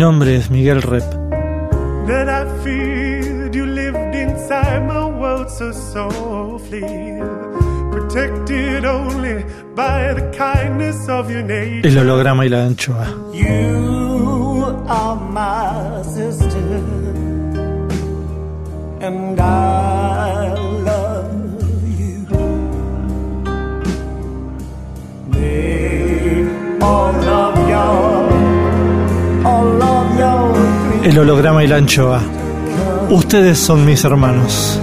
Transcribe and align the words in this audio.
Nombre 0.00 0.34
es 0.34 0.50
Miguel 0.50 0.80
Rep. 0.80 1.04
that 2.06 2.26
I 2.26 2.46
feared. 2.64 3.54
You 3.54 3.66
lived 3.66 4.14
inside 4.14 4.80
my 4.86 5.04
world 5.04 5.50
so 5.50 5.72
softly, 5.72 6.80
protected 7.92 8.86
only 8.86 9.44
by 9.74 10.14
the 10.14 10.30
kindness 10.34 11.06
of 11.06 11.30
your 11.30 11.42
nature. 11.42 11.86
El 11.86 11.98
holograma 11.98 12.46
y 12.46 12.48
la 12.48 12.64
anchoa. 12.64 13.06
You 13.34 14.84
are 14.88 15.16
my 15.16 16.02
sister, 16.02 16.82
and 19.02 19.38
I 19.38 20.54
love 20.88 21.30
you. 22.00 22.26
May 25.28 26.48
all 26.80 27.14
of 27.16 27.68
your, 27.68 27.76
all 27.76 28.06
of 28.06 28.14
your 28.14 28.19
El 31.02 31.18
holograma 31.18 31.64
y 31.64 31.66
la 31.66 31.76
anchoa. 31.76 32.20
Ustedes 33.08 33.58
son 33.58 33.86
mis 33.86 34.04
hermanos. 34.04 34.78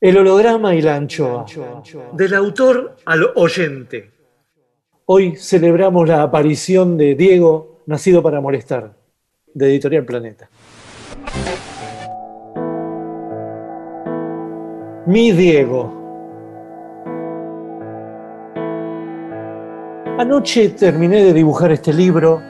El 0.00 0.16
holograma 0.16 0.74
y 0.74 0.80
la 0.80 0.96
anchoa. 0.96 1.44
Del 2.14 2.32
autor 2.32 2.96
al 3.04 3.26
oyente. 3.34 4.10
Hoy 5.04 5.36
celebramos 5.36 6.08
la 6.08 6.22
aparición 6.22 6.96
de 6.96 7.14
Diego, 7.14 7.82
nacido 7.84 8.22
para 8.22 8.40
molestar, 8.40 8.94
de 9.52 9.66
Editorial 9.66 10.06
Planeta. 10.06 10.48
Mi 15.06 15.32
Diego. 15.32 15.90
Anoche 20.18 20.68
terminé 20.70 21.24
de 21.24 21.32
dibujar 21.32 21.72
este 21.72 21.90
libro 21.94 22.42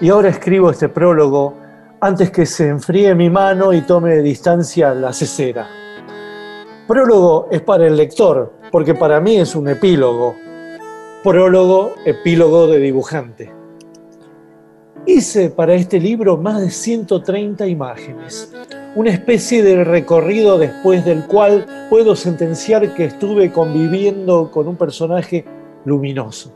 y 0.00 0.08
ahora 0.08 0.28
escribo 0.28 0.70
este 0.70 0.88
prólogo 0.88 1.54
antes 2.00 2.30
que 2.30 2.46
se 2.46 2.68
enfríe 2.68 3.12
mi 3.16 3.28
mano 3.28 3.72
y 3.72 3.80
tome 3.80 4.14
de 4.14 4.22
distancia 4.22 4.94
la 4.94 5.12
cesera. 5.12 5.66
Prólogo 6.86 7.48
es 7.50 7.60
para 7.62 7.88
el 7.88 7.96
lector, 7.96 8.52
porque 8.70 8.94
para 8.94 9.20
mí 9.20 9.38
es 9.38 9.56
un 9.56 9.68
epílogo. 9.68 10.36
Prólogo, 11.24 11.94
epílogo 12.04 12.68
de 12.68 12.78
dibujante. 12.78 13.59
Hice 15.06 15.48
para 15.48 15.74
este 15.74 15.98
libro 15.98 16.36
más 16.36 16.60
de 16.60 16.70
130 16.70 17.66
imágenes, 17.66 18.52
una 18.94 19.10
especie 19.10 19.62
de 19.62 19.82
recorrido 19.82 20.58
después 20.58 21.04
del 21.06 21.26
cual 21.26 21.66
puedo 21.88 22.14
sentenciar 22.14 22.94
que 22.94 23.06
estuve 23.06 23.50
conviviendo 23.50 24.50
con 24.50 24.68
un 24.68 24.76
personaje 24.76 25.46
luminoso. 25.86 26.52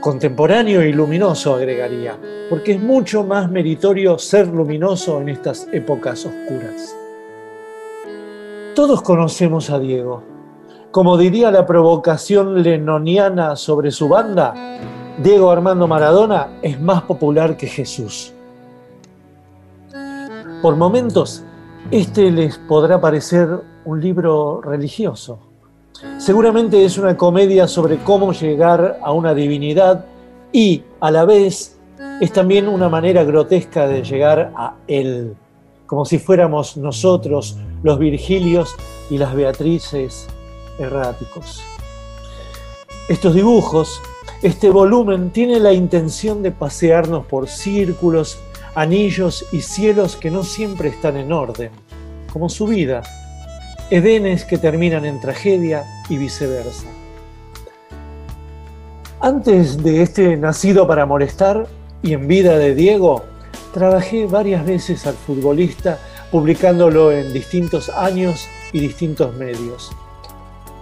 Contemporáneo 0.00 0.82
y 0.82 0.92
luminoso 0.92 1.54
agregaría, 1.54 2.18
porque 2.50 2.72
es 2.72 2.80
mucho 2.80 3.24
más 3.24 3.50
meritorio 3.50 4.18
ser 4.18 4.46
luminoso 4.48 5.20
en 5.20 5.30
estas 5.30 5.66
épocas 5.72 6.26
oscuras. 6.26 6.94
Todos 8.74 9.00
conocemos 9.00 9.70
a 9.70 9.78
Diego. 9.78 10.22
Como 10.90 11.16
diría 11.16 11.50
la 11.50 11.66
provocación 11.66 12.62
lenoniana 12.62 13.56
sobre 13.56 13.90
su 13.90 14.08
banda, 14.08 14.54
Diego 15.22 15.50
Armando 15.50 15.88
Maradona 15.88 16.60
es 16.62 16.80
más 16.80 17.02
popular 17.02 17.56
que 17.56 17.66
Jesús. 17.66 18.32
Por 20.62 20.76
momentos, 20.76 21.42
este 21.90 22.30
les 22.30 22.56
podrá 22.56 23.00
parecer 23.00 23.48
un 23.84 24.00
libro 24.00 24.60
religioso. 24.60 25.40
Seguramente 26.18 26.84
es 26.84 26.98
una 26.98 27.16
comedia 27.16 27.66
sobre 27.66 27.98
cómo 27.98 28.32
llegar 28.32 29.00
a 29.02 29.10
una 29.10 29.34
divinidad 29.34 30.04
y, 30.52 30.84
a 31.00 31.10
la 31.10 31.24
vez, 31.24 31.76
es 32.20 32.32
también 32.32 32.68
una 32.68 32.88
manera 32.88 33.24
grotesca 33.24 33.88
de 33.88 34.04
llegar 34.04 34.52
a 34.56 34.74
Él, 34.86 35.34
como 35.86 36.04
si 36.04 36.20
fuéramos 36.20 36.76
nosotros 36.76 37.56
los 37.82 37.98
Virgilios 37.98 38.76
y 39.10 39.18
las 39.18 39.34
Beatrices 39.34 40.28
erráticos. 40.78 41.60
Estos 43.08 43.34
dibujos, 43.34 44.00
este 44.42 44.70
volumen, 44.70 45.30
tiene 45.30 45.58
la 45.58 45.72
intención 45.72 46.42
de 46.42 46.52
pasearnos 46.52 47.26
por 47.26 47.48
círculos, 47.48 48.38
anillos 48.74 49.44
y 49.50 49.62
cielos 49.62 50.16
que 50.16 50.30
no 50.30 50.44
siempre 50.44 50.88
están 50.90 51.16
en 51.16 51.32
orden, 51.32 51.70
como 52.32 52.48
su 52.48 52.66
vida, 52.66 53.02
edenes 53.90 54.44
que 54.44 54.58
terminan 54.58 55.04
en 55.04 55.20
tragedia 55.20 55.84
y 56.08 56.18
viceversa. 56.18 56.86
Antes 59.20 59.82
de 59.82 60.02
este 60.02 60.36
Nacido 60.36 60.86
para 60.86 61.04
molestar 61.04 61.66
y 62.02 62.12
en 62.12 62.28
vida 62.28 62.56
de 62.58 62.76
Diego, 62.76 63.24
trabajé 63.74 64.26
varias 64.26 64.64
veces 64.64 65.04
al 65.08 65.14
futbolista 65.14 65.98
publicándolo 66.30 67.10
en 67.10 67.32
distintos 67.32 67.88
años 67.88 68.46
y 68.72 68.78
distintos 68.78 69.34
medios. 69.34 69.90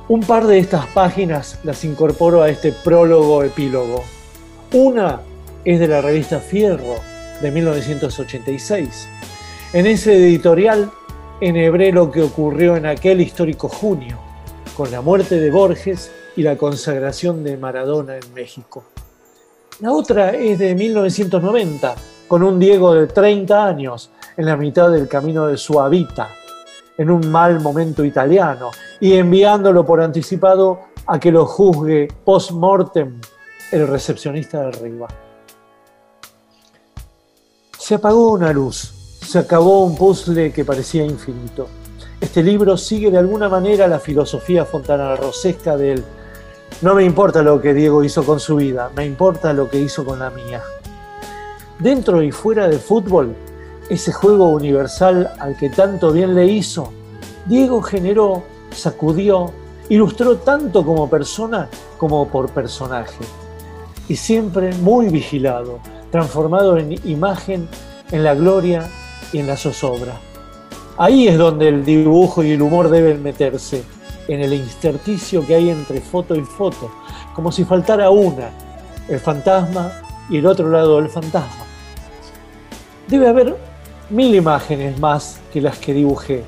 Un 0.09 0.21
par 0.21 0.47
de 0.47 0.61
estas 0.61 0.87
páginas 0.87 1.59
las 1.65 1.85
incorporo 1.85 2.41
a 2.41 2.49
este 2.49 2.71
prólogo 2.71 3.43
epílogo. 3.43 4.05
Una 4.73 5.21
es 5.65 5.81
de 5.81 5.89
la 5.89 6.01
revista 6.01 6.39
Fierro 6.39 6.95
de 7.43 7.51
1986. 7.51 9.09
En 9.73 9.87
ese 9.87 10.15
editorial 10.15 10.93
enhebré 11.41 11.91
lo 11.91 12.13
que 12.13 12.23
ocurrió 12.23 12.77
en 12.77 12.87
aquel 12.87 13.21
histórico 13.21 13.69
junio, 13.69 14.17
con 14.77 14.93
la 14.93 15.01
muerte 15.01 15.41
de 15.41 15.51
Borges 15.51 16.13
y 16.37 16.43
la 16.43 16.57
consagración 16.57 17.43
de 17.43 17.57
Maradona 17.57 18.17
en 18.17 18.33
México. 18.33 18.85
La 19.81 19.91
otra 19.91 20.31
es 20.31 20.61
de 20.61 20.77
1990, 20.77 21.97
con 22.29 22.45
un 22.45 22.61
Diego 22.61 22.95
de 22.95 23.09
30 23.09 23.67
años 23.67 24.13
en 24.37 24.47
la 24.47 24.57
mitad 24.57 24.89
del 24.89 25.09
camino 25.09 25.49
de 25.49 25.57
su 25.57 25.81
en 26.99 27.11
un 27.11 27.31
mal 27.31 27.61
momento 27.61 28.05
italiano, 28.05 28.71
y 29.01 29.15
enviándolo 29.15 29.85
por 29.85 30.01
anticipado 30.01 30.81
a 31.07 31.19
que 31.21 31.31
lo 31.31 31.47
juzgue 31.47 32.09
post-mortem 32.25 33.21
el 33.71 33.89
recepcionista 33.89 34.61
de 34.61 34.67
arriba. 34.69 35.09
Se 37.79 37.95
apagó 37.95 38.33
una 38.33 38.53
luz, 38.53 39.19
se 39.23 39.39
acabó 39.39 39.85
un 39.85 39.97
puzzle 39.97 40.53
que 40.53 40.65
parecía 40.65 41.05
infinito. 41.05 41.69
Este 42.21 42.43
libro 42.43 42.77
sigue 42.77 43.11
de 43.11 43.19
alguna 43.19 43.49
manera 43.49 43.87
la 43.87 44.01
filosofía 44.01 44.65
fontanarrosesca 44.65 45.77
del 45.77 46.03
no 46.83 46.95
me 46.95 47.05
importa 47.05 47.43
lo 47.43 47.61
que 47.61 47.73
Diego 47.73 48.05
hizo 48.05 48.25
con 48.25 48.39
su 48.39 48.57
vida, 48.57 48.91
me 48.95 49.07
importa 49.07 49.53
lo 49.53 49.71
que 49.71 49.79
hizo 49.79 50.05
con 50.05 50.19
la 50.19 50.31
mía. 50.31 50.63
Dentro 51.79 52.23
y 52.23 52.33
fuera 52.33 52.69
del 52.69 52.81
fútbol, 52.81 53.35
ese 53.89 54.13
juego 54.13 54.49
universal 54.49 55.33
al 55.39 55.57
que 55.57 55.71
tanto 55.71 56.13
bien 56.13 56.35
le 56.35 56.47
hizo, 56.47 56.93
Diego 57.47 57.81
generó, 57.83 58.43
sacudió, 58.71 59.53
ilustró 59.89 60.37
tanto 60.39 60.85
como 60.85 61.09
persona 61.09 61.69
como 61.99 62.29
por 62.29 62.51
personaje. 62.51 63.25
Y 64.09 64.17
siempre 64.17 64.75
muy 64.75 65.09
vigilado, 65.09 65.79
transformado 66.11 66.77
en 66.77 66.93
imagen, 67.09 67.69
en 68.11 68.25
la 68.25 68.35
gloria 68.35 68.89
y 69.33 69.39
en 69.39 69.47
la 69.47 69.57
zozobra. 69.57 70.15
Ahí 70.99 71.29
es 71.29 71.39
donde 71.39 71.69
el 71.69 71.85
dibujo 71.85 72.43
y 72.43 72.53
el 72.53 72.63
humor 72.63 72.89
deben 72.89 73.23
meterse, 73.23 73.85
en 74.29 74.41
el 74.41 74.53
intersticio 74.55 75.47
que 75.47 75.55
hay 75.55 75.71
entre 75.71 76.01
foto 76.01 76.35
y 76.35 76.43
foto, 76.43 76.91
como 77.35 77.53
si 77.53 77.65
faltara 77.65 78.11
una, 78.11 78.51
el 79.09 79.21
fantasma 79.21 79.93
y 80.29 80.39
el 80.39 80.47
otro 80.47 80.69
lado 80.69 80.97
del 80.97 81.09
fantasma. 81.09 81.65
Debe 83.07 83.29
haber 83.29 83.57
mil 84.09 84.35
imágenes 84.35 84.99
más 85.01 85.41
que 85.53 85.61
las 85.61 85.79
que 85.79 85.93
dibujé, 85.93 86.45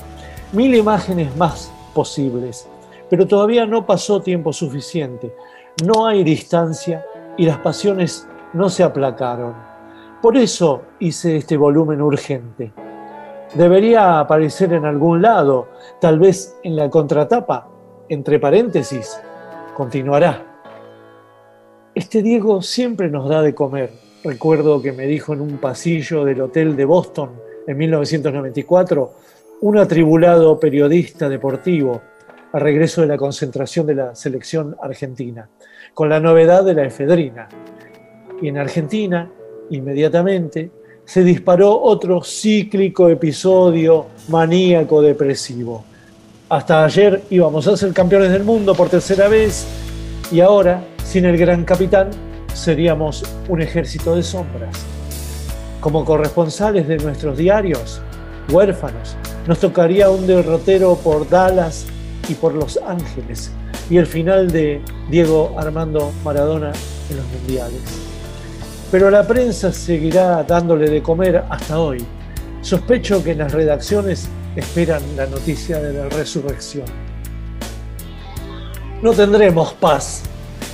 mil 0.53 0.75
imágenes 0.75 1.35
más 1.37 1.73
posibles, 1.93 2.69
pero 3.11 3.27
todavía 3.27 3.67
no 3.67 3.85
pasó 3.85 4.21
tiempo 4.21 4.53
suficiente, 4.53 5.35
no 5.85 6.07
hay 6.07 6.23
distancia 6.23 7.05
y 7.37 7.47
las 7.47 7.59
pasiones 7.59 8.29
no 8.53 8.69
se 8.69 8.85
aplacaron. 8.85 9.55
Por 10.23 10.37
eso 10.37 10.83
hice 11.01 11.37
este 11.37 11.57
volumen 11.57 12.01
urgente. 12.01 12.73
Debería 13.55 14.21
aparecer 14.21 14.73
en 14.73 14.85
algún 14.85 15.23
lado, 15.23 15.69
tal 16.01 16.19
vez 16.19 16.57
en 16.63 16.77
la 16.77 16.89
contratapa, 16.91 17.69
entre 18.09 18.39
paréntesis, 18.39 19.21
continuará. 19.75 20.45
Este 21.95 22.23
Diego 22.23 22.63
siempre 22.63 23.09
nos 23.09 23.29
da 23.29 23.43
de 23.43 23.55
comer. 23.55 23.93
Recuerdo 24.23 24.83
que 24.83 24.93
me 24.93 25.07
dijo 25.07 25.33
en 25.33 25.41
un 25.41 25.59
pasillo 25.59 26.25
del 26.25 26.41
hotel 26.43 26.77
de 26.77 26.85
Boston 26.85 27.48
en 27.69 27.77
1994 27.77 29.13
un 29.61 29.77
atribulado 29.77 30.59
periodista 30.59 31.29
deportivo 31.29 32.01
a 32.53 32.59
regreso 32.59 33.03
de 33.03 33.09
la 33.09 33.19
concentración 33.19 33.87
de 33.87 33.95
la 33.95 34.15
selección 34.15 34.75
argentina, 34.81 35.51
con 35.93 36.09
la 36.09 36.19
novedad 36.19 36.65
de 36.65 36.73
la 36.73 36.87
efedrina. 36.87 37.47
Y 38.41 38.49
en 38.49 38.57
Argentina, 38.57 39.31
inmediatamente, 39.69 40.71
se 41.05 41.23
disparó 41.23 41.79
otro 41.79 42.23
cíclico 42.25 43.11
episodio 43.11 44.07
maníaco 44.29 45.03
depresivo. 45.03 45.85
Hasta 46.49 46.87
ayer 46.87 47.23
íbamos 47.29 47.67
a 47.67 47.77
ser 47.77 47.93
campeones 47.93 48.33
del 48.33 48.45
mundo 48.45 48.75
por 48.75 48.89
tercera 48.89 49.29
vez 49.29 49.67
y 50.33 50.41
ahora, 50.41 50.83
sin 51.05 51.27
el 51.27 51.37
gran 51.37 51.65
capitán, 51.65 52.09
seríamos 52.55 53.25
un 53.47 53.61
ejército 53.61 54.17
de 54.17 54.23
sombras. 54.23 54.98
Como 55.81 56.05
corresponsales 56.05 56.89
de 56.89 56.97
nuestros 56.97 57.39
diarios, 57.39 58.01
huérfanos, 58.51 59.17
nos 59.47 59.61
tocaría 59.61 60.11
un 60.11 60.27
derrotero 60.27 60.97
por 60.97 61.29
Dallas 61.29 61.87
y 62.29 62.35
por 62.35 62.53
Los 62.53 62.79
Ángeles 62.85 63.53
y 63.89 63.97
el 63.97 64.07
final 64.07 64.51
de 64.51 64.81
Diego 65.09 65.55
Armando 65.57 66.13
Maradona 66.25 66.73
en 67.11 67.17
los 67.17 67.27
mundiales. 67.27 67.81
Pero 68.91 69.09
la 69.09 69.27
prensa 69.27 69.73
seguirá 69.73 70.43
dándole 70.43 70.91
de 70.91 71.01
comer 71.01 71.45
hasta 71.49 71.79
hoy. 71.79 72.05
Sospecho 72.61 73.23
que 73.23 73.33
en 73.33 73.39
las 73.39 73.53
redacciones 73.53 74.29
esperan 74.57 75.03
la 75.17 75.27
noticia 75.27 75.79
de 75.81 75.93
la 75.93 76.09
resurrección. 76.09 76.87
No 79.01 79.13
tendremos 79.13 79.75
paz. 79.75 80.23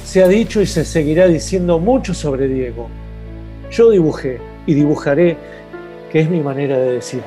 Se 0.02 0.22
ha 0.22 0.28
dicho 0.28 0.62
y 0.62 0.66
se 0.66 0.84
seguirá 0.84 1.26
diciendo 1.26 1.78
mucho 1.78 2.14
sobre 2.14 2.48
Diego. 2.48 2.88
Yo 3.70 3.90
dibujé 3.90 4.53
y 4.66 4.75
dibujaré, 4.75 5.37
que 6.11 6.20
es 6.20 6.31
mi 6.31 6.40
manera 6.40 6.76
de 6.78 6.93
decir. 6.94 7.22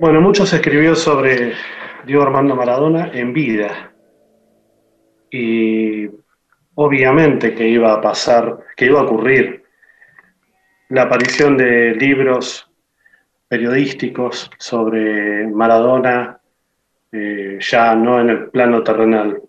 Bueno, 0.00 0.22
mucho 0.22 0.46
se 0.46 0.56
escribió 0.56 0.94
sobre 0.94 1.52
Diego 2.06 2.22
Armando 2.22 2.56
Maradona 2.56 3.10
en 3.12 3.34
vida. 3.34 3.92
Y 5.30 6.08
obviamente 6.74 7.54
que 7.54 7.68
iba 7.68 7.92
a 7.92 8.00
pasar, 8.00 8.60
que 8.76 8.86
iba 8.86 9.00
a 9.00 9.04
ocurrir 9.04 9.62
la 10.88 11.02
aparición 11.02 11.58
de 11.58 11.94
libros 11.94 12.68
periodísticos 13.48 14.50
sobre 14.58 15.46
Maradona, 15.48 16.39
eh, 17.12 17.58
ya 17.60 17.94
no 17.94 18.20
en 18.20 18.30
el 18.30 18.50
plano 18.50 18.82
terrenal. 18.82 19.40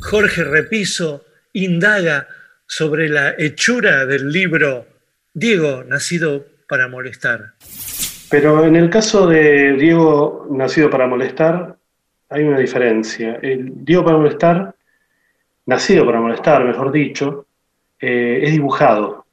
Jorge 0.00 0.44
Repiso 0.44 1.24
indaga 1.52 2.28
sobre 2.66 3.08
la 3.08 3.34
hechura 3.38 4.06
del 4.06 4.30
libro 4.30 4.86
Diego, 5.32 5.84
nacido 5.84 6.44
para 6.68 6.88
molestar. 6.88 7.54
Pero 8.30 8.64
en 8.64 8.76
el 8.76 8.90
caso 8.90 9.26
de 9.26 9.72
Diego, 9.74 10.46
nacido 10.50 10.90
para 10.90 11.06
molestar, 11.06 11.76
hay 12.28 12.44
una 12.44 12.58
diferencia. 12.58 13.38
El 13.40 13.84
Diego 13.84 14.04
para 14.04 14.18
molestar, 14.18 14.74
nacido 15.66 16.04
para 16.04 16.20
molestar, 16.20 16.64
mejor 16.64 16.92
dicho, 16.92 17.46
eh, 18.00 18.40
es 18.42 18.52
dibujado. 18.52 19.24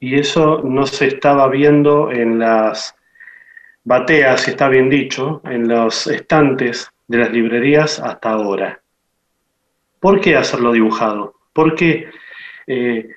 Y 0.00 0.18
eso 0.18 0.60
no 0.64 0.86
se 0.86 1.06
estaba 1.06 1.48
viendo 1.48 2.10
en 2.10 2.38
las 2.38 2.94
bateas, 3.84 4.42
si 4.42 4.50
está 4.50 4.68
bien 4.68 4.88
dicho, 4.88 5.40
en 5.44 5.68
los 5.68 6.06
estantes 6.06 6.90
de 7.06 7.18
las 7.18 7.30
librerías 7.30 8.00
hasta 8.00 8.30
ahora. 8.30 8.80
¿Por 10.00 10.20
qué 10.20 10.36
hacerlo 10.36 10.72
dibujado? 10.72 11.34
Porque 11.52 12.08
eh, 12.66 13.08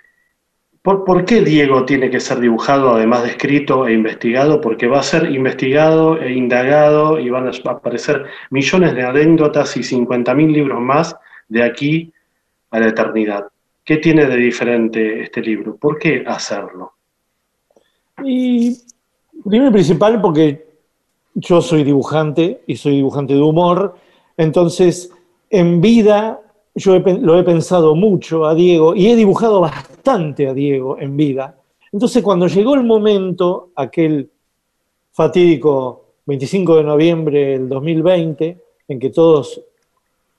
¿Por, 0.87 1.25
qué 1.25 1.41
Diego 1.41 1.83
tiene 1.83 2.09
que 2.09 2.21
ser 2.21 2.39
dibujado, 2.39 2.95
además 2.95 3.23
de 3.23 3.31
escrito 3.31 3.85
e 3.85 3.91
investigado? 3.91 4.61
Porque 4.61 4.87
va 4.87 5.01
a 5.01 5.03
ser 5.03 5.29
investigado 5.29 6.17
e 6.17 6.31
indagado 6.31 7.19
y 7.19 7.29
van 7.29 7.45
a 7.45 7.51
aparecer 7.69 8.23
millones 8.51 8.95
de 8.95 9.03
anécdotas 9.03 9.75
y 9.75 9.81
50.000 9.81 10.49
libros 10.49 10.79
más 10.79 11.13
de 11.49 11.63
aquí 11.63 12.13
a 12.71 12.79
la 12.79 12.87
eternidad. 12.87 13.49
¿Qué 13.83 13.97
tiene 13.97 14.27
de 14.27 14.37
diferente 14.37 15.23
este 15.23 15.41
libro? 15.41 15.75
¿Por 15.75 15.99
qué 15.99 16.23
hacerlo? 16.25 16.93
Y 18.23 18.77
primero 19.47 19.69
y 19.69 19.73
principal 19.73 20.21
porque 20.21 20.67
yo 21.33 21.61
soy 21.61 21.83
dibujante 21.83 22.61
y 22.67 22.75
soy 22.75 22.97
dibujante 22.97 23.33
de 23.33 23.41
humor, 23.41 23.95
entonces 24.35 25.11
en 25.49 25.81
vida 25.81 26.41
yo 26.75 26.99
lo 26.99 27.39
he 27.39 27.44
pensado 27.44 27.95
mucho 27.95 28.45
a 28.45 28.53
Diego 28.53 28.95
y 28.95 29.07
he 29.07 29.15
dibujado 29.15 29.61
bastante 29.61 30.47
a 30.47 30.53
Diego 30.53 30.97
en 30.99 31.17
vida. 31.17 31.57
Entonces 31.91 32.23
cuando 32.23 32.47
llegó 32.47 32.75
el 32.75 32.83
momento, 32.83 33.69
aquel 33.75 34.29
fatídico 35.11 36.05
25 36.25 36.77
de 36.77 36.83
noviembre 36.83 37.45
del 37.51 37.69
2020, 37.69 38.57
en 38.89 38.99
que 38.99 39.09
todos 39.09 39.61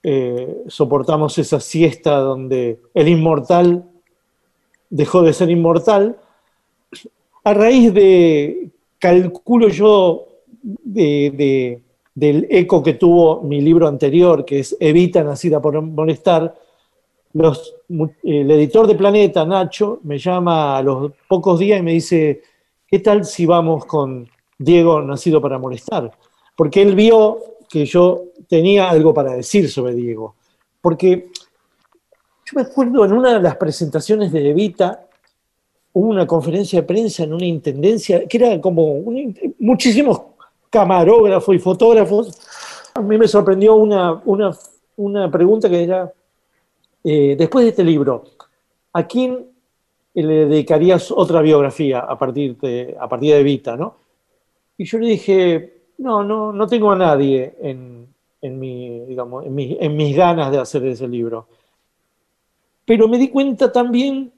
eh, 0.03 0.63
soportamos 0.67 1.37
esa 1.37 1.59
siesta 1.59 2.17
donde 2.19 2.79
el 2.93 3.07
inmortal 3.07 3.83
dejó 4.89 5.21
de 5.21 5.33
ser 5.33 5.49
inmortal, 5.49 6.17
a 7.43 7.53
raíz 7.53 7.93
de, 7.93 8.69
calculo 8.99 9.69
yo, 9.69 10.27
de 10.61 11.81
del 12.19 12.47
eco 12.49 12.83
que 12.83 12.95
tuvo 12.95 13.41
mi 13.41 13.61
libro 13.61 13.87
anterior, 13.87 14.43
que 14.43 14.59
es 14.59 14.75
Evita 14.79 15.23
nacida 15.23 15.61
por 15.61 15.81
molestar, 15.81 16.53
el 17.33 18.51
editor 18.51 18.87
de 18.87 18.95
Planeta, 18.95 19.45
Nacho, 19.45 19.99
me 20.03 20.17
llama 20.17 20.77
a 20.77 20.83
los 20.83 21.13
pocos 21.29 21.59
días 21.59 21.79
y 21.79 21.83
me 21.83 21.93
dice, 21.93 22.41
¿qué 22.87 22.99
tal 22.99 23.23
si 23.23 23.45
vamos 23.45 23.85
con 23.85 24.27
Diego 24.57 25.01
nacido 25.01 25.41
para 25.41 25.57
molestar? 25.57 26.11
Porque 26.57 26.81
él 26.81 26.93
vio 26.95 27.37
que 27.69 27.85
yo 27.85 28.25
tenía 28.49 28.89
algo 28.89 29.13
para 29.13 29.33
decir 29.33 29.69
sobre 29.69 29.93
Diego. 29.93 30.35
Porque 30.81 31.31
yo 32.45 32.53
me 32.55 32.63
acuerdo 32.63 33.05
en 33.05 33.13
una 33.13 33.35
de 33.35 33.41
las 33.41 33.55
presentaciones 33.55 34.33
de 34.33 34.49
Evita, 34.49 35.07
hubo 35.99 36.07
una 36.07 36.25
conferencia 36.25 36.79
de 36.79 36.87
prensa 36.87 37.23
en 37.23 37.33
una 37.33 37.45
intendencia, 37.45 38.25
que 38.25 38.37
era 38.37 38.61
como 38.61 39.03
muchísimos 39.59 40.21
camarógrafos 40.69 41.53
y 41.53 41.59
fotógrafos, 41.59 42.39
a 42.93 43.01
mí 43.01 43.17
me 43.17 43.27
sorprendió 43.27 43.75
una, 43.75 44.21
una, 44.95 45.29
pregunta 45.29 45.69
que 45.69 45.83
era, 45.83 46.13
eh, 47.03 47.35
después 47.37 47.65
de 47.65 47.71
este 47.71 47.83
libro, 47.83 48.23
¿a 48.93 49.05
quién 49.07 49.45
le 50.13 50.45
dedicarías 50.45 51.11
otra 51.11 51.41
biografía 51.41 51.99
a 51.99 52.17
partir 52.17 52.57
de, 52.57 52.95
a 52.97 53.09
partir 53.09 53.33
de 53.33 53.43
Vita? 53.43 53.75
¿no? 53.75 53.97
Y 54.77 54.85
yo 54.85 54.99
le 54.99 55.07
dije, 55.07 55.81
no, 55.97 56.23
no, 56.23 56.53
no 56.53 56.65
tengo 56.65 56.93
a 56.93 56.95
nadie 56.95 57.55
en, 57.61 58.07
en, 58.41 58.57
mi, 58.57 59.01
digamos, 59.01 59.45
en, 59.45 59.59
en 59.59 59.97
mis 59.97 60.15
ganas 60.15 60.49
de 60.49 60.59
hacer 60.59 60.85
ese 60.85 61.09
libro. 61.09 61.47
Pero 62.85 63.09
me 63.09 63.17
di 63.17 63.27
cuenta 63.27 63.69
también 63.69 64.31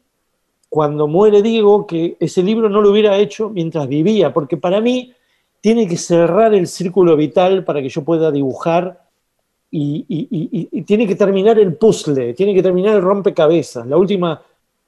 cuando 0.71 1.05
muere 1.05 1.41
Diego 1.41 1.85
que 1.85 2.15
ese 2.17 2.41
libro 2.41 2.69
no 2.69 2.79
lo 2.81 2.91
hubiera 2.91 3.17
hecho 3.17 3.49
mientras 3.49 3.89
vivía, 3.89 4.33
porque 4.33 4.55
para 4.55 4.79
mí 4.79 5.11
tiene 5.59 5.85
que 5.85 5.97
cerrar 5.97 6.53
el 6.53 6.65
círculo 6.65 7.17
vital 7.17 7.65
para 7.65 7.81
que 7.81 7.89
yo 7.89 8.05
pueda 8.05 8.31
dibujar 8.31 9.01
y, 9.69 10.83
tiene 10.83 11.05
que 11.05 11.15
terminar 11.15 11.59
el 11.59 11.75
puzzle, 11.75 12.33
tiene 12.35 12.53
que 12.53 12.63
terminar 12.63 12.95
el 12.95 13.01
rompecabezas, 13.01 13.85
la 13.85 13.97
última 13.97 14.41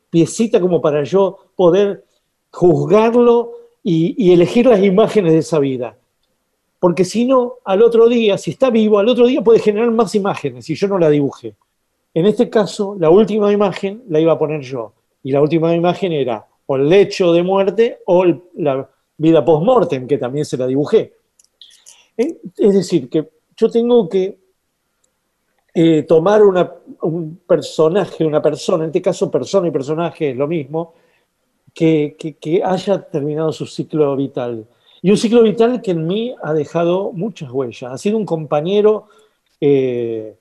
piecita 0.10 0.62
como 0.62 0.80
para 0.80 1.04
yo 1.04 1.38
poder 1.54 2.06
juzgarlo 2.50 3.52
y, 3.84 4.32
elegir 4.32 4.68
las 4.68 4.82
imágenes 4.82 5.34
de 5.34 5.40
esa 5.40 5.60
vida. 5.60 5.98
Porque 6.80 7.04
si 7.04 7.25
no, 7.25 7.56
al 7.66 7.84
otro 7.84 8.08
día, 8.08 8.38
si 8.38 8.52
está 8.52 8.70
vivo, 8.70 9.00
al 9.00 9.10
otro 9.10 9.28
día 9.28 9.42
puede 9.42 9.60
generar 9.60 9.92
más 9.92 10.16
imágenes 10.16 10.70
y 10.70 10.75
yo 10.75 10.88
no 10.88 10.98
la 10.98 11.10
dibujé. 11.10 11.56
En 12.13 12.25
este 12.25 12.50
caso, 12.50 12.96
la 12.98 13.10
última 13.10 13.52
imagen 13.52 14.02
la 14.08 14.22
iba 14.22 14.32
a 14.32 14.40
poner 14.40 14.62
yo. 14.62 14.94
Y 15.24 15.32
la 15.32 15.42
última 15.42 15.74
imagen 15.75 16.12
era 16.12 16.46
o 16.65 16.75
el 16.75 16.88
lecho 16.88 17.34
de 17.34 17.44
muerte 17.44 18.00
o 18.06 18.25
la 18.56 18.89
vida 19.18 19.44
post-mortem, 19.44 20.08
que 20.08 20.18
también 20.18 20.46
se 20.46 20.58
la 20.58 20.68
dibujé. 20.68 21.13
Es 22.15 22.74
decir, 22.74 23.10
que 23.10 23.30
yo 23.58 23.70
tengo 23.70 24.08
que 24.08 24.38
eh, 25.74 26.03
tomar 26.03 26.42
un 26.44 27.42
personaje, 27.48 28.25
una 28.25 28.42
persona, 28.42 28.84
en 28.84 28.89
este 28.89 29.01
caso 29.01 29.32
persona 29.32 29.68
y 29.68 29.72
personaje 29.72 30.32
es 30.32 30.38
lo 30.38 30.48
mismo, 30.48 30.94
que 31.74 32.62
haya 32.63 33.01
terminado 33.01 33.51
su 33.51 33.65
ciclo 33.65 34.15
vital. 34.15 34.68
Y 35.06 35.12
un 35.12 35.18
ciclo 35.18 35.44
vital 35.44 35.82
que 35.82 35.92
en 35.92 36.08
mí 36.08 36.34
ha 36.42 36.53
dejado 36.53 37.12
muchas 37.12 37.51
huellas. 37.51 37.92
Ha 37.92 37.98
sido 37.98 38.18
un 38.18 38.25
compañero 38.25 39.08
eh, 39.60 40.38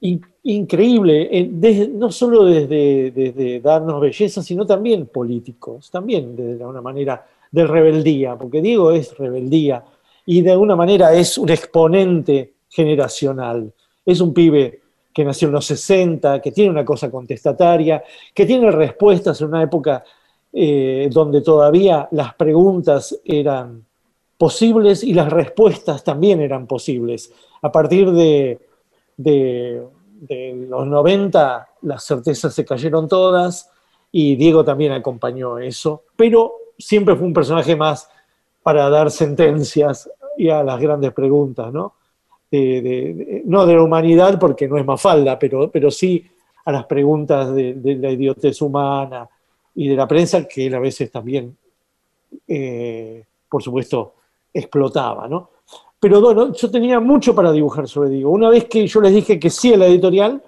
in- 0.00 0.24
increíble, 0.44 1.28
eh, 1.30 1.90
no 1.92 2.10
solo 2.10 2.44
desde, 2.44 3.10
desde 3.10 3.60
darnos 3.60 4.00
belleza, 4.00 4.42
sino 4.42 4.66
también 4.66 5.06
políticos, 5.06 5.90
también 5.90 6.34
de 6.36 6.64
una 6.64 6.80
manera 6.80 7.26
de 7.50 7.66
rebeldía, 7.66 8.36
porque 8.36 8.62
Diego 8.62 8.92
es 8.92 9.16
rebeldía 9.18 9.84
y 10.26 10.42
de 10.42 10.52
alguna 10.52 10.76
manera 10.76 11.12
es 11.14 11.36
un 11.38 11.50
exponente 11.50 12.52
generacional. 12.68 13.72
Es 14.04 14.20
un 14.20 14.32
pibe 14.32 14.80
que 15.12 15.24
nació 15.24 15.48
en 15.48 15.54
los 15.54 15.66
60, 15.66 16.40
que 16.40 16.52
tiene 16.52 16.70
una 16.70 16.84
cosa 16.84 17.10
contestataria, 17.10 18.02
que 18.32 18.46
tiene 18.46 18.70
respuestas 18.70 19.40
en 19.40 19.48
una 19.48 19.62
época 19.62 20.04
eh, 20.52 21.08
donde 21.12 21.42
todavía 21.42 22.08
las 22.12 22.34
preguntas 22.34 23.18
eran 23.24 23.84
posibles 24.38 25.02
y 25.04 25.12
las 25.12 25.30
respuestas 25.30 26.02
también 26.04 26.40
eran 26.40 26.66
posibles. 26.66 27.32
A 27.62 27.70
partir 27.70 28.10
de, 28.12 28.58
de- 29.22 29.82
los 30.68 30.86
90 30.86 31.68
las 31.82 32.04
certezas 32.04 32.52
se 32.54 32.64
cayeron 32.64 33.08
todas 33.08 33.70
y 34.12 34.36
Diego 34.36 34.64
también 34.64 34.92
acompañó 34.92 35.58
eso, 35.58 36.04
pero 36.16 36.52
siempre 36.78 37.16
fue 37.16 37.26
un 37.26 37.32
personaje 37.32 37.74
más 37.76 38.08
para 38.62 38.88
dar 38.90 39.10
sentencias 39.10 40.10
y 40.36 40.50
a 40.50 40.62
las 40.62 40.78
grandes 40.80 41.12
preguntas, 41.12 41.72
¿no? 41.72 41.94
De- 42.50 43.42
no 43.46 43.64
de 43.64 43.74
la 43.74 43.82
humanidad 43.82 44.38
porque 44.38 44.68
no 44.68 44.76
es 44.76 44.84
Mafalda, 44.84 45.38
pero, 45.38 45.70
pero 45.70 45.90
sí 45.90 46.26
a 46.64 46.72
las 46.72 46.84
preguntas 46.84 47.54
de, 47.54 47.74
de 47.74 47.94
la 47.96 48.10
idiotez 48.10 48.60
humana 48.60 49.28
y 49.74 49.88
de 49.88 49.96
la 49.96 50.06
prensa 50.06 50.46
que 50.46 50.66
él 50.66 50.74
a 50.74 50.80
veces 50.80 51.10
también, 51.10 51.56
eh, 52.46 53.24
por 53.48 53.62
supuesto, 53.62 54.14
explotaba, 54.52 55.28
¿no? 55.28 55.50
Pero 56.00 56.22
bueno, 56.22 56.54
yo 56.54 56.70
tenía 56.70 56.98
mucho 56.98 57.34
para 57.34 57.52
dibujar 57.52 57.86
sobre 57.86 58.08
Diego. 58.08 58.30
Una 58.30 58.48
vez 58.48 58.64
que 58.64 58.86
yo 58.86 59.00
les 59.02 59.12
dije 59.12 59.38
que 59.38 59.50
sí 59.50 59.74
a 59.74 59.76
la 59.76 59.86
editorial, 59.86 60.42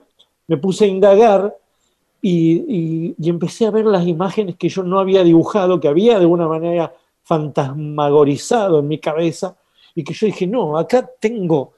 me 0.48 0.56
puse 0.56 0.86
a 0.86 0.88
indagar 0.88 1.54
y, 2.22 3.14
empecé 3.28 3.66
a 3.66 3.70
ver 3.70 3.84
las 3.84 4.06
imágenes 4.06 4.56
que 4.56 4.70
yo 4.70 4.82
no 4.82 4.98
había 4.98 5.22
dibujado, 5.22 5.78
que 5.78 5.88
había 5.88 6.14
de 6.14 6.22
alguna 6.22 6.48
manera 6.48 6.94
fantasmagorizado 7.22 8.78
en 8.78 8.88
mi 8.88 8.98
cabeza, 8.98 9.56
y 9.94 10.02
que 10.04 10.14
yo 10.14 10.26
dije, 10.26 10.46
no, 10.46 10.78
acá 10.78 11.08
tengo, 11.20 11.74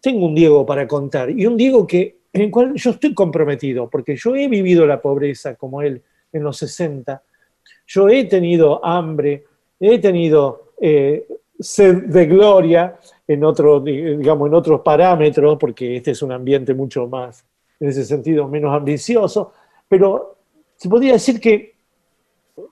tengo 0.00 0.26
un 0.26 0.34
Diego 0.34 0.66
para 0.66 0.86
contar, 0.86 1.30
y 1.30 1.46
un 1.46 1.56
Diego 1.56 1.86
que, 1.86 2.18
en 2.32 2.42
el 2.42 2.50
cual 2.50 2.74
yo 2.74 2.90
estoy 2.90 3.14
comprometido, 3.14 3.88
porque 3.88 4.16
yo 4.16 4.36
he 4.36 4.48
vivido 4.48 4.86
la 4.86 5.00
pobreza 5.00 5.54
como 5.54 5.80
él 5.80 6.02
en 6.32 6.42
los 6.42 6.58
60, 6.58 7.22
yo 7.86 8.08
he 8.08 8.24
tenido 8.24 8.84
hambre, 8.84 9.44
he 9.80 9.98
tenido 9.98 10.72
eh, 10.80 11.26
sed 11.58 12.04
de 12.04 12.26
gloria 12.26 12.96
en, 13.26 13.40
digamos, 14.18 14.48
en 14.48 14.54
otros 14.54 14.80
parámetros, 14.80 15.56
porque 15.58 15.96
este 15.96 16.12
es 16.12 16.22
un 16.22 16.32
ambiente 16.32 16.74
mucho 16.74 17.06
más, 17.06 17.44
en 17.80 17.88
ese 17.88 18.04
sentido, 18.04 18.48
menos 18.48 18.74
ambicioso, 18.74 19.52
pero 19.88 20.36
se 20.76 20.88
podría 20.88 21.14
decir 21.14 21.40
que, 21.40 21.74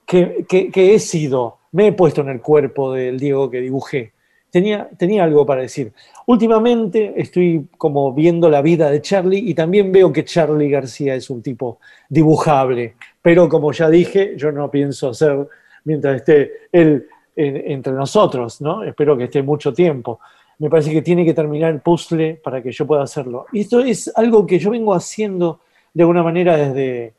que, 0.05 0.45
que- 0.47 0.71
que 0.71 0.95
he 0.95 0.99
sido, 0.99 1.57
me 1.71 1.87
he 1.87 1.93
puesto 1.93 2.21
en 2.21 2.29
el 2.29 2.41
cuerpo 2.41 2.93
del 2.93 3.19
Diego 3.19 3.49
que 3.49 3.61
dibujé. 3.61 4.13
Tenía, 4.49 4.89
tenía 4.97 5.25
algo 5.25 5.45
para 5.45 5.61
decir. 5.61 5.91
Últimamente 6.25 7.13
estoy 7.17 7.67
como 7.77 8.13
viendo 8.13 8.49
la 8.49 8.61
vida 8.61 8.89
de 8.89 9.01
Charlie 9.01 9.39
y 9.49 9.53
también 9.53 9.91
veo 9.91 10.11
que 10.11 10.23
Charlie 10.23 10.69
García 10.69 11.15
es 11.15 11.29
un 11.29 11.41
tipo 11.43 11.79
dibujable, 12.09 12.95
pero 13.21 13.49
como 13.49 13.71
ya 13.73 13.89
dije, 13.89 14.33
yo 14.37 14.51
no 14.53 14.71
pienso 14.71 15.09
hacer 15.09 15.47
mientras 15.83 16.15
esté 16.15 16.51
él 16.71 17.07
en- 17.37 17.71
entre 17.71 17.93
nosotros, 17.93 18.59
¿no? 18.61 18.83
Espero 18.83 19.15
que 19.17 19.25
esté 19.25 19.41
mucho 19.41 19.71
tiempo. 19.73 20.19
Me 20.59 20.69
parece 20.69 20.91
que 20.91 21.01
tiene 21.01 21.23
que 21.23 21.33
terminar 21.33 21.71
el 21.71 21.79
puzzle 21.81 22.41
para 22.43 22.61
que 22.61 22.71
yo 22.71 22.85
pueda 22.85 23.03
hacerlo. 23.03 23.45
Y 23.53 23.61
esto 23.61 23.79
es 23.79 24.11
algo 24.15 24.45
que 24.45 24.59
yo 24.59 24.71
vengo 24.71 24.93
haciendo 24.93 25.59
de 25.93 26.03
alguna 26.03 26.23
manera 26.23 26.57
desde, 26.57 27.13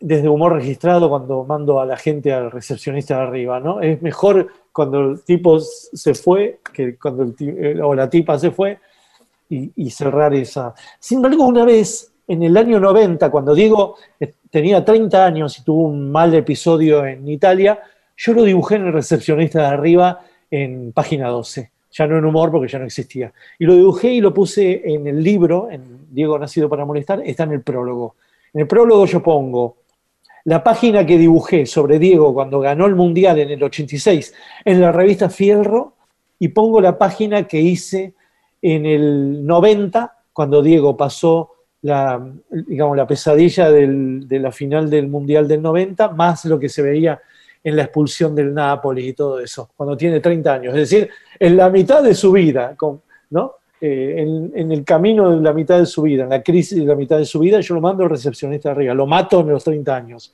desde 0.00 0.28
humor 0.28 0.52
registrado 0.54 1.08
cuando 1.08 1.44
mando 1.44 1.80
a 1.80 1.86
la 1.86 1.96
gente 1.96 2.32
al 2.32 2.50
recepcionista 2.50 3.16
de 3.16 3.22
arriba, 3.22 3.58
¿no? 3.60 3.80
Es 3.80 4.00
mejor 4.02 4.48
cuando 4.72 5.00
el 5.10 5.24
tipo 5.24 5.58
se 5.60 6.14
fue 6.14 6.60
que 6.72 6.96
cuando 6.96 7.22
el 7.24 7.34
ti- 7.34 7.48
eh, 7.56 7.80
o 7.82 7.94
la 7.94 8.08
tipa 8.08 8.38
se 8.38 8.50
fue 8.50 8.78
y, 9.48 9.72
y 9.76 9.90
cerrar 9.90 10.32
esa. 10.34 10.74
Sin 10.98 11.18
embargo, 11.18 11.44
una 11.46 11.64
vez, 11.64 12.12
en 12.26 12.42
el 12.42 12.56
año 12.56 12.80
90, 12.80 13.30
cuando 13.30 13.54
Diego 13.54 13.96
eh, 14.20 14.32
tenía 14.50 14.84
30 14.84 15.24
años 15.26 15.58
y 15.58 15.64
tuvo 15.64 15.82
un 15.84 16.10
mal 16.10 16.34
episodio 16.34 17.04
en 17.04 17.28
Italia, 17.28 17.80
yo 18.16 18.32
lo 18.32 18.42
dibujé 18.44 18.76
en 18.76 18.86
el 18.86 18.92
recepcionista 18.92 19.60
de 19.60 19.66
arriba 19.66 20.20
en 20.50 20.92
página 20.92 21.28
12. 21.28 21.70
Ya 21.92 22.06
no 22.06 22.18
en 22.18 22.24
humor 22.24 22.50
porque 22.50 22.68
ya 22.68 22.78
no 22.78 22.86
existía. 22.86 23.32
Y 23.58 23.64
lo 23.64 23.74
dibujé 23.74 24.12
y 24.12 24.20
lo 24.20 24.34
puse 24.34 24.82
en 24.84 25.06
el 25.06 25.22
libro, 25.22 25.68
en 25.70 26.06
Diego 26.10 26.38
Nacido 26.38 26.68
para 26.68 26.84
Molestar, 26.84 27.22
está 27.24 27.44
en 27.44 27.52
el 27.52 27.62
prólogo. 27.62 28.16
En 28.52 28.62
el 28.62 28.66
prólogo 28.66 29.06
yo 29.06 29.22
pongo 29.22 29.76
la 30.44 30.62
página 30.62 31.06
que 31.06 31.16
dibujé 31.16 31.66
sobre 31.66 31.98
Diego 31.98 32.34
cuando 32.34 32.60
ganó 32.60 32.86
el 32.86 32.94
Mundial 32.94 33.38
en 33.38 33.50
el 33.50 33.62
86 33.62 34.34
en 34.64 34.80
la 34.80 34.92
revista 34.92 35.30
Fierro 35.30 35.94
y 36.38 36.48
pongo 36.48 36.80
la 36.80 36.98
página 36.98 37.46
que 37.46 37.60
hice 37.60 38.14
en 38.60 38.84
el 38.86 39.46
90 39.46 40.18
cuando 40.32 40.62
Diego 40.62 40.96
pasó 40.96 41.50
la, 41.82 42.26
digamos, 42.50 42.96
la 42.96 43.06
pesadilla 43.06 43.70
de 43.70 44.38
la 44.40 44.50
final 44.52 44.90
del 44.90 45.08
Mundial 45.08 45.46
del 45.46 45.62
90, 45.62 46.08
más 46.08 46.44
lo 46.46 46.58
que 46.58 46.68
se 46.68 46.82
veía 46.82 47.20
en 47.64 47.76
la 47.76 47.84
expulsión 47.84 48.34
del 48.34 48.52
Nápoles 48.52 49.04
y 49.04 49.14
todo 49.14 49.40
eso, 49.40 49.70
cuando 49.74 49.96
tiene 49.96 50.20
30 50.20 50.52
años. 50.52 50.74
Es 50.74 50.90
decir, 50.90 51.08
en 51.40 51.56
la 51.56 51.70
mitad 51.70 52.02
de 52.02 52.14
su 52.14 52.30
vida, 52.30 52.76
¿no? 53.30 53.54
Eh, 53.80 54.50
en, 54.54 54.70
el 54.70 54.84
camino 54.84 55.30
de 55.30 55.40
la 55.40 55.52
mitad 55.52 55.78
de 55.78 55.86
su 55.86 56.02
vida, 56.02 56.24
en 56.24 56.30
la 56.30 56.42
crisis 56.42 56.78
de 56.78 56.84
la 56.84 56.94
mitad 56.94 57.18
de 57.18 57.24
su 57.24 57.38
vida, 57.38 57.60
yo 57.60 57.74
lo 57.74 57.80
mando 57.80 58.04
al 58.04 58.10
recepcionista 58.10 58.70
arriba, 58.70 58.94
lo 58.94 59.06
mato 59.06 59.40
en 59.40 59.48
los 59.48 59.64
30 59.64 59.96
años. 59.96 60.32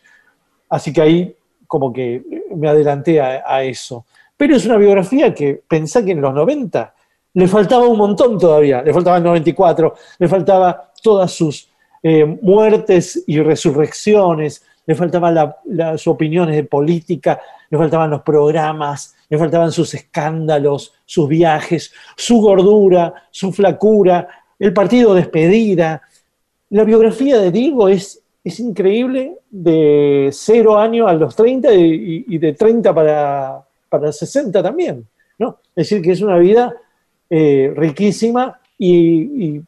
Así 0.68 0.92
que 0.92 1.00
ahí 1.00 1.36
como 1.66 1.92
que 1.92 2.22
me 2.54 2.68
adelanté 2.68 3.20
a, 3.20 3.44
a 3.46 3.62
eso. 3.62 4.04
Pero 4.36 4.56
es 4.56 4.66
una 4.66 4.76
biografía 4.76 5.32
que 5.32 5.62
pensá 5.66 6.04
que 6.04 6.12
en 6.12 6.20
los 6.20 6.34
90 6.34 6.94
le 7.34 7.48
faltaba 7.48 7.86
un 7.86 7.98
montón 7.98 8.38
todavía, 8.38 8.82
le 8.82 8.92
faltaba 8.92 9.18
el 9.18 9.22
94, 9.22 9.94
le 10.18 10.28
faltaba 10.28 10.92
todas 11.02 11.32
sus 11.32 11.70
eh, 12.02 12.24
muertes 12.24 13.22
y 13.26 13.40
resurrecciones, 13.40 14.64
le 14.90 14.96
faltaban 14.96 15.32
la- 15.36 15.56
las 15.66 16.04
opiniones 16.08 16.56
de 16.56 16.64
política, 16.64 17.40
le 17.70 17.78
faltaban 17.78 18.10
los 18.10 18.22
programas, 18.22 19.14
le 19.28 19.38
faltaban 19.38 19.70
sus 19.70 19.94
escándalos, 19.94 20.92
sus 21.06 21.28
viajes, 21.28 21.92
su 22.16 22.40
gordura, 22.40 23.14
su 23.30 23.52
flacura, 23.52 24.26
el 24.58 24.72
partido 24.72 25.14
despedida. 25.14 26.02
La 26.70 26.82
biografía 26.82 27.38
de 27.38 27.52
Diego 27.52 27.88
es, 27.88 28.20
es 28.42 28.58
increíble 28.58 29.36
de 29.48 30.30
0 30.32 30.76
años 30.76 31.08
a 31.08 31.12
los 31.12 31.36
30 31.36 31.72
y, 31.72 32.38
de 32.38 32.52
30 32.54 32.92
para, 32.92 33.62
para 33.88 34.10
60 34.10 34.60
también. 34.60 35.06
¿no? 35.38 35.58
Es 35.76 35.88
decir, 35.88 36.02
que 36.02 36.10
es 36.10 36.20
una 36.20 36.36
vida 36.36 36.74
eh, 37.30 37.72
riquísima 37.76 38.58
y 38.76 39.62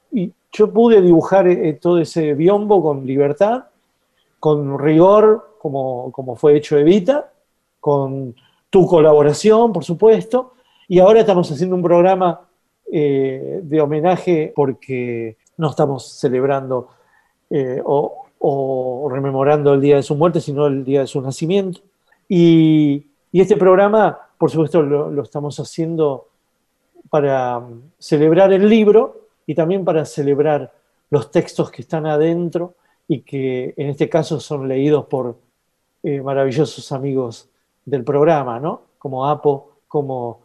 yo 0.50 0.72
pude 0.72 1.00
dibujar 1.00 1.46
eh, 1.46 1.74
todo 1.80 2.00
ese 2.00 2.34
biombo 2.34 2.82
con 2.82 3.06
libertad, 3.06 3.66
con 4.42 4.76
rigor, 4.76 5.54
como, 5.60 6.10
como 6.10 6.34
fue 6.34 6.56
hecho 6.56 6.76
Evita, 6.76 7.30
con 7.78 8.34
tu 8.70 8.88
colaboración, 8.88 9.72
por 9.72 9.84
supuesto, 9.84 10.54
y 10.88 10.98
ahora 10.98 11.20
estamos 11.20 11.48
haciendo 11.52 11.76
un 11.76 11.82
programa 11.84 12.40
eh, 12.90 13.60
de 13.62 13.80
homenaje 13.80 14.52
porque 14.52 15.36
no 15.58 15.70
estamos 15.70 16.18
celebrando 16.18 16.88
eh, 17.50 17.80
o, 17.84 19.08
rememorando 19.12 19.74
el 19.74 19.80
día 19.80 19.94
de 19.94 20.02
su 20.02 20.16
muerte, 20.16 20.40
sino 20.40 20.66
el 20.66 20.84
día 20.84 21.02
de 21.02 21.06
su 21.06 21.22
nacimiento. 21.22 21.80
Y, 22.28 23.06
este 23.32 23.56
programa, 23.56 24.18
por 24.36 24.50
supuesto, 24.50 24.82
lo, 24.82 25.22
estamos 25.22 25.60
haciendo 25.60 26.26
para 27.10 27.60
mm, 27.60 27.92
celebrar 27.96 28.52
el 28.52 28.68
libro 28.68 29.28
y 29.46 29.54
también 29.54 29.84
para 29.84 30.04
celebrar 30.04 30.72
los 31.10 31.30
textos 31.30 31.70
que 31.70 31.82
están 31.82 32.06
adentro 32.06 32.74
y 33.08 33.20
que 33.20 33.74
en 33.76 33.90
este 33.90 34.08
caso 34.08 34.40
son 34.40 34.68
leídos 34.68 35.06
por 35.06 35.36
eh, 36.02 36.20
maravillosos 36.20 36.90
amigos 36.92 37.48
del 37.84 38.04
programa, 38.04 38.60
¿no? 38.60 38.82
Como 38.98 39.26
Apo, 39.26 39.72
como 39.88 40.40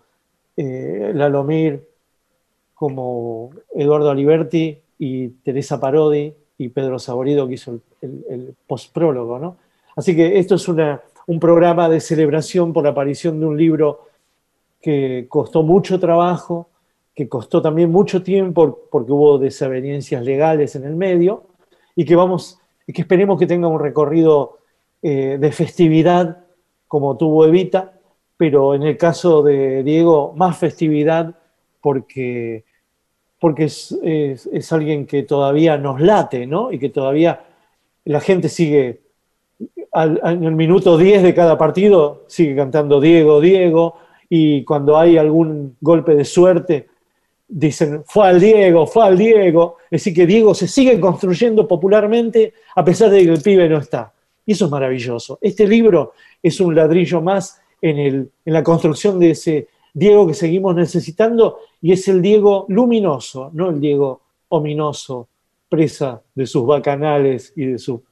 eh, 0.55 1.11
Lalomir, 1.13 1.87
como 2.73 3.51
Eduardo 3.73 4.09
Aliberti 4.09 4.79
y 4.99 5.29
Teresa 5.29 5.79
Parodi 5.79 6.33
y 6.57 6.69
Pedro 6.69 6.99
Saborido 6.99 7.47
que 7.47 7.55
hizo 7.55 7.79
el, 8.01 8.25
el, 8.29 8.55
postprólogo, 8.67 9.39
¿no? 9.39 9.57
Así 9.95 10.15
que 10.15 10.37
esto 10.37 10.55
es 10.55 10.67
una, 10.67 11.01
un 11.27 11.39
programa 11.39 11.89
de 11.89 11.99
celebración 11.99 12.73
por 12.73 12.83
la 12.83 12.91
aparición 12.91 13.39
de 13.39 13.45
un 13.45 13.57
libro 13.57 14.07
que 14.81 15.25
costó 15.29 15.63
mucho 15.63 15.99
trabajo, 15.99 16.69
que 17.15 17.27
costó 17.27 17.61
también 17.61 17.91
mucho 17.91 18.21
tiempo 18.21 18.87
porque 18.91 19.11
hubo 19.11 19.39
desavenencias 19.39 20.23
legales 20.23 20.75
en 20.75 20.85
el 20.85 20.95
medio 20.95 21.43
y 21.97 22.05
que 22.05 22.15
vamos 22.15 22.59
y 22.85 22.93
que 22.93 23.01
esperemos 23.01 23.37
que 23.37 23.47
tenga 23.47 23.67
un 23.67 23.81
recorrido 23.81 24.59
eh, 25.01 25.37
de 25.37 25.51
festividad 25.51 26.45
como 26.87 27.17
tuvo 27.17 27.45
Evita, 27.45 27.91
pero 28.37 28.73
en 28.75 28.83
el 28.83 28.95
caso 28.97 29.43
de 29.43 29.83
Diego 29.83 30.31
más 30.37 30.57
festividad 30.57 31.35
porque, 31.81 32.63
porque 33.39 33.65
es, 33.65 33.91
es- 34.03 34.71
alguien 34.71 35.05
que 35.05 35.23
todavía 35.23 35.77
nos 35.77 35.99
late, 35.99 36.45
¿no? 36.47 36.71
Y 36.71 36.79
que 36.79 36.89
todavía 36.89 37.41
la 38.05 38.21
gente 38.21 38.47
sigue 38.47 39.01
al- 39.91 40.21
en 40.23 40.43
el 40.45 40.55
minuto 40.55 40.97
10 40.97 41.23
de 41.23 41.33
cada 41.33 41.57
partido 41.57 42.23
sigue 42.27 42.55
cantando 42.55 43.01
Diego, 43.01 43.41
Diego, 43.41 43.95
y 44.29 44.63
cuando 44.65 44.97
hay 44.97 45.17
algún 45.17 45.75
golpe 45.81 46.15
de 46.15 46.25
suerte, 46.25 46.87
dicen, 47.47 48.03
fue 48.05 48.27
al 48.27 48.39
Diego, 48.39 48.85
fue 48.87 49.05
al 49.05 49.17
Diego. 49.17 49.77
Es 49.89 50.01
decir, 50.01 50.13
que 50.13 50.25
Diego 50.25 50.53
se 50.53 50.67
sigue 50.67 50.99
construyendo 50.99 51.67
popularmente 51.67 52.53
a 52.75 52.83
pesar 52.83 53.09
de 53.09 53.23
que 53.23 53.31
el 53.31 53.41
pibe 53.41 53.69
no 53.69 53.77
está. 53.77 54.13
Y 54.45 54.53
eso 54.53 54.65
es 54.65 54.71
maravilloso. 54.71 55.37
Este 55.41 55.67
libro 55.67 56.13
es 56.41 56.59
un 56.59 56.75
ladrillo 56.75 57.21
más 57.21 57.59
en, 57.81 57.97
el, 57.99 58.31
en 58.45 58.53
la 58.53 58.63
construcción 58.63 59.19
de 59.19 59.31
ese 59.31 59.67
Diego 59.93 60.27
que 60.27 60.33
seguimos 60.33 60.75
necesitando 60.75 61.59
y 61.81 61.91
es 61.91 62.07
el 62.07 62.21
Diego 62.21 62.65
luminoso, 62.69 63.49
no 63.53 63.69
el 63.69 63.79
Diego 63.81 64.21
ominoso, 64.49 65.27
presa 65.69 66.21
de 66.35 66.45
sus 66.45 66.65
bacanales 66.65 67.51
y 67.55 67.65
de, 67.65 67.77
su, 67.79 68.03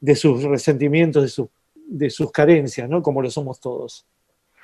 de 0.00 0.14
sus 0.16 0.42
resentimientos, 0.44 1.22
de, 1.22 1.28
su- 1.28 1.50
de 1.74 2.08
sus 2.08 2.30
carencias, 2.30 2.88
¿no? 2.88 3.02
como 3.02 3.20
lo 3.20 3.30
somos 3.30 3.60
todos. 3.60 4.06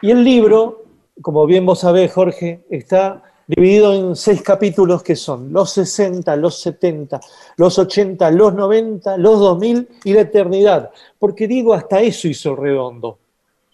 Y 0.00 0.10
el 0.10 0.24
libro, 0.24 0.84
como 1.20 1.44
bien 1.44 1.66
vos 1.66 1.80
sabés, 1.80 2.12
Jorge, 2.12 2.60
está 2.70 3.22
dividido 3.56 3.92
en 3.92 4.14
seis 4.14 4.42
capítulos 4.42 5.02
que 5.02 5.16
son 5.16 5.52
los 5.52 5.72
60, 5.72 6.36
los 6.36 6.60
70, 6.60 7.20
los 7.56 7.78
80, 7.80 8.30
los 8.30 8.54
90, 8.54 9.16
los 9.16 9.40
2000 9.40 9.88
y 10.04 10.12
la 10.12 10.20
eternidad. 10.20 10.90
Porque 11.18 11.48
digo, 11.48 11.74
hasta 11.74 12.00
eso 12.00 12.28
hizo 12.28 12.54
redondo. 12.54 13.18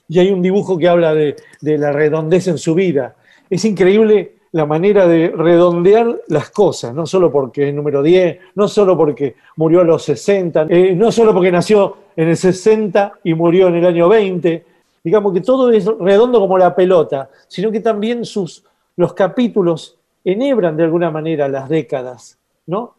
Y 0.08 0.18
hay 0.18 0.30
un 0.30 0.40
dibujo 0.40 0.78
que 0.78 0.88
habla 0.88 1.14
de, 1.14 1.36
la 1.60 1.92
redondez 1.92 2.48
en 2.48 2.56
su 2.56 2.74
vida. 2.74 3.16
Es 3.50 3.66
increíble 3.66 4.36
la 4.52 4.64
manera 4.64 5.06
de 5.06 5.28
redondear 5.28 6.22
las 6.28 6.48
cosas, 6.48 6.94
no 6.94 7.04
solo 7.04 7.30
porque 7.30 7.68
es 7.68 7.74
número 7.74 8.02
10, 8.02 8.38
no 8.54 8.68
solo 8.68 8.96
porque 8.96 9.36
murió 9.56 9.82
a 9.82 9.84
los 9.84 10.02
60, 10.04 10.68
eh, 10.70 10.94
no 10.94 11.12
solo 11.12 11.34
porque 11.34 11.52
nació 11.52 11.96
en 12.16 12.28
el 12.28 12.36
60 12.36 13.18
y 13.24 13.34
murió 13.34 13.68
en 13.68 13.74
el 13.74 13.84
año 13.84 14.08
20, 14.08 14.64
digamos 15.04 15.34
que 15.34 15.42
todo 15.42 15.70
es 15.70 15.84
redondo 15.84 16.40
como 16.40 16.56
la 16.56 16.74
pelota, 16.74 17.28
sino 17.46 17.70
que 17.70 17.80
también 17.80 18.24
sus, 18.24 18.64
los 18.96 19.12
capítulos 19.14 19.98
enhebran 20.24 20.76
de 20.76 20.84
alguna 20.84 21.10
manera 21.10 21.48
las 21.48 21.68
décadas, 21.68 22.38
¿no? 22.66 22.94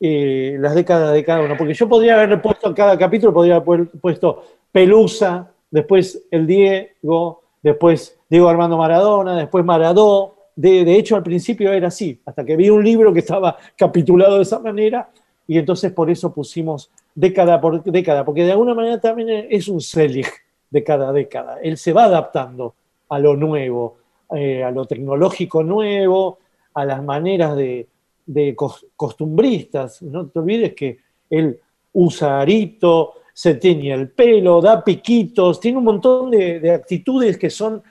Eh, 0.00 0.56
las 0.60 0.74
décadas 0.74 1.12
de 1.12 1.24
cada 1.24 1.42
uno. 1.42 1.56
Porque 1.56 1.74
yo 1.74 1.88
podría 1.88 2.14
haber 2.20 2.40
puesto 2.40 2.72
cada 2.74 2.96
capítulo, 2.96 3.32
podría 3.32 3.56
haber 3.56 3.88
puesto 3.88 4.44
Pelusa, 4.70 5.50
después 5.70 6.22
el 6.30 6.46
Diego, 6.46 7.42
después 7.62 8.16
Diego 8.28 8.48
Armando 8.48 8.76
Maradona, 8.76 9.36
después 9.36 9.64
Maradó. 9.64 10.34
De, 10.54 10.84
de 10.84 10.96
hecho, 10.96 11.16
al 11.16 11.22
principio 11.22 11.72
era 11.72 11.88
así, 11.88 12.20
hasta 12.24 12.44
que 12.44 12.56
vi 12.56 12.68
un 12.68 12.84
libro 12.84 13.12
que 13.12 13.20
estaba 13.20 13.56
capitulado 13.76 14.36
de 14.36 14.42
esa 14.42 14.58
manera, 14.58 15.08
y 15.46 15.56
entonces 15.56 15.92
por 15.92 16.10
eso 16.10 16.32
pusimos 16.32 16.90
década 17.14 17.60
por 17.60 17.82
década, 17.82 18.24
porque 18.24 18.44
de 18.44 18.52
alguna 18.52 18.74
manera 18.74 19.00
también 19.00 19.46
es 19.50 19.68
un 19.68 19.80
Selig 19.80 20.26
de 20.70 20.84
cada 20.84 21.12
década. 21.12 21.58
Él 21.62 21.76
se 21.76 21.92
va 21.92 22.04
adaptando 22.04 22.74
a 23.08 23.18
lo 23.18 23.36
nuevo, 23.36 23.96
eh, 24.34 24.62
a 24.62 24.70
lo 24.70 24.84
tecnológico 24.86 25.62
nuevo, 25.62 26.38
a 26.74 26.84
las 26.84 27.02
maneras 27.02 27.56
de, 27.56 27.88
de 28.26 28.54
cos- 28.56 28.86
costumbristas. 28.96 30.02
No 30.02 30.26
te 30.28 30.38
olvides 30.38 30.74
que 30.74 30.98
él 31.30 31.58
usa 31.92 32.40
arito, 32.40 33.14
se 33.32 33.54
teñe 33.54 33.92
el 33.92 34.10
pelo, 34.10 34.60
da 34.60 34.82
piquitos, 34.82 35.60
tiene 35.60 35.78
un 35.78 35.84
montón 35.84 36.30
de, 36.30 36.60
de 36.60 36.70
actitudes 36.72 37.38
que 37.38 37.50
son 37.50 37.82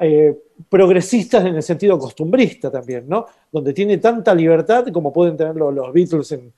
eh, 0.00 0.36
progresistas 0.68 1.44
en 1.44 1.56
el 1.56 1.62
sentido 1.62 1.98
costumbrista 1.98 2.70
también, 2.70 3.08
¿no? 3.08 3.26
Donde 3.50 3.72
tiene 3.72 3.98
tanta 3.98 4.34
libertad 4.34 4.86
como 4.92 5.12
pueden 5.12 5.36
tenerlo 5.36 5.70
los 5.70 5.92
Beatles 5.92 6.32
en, 6.32 6.52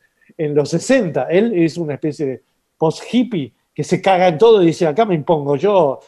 los 0.55 0.71
60. 0.71 1.25
Él 1.25 1.53
es 1.55 1.77
una 1.77 1.95
especie 1.95 2.27
de 2.27 2.43
post-hippie 2.79 3.53
que 3.75 3.85
se 3.85 4.01
caga 4.01 4.29
en 4.29 4.39
todo 4.39 4.63
y 4.63 4.67
dice, 4.67 4.87
acá 4.87 5.05
me 5.05 5.15
impongo 5.15 5.57
yo, 5.57 6.01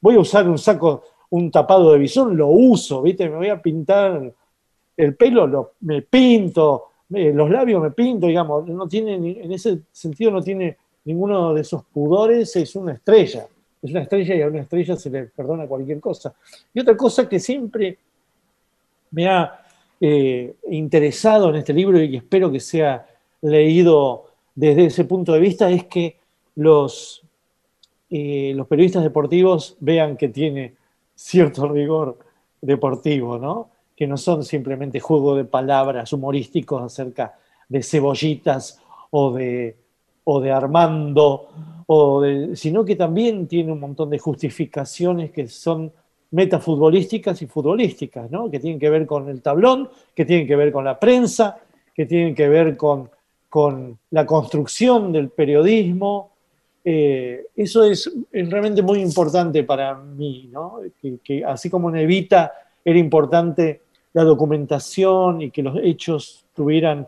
voy 0.00 0.14
a 0.16 0.20
usar 0.20 0.48
un 0.48 0.58
saco, 0.58 1.02
un 1.32 1.50
tapado 1.50 1.92
de 1.92 1.98
bisón, 1.98 2.36
lo 2.36 2.48
uso, 2.48 3.02
¿viste? 3.02 3.28
Me 3.28 3.36
voy 3.36 3.48
a 3.48 3.60
pintar 3.60 4.32
el 4.96 5.14
pelo, 5.16 5.46
lo- 5.46 5.72
me 5.80 6.02
pinto, 6.02 6.84
los 7.08 7.50
labios 7.50 7.82
me 7.82 7.90
pinto, 7.90 8.26
digamos, 8.26 8.66
no 8.68 8.86
tiene, 8.86 9.14
en 9.14 9.52
ese 9.52 9.80
sentido 9.92 10.30
no 10.30 10.42
tiene 10.42 10.76
ninguno 11.04 11.52
de 11.54 11.62
esos 11.62 11.84
pudores, 11.84 12.54
es 12.56 12.74
una 12.76 12.92
estrella, 12.92 13.46
es 13.82 13.90
una 13.90 14.02
estrella 14.02 14.34
y 14.34 14.42
a 14.42 14.46
una 14.46 14.60
estrella 14.60 14.94
se 14.96 15.10
le 15.10 15.24
perdona 15.24 15.66
cualquier 15.66 16.00
cosa. 16.00 16.34
Y 16.72 16.80
otra 16.80 16.96
cosa 16.96 17.28
que 17.28 17.40
siempre 17.40 17.98
me 19.10 19.28
ha 19.28 19.60
eh, 20.00 20.54
interesado 20.70 21.50
en 21.50 21.56
este 21.56 21.72
libro 21.72 22.00
y 22.00 22.10
que 22.10 22.16
espero 22.18 22.50
que 22.50 22.60
sea 22.60 23.06
leído 23.42 24.26
desde 24.54 24.86
ese 24.86 25.04
punto 25.04 25.32
de 25.32 25.40
vista 25.40 25.70
es 25.70 25.84
que 25.84 26.16
los, 26.56 27.22
eh, 28.10 28.52
los 28.54 28.66
periodistas 28.66 29.02
deportivos 29.02 29.76
vean 29.80 30.16
que 30.16 30.28
tiene 30.28 30.74
cierto 31.14 31.68
rigor 31.68 32.18
deportivo, 32.60 33.38
¿no? 33.38 33.68
Que 33.96 34.06
no 34.06 34.16
son 34.16 34.44
simplemente 34.44 35.00
juego 35.00 35.36
de 35.36 35.44
palabras 35.44 36.12
humorísticos 36.12 36.82
acerca 36.82 37.38
de 37.68 37.82
cebollitas 37.82 38.80
o 39.10 39.32
de, 39.32 39.76
o 40.24 40.40
de 40.40 40.50
Armando, 40.50 41.48
o 41.86 42.22
sino 42.54 42.84
que 42.84 42.96
también 42.96 43.46
tiene 43.46 43.72
un 43.72 43.80
montón 43.80 44.10
de 44.10 44.18
justificaciones 44.18 45.30
que 45.30 45.48
son 45.48 45.92
metafutbolísticas 46.32 47.42
y 47.42 47.46
futbolísticas, 47.46 48.30
¿no? 48.30 48.50
Que 48.50 48.58
tienen 48.58 48.80
que 48.80 48.90
ver 48.90 49.06
con 49.06 49.28
el 49.28 49.42
tablón, 49.42 49.88
que 50.14 50.24
tienen 50.24 50.46
que 50.46 50.56
ver 50.56 50.72
con 50.72 50.84
la 50.84 50.98
prensa, 50.98 51.58
que 51.94 52.06
tienen 52.06 52.34
que 52.34 52.48
ver 52.48 52.76
con, 52.76 53.10
con 53.48 53.98
la 54.10 54.24
construcción 54.24 55.12
del 55.12 55.28
periodismo. 55.28 56.31
Eh, 56.84 57.46
eso 57.54 57.84
es, 57.84 58.10
realmente 58.32 58.82
muy 58.82 59.00
importante 59.00 59.62
para 59.62 59.94
mí, 59.94 60.48
¿no? 60.50 60.80
Que, 61.22 61.44
así 61.44 61.70
como 61.70 61.90
en 61.90 61.96
Evita 61.96 62.52
era 62.84 62.98
importante 62.98 63.82
la 64.12 64.24
documentación 64.24 65.42
y 65.42 65.50
que 65.50 65.62
los 65.62 65.78
hechos 65.82 66.44
tuvieran 66.54 67.06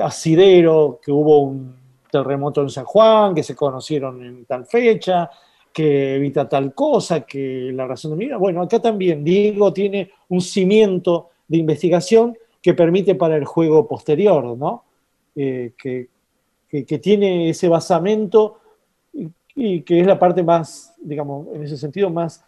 asidero, 0.00 0.98
que 1.04 1.12
hubo 1.12 1.40
un 1.40 1.74
terremoto 2.10 2.62
en 2.62 2.70
San 2.70 2.84
Juan, 2.84 3.34
que 3.34 3.42
se 3.42 3.54
conocieron 3.54 4.24
en 4.24 4.44
tal 4.46 4.66
fecha, 4.66 5.30
que 5.72 6.16
evita 6.16 6.48
tal 6.48 6.74
cosa, 6.74 7.22
que 7.22 7.70
la 7.72 7.86
razón 7.86 8.12
de 8.12 8.16
mi 8.16 8.24
vida. 8.26 8.36
Bueno, 8.36 8.62
acá 8.62 8.80
también 8.80 9.24
Diego 9.24 9.72
tiene 9.72 10.10
un 10.28 10.40
cimiento 10.40 11.30
de 11.48 11.58
investigación 11.58 12.36
que 12.60 12.74
permite 12.74 13.14
para 13.14 13.36
el 13.36 13.44
juego 13.44 13.86
posterior, 13.86 14.56
¿no? 14.56 14.84
Eh, 15.34 15.72
que- 15.76 16.08
que 16.70 16.98
tiene 16.98 17.50
ese 17.50 17.68
basamento 17.68 18.60
y, 19.54 19.82
que 19.82 20.00
es 20.00 20.06
la 20.06 20.18
parte 20.18 20.42
más, 20.42 20.94
digamos, 21.00 21.46
en 21.54 21.62
ese 21.64 21.76
sentido, 21.76 22.10
más 22.10 22.44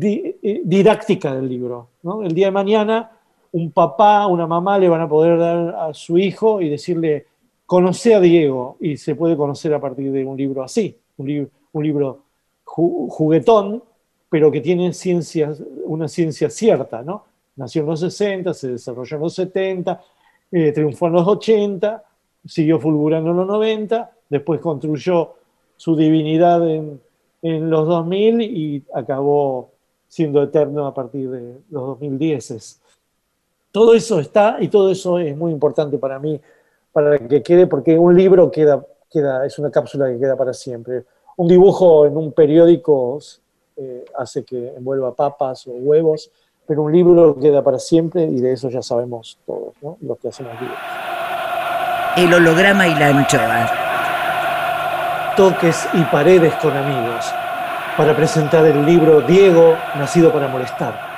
eh, 0.00 0.60
didáctica 0.64 1.34
del 1.34 1.48
libro. 1.48 1.88
¿no? 2.02 2.22
El 2.22 2.34
día 2.34 2.46
de 2.46 2.52
mañana, 2.52 3.10
un 3.52 3.70
papá, 3.70 4.26
una 4.26 4.46
mamá 4.46 4.78
le 4.78 4.88
van 4.88 5.00
a 5.00 5.08
poder 5.08 5.38
dar 5.38 5.74
a 5.76 5.94
su 5.94 6.18
hijo 6.18 6.60
y 6.60 6.68
decirle, 6.68 7.26
conoce 7.66 8.14
a 8.14 8.20
Diego, 8.20 8.76
y 8.80 8.96
se 8.96 9.14
puede 9.14 9.36
conocer 9.36 9.72
a 9.74 9.80
partir 9.80 10.10
de 10.12 10.24
un 10.24 10.36
libro 10.36 10.62
así, 10.62 10.96
un, 11.16 11.48
un 11.72 11.84
libro 11.84 12.20
ju- 12.64 13.08
juguetón, 13.08 13.82
pero 14.28 14.50
que 14.50 14.60
tiene 14.60 14.92
ciencias, 14.92 15.62
una 15.84 16.08
ciencia 16.08 16.50
cierta, 16.50 17.02
¿no? 17.02 17.24
Nació 17.56 17.82
en 17.82 17.88
los 17.88 18.00
60, 18.00 18.52
se 18.52 18.72
desarrolló 18.72 19.16
en 19.16 19.22
los 19.22 19.34
70, 19.34 20.00
eh, 20.50 20.72
triunfó 20.72 21.06
en 21.06 21.12
los 21.12 21.26
80, 21.28 22.02
siguió 22.44 22.80
fulgurando 22.80 23.30
en 23.30 23.36
los 23.36 23.46
90, 23.46 24.10
después 24.28 24.60
construyó 24.60 25.34
su 25.84 25.94
divinidad 25.94 26.66
en, 26.66 26.98
en 27.42 27.68
los 27.68 27.86
2000 27.86 28.40
y 28.40 28.82
acabó 28.94 29.68
siendo 30.08 30.42
eterno 30.42 30.86
a 30.86 30.94
partir 30.94 31.28
de 31.28 31.58
los 31.68 31.86
2010. 31.88 32.80
Todo 33.70 33.92
eso 33.92 34.18
está 34.18 34.56
y 34.60 34.68
todo 34.68 34.90
eso 34.90 35.18
es 35.18 35.36
muy 35.36 35.52
importante 35.52 35.98
para 35.98 36.18
mí, 36.18 36.40
para 36.90 37.18
que 37.18 37.42
quede, 37.42 37.66
porque 37.66 37.98
un 37.98 38.16
libro 38.16 38.50
queda, 38.50 38.82
queda 39.10 39.44
es 39.44 39.58
una 39.58 39.70
cápsula 39.70 40.10
que 40.10 40.18
queda 40.18 40.36
para 40.36 40.54
siempre. 40.54 41.04
Un 41.36 41.48
dibujo 41.48 42.06
en 42.06 42.16
un 42.16 42.32
periódico 42.32 43.18
eh, 43.76 44.06
hace 44.16 44.42
que 44.42 44.68
envuelva 44.74 45.14
papas 45.14 45.66
o 45.66 45.72
huevos, 45.72 46.30
pero 46.66 46.80
un 46.80 46.92
libro 46.92 47.38
queda 47.38 47.62
para 47.62 47.78
siempre 47.78 48.24
y 48.24 48.40
de 48.40 48.52
eso 48.52 48.70
ya 48.70 48.80
sabemos 48.80 49.38
todos, 49.44 49.74
¿no? 49.82 49.98
los 50.00 50.18
que 50.18 50.28
hacemos 50.28 50.58
libros. 50.58 50.78
el 52.16 52.32
holograma 52.32 52.88
y 52.88 52.94
la 52.94 53.08
anchoa. 53.08 53.83
Toques 55.36 55.88
y 55.94 56.02
paredes 56.04 56.54
con 56.54 56.76
amigos. 56.76 57.24
Para 57.96 58.14
presentar 58.14 58.64
el 58.66 58.84
libro 58.84 59.20
Diego, 59.20 59.76
nacido 59.96 60.32
para 60.32 60.48
molestar. 60.48 61.14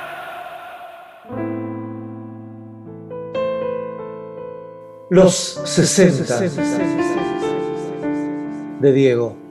Los 5.09 5.61
60 5.63 6.39
de 8.79 8.91
Diego. 8.91 9.46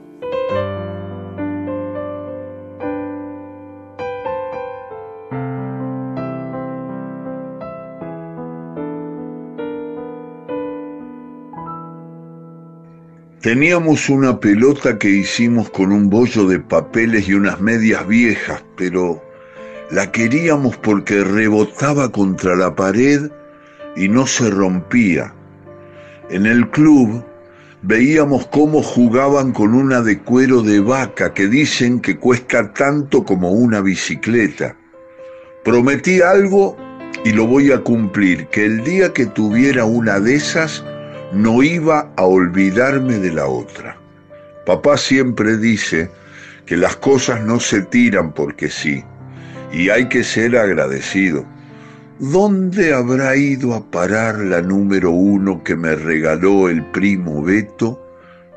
Teníamos 13.47 14.09
una 14.09 14.41
pelota 14.41 14.99
que 14.99 15.09
hicimos 15.09 15.69
con 15.69 15.93
un 15.93 16.09
bollo 16.09 16.49
de 16.49 16.59
papeles 16.59 17.29
y 17.29 17.33
unas 17.33 17.61
medias 17.61 18.05
viejas, 18.05 18.61
pero 18.75 19.23
la 19.89 20.11
queríamos 20.11 20.75
porque 20.75 21.23
rebotaba 21.23 22.11
contra 22.11 22.57
la 22.57 22.75
pared 22.75 23.31
y 23.95 24.09
no 24.09 24.27
se 24.27 24.49
rompía. 24.49 25.33
En 26.29 26.45
el 26.45 26.69
club 26.71 27.23
veíamos 27.83 28.47
cómo 28.47 28.83
jugaban 28.83 29.53
con 29.53 29.73
una 29.73 30.01
de 30.01 30.19
cuero 30.19 30.61
de 30.61 30.81
vaca 30.81 31.33
que 31.33 31.47
dicen 31.47 32.01
que 32.01 32.17
cuesta 32.17 32.73
tanto 32.73 33.23
como 33.23 33.53
una 33.53 33.79
bicicleta. 33.79 34.75
Prometí 35.63 36.19
algo 36.19 36.75
y 37.23 37.31
lo 37.31 37.47
voy 37.47 37.71
a 37.71 37.79
cumplir, 37.79 38.47
que 38.47 38.65
el 38.65 38.83
día 38.83 39.13
que 39.13 39.25
tuviera 39.25 39.85
una 39.85 40.19
de 40.19 40.35
esas, 40.35 40.83
no 41.31 41.63
iba 41.63 42.11
a 42.15 42.23
olvidarme 42.23 43.19
de 43.19 43.31
la 43.31 43.47
otra. 43.47 43.97
Papá 44.65 44.97
siempre 44.97 45.57
dice 45.57 46.09
que 46.65 46.77
las 46.77 46.95
cosas 46.97 47.43
no 47.43 47.59
se 47.59 47.81
tiran 47.83 48.33
porque 48.33 48.69
sí, 48.69 49.03
y 49.71 49.89
hay 49.89 50.07
que 50.07 50.23
ser 50.23 50.57
agradecido. 50.57 51.45
¿Dónde 52.19 52.93
habrá 52.93 53.35
ido 53.35 53.73
a 53.75 53.91
parar 53.91 54.39
la 54.39 54.61
número 54.61 55.11
uno 55.11 55.63
que 55.63 55.75
me 55.75 55.95
regaló 55.95 56.67
el 56.67 56.83
primo 56.85 57.43
Beto 57.43 58.01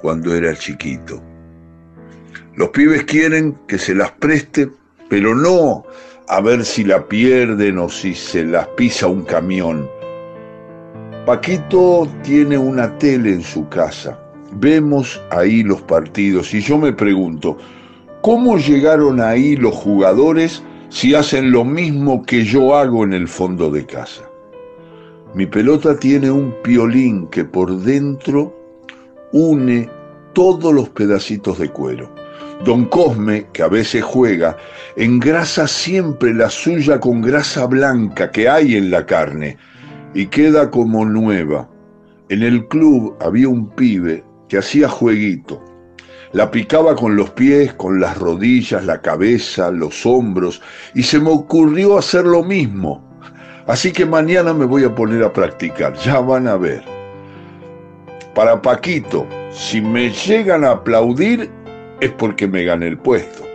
cuando 0.01 0.35
era 0.35 0.55
chiquito? 0.55 1.23
Los 2.55 2.71
pibes 2.71 3.05
quieren 3.05 3.59
que 3.69 3.79
se 3.79 3.95
las 3.95 4.13
preste, 4.13 4.71
pero 5.09 5.35
no 5.35 5.85
a 6.29 6.41
ver 6.41 6.65
si 6.65 6.85
la 6.85 7.07
pierden 7.07 7.79
o 7.79 7.89
si 7.89 8.15
se 8.15 8.45
las 8.45 8.67
pisa 8.69 9.09
un 9.09 9.25
camión 9.25 9.89
Paquito 11.27 12.09
tiene 12.23 12.57
una 12.57 12.97
tele 12.97 13.35
en 13.35 13.43
su 13.43 13.69
casa. 13.69 14.19
Vemos 14.53 15.21
ahí 15.31 15.63
los 15.63 15.83
partidos 15.83 16.55
y 16.55 16.63
yo 16.63 16.79
me 16.79 16.95
pregunto, 16.95 17.59
¿cómo 18.23 18.57
llegaron 18.57 19.21
ahí 19.21 19.55
los 19.55 19.75
jugadores 19.75 20.63
si 20.89 21.15
hacen 21.15 21.53
lo 21.53 21.63
mismo 21.65 22.25
que 22.25 22.43
yo 22.43 22.75
hago 22.75 23.05
en 23.05 23.13
el 23.13 23.29
fondo 23.29 23.71
de 23.71 23.85
casa? 23.85 24.23
Mi 25.35 25.45
pelota 25.45 25.95
tiene 25.99 26.31
un 26.31 26.55
piolín 26.65 27.27
que 27.27 27.45
por 27.45 27.77
dentro 27.77 28.57
une 29.33 29.91
todos 30.33 30.73
los 30.73 30.89
pedacitos 30.89 31.59
de 31.59 31.69
cuero. 31.69 32.11
Don 32.65 32.87
Cosme, 32.87 33.47
que 33.53 33.63
a 33.63 33.69
veces 33.69 34.03
juega, 34.03 34.57
engrasa 34.97 35.69
siempre 35.69 36.33
la 36.33 36.49
suya 36.49 36.99
con 36.99 37.21
grasa 37.21 37.67
blanca 37.67 38.31
que 38.31 38.49
hay 38.49 38.77
en 38.77 38.91
la 38.91 39.05
carne 39.05 39.59
y 40.15 40.27
queda 40.27 40.71
como 40.71 41.05
nueva. 41.05 41.69
En 42.29 42.43
el 42.43 42.67
club 42.69 43.17
había 43.21 43.49
un 43.49 43.69
pibe 43.71 44.25
que 44.49 44.59
hacía 44.59 44.89
jueguito. 44.89 45.63
La 46.33 46.51
picaba 46.51 46.95
con 46.95 47.17
los 47.17 47.31
pies, 47.31 47.75
con 47.75 48.01
las 48.01 48.17
rodillas, 48.19 48.85
la 48.85 49.01
cabeza, 49.01 49.71
los 49.71 50.07
hombros, 50.07 50.63
y 50.95 51.03
se 51.03 51.19
me 51.19 51.31
ocurrió 51.31 51.99
hacer 51.99 52.25
lo 52.25 52.45
mismo. 52.45 53.05
Así 53.67 53.93
que 53.93 54.07
mañana 54.07 54.55
me 54.55 54.65
voy 54.65 54.85
a 54.85 54.95
poner 54.95 55.25
a 55.25 55.33
practicar, 55.33 55.95
ya 55.95 56.21
van 56.21 56.47
a 56.47 56.57
ver. 56.57 56.85
Para 58.35 58.63
Paquito, 58.63 59.27
si 59.51 59.81
me 59.81 60.11
llegan 60.11 60.65
a 60.65 60.71
aplaudir 60.71 61.51
es 62.01 62.11
porque 62.13 62.47
me 62.47 62.65
gané 62.65 62.87
el 62.87 62.99
puesto 62.99 63.50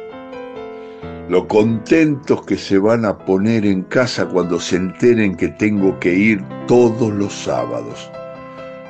lo 1.29 1.47
contentos 1.47 2.43
que 2.45 2.57
se 2.57 2.77
van 2.77 3.05
a 3.05 3.17
poner 3.17 3.65
en 3.65 3.83
casa 3.83 4.27
cuando 4.27 4.59
se 4.59 4.75
enteren 4.75 5.35
que 5.35 5.47
tengo 5.47 5.99
que 5.99 6.13
ir 6.13 6.43
todos 6.67 7.11
los 7.13 7.33
sábados. 7.33 8.11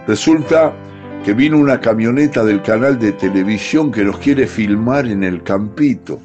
Resulta 0.07 0.73
que 1.23 1.33
vino 1.33 1.57
una 1.57 1.79
camioneta 1.79 2.43
del 2.43 2.61
canal 2.61 2.99
de 2.99 3.13
televisión 3.13 3.91
que 3.91 4.03
nos 4.03 4.17
quiere 4.19 4.45
filmar 4.47 5.07
en 5.07 5.23
el 5.23 5.41
campito. 5.43 6.19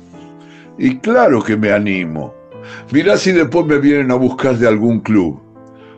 Y 0.79 0.99
claro 0.99 1.43
que 1.43 1.57
me 1.57 1.73
animo. 1.73 2.35
Mirá 2.93 3.17
si 3.17 3.33
después 3.33 3.67
me 3.67 3.79
vienen 3.79 4.11
a 4.11 4.17
buscar 4.17 4.57
de 4.57 4.69
algún 4.69 5.01
club. 5.01 5.41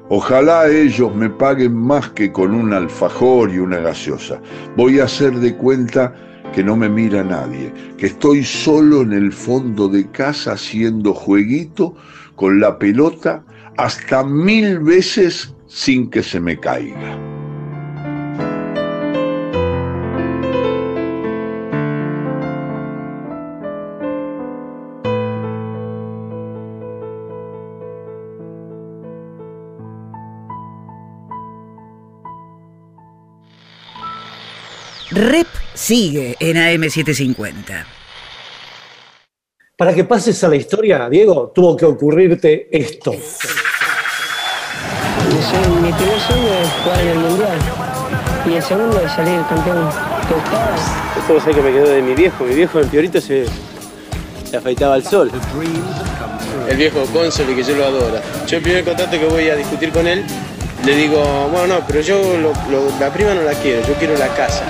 Ojalá 0.09 0.69
ellos 0.69 1.15
me 1.15 1.31
paguen 1.31 1.75
más 1.75 2.11
que 2.11 2.31
con 2.31 2.55
un 2.55 2.73
alfajor 2.75 3.51
y 3.51 3.59
una 3.59 3.79
gaseosa. 3.79 4.41
Voy 4.77 5.01
a 5.01 5.05
hacer 5.05 5.35
de 5.37 5.57
cuenta 5.57 6.15
que 6.53 6.63
no 6.63 6.77
me 6.77 6.89
mira 6.89 7.25
nadie, 7.25 7.73
que 7.97 8.07
estoy 8.07 8.45
solo 8.45 9.03
en 9.03 9.13
el 9.13 9.33
fondo 9.33 9.89
de 9.89 10.07
casa 10.11 10.53
haciendo 10.53 11.15
jueguito 11.15 11.95
con 12.37 12.61
la 12.61 12.79
pelota 12.79 13.45
hasta 13.77 14.23
mil 14.23 14.81
veces 14.81 15.55
sin 15.67 16.11
que 16.11 16.23
se 16.23 16.41
me 16.41 16.59
caiga. 16.59 17.32
Rep 35.13 35.47
sigue 35.75 36.37
en 36.41 36.57
AM750. 36.57 37.85
Para 39.77 39.95
que 39.95 40.05
pases 40.05 40.43
a 40.45 40.49
la 40.49 40.57
historia, 40.57 41.09
Diego, 41.09 41.51
tuvo 41.55 41.77
que 41.77 41.85
ocurrirte 41.85 42.69
esto. 42.71 43.13
Mi, 43.13 43.19
sueño- 45.43 45.81
mi 45.81 45.93
primer 45.93 46.21
sueño 46.21 46.49
es 46.63 46.69
jugar 46.83 47.01
en 47.01 47.09
el 47.09 47.19
Mundial. 47.19 47.59
Y 48.49 48.55
el 48.55 48.63
segundo 48.63 49.01
es 49.01 49.13
salir 49.13 49.41
campeón. 49.49 49.89
Esto 51.19 51.35
vos 51.35 51.43
sabés 51.43 51.57
que 51.57 51.63
me 51.63 51.73
quedó 51.73 51.89
de 51.89 52.03
mi 52.03 52.15
viejo. 52.15 52.45
Mi 52.45 52.55
viejo 52.55 52.81
en 52.81 52.89
Piorito 52.89 53.21
se, 53.21 53.47
se 54.49 54.57
afeitaba 54.57 54.95
al 54.95 55.05
sol. 55.05 55.31
El 56.69 56.77
viejo 56.77 57.05
cónsul 57.13 57.47
que 57.55 57.63
yo 57.63 57.77
lo 57.77 57.85
adoro. 57.85 58.21
Yo 58.47 58.57
el 58.57 58.63
primer 58.63 58.85
contacto 58.85 59.19
que 59.19 59.27
voy 59.27 59.49
a 59.49 59.57
discutir 59.57 59.91
con 59.93 60.07
él, 60.07 60.25
le 60.85 60.97
digo, 60.97 61.23
bueno, 61.53 61.75
no, 61.79 61.87
pero 61.87 62.01
yo 62.01 62.19
lo- 62.39 62.53
lo- 62.71 62.99
la 63.01 63.13
prima 63.13 63.35
no 63.35 63.43
la 63.43 63.53
quiero, 63.55 63.87
yo 63.87 63.95
quiero 63.95 64.17
la 64.17 64.29
casa. 64.29 64.65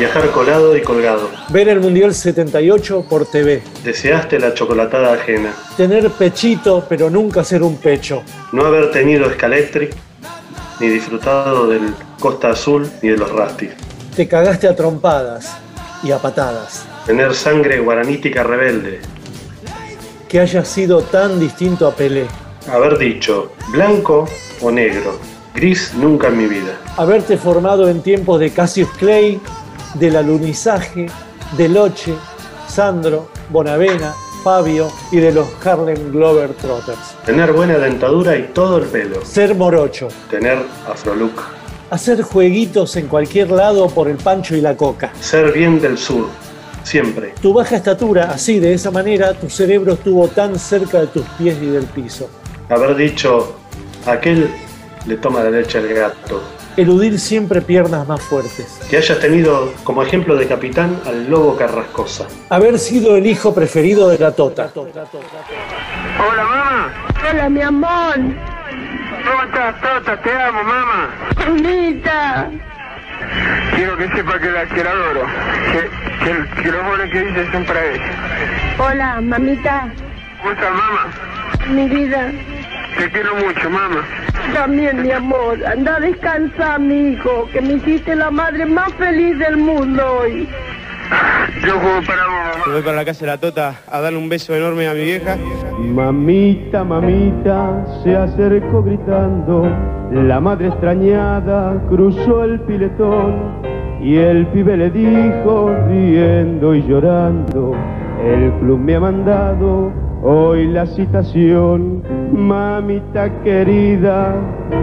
Viajar 0.00 0.30
colado 0.30 0.74
y 0.74 0.80
colgado. 0.80 1.28
Ver 1.50 1.68
el 1.68 1.78
Mundial 1.78 2.14
78 2.14 3.04
por 3.06 3.26
TV. 3.26 3.62
Deseaste 3.84 4.40
la 4.40 4.54
chocolatada 4.54 5.12
ajena. 5.12 5.52
Tener 5.76 6.08
pechito, 6.08 6.86
pero 6.88 7.10
nunca 7.10 7.44
ser 7.44 7.62
un 7.62 7.76
pecho. 7.76 8.22
No 8.52 8.64
haber 8.64 8.90
tenido 8.92 9.30
Scalectric, 9.30 9.94
ni 10.80 10.88
disfrutado 10.88 11.66
del 11.66 11.94
Costa 12.18 12.52
Azul 12.52 12.90
ni 13.02 13.10
de 13.10 13.18
los 13.18 13.30
Rastis. 13.30 13.72
Te 14.16 14.26
cagaste 14.26 14.68
a 14.68 14.74
trompadas 14.74 15.54
y 16.02 16.12
a 16.12 16.16
patadas. 16.16 16.86
Tener 17.04 17.34
sangre 17.34 17.78
guaranítica 17.80 18.42
rebelde. 18.42 19.00
Que 20.30 20.40
hayas 20.40 20.66
sido 20.66 21.02
tan 21.02 21.38
distinto 21.38 21.86
a 21.86 21.94
Pelé. 21.94 22.24
Haber 22.72 22.96
dicho 22.96 23.52
blanco 23.70 24.26
o 24.62 24.70
negro. 24.70 25.18
Gris 25.54 25.92
nunca 25.94 26.28
en 26.28 26.38
mi 26.38 26.46
vida. 26.46 26.78
Haberte 26.96 27.36
formado 27.36 27.86
en 27.90 28.00
tiempos 28.00 28.40
de 28.40 28.50
Cassius 28.50 28.88
Clay, 28.92 29.38
del 29.94 30.16
alunizaje, 30.16 31.06
de 31.56 31.68
Loche, 31.68 32.14
Sandro, 32.68 33.28
Bonavena, 33.50 34.14
Fabio 34.42 34.90
y 35.12 35.18
de 35.18 35.32
los 35.32 35.48
Harlem 35.64 36.12
Globetrotters. 36.12 37.16
Tener 37.26 37.52
buena 37.52 37.78
dentadura 37.78 38.36
y 38.36 38.44
todo 38.54 38.78
el 38.78 38.84
pelo. 38.84 39.24
Ser 39.24 39.54
morocho. 39.54 40.08
Tener 40.30 40.58
afrolook. 40.88 41.42
Hacer 41.90 42.22
jueguitos 42.22 42.96
en 42.96 43.08
cualquier 43.08 43.50
lado 43.50 43.88
por 43.88 44.08
el 44.08 44.16
pancho 44.16 44.56
y 44.56 44.60
la 44.60 44.76
coca. 44.76 45.12
Ser 45.20 45.52
bien 45.52 45.80
del 45.80 45.98
sur. 45.98 46.26
Siempre. 46.82 47.34
Tu 47.42 47.52
baja 47.52 47.76
estatura, 47.76 48.30
así, 48.30 48.58
de 48.58 48.72
esa 48.72 48.90
manera, 48.90 49.34
tu 49.34 49.50
cerebro 49.50 49.92
estuvo 49.92 50.28
tan 50.28 50.58
cerca 50.58 51.00
de 51.00 51.08
tus 51.08 51.24
pies 51.36 51.56
y 51.60 51.66
del 51.66 51.84
piso. 51.84 52.30
Haber 52.70 52.96
dicho 52.96 53.54
aquel 54.06 54.50
le 55.06 55.16
toma 55.16 55.42
la 55.42 55.50
leche 55.50 55.78
al 55.78 55.88
gato. 55.88 56.40
Eludir 56.76 57.18
siempre 57.18 57.60
piernas 57.60 58.06
más 58.06 58.22
fuertes. 58.22 58.80
Que 58.88 58.96
hayas 58.96 59.18
tenido 59.18 59.72
como 59.84 60.02
ejemplo 60.02 60.36
de 60.36 60.46
capitán 60.46 61.00
al 61.06 61.28
lobo 61.28 61.56
Carrascosa. 61.56 62.26
Haber 62.48 62.78
sido 62.78 63.16
el 63.16 63.26
hijo 63.26 63.54
preferido 63.54 64.08
de 64.08 64.18
la 64.18 64.32
Tota. 64.32 64.70
Hola, 67.28 67.48
mi 67.48 67.60
amor. 67.60 68.14
¿Cómo 68.14 69.42
estás, 69.44 69.80
Tota? 69.80 70.22
Te 70.22 70.32
amo, 70.32 70.62
mamá. 70.62 71.10
Mamita. 71.38 72.50
Quiero 73.74 73.96
que 73.96 74.08
sepa 74.08 74.38
que 74.38 74.50
la, 74.50 74.66
que 74.66 74.84
la 74.84 74.90
adoro. 74.90 75.22
Que, 75.72 76.24
que, 76.24 76.62
que 76.62 76.70
los 76.72 76.84
goles 76.84 77.10
que 77.10 77.20
dices 77.20 77.48
son 77.52 77.64
para 77.64 77.84
ella. 77.84 78.12
Hola, 78.78 79.20
mamita. 79.20 79.92
¿Cómo 80.40 80.52
estás, 80.52 80.70
mamá? 80.70 81.08
Mi 81.68 81.88
vida. 81.88 82.32
Te 82.98 83.10
quiero 83.10 83.34
mucho, 83.36 83.70
mamá. 83.70 84.04
También, 84.52 85.02
mi 85.02 85.10
amor. 85.10 85.64
Anda 85.64 85.96
a 85.96 86.00
descansar, 86.00 86.80
mi 86.80 87.12
hijo, 87.12 87.48
que 87.52 87.60
me 87.60 87.74
hiciste 87.74 88.14
la 88.14 88.30
madre 88.30 88.66
más 88.66 88.92
feliz 88.94 89.38
del 89.38 89.56
mundo 89.56 90.02
hoy. 90.20 90.48
Yo 91.64 91.78
juego 91.78 92.00
para 92.06 92.24
vos, 92.24 92.58
mamá. 92.58 92.72
Voy 92.72 92.82
para 92.82 92.96
la 92.96 93.04
casa 93.04 93.20
de 93.20 93.26
la 93.26 93.38
Tota 93.38 93.74
a 93.90 94.00
darle 94.00 94.18
un 94.18 94.28
beso 94.28 94.54
enorme 94.54 94.88
a 94.88 94.94
mi 94.94 95.04
vieja. 95.04 95.36
Mamita, 95.78 96.84
mamita, 96.84 97.84
se 98.02 98.16
acercó 98.16 98.82
gritando. 98.82 99.68
La 100.12 100.40
madre 100.40 100.68
extrañada 100.68 101.80
cruzó 101.88 102.44
el 102.44 102.60
piletón 102.60 103.62
y 104.00 104.16
el 104.16 104.46
pibe 104.48 104.76
le 104.76 104.90
dijo, 104.90 105.74
riendo 105.88 106.74
y 106.74 106.82
llorando, 106.82 107.76
el 108.24 108.50
club 108.60 108.78
me 108.78 108.96
ha 108.96 109.00
mandado 109.00 109.92
hoy 110.22 110.66
la 110.68 110.86
citación. 110.86 112.02
Mamita 112.32 113.42
querida, 113.42 114.34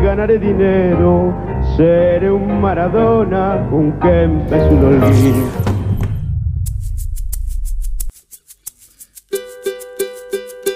ganaré 0.04 0.38
dinero, 0.38 1.34
seré 1.76 2.32
un 2.32 2.62
Maradona, 2.62 3.68
un 3.72 3.92
Kempes, 4.00 4.72
un 4.72 4.86
olvido. 4.86 5.78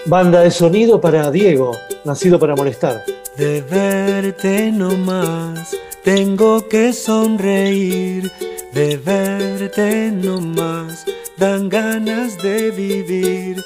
Banda 0.06 0.42
de 0.42 0.52
sonido 0.52 1.00
para 1.00 1.32
Diego, 1.32 1.72
nacido 2.04 2.40
para 2.40 2.56
molestar. 2.56 2.98
De 3.38 3.62
verte 3.62 4.72
no 4.72 4.98
más, 4.98 5.78
tengo 6.04 6.68
que 6.68 6.92
sonreír. 6.92 8.30
De 8.74 8.98
verte 8.98 10.12
no 10.12 10.42
más, 10.42 11.06
dan 11.38 11.70
ganas 11.70 12.42
de 12.42 12.72
vivir. 12.72 13.58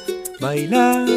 Bailar, 0.46 1.08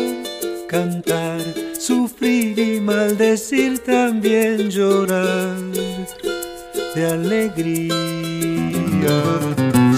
cantar, 0.71 1.43
sufrir 1.79 2.59
y 2.59 2.81
maldecir, 2.81 3.79
también 3.81 4.71
llorar. 4.71 5.55
De 6.95 7.07
alegría, 7.07 7.93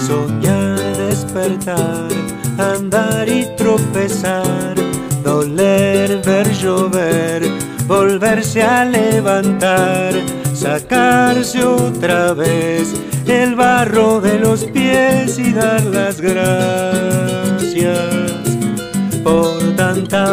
soñar, 0.05 0.97
despertar, 0.97 2.09
andar 2.57 3.29
y 3.29 3.45
tropezar 3.55 4.75
doler, 5.23 6.21
ver 6.25 6.51
llover, 6.51 7.41
volverse 7.87 8.61
a 8.61 8.83
levantar, 8.83 10.13
sacarse 10.53 11.63
otra 11.63 12.33
vez 12.33 12.93
el 13.27 13.55
barro 13.55 14.19
de 14.19 14.39
los 14.39 14.65
pies 14.65 15.39
y 15.39 15.53
dar 15.53 15.85
las 15.85 16.19
gracias 16.19 16.80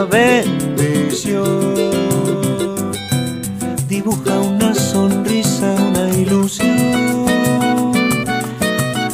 bendición. 0.04 1.74
Dibuja 3.88 4.38
una 4.40 4.74
sonrisa, 4.74 5.74
una 5.74 6.08
ilusión, 6.10 7.26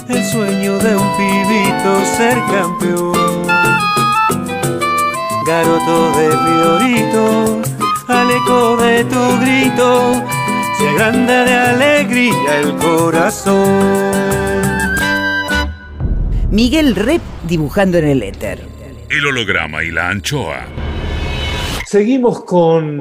el 0.09 0.25
sueño 0.25 0.79
de 0.79 0.97
un 0.97 1.17
pibito 1.17 2.05
ser 2.17 2.39
campeón 2.51 3.45
garoto 5.47 6.13
de 6.19 6.31
Fiorito, 6.31 7.63
al 8.09 8.31
eco 8.31 8.77
de 8.79 9.05
tu 9.05 9.41
grito, 9.41 10.25
se 10.79 10.89
agranda 10.89 11.45
de 11.45 11.55
alegría 11.55 12.61
el 12.61 12.75
corazón. 12.77 14.15
Miguel 16.51 16.95
Rep 16.97 17.23
dibujando 17.47 17.99
en 17.99 18.09
el 18.09 18.23
éter. 18.23 18.67
El 19.11 19.27
holograma 19.27 19.85
y 19.85 19.91
la 19.91 20.09
anchoa. 20.09 20.67
Seguimos 21.95 22.45
con 22.45 22.97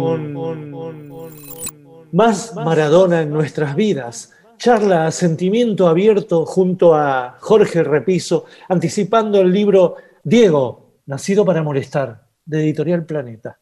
más 2.11 2.53
Maradona 2.55 3.23
en 3.23 3.31
nuestras 3.31 3.75
vidas. 3.75 4.39
Charla 4.57 5.09
Sentimiento 5.09 5.87
Abierto 5.87 6.45
junto 6.45 6.93
a 6.93 7.37
Jorge 7.39 7.81
Repiso, 7.81 8.45
anticipando 8.69 9.41
el 9.41 9.51
libro 9.51 9.95
Diego, 10.23 10.91
Nacido 11.07 11.43
para 11.43 11.63
Molestar 11.63 12.21
de 12.45 12.59
Editorial 12.59 13.03
Planeta. 13.03 13.57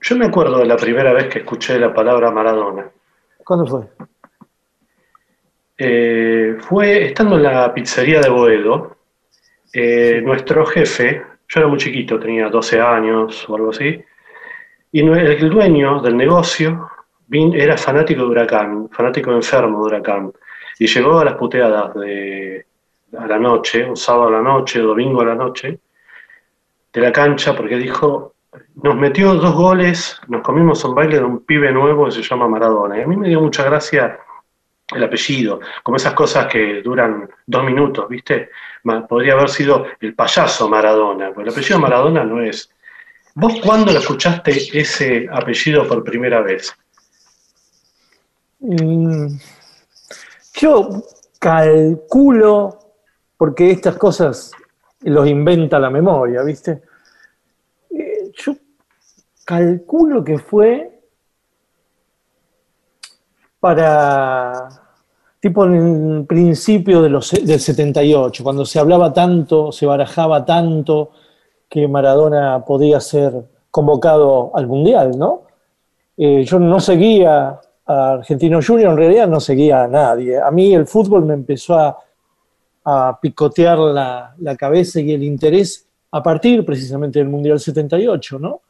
Yo 0.00 0.16
me 0.16 0.26
acuerdo 0.26 0.58
de 0.58 0.66
la 0.66 0.76
primera 0.76 1.12
vez 1.12 1.28
que 1.28 1.38
escuché 1.38 1.78
la 1.78 1.94
palabra 1.94 2.32
Maradona. 2.32 2.90
¿Cuándo 3.44 3.66
fue? 3.68 3.82
Eh, 5.78 6.56
fue 6.58 7.04
estando 7.04 7.36
en 7.36 7.44
la 7.44 7.72
pizzería 7.72 8.20
de 8.20 8.30
Boedo. 8.30 8.96
eh, 9.72 10.20
nuestro 10.24 10.66
jefe, 10.66 11.22
yo 11.52 11.60
era 11.60 11.68
muy 11.68 11.78
chiquito, 11.78 12.18
tenía 12.18 12.48
12 12.48 12.80
años 12.80 13.46
o 13.48 13.56
algo 13.56 13.70
así, 13.70 14.02
y 14.90 15.00
el 15.00 15.50
dueño 15.50 16.00
del 16.00 16.16
negocio 16.16 16.88
era 17.30 17.76
fanático 17.76 18.22
de 18.22 18.28
Huracán, 18.28 18.88
fanático 18.90 19.32
enfermo 19.32 19.80
de 19.80 19.84
Huracán, 19.84 20.32
y 20.78 20.86
llegó 20.86 21.18
a 21.18 21.26
las 21.26 21.34
puteadas 21.34 21.94
de, 21.94 22.64
a 23.18 23.26
la 23.26 23.38
noche, 23.38 23.84
un 23.84 23.96
sábado 23.96 24.28
a 24.28 24.32
la 24.32 24.42
noche, 24.42 24.80
domingo 24.80 25.20
a 25.20 25.26
la 25.26 25.34
noche, 25.34 25.78
de 26.90 27.00
la 27.00 27.12
cancha 27.12 27.54
porque 27.54 27.76
dijo, 27.76 28.34
nos 28.82 28.96
metió 28.96 29.34
dos 29.34 29.54
goles, 29.54 30.20
nos 30.28 30.42
comimos 30.42 30.82
un 30.84 30.94
baile 30.94 31.18
de 31.18 31.24
un 31.24 31.44
pibe 31.44 31.70
nuevo 31.70 32.06
que 32.06 32.12
se 32.12 32.22
llama 32.22 32.48
Maradona. 32.48 32.98
Y 32.98 33.02
a 33.02 33.06
mí 33.06 33.16
me 33.16 33.28
dio 33.28 33.40
mucha 33.40 33.64
gracia 33.64 34.18
el 34.94 35.04
apellido, 35.04 35.60
como 35.82 35.96
esas 35.96 36.14
cosas 36.14 36.46
que 36.46 36.82
duran 36.82 37.28
dos 37.46 37.64
minutos, 37.64 38.08
¿viste? 38.08 38.50
Podría 39.08 39.34
haber 39.34 39.48
sido 39.48 39.86
el 40.00 40.14
payaso 40.14 40.68
Maradona, 40.68 41.32
porque 41.32 41.48
el 41.48 41.54
apellido 41.54 41.78
Maradona 41.78 42.24
no 42.24 42.42
es. 42.42 42.68
¿Vos 43.34 43.60
cuándo 43.64 43.92
lo 43.92 43.98
escuchaste 43.98 44.50
ese 44.78 45.26
apellido 45.30 45.86
por 45.86 46.02
primera 46.04 46.40
vez? 46.42 46.72
Mm, 48.60 49.36
Yo 50.54 51.02
calculo, 51.38 52.78
porque 53.36 53.70
estas 53.70 53.96
cosas 53.96 54.52
los 55.00 55.26
inventa 55.26 55.78
la 55.78 55.90
memoria, 55.90 56.42
¿viste? 56.42 56.82
Eh, 57.90 58.30
Yo 58.36 58.56
calculo 59.44 60.22
que 60.22 60.38
fue 60.38 60.88
para 63.58 64.81
tipo 65.42 65.64
en 65.64 66.18
el 66.18 66.24
principio 66.24 67.02
del 67.02 67.20
78, 67.20 68.44
cuando 68.44 68.64
se 68.64 68.78
hablaba 68.78 69.12
tanto, 69.12 69.72
se 69.72 69.84
barajaba 69.84 70.44
tanto 70.44 71.10
que 71.68 71.88
Maradona 71.88 72.64
podía 72.64 73.00
ser 73.00 73.32
convocado 73.68 74.52
al 74.54 74.68
Mundial, 74.68 75.18
¿no? 75.18 75.42
Eh, 76.16 76.44
yo 76.44 76.60
no 76.60 76.78
seguía 76.78 77.58
a 77.84 78.12
Argentino 78.12 78.60
Junior, 78.64 78.92
en 78.92 78.96
realidad 78.96 79.26
no 79.26 79.40
seguía 79.40 79.82
a 79.82 79.88
nadie. 79.88 80.38
A 80.40 80.52
mí 80.52 80.72
el 80.72 80.86
fútbol 80.86 81.24
me 81.24 81.34
empezó 81.34 81.74
a, 81.74 81.98
picotear 83.20 83.78
la, 83.78 84.34
la 84.38 84.56
cabeza 84.56 85.00
y 85.00 85.12
el 85.12 85.24
interés 85.24 85.88
a 86.12 86.22
partir 86.22 86.64
precisamente 86.64 87.18
del 87.18 87.28
Mundial 87.28 87.58
78, 87.58 88.38
¿no? 88.38 88.60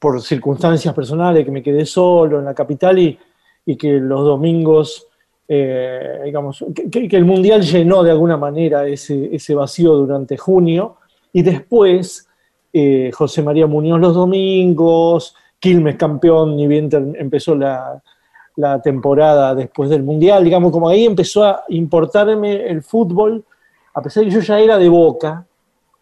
Por 0.00 0.20
circunstancias 0.20 0.92
personales, 0.92 1.44
que 1.44 1.52
me 1.52 1.62
quedé 1.62 1.86
solo 1.86 2.40
en 2.40 2.44
la 2.44 2.54
capital 2.54 2.98
y, 2.98 3.16
y 3.64 3.76
que 3.76 3.92
los 4.00 4.24
domingos, 4.24 5.06
eh, 5.48 6.20
digamos, 6.24 6.64
que, 6.74 7.08
el 7.16 7.24
Mundial 7.24 7.62
llenó 7.62 8.02
de 8.02 8.10
alguna 8.10 8.36
manera 8.36 8.86
ese, 8.86 9.34
ese 9.34 9.54
vacío 9.54 9.94
durante 9.94 10.36
junio 10.36 10.96
y 11.32 11.42
después 11.42 12.28
eh, 12.72 13.10
José 13.12 13.42
María 13.42 13.66
Muñoz 13.66 14.00
los 14.00 14.14
domingos, 14.14 15.34
Quilmes 15.58 15.96
campeón, 15.96 16.56
ni 16.56 16.66
bien 16.66 16.88
empezó 17.18 17.54
la, 17.54 18.02
la 18.56 18.80
temporada 18.82 19.54
después 19.54 19.88
del 19.88 20.02
Mundial, 20.02 20.44
digamos, 20.44 20.72
como 20.72 20.88
ahí 20.88 21.06
empezó 21.06 21.44
a 21.44 21.64
importarme 21.68 22.66
el 22.68 22.82
fútbol, 22.82 23.44
a 23.94 24.02
pesar 24.02 24.24
de 24.24 24.28
que 24.30 24.34
yo 24.36 24.40
ya 24.40 24.58
era 24.58 24.78
de 24.78 24.88
Boca, 24.88 25.46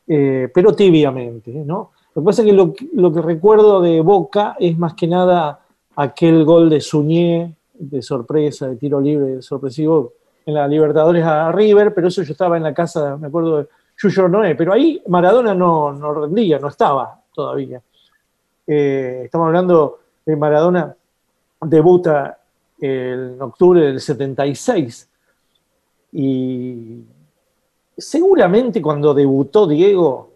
eh, 0.07 0.49
pero 0.53 0.75
tibiamente, 0.75 1.51
¿no? 1.53 1.91
Lo 2.15 2.23
que 2.23 2.27
pasa 2.27 2.43
es 2.43 2.49
que- 2.49 2.89
lo 2.95 3.13
que 3.13 3.23
recuerdo 3.23 3.81
de 3.81 4.01
Boca 4.01 4.57
es 4.59 4.79
más 4.79 4.95
que 4.95 5.07
nada 5.07 5.61
aquel 5.97 6.45
gol 6.45 6.71
de 6.71 6.81
Suñé, 6.81 7.55
de 7.75 8.03
sorpresa, 8.03 8.69
de 8.69 8.77
tiro 8.77 9.01
libre, 9.01 9.43
sorpresivo, 9.43 10.15
en 10.47 10.55
la 10.55 10.69
Libertadores 10.69 11.25
a 11.25 11.51
River, 11.53 11.95
pero 11.95 12.09
eso 12.09 12.23
yo 12.23 12.33
estaba 12.33 12.57
en 12.57 12.63
la 12.63 12.75
casa, 12.75 13.17
me 13.17 13.29
acuerdo 13.29 13.59
de 13.59 13.69
Yuyo 13.99 14.29
Noé, 14.29 14.55
pero 14.55 14.73
ahí 14.73 15.03
Maradona 15.09 15.55
no, 15.55 15.93
no 15.93 16.13
rendía, 16.13 16.59
no 16.59 16.69
estaba 16.69 17.21
todavía. 17.35 17.81
Eh, 18.67 19.23
estamos 19.25 19.47
hablando 19.47 20.01
de 20.25 20.37
Maradona, 20.37 20.95
debuta 21.61 22.39
en 22.79 23.41
octubre 23.41 23.81
del 23.81 24.01
76 24.01 25.11
y 26.13 27.05
seguramente 27.97 28.83
cuando 28.83 29.15
debutó 29.15 29.67
Diego, 29.67 30.31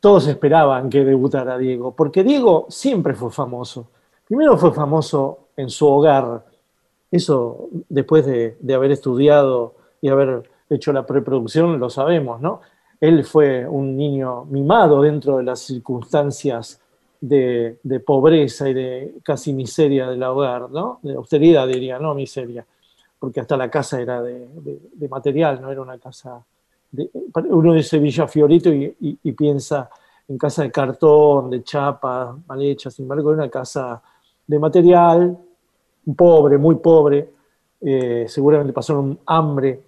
todos 0.00 0.26
esperaban 0.26 0.90
que 0.90 1.04
debutara 1.04 1.58
Diego, 1.58 1.94
porque 1.94 2.22
Diego 2.24 2.66
siempre 2.68 3.14
fue 3.14 3.30
famoso. 3.30 3.88
Primero 4.26 4.56
fue 4.56 4.72
famoso 4.72 5.48
en 5.56 5.70
su 5.70 5.86
hogar, 5.86 6.44
eso 7.10 7.68
después 7.88 8.24
de, 8.24 8.74
haber 8.74 8.92
estudiado 8.92 9.74
y 10.00 10.08
haber 10.08 10.48
hecho 10.70 10.92
la 10.92 11.04
preproducción, 11.04 11.78
lo 11.78 11.90
sabemos, 11.90 12.40
¿no? 12.40 12.60
Él 13.00 13.24
fue 13.24 13.66
un 13.66 13.96
niño 13.96 14.44
mimado 14.46 15.02
dentro 15.02 15.38
de 15.38 15.42
las 15.42 15.60
circunstancias 15.60 16.80
de, 17.20 17.78
pobreza 18.06 18.68
y 18.68 18.74
de 18.74 19.14
casi 19.22 19.52
miseria 19.52 20.08
del 20.08 20.22
hogar, 20.22 20.70
¿no? 20.70 21.00
De 21.02 21.14
austeridad, 21.14 21.66
diría, 21.66 21.98
no 21.98 22.14
miseria, 22.14 22.64
porque 23.18 23.40
hasta 23.40 23.56
la 23.56 23.70
casa 23.70 24.00
era 24.00 24.22
de, 24.22 24.48
material, 25.10 25.60
no 25.60 25.70
era 25.70 25.82
una 25.82 25.98
casa... 25.98 26.42
uno 27.50 27.74
dice 27.74 27.98
Villa 27.98 28.26
Fiorito 28.26 28.70
y 28.72 29.32
piensa 29.32 29.90
en 30.32 30.38
casa 30.38 30.62
de 30.62 30.70
cartón, 30.70 31.50
de 31.50 31.62
chapa, 31.62 32.36
mal 32.46 32.62
hecha, 32.62 32.90
sin 32.90 33.04
embargo, 33.04 33.32
era 33.32 33.42
una 33.42 33.50
casa 33.50 34.02
de 34.46 34.58
material, 34.58 35.38
pobre, 36.16 36.56
muy 36.56 36.76
pobre, 36.76 37.30
eh, 37.80 38.24
seguramente 38.28 38.72
pasaron 38.72 39.18
hambre, 39.26 39.82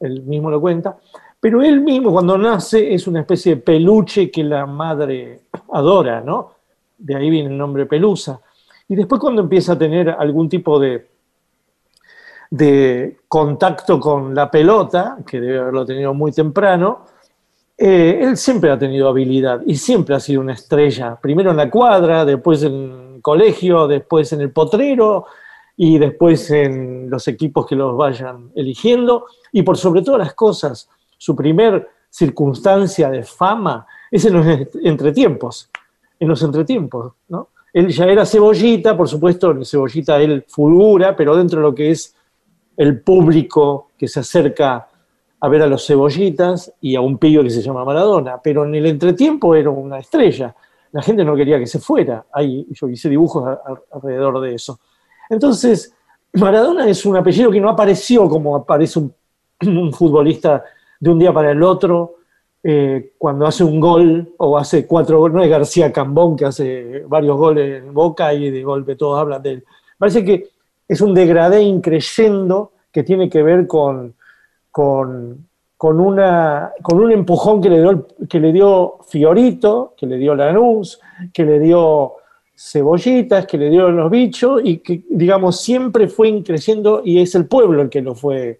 él 0.00 0.22
mismo 0.22 0.50
lo 0.50 0.60
cuenta, 0.60 0.98
pero 1.38 1.62
él 1.62 1.80
mismo 1.82 2.10
cuando 2.10 2.36
nace 2.36 2.92
es 2.92 3.06
una 3.06 3.20
especie 3.20 3.54
de 3.54 3.62
peluche 3.62 4.30
que 4.30 4.42
la 4.42 4.66
madre 4.66 5.42
adora, 5.72 6.20
¿no? 6.20 6.52
De 6.98 7.14
ahí 7.14 7.30
viene 7.30 7.50
el 7.50 7.58
nombre 7.58 7.86
Pelusa. 7.86 8.40
Y 8.88 8.96
después 8.96 9.20
cuando 9.20 9.42
empieza 9.42 9.74
a 9.74 9.78
tener 9.78 10.08
algún 10.08 10.48
tipo 10.48 10.80
de, 10.80 11.06
de 12.50 13.20
contacto 13.28 14.00
con 14.00 14.34
la 14.34 14.50
pelota, 14.50 15.18
que 15.26 15.40
debe 15.40 15.58
haberlo 15.58 15.84
tenido 15.84 16.14
muy 16.14 16.32
temprano, 16.32 17.04
eh, 17.76 18.20
él 18.22 18.36
siempre 18.36 18.70
ha 18.70 18.78
tenido 18.78 19.08
habilidad 19.08 19.62
y 19.66 19.76
siempre 19.76 20.14
ha 20.14 20.20
sido 20.20 20.40
una 20.40 20.54
estrella, 20.54 21.18
primero 21.20 21.50
en 21.50 21.56
la 21.56 21.70
cuadra, 21.70 22.24
después 22.24 22.62
en 22.62 23.20
colegio, 23.20 23.88
después 23.88 24.32
en 24.32 24.42
el 24.42 24.50
potrero 24.50 25.26
y 25.76 25.98
después 25.98 26.50
en 26.50 27.10
los 27.10 27.26
equipos 27.26 27.66
que 27.66 27.74
los 27.74 27.96
vayan 27.96 28.52
eligiendo 28.54 29.26
y 29.50 29.62
por 29.62 29.76
sobre 29.76 30.02
todas 30.02 30.20
las 30.20 30.34
cosas, 30.34 30.88
su 31.18 31.34
primer 31.34 31.88
circunstancia 32.08 33.10
de 33.10 33.24
fama 33.24 33.86
es 34.10 34.24
en 34.24 34.34
los 34.34 34.46
entretiempos, 34.84 35.68
en 36.20 36.28
los 36.28 36.42
entretiempos, 36.42 37.14
¿no? 37.28 37.48
Él 37.72 37.88
ya 37.88 38.06
era 38.06 38.24
cebollita, 38.24 38.96
por 38.96 39.08
supuesto, 39.08 39.50
en 39.50 39.64
cebollita 39.64 40.20
él 40.20 40.44
fulgura, 40.46 41.16
pero 41.16 41.34
dentro 41.34 41.58
de 41.58 41.66
lo 41.66 41.74
que 41.74 41.90
es 41.90 42.14
el 42.76 43.00
público 43.00 43.90
que 43.98 44.06
se 44.06 44.20
acerca 44.20 44.86
a 45.44 45.48
ver 45.48 45.60
a 45.60 45.66
los 45.66 45.86
cebollitas 45.86 46.72
y 46.80 46.96
a 46.96 47.02
un 47.02 47.18
pillo 47.18 47.42
que 47.42 47.50
se 47.50 47.60
llama 47.60 47.84
Maradona, 47.84 48.40
pero 48.42 48.64
en 48.64 48.74
el 48.76 48.86
entretiempo 48.86 49.54
era 49.54 49.68
una 49.68 49.98
estrella. 49.98 50.54
La 50.92 51.02
gente 51.02 51.22
no 51.22 51.36
quería 51.36 51.58
que 51.58 51.66
se 51.66 51.78
fuera. 51.78 52.24
Ahí 52.32 52.66
yo 52.70 52.88
hice 52.88 53.10
dibujos 53.10 53.58
alrededor 53.92 54.40
de 54.40 54.54
eso. 54.54 54.80
Entonces, 55.28 55.92
Maradona 56.32 56.88
es 56.88 57.04
un 57.04 57.18
apellido 57.18 57.50
que 57.50 57.60
no 57.60 57.68
apareció 57.68 58.26
como 58.26 58.56
aparece 58.56 58.98
un, 58.98 59.14
un 59.66 59.92
futbolista 59.92 60.64
de 60.98 61.10
un 61.10 61.18
día 61.18 61.30
para 61.30 61.50
el 61.50 61.62
otro, 61.62 62.14
eh, 62.62 63.12
cuando 63.18 63.46
hace 63.46 63.64
un 63.64 63.78
gol 63.78 64.32
o 64.38 64.56
hace 64.56 64.86
cuatro 64.86 65.18
goles, 65.18 65.34
no 65.34 65.42
es 65.42 65.50
García 65.50 65.92
Cambón 65.92 66.36
que 66.36 66.46
hace 66.46 67.04
varios 67.06 67.36
goles 67.36 67.82
en 67.82 67.92
Boca 67.92 68.32
y 68.32 68.50
de 68.50 68.62
golpe 68.62 68.96
todos 68.96 69.20
hablan 69.20 69.42
de 69.42 69.50
él. 69.50 69.64
Parece 69.98 70.24
que 70.24 70.48
es 70.88 71.02
un 71.02 71.12
degradé 71.12 71.60
increyendo 71.60 72.72
que 72.90 73.02
tiene 73.02 73.28
que 73.28 73.42
ver 73.42 73.66
con, 73.66 74.14
con, 74.74 75.46
con 75.76 76.00
una, 76.00 76.72
con 76.82 76.98
un 76.98 77.12
empujón 77.12 77.62
que 77.62 77.70
le, 77.70 77.80
dio, 77.80 78.08
que 78.28 78.40
le 78.40 78.52
dio 78.52 78.98
Fiorito, 79.06 79.94
que 79.96 80.04
le 80.04 80.16
dio 80.16 80.34
Lanús, 80.34 81.00
que 81.32 81.44
le 81.44 81.60
dio 81.60 82.14
Cebollitas, 82.56 83.46
que 83.46 83.56
le 83.56 83.70
dio 83.70 83.88
los 83.90 84.10
bichos 84.10 84.60
y 84.64 84.78
que, 84.78 85.04
digamos, 85.08 85.60
siempre 85.60 86.08
fue 86.08 86.42
creciendo 86.42 87.02
y 87.04 87.20
es 87.20 87.36
el 87.36 87.46
pueblo 87.46 87.82
el 87.82 87.88
que 87.88 88.02
lo 88.02 88.16
fue 88.16 88.58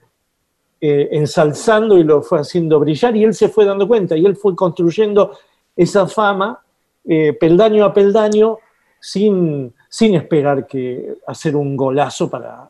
eh, 0.81 1.09
ensalzando 1.11 1.99
y 1.99 2.05
lo 2.05 2.23
fue 2.23 2.39
haciendo 2.39 2.79
brillar 2.79 3.17
y 3.17 3.25
él 3.25 3.35
se 3.35 3.49
fue 3.49 3.65
dando 3.65 3.89
cuenta 3.89 4.17
y 4.17 4.25
él 4.25 4.37
fue 4.37 4.55
construyendo 4.55 5.37
esa 5.75 6.07
fama 6.07 6.61
eh, 7.05 7.33
peldaño 7.33 7.85
a 7.85 7.93
peldaño 7.93 8.59
sin, 9.01 9.75
sin 9.89 10.15
esperar 10.15 10.65
que 10.69 11.17
hacer 11.27 11.57
un 11.57 11.77
golazo 11.77 12.31
para, 12.31 12.69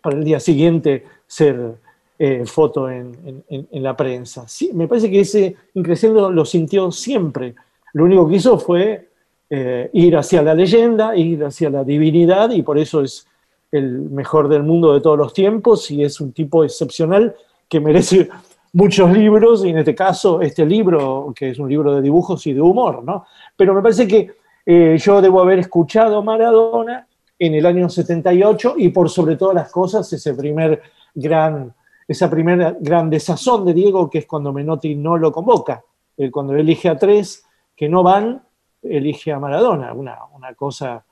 para 0.00 0.16
el 0.16 0.24
día 0.24 0.40
siguiente 0.40 1.04
ser 1.26 1.82
eh, 2.24 2.44
foto 2.46 2.88
en, 2.88 3.16
en- 3.48 3.82
la 3.82 3.96
prensa. 3.96 4.46
Me 4.74 4.86
parece 4.86 5.10
que 5.10 5.20
ese 5.20 5.56
Increciendo 5.74 6.30
lo 6.30 6.44
sintió 6.44 6.92
siempre. 6.92 7.56
Lo 7.94 8.04
único 8.04 8.28
que 8.28 8.36
hizo 8.36 8.58
fue 8.58 9.08
eh, 9.50 9.90
ir 9.92 10.16
hacia 10.16 10.40
la 10.40 10.54
leyenda, 10.54 11.16
ir 11.16 11.42
hacia 11.44 11.68
la 11.68 11.82
divinidad 11.82 12.50
y 12.52 12.62
por 12.62 12.78
eso 12.78 13.02
es 13.02 13.26
el 13.72 13.98
mejor 14.10 14.46
del 14.48 14.62
mundo 14.62 14.94
de 14.94 15.00
todos 15.00 15.18
los 15.18 15.32
tiempos 15.34 15.90
y 15.90 16.04
es 16.04 16.20
un 16.20 16.32
tipo 16.32 16.62
excepcional 16.62 17.34
que 17.68 17.80
merece 17.80 18.28
muchos 18.72 19.10
libros 19.10 19.64
y 19.64 19.70
en 19.70 19.78
este 19.78 19.94
caso 19.96 20.40
este 20.40 20.64
libro 20.64 21.32
que 21.34 21.50
es 21.50 21.58
un 21.58 21.68
libro 21.68 21.92
de 21.96 22.02
dibujos 22.02 22.46
y 22.46 22.52
de 22.52 22.60
humor, 22.60 23.02
¿no? 23.02 23.26
Pero 23.56 23.74
me 23.74 23.82
parece 23.82 24.06
que 24.06 24.30
eh, 24.64 24.96
yo 24.96 25.20
debo 25.20 25.40
haber 25.40 25.58
escuchado 25.58 26.18
a 26.18 26.22
Maradona 26.22 27.04
en 27.36 27.54
el 27.54 27.66
año 27.66 27.88
78 27.88 28.74
y 28.78 28.90
por 28.90 29.10
sobre 29.10 29.34
todas 29.36 29.56
las 29.56 29.72
cosas 29.72 30.12
ese 30.12 30.34
primer 30.34 30.80
gran, 31.14 31.74
esa 32.08 32.28
primera 32.30 32.76
gran 32.80 33.08
desazón 33.10 33.64
de 33.64 33.74
Diego 33.74 34.08
que 34.10 34.18
es 34.18 34.26
cuando 34.26 34.52
Menotti 34.52 34.94
no 34.94 35.16
lo 35.16 35.30
convoca, 35.32 35.82
cuando 36.30 36.54
elige 36.54 36.88
a 36.88 36.96
tres 36.96 37.44
que 37.76 37.88
no 37.88 38.02
van, 38.02 38.42
elige 38.82 39.32
a 39.32 39.38
Maradona, 39.38 39.92
una, 39.92 40.18
una 40.34 40.54
cosa 40.54 41.04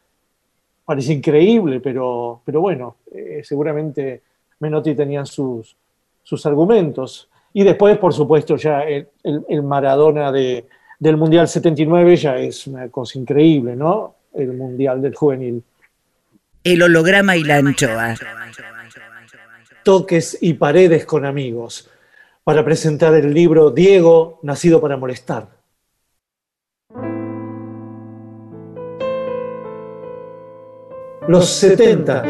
parece 0.85 1.12
increíble, 1.14 1.81
pero, 1.81 2.42
pero 2.44 2.61
bueno, 2.61 2.96
eh, 3.12 3.40
seguramente 3.44 4.22
Menotti 4.59 4.94
tenía 4.94 5.24
sus, 5.24 5.76
sus 6.22 6.44
argumentos. 6.46 7.29
Y 7.53 7.62
después, 7.64 7.96
por 7.98 8.12
supuesto, 8.12 8.57
ya 8.57 8.83
el, 8.83 9.09
el- 9.22 9.44
el 9.48 9.62
Maradona 9.62 10.31
de, 10.33 10.66
del 10.98 11.16
Mundial 11.16 11.48
79 11.48 12.16
ya 12.16 12.37
es 12.38 12.66
una 12.66 12.88
cosa 12.88 13.18
increíble, 13.18 13.74
¿no? 13.76 14.14
El 14.35 14.53
Mundial 14.53 15.00
del 15.00 15.14
Juvenil. 15.14 15.62
El 16.62 16.83
holograma 16.83 17.37
y 17.37 17.42
la 17.44 17.57
anchoa. 17.57 18.14
Toques 19.85 20.38
y 20.40 20.55
paredes 20.55 21.05
con 21.07 21.25
amigos, 21.25 21.88
para 22.45 22.64
presentar 22.64 23.14
el 23.14 23.33
libro 23.33 23.71
Diego, 23.71 24.40
nacido 24.43 24.81
para 24.81 24.97
molestar. 24.97 25.61
Los 31.29 31.49
70 31.49 32.23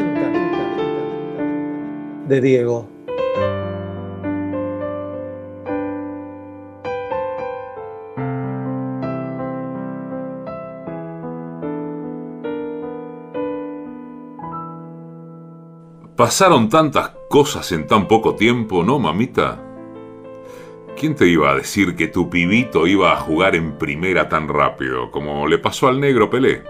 de 2.29 2.41
Diego. 2.41 2.89
Pasaron 16.21 16.69
tantas 16.69 17.13
cosas 17.31 17.73
en 17.73 17.87
tan 17.87 18.07
poco 18.07 18.35
tiempo, 18.35 18.85
¿no, 18.85 18.99
mamita? 18.99 19.59
¿Quién 20.95 21.15
te 21.15 21.27
iba 21.27 21.51
a 21.51 21.55
decir 21.55 21.97
que 21.97 22.09
tu 22.09 22.29
pibito 22.29 22.87
iba 22.87 23.15
a 23.15 23.17
jugar 23.17 23.57
en 23.57 23.79
primera 23.79 24.29
tan 24.29 24.47
rápido, 24.47 25.11
como 25.11 25.49
le 25.49 25.57
pasó 25.57 25.89
al 25.89 25.99
negro 25.99 26.29
Pelé? 26.29 26.63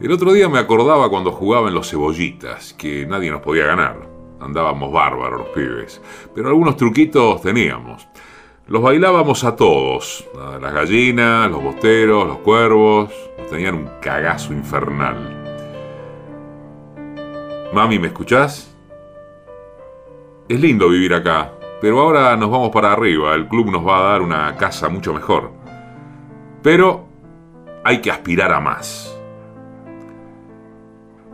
El 0.00 0.10
otro 0.10 0.32
día 0.32 0.48
me 0.48 0.58
acordaba 0.58 1.08
cuando 1.08 1.30
jugaba 1.30 1.68
en 1.68 1.74
los 1.74 1.88
cebollitas, 1.88 2.74
que 2.74 3.06
nadie 3.06 3.30
nos 3.30 3.42
podía 3.42 3.66
ganar. 3.66 4.08
Andábamos 4.40 4.92
bárbaros 4.92 5.42
los 5.42 5.48
pibes, 5.50 6.02
pero 6.34 6.48
algunos 6.48 6.76
truquitos 6.76 7.42
teníamos. 7.42 8.08
Los 8.66 8.82
bailábamos 8.82 9.44
a 9.44 9.54
todos, 9.54 10.28
las 10.60 10.74
gallinas, 10.74 11.48
los 11.48 11.62
bosteros, 11.62 12.26
los 12.26 12.38
cuervos, 12.38 13.12
nos 13.38 13.48
tenían 13.48 13.76
un 13.76 13.88
cagazo 14.02 14.52
infernal. 14.52 15.43
Mami, 17.74 17.98
¿me 17.98 18.06
escuchás? 18.06 18.72
Es 20.48 20.60
lindo 20.60 20.90
vivir 20.90 21.12
acá, 21.12 21.54
pero 21.80 21.98
ahora 21.98 22.36
nos 22.36 22.48
vamos 22.48 22.70
para 22.70 22.92
arriba, 22.92 23.34
el 23.34 23.48
club 23.48 23.68
nos 23.72 23.84
va 23.84 23.98
a 23.98 24.12
dar 24.12 24.22
una 24.22 24.56
casa 24.56 24.88
mucho 24.88 25.12
mejor. 25.12 25.50
Pero 26.62 27.08
hay 27.82 28.00
que 28.00 28.12
aspirar 28.12 28.52
a 28.52 28.60
más. 28.60 29.18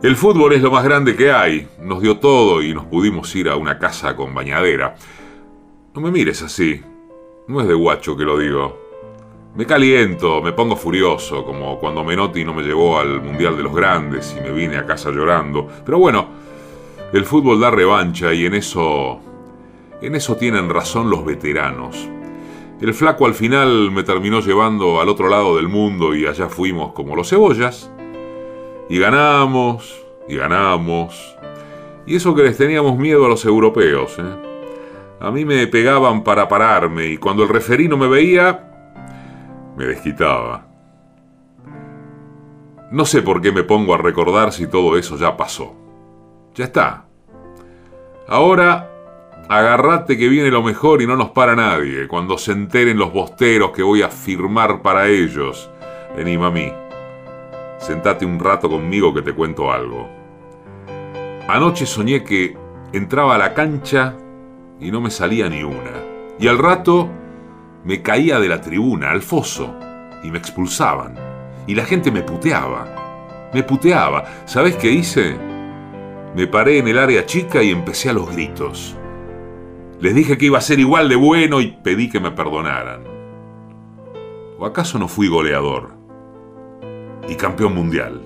El 0.01 0.15
fútbol 0.15 0.53
es 0.53 0.63
lo 0.63 0.71
más 0.71 0.83
grande 0.83 1.15
que 1.15 1.31
hay, 1.31 1.67
nos 1.79 2.01
dio 2.01 2.17
todo 2.17 2.63
y 2.63 2.73
nos 2.73 2.85
pudimos 2.85 3.35
ir 3.35 3.47
a 3.47 3.55
una 3.55 3.77
casa 3.77 4.15
con 4.15 4.33
bañadera. 4.33 4.95
No 5.93 6.01
me 6.01 6.09
mires 6.09 6.41
así, 6.41 6.81
no 7.47 7.61
es 7.61 7.67
de 7.67 7.75
guacho 7.75 8.17
que 8.17 8.23
lo 8.23 8.39
digo. 8.39 8.80
Me 9.53 9.65
caliento, 9.65 10.41
me 10.41 10.53
pongo 10.53 10.77
furioso, 10.77 11.43
como 11.43 11.77
cuando 11.77 12.05
Menotti 12.05 12.45
no 12.45 12.53
me 12.53 12.63
llevó 12.63 12.97
al 12.97 13.21
Mundial 13.21 13.57
de 13.57 13.63
los 13.63 13.75
Grandes 13.75 14.33
y 14.37 14.41
me 14.41 14.51
vine 14.51 14.77
a 14.77 14.85
casa 14.85 15.11
llorando. 15.11 15.67
Pero 15.85 15.99
bueno, 15.99 16.25
el 17.11 17.25
fútbol 17.25 17.59
da 17.59 17.69
revancha 17.69 18.33
y 18.33 18.45
en 18.45 18.53
eso... 18.53 19.19
En 20.01 20.15
eso 20.15 20.37
tienen 20.37 20.69
razón 20.69 21.09
los 21.09 21.25
veteranos. 21.25 22.07
El 22.79 22.93
flaco 22.93 23.25
al 23.25 23.33
final 23.33 23.91
me 23.91 24.03
terminó 24.03 24.39
llevando 24.39 25.01
al 25.01 25.09
otro 25.09 25.27
lado 25.27 25.57
del 25.57 25.67
mundo 25.67 26.15
y 26.15 26.25
allá 26.25 26.47
fuimos 26.47 26.93
como 26.93 27.17
los 27.17 27.29
cebollas. 27.29 27.91
Y 28.89 28.99
ganamos, 28.99 30.01
y 30.29 30.37
ganamos. 30.37 31.35
Y 32.07 32.15
eso 32.15 32.33
que 32.33 32.43
les 32.43 32.57
teníamos 32.57 32.97
miedo 32.97 33.25
a 33.25 33.29
los 33.29 33.43
europeos. 33.43 34.17
¿eh? 34.17 35.17
A 35.19 35.29
mí 35.29 35.43
me 35.43 35.67
pegaban 35.67 36.23
para 36.23 36.47
pararme 36.47 37.07
y 37.07 37.17
cuando 37.17 37.43
el 37.43 37.49
referí 37.49 37.89
no 37.89 37.97
me 37.97 38.07
veía, 38.07 38.70
me 39.75 39.85
desquitaba. 39.85 40.67
No 42.91 43.05
sé 43.05 43.21
por 43.21 43.41
qué 43.41 43.51
me 43.51 43.63
pongo 43.63 43.93
a 43.93 43.97
recordar 43.97 44.51
si 44.51 44.67
todo 44.67 44.97
eso 44.97 45.17
ya 45.17 45.37
pasó. 45.37 45.73
Ya 46.55 46.65
está. 46.65 47.05
Ahora, 48.27 48.89
agarrate 49.47 50.17
que 50.17 50.27
viene 50.27 50.51
lo 50.51 50.61
mejor 50.61 51.01
y 51.01 51.07
no 51.07 51.15
nos 51.15 51.29
para 51.29 51.55
nadie. 51.55 52.07
Cuando 52.07 52.37
se 52.37 52.51
enteren 52.51 52.97
los 52.97 53.13
bosteros 53.13 53.71
que 53.71 53.83
voy 53.83 54.01
a 54.01 54.09
firmar 54.09 54.81
para 54.81 55.07
ellos. 55.07 55.69
Vení, 56.15 56.37
mami. 56.37 56.71
Sentate 57.77 58.25
un 58.25 58.39
rato 58.39 58.69
conmigo 58.69 59.13
que 59.13 59.21
te 59.21 59.33
cuento 59.33 59.71
algo. 59.71 60.09
Anoche 61.47 61.85
soñé 61.85 62.23
que 62.23 62.57
entraba 62.91 63.35
a 63.35 63.37
la 63.37 63.53
cancha 63.53 64.15
y 64.79 64.91
no 64.91 64.99
me 64.99 65.09
salía 65.09 65.47
ni 65.47 65.63
una. 65.63 65.91
Y 66.39 66.47
al 66.47 66.57
rato 66.57 67.09
me 67.83 68.01
caía 68.01 68.39
de 68.39 68.47
la 68.47 68.61
tribuna, 68.61 69.11
al 69.11 69.21
foso, 69.21 69.75
y 70.23 70.31
me 70.31 70.37
expulsaban 70.37 71.31
y 71.67 71.75
la 71.75 71.85
gente 71.85 72.11
me 72.11 72.21
puteaba. 72.21 73.49
Me 73.53 73.63
puteaba. 73.63 74.25
¿Sabes 74.45 74.75
qué 74.75 74.91
hice? 74.91 75.37
Me 76.35 76.47
paré 76.47 76.79
en 76.79 76.87
el 76.87 76.97
área 76.97 77.25
chica 77.25 77.61
y 77.61 77.71
empecé 77.71 78.09
a 78.09 78.13
los 78.13 78.31
gritos. 78.31 78.97
Les 79.99 80.15
dije 80.15 80.37
que 80.37 80.47
iba 80.47 80.57
a 80.57 80.61
ser 80.61 80.79
igual 80.79 81.09
de 81.09 81.15
bueno 81.15 81.61
y 81.61 81.71
pedí 81.71 82.09
que 82.09 82.19
me 82.19 82.31
perdonaran. 82.31 83.03
¿O 84.57 84.65
acaso 84.65 84.97
no 84.97 85.07
fui 85.07 85.27
goleador? 85.27 85.93
Y 87.27 87.35
campeón 87.35 87.75
mundial. 87.75 88.21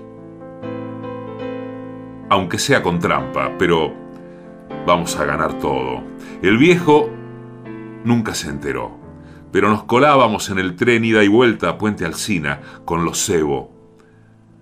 Aunque 2.29 2.57
sea 2.57 2.81
con 2.81 2.99
trampa, 2.99 3.51
pero 3.57 3.93
vamos 4.85 5.15
a 5.17 5.25
ganar 5.25 5.59
todo. 5.59 6.01
El 6.41 6.57
viejo 6.57 7.09
nunca 8.03 8.33
se 8.33 8.49
enteró 8.49 9.04
pero 9.55 9.69
nos 9.69 9.83
colábamos 9.83 10.49
en 10.49 10.59
el 10.59 10.75
tren 10.75 11.05
ida 11.05 11.23
y 11.23 11.29
vuelta 11.29 11.69
a 11.69 11.77
Puente 11.77 12.03
Alsina 12.03 12.59
con 12.83 13.05
los 13.05 13.25
cebo. 13.25 13.71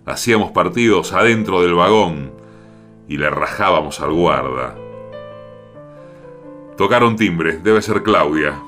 Hacíamos 0.05 0.51
partidos 0.51 1.13
adentro 1.13 1.63
del 1.63 1.73
vagón 1.73 2.31
y 3.07 3.17
le 3.17 3.27
rajábamos 3.31 3.99
al 4.01 4.13
guarda. 4.13 4.75
Tocaron 6.77 7.15
timbre, 7.15 7.57
debe 7.57 7.81
ser 7.81 8.03
Claudia. 8.03 8.61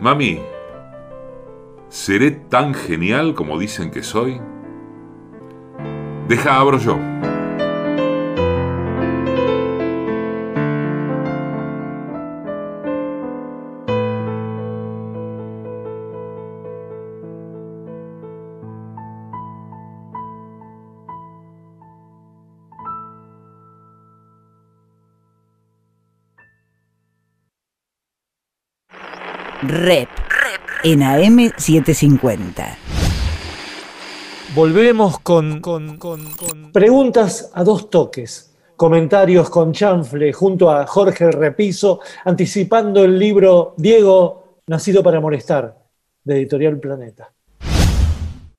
Mami, 0.00 0.40
¿seré 1.88 2.32
tan 2.32 2.74
genial 2.74 3.34
como 3.34 3.56
dicen 3.56 3.92
que 3.92 4.02
soy? 4.02 4.40
Deja, 6.26 6.58
abro 6.58 6.78
yo. 6.78 7.13
Rep. 29.68 30.08
En 30.82 31.00
AM750. 31.00 32.76
Volvemos 34.54 35.18
con, 35.20 35.62
preguntas 36.72 37.50
a 37.54 37.64
dos 37.64 37.88
toques. 37.88 38.54
Comentarios 38.76 39.48
con 39.48 39.72
chanfle 39.72 40.32
junto 40.32 40.70
a 40.70 40.86
Jorge 40.86 41.30
Repiso, 41.30 42.00
anticipando 42.24 43.04
el 43.04 43.18
libro 43.18 43.74
Diego, 43.76 44.60
Nacido 44.66 45.02
para 45.02 45.20
Molestar, 45.20 45.76
de 46.22 46.36
Editorial 46.36 46.78
Planeta. 46.78 47.32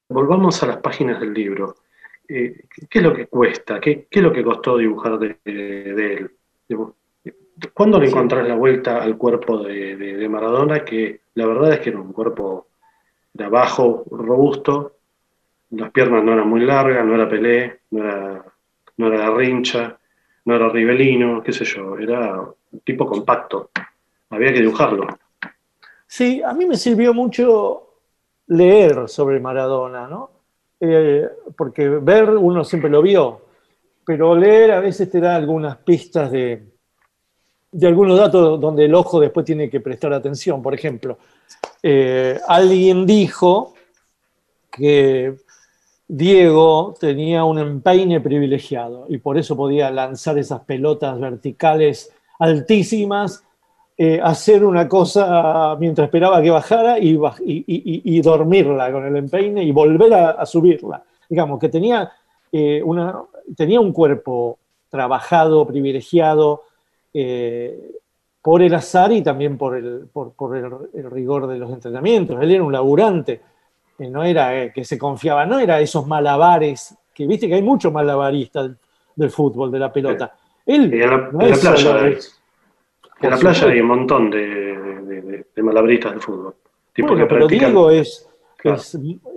Volvamos 0.09 0.61
a 0.63 0.67
las 0.67 0.77
páginas 0.77 1.19
del 1.19 1.33
libro. 1.33 1.75
Eh, 2.27 2.63
¿Qué 2.89 2.99
es 2.99 3.03
lo 3.03 3.13
que 3.13 3.27
cuesta? 3.27 3.79
¿Qué, 3.79 4.07
es 4.09 4.23
lo 4.23 4.33
que 4.33 4.43
costó 4.43 4.77
dibujar 4.77 5.19
de, 5.19 5.37
de 5.43 6.13
él? 6.13 6.31
¿Cuándo 7.73 7.99
le 7.99 8.07
encontrás 8.07 8.47
la 8.47 8.55
vuelta 8.55 9.01
al 9.01 9.17
cuerpo 9.17 9.59
de, 9.59 10.27
Maradona? 10.29 10.83
Que 10.83 11.21
la 11.35 11.45
verdad 11.45 11.73
es 11.73 11.79
que 11.79 11.89
era 11.89 11.99
un 11.99 12.11
cuerpo 12.11 12.67
de 13.33 13.45
abajo, 13.45 14.03
robusto, 14.11 14.93
las 15.71 15.91
piernas 15.91 16.23
no 16.23 16.33
eran 16.33 16.49
muy 16.49 16.61
largas, 16.61 17.05
no 17.05 17.15
era 17.15 17.29
Pelé, 17.29 17.81
no 17.91 18.03
era, 18.03 18.45
no 18.97 19.13
era 19.13 19.31
Rincha, 19.31 19.97
no 20.45 20.55
era 20.55 20.69
Rivelino, 20.69 21.41
qué 21.41 21.51
sé 21.51 21.65
yo, 21.65 21.97
era 21.97 22.39
un 22.39 22.79
tipo 22.81 23.05
compacto. 23.05 23.71
Había 24.29 24.53
que 24.53 24.61
dibujarlo. 24.61 25.07
Sí, 26.07 26.41
a 26.43 26.53
mí 26.53 26.65
me 26.65 26.77
sirvió 26.77 27.13
mucho 27.13 27.85
leer 28.47 29.07
sobre 29.07 29.39
Maradona, 29.39 30.07
¿no? 30.07 30.29
Eh, 30.79 31.27
porque 31.57 31.87
ver 31.87 32.29
uno 32.29 32.63
siempre 32.63 32.89
lo 32.89 33.01
vio, 33.01 33.41
pero 34.05 34.35
leer 34.35 34.71
a 34.71 34.81
veces 34.81 35.09
te 35.09 35.19
da 35.19 35.35
algunas 35.35 35.77
pistas 35.77 36.31
de, 36.31 36.74
de 37.75 37.87
algunos 37.87 38.17
datos 38.17 38.57
donde 38.61 38.85
el 38.85 38.95
ojo 38.95 39.19
después 39.19 39.45
tiene 39.45 39.69
que 39.69 39.81
prestar 39.81 40.13
atención. 40.13 40.61
Por 40.61 40.73
ejemplo, 40.73 41.17
eh, 41.83 42.39
alguien 42.47 43.05
dijo 43.05 43.73
que 44.71 45.35
Diego 46.07 46.93
tenía 46.97 47.43
un 47.43 47.59
empeine 47.59 48.21
privilegiado 48.21 49.07
y 49.09 49.17
por 49.17 49.37
eso 49.37 49.57
podía 49.57 49.91
lanzar 49.91 50.37
esas 50.37 50.61
pelotas 50.61 51.19
verticales 51.19 52.13
altísimas, 52.39 53.43
eh, 53.97 54.21
hacer 54.23 54.63
una 54.63 54.87
cosa 54.87 55.75
mientras 55.77 56.05
esperaba 56.05 56.41
que 56.41 56.51
bajara 56.51 56.97
y, 56.97 58.21
dormirla 58.21 58.91
con 58.93 59.05
el 59.05 59.17
empeine 59.17 59.63
y 59.63 59.71
volver 59.71 60.13
a, 60.13 60.45
subirla. 60.45 61.03
Digamos 61.27 61.59
que 61.59 61.67
tenía, 61.67 62.09
eh, 62.53 62.81
una, 62.81 63.21
tenía 63.57 63.81
un 63.81 63.91
cuerpo 63.91 64.59
trabajado, 64.89 65.67
privilegiado, 65.67 66.61
eh, 67.17 67.91
por 68.41 68.61
el 68.61 68.73
azar 68.73 69.09
y 69.13 69.21
también 69.21 69.57
por, 69.57 69.77
el, 69.77 70.07
por, 70.11 70.57
el, 70.57 71.09
rigor 71.09 71.47
de 71.47 71.57
los 71.57 71.71
entrenamientos. 71.71 72.37
Él 72.41 72.51
era 72.51 72.61
un 72.61 72.73
laburante, 72.73 73.39
no 73.99 74.21
era 74.21 74.63
eh, 74.63 74.73
que 74.75 74.83
se 74.83 74.97
confiaba, 74.97 75.45
no 75.45 75.57
era 75.57 75.79
esos 75.79 76.05
malabares, 76.05 76.93
que 77.13 77.25
viste 77.25 77.47
que 77.47 77.55
hay 77.55 77.63
muchos 77.63 77.93
malabaristas 77.93 78.69
del, 79.15 79.31
fútbol, 79.31 79.71
de 79.71 79.79
la 79.79 79.93
pelota. 79.93 80.35
Él, 80.65 80.93
en 80.93 81.09
la, 81.09 81.29
playa, 81.29 82.17
en 83.21 83.29
la 83.29 83.37
playa 83.37 83.67
hay 83.69 83.79
un 83.79 83.87
montón 83.87 84.29
de, 84.29 85.45
malabaristas 85.63 86.15
de 86.15 86.19
fútbol. 86.19 86.55
pero 86.93 87.47
Diego 87.47 87.91
es, 87.91 88.27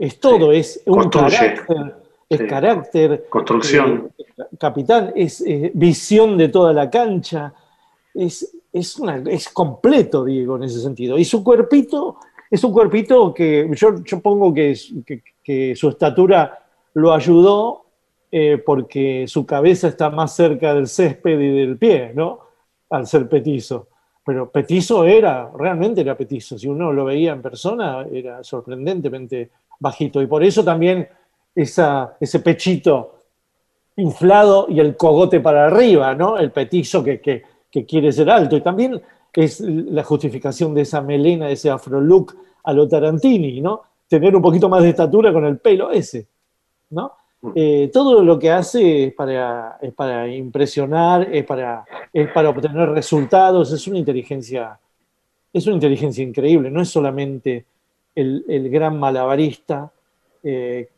es, 0.00 0.18
todo, 0.18 0.50
es 0.50 0.82
un 0.84 1.08
carácter, 1.08 1.94
es 2.28 2.42
carácter, 2.42 3.26
construcción, 3.28 4.10
eh, 4.18 4.24
capitán, 4.58 5.12
es 5.14 5.44
visión 5.74 6.36
de 6.36 6.48
toda 6.48 6.72
la 6.72 6.90
cancha, 6.90 7.54
es, 8.14 8.56
es, 8.72 9.00
es 9.26 9.48
completo, 9.48 10.24
Diego, 10.24 10.56
en 10.56 10.64
ese 10.64 10.80
sentido. 10.80 11.18
Y 11.18 11.24
su 11.24 11.42
cuerpito 11.44 12.18
es 12.50 12.64
un 12.64 12.72
cuerpito 12.72 13.34
que 13.34 13.68
yo, 13.74 14.02
yo 14.02 14.20
pongo 14.20 14.52
que, 14.54 14.74
que, 15.44 15.76
su 15.76 15.88
estatura 15.90 16.58
lo 16.94 17.12
ayudó 17.12 17.84
eh, 18.30 18.62
porque 18.64 19.26
su 19.28 19.44
cabeza 19.44 19.88
está 19.88 20.10
más 20.10 20.34
cerca 20.34 20.74
del 20.74 20.86
césped 20.86 21.38
y 21.38 21.58
del 21.58 21.76
pie, 21.76 22.12
¿no? 22.14 22.40
Al 22.90 23.06
ser 23.06 23.28
petizo. 23.28 23.88
Pero 24.24 24.50
petizo 24.50 25.04
era, 25.04 25.50
realmente 25.56 26.00
era 26.00 26.16
petizo. 26.16 26.58
Si 26.58 26.66
uno 26.68 26.92
lo 26.92 27.04
veía 27.04 27.32
en 27.32 27.42
persona, 27.42 28.06
era 28.10 28.42
sorprendentemente 28.42 29.50
bajito. 29.78 30.20
Y 30.22 30.26
por 30.26 30.42
eso 30.42 30.64
también 30.64 31.08
esa, 31.54 32.16
ese 32.20 32.40
pechito 32.40 33.14
inflado 33.96 34.66
y 34.68 34.80
el 34.80 34.96
cogote 34.96 35.40
para 35.40 35.66
arriba, 35.66 36.14
¿no? 36.14 36.38
El 36.38 36.50
petizo 36.50 37.02
que, 37.02 37.20
que 37.20 37.42
que 37.70 37.84
quiere 37.84 38.12
ser 38.12 38.30
alto. 38.30 38.56
Y 38.56 38.60
también 38.60 39.00
es 39.32 39.60
la 39.60 40.02
justificación 40.02 40.74
de 40.74 40.82
esa 40.82 41.00
melena, 41.00 41.46
de 41.46 41.52
ese 41.52 41.70
afro 41.70 42.00
look 42.00 42.36
a 42.64 42.72
lo 42.72 42.88
Tarantini, 42.88 43.60
¿no? 43.60 43.82
Tener 44.08 44.34
un 44.34 44.42
poquito 44.42 44.68
más 44.68 44.82
de 44.82 44.90
estatura 44.90 45.32
con 45.32 45.44
el 45.44 45.58
pelo 45.58 45.90
ese, 45.90 46.26
¿no? 46.90 47.12
Mm. 47.40 47.50
Eh, 47.54 47.90
todo 47.92 48.22
lo 48.22 48.38
que 48.38 48.50
hace 48.50 49.06
es 49.06 49.14
para, 49.14 49.78
para 49.94 50.28
impresionar, 50.28 51.28
es 51.32 51.44
para, 51.44 51.84
es 52.12 52.30
para 52.32 52.50
obtener 52.50 52.88
resultados, 52.90 53.72
es 53.72 53.86
una 53.86 53.98
inteligencia, 53.98 54.78
es 55.52 55.66
una 55.66 55.76
inteligencia 55.76 56.24
increíble, 56.24 56.70
no 56.70 56.82
es 56.82 56.88
solamente 56.88 57.64
el, 58.14 58.68
gran 58.70 58.98
malabarista 58.98 59.92
eh, 60.42 60.88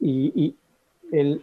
y, 0.00 0.54
el, 1.12 1.40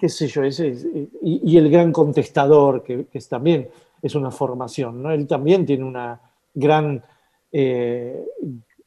qué 0.00 0.08
sé 0.08 0.26
yo, 0.26 0.42
ese, 0.42 0.74
y, 1.22 1.56
el 1.58 1.70
gran 1.70 1.92
contestador, 1.92 2.82
que, 2.82 3.06
es 3.12 3.28
también 3.28 3.68
es 4.00 4.14
una 4.14 4.30
formación, 4.30 5.02
¿no? 5.02 5.12
Él 5.12 5.26
también 5.26 5.66
tiene 5.66 5.84
una 5.84 6.18
gran, 6.54 7.02
eh, 7.52 8.24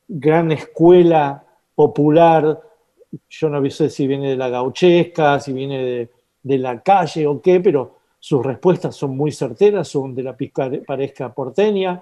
gran 0.07 0.51
escuela 0.51 1.43
popular 1.76 2.59
yo 3.30 3.49
no 3.49 3.70
sé 3.70 3.89
si 3.89 4.07
viene 4.07 4.32
de 4.32 4.36
la 4.36 4.49
gauchesca, 4.49 5.39
si 5.39 5.53
viene 5.53 5.84
de, 5.84 6.09
de 6.41 6.57
la 6.57 6.82
calle 6.82 7.28
o 7.28 7.41
qué, 7.41 7.59
pero 7.59 7.97
sus 8.20 8.43
respuestas 8.45 8.95
son 8.95 9.16
muy 9.16 9.32
certeras, 9.32 9.88
son 9.88 10.16
de 10.16 10.24
la 10.24 10.36
picaresca 10.36 11.34
porteña, 11.34 12.01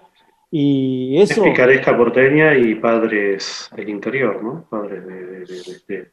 y 0.49 1.17
eso... 1.17 1.43
Es 1.43 1.49
picaresca 1.51 1.97
porteña 1.97 2.55
y 2.55 2.75
padres 2.75 3.69
del 3.75 3.89
interior, 3.89 4.43
¿no? 4.43 4.65
Padres 4.69 5.05
de, 5.05 5.25
de- 5.25 5.45
de- 5.45 5.81
de- 5.87 6.11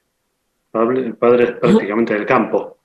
padre- 0.71 1.15
padres 1.15 1.53
prácticamente 1.53 2.15
del 2.15 2.27
campo. 2.27 2.78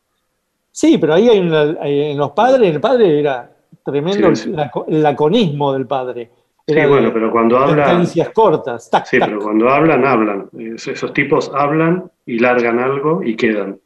Sí, 0.76 0.98
pero 0.98 1.14
ahí 1.14 1.30
hay 1.30 1.40
una- 1.40 1.78
en 1.88 2.18
los 2.18 2.32
padres, 2.32 2.74
el 2.74 2.82
padre 2.82 3.20
era 3.20 3.48
tremendo 3.86 4.36
Sí, 4.36 4.44
sí. 4.44 4.50
el 4.50 4.56
laco- 4.56 4.86
el 4.88 5.04
laconismo 5.04 5.72
del 5.72 5.86
padre. 5.86 6.32
Sí, 6.66 6.74
Era 6.74 6.88
bueno, 6.88 7.12
pero 7.14 7.30
cuando 7.32 7.58
habla... 7.60 7.86
sentencias 7.86 8.30
cortas, 8.30 8.90
tac, 8.90 9.06
Sí, 9.06 9.20
tac. 9.20 9.30
pero 9.30 9.40
cuando 9.42 9.70
hablan, 9.70 10.04
hablan. 10.06 10.50
Es- 10.58 10.88
Esos 10.88 11.14
tipos 11.14 11.52
hablan 11.54 12.10
y 12.26 12.40
largan 12.40 12.80
algo 12.80 13.22
y 13.22 13.36
quedan, 13.36 13.80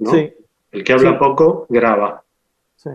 ¿no? 0.00 0.10
Sí. 0.10 0.32
El 0.72 0.82
que 0.82 0.92
habla 0.92 1.16
poco, 1.18 1.66
graba. 1.68 2.22
Sí. 2.74 2.90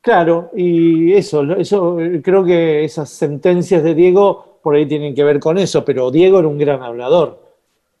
Claro, 0.00 0.50
y 0.54 1.12
eso, 1.12 1.42
eso, 1.56 1.98
creo 2.22 2.42
que 2.44 2.84
esas 2.84 3.10
sentencias 3.10 3.82
de 3.82 3.94
Diego 3.94 4.60
por 4.62 4.76
ahí 4.76 4.86
tienen 4.86 5.14
que 5.14 5.24
ver 5.24 5.38
con 5.40 5.58
eso, 5.58 5.84
pero 5.84 6.10
Diego 6.10 6.38
era 6.38 6.48
un 6.48 6.56
gran 6.56 6.82
hablador. 6.82 7.42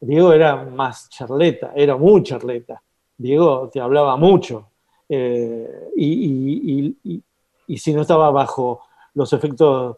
Diego 0.00 0.32
era 0.32 0.56
más 0.64 1.10
charleta, 1.10 1.72
era 1.74 1.96
muy 1.96 2.22
charleta. 2.22 2.80
Diego 3.18 3.68
te 3.70 3.80
hablaba 3.80 4.16
mucho. 4.16 4.68
Eh, 5.08 5.90
y, 5.96 6.06
y- 6.06 6.96
y- 7.04 7.14
y- 7.14 7.22
y 7.68 7.78
si 7.78 7.92
no 7.94 8.02
estaba 8.02 8.30
bajo 8.30 8.82
los 9.14 9.32
efectos 9.32 9.96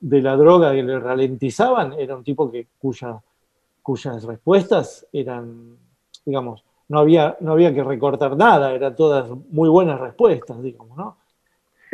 de 0.00 0.22
la 0.22 0.36
droga 0.36 0.72
que 0.72 0.82
le 0.82 0.98
ralentizaban, 0.98 1.94
era 1.94 2.16
un 2.16 2.24
tipo 2.24 2.50
que, 2.50 2.68
cuya, 2.78 3.20
cuyas 3.82 4.24
respuestas 4.24 5.06
eran, 5.12 5.76
digamos, 6.24 6.64
no 6.88 7.00
había, 7.00 7.36
no 7.40 7.52
había 7.52 7.74
que 7.74 7.84
recortar 7.84 8.36
nada, 8.36 8.72
eran 8.72 8.96
todas 8.96 9.28
muy 9.50 9.68
buenas 9.68 10.00
respuestas, 10.00 10.62
digamos, 10.62 10.96
¿no? 10.96 11.18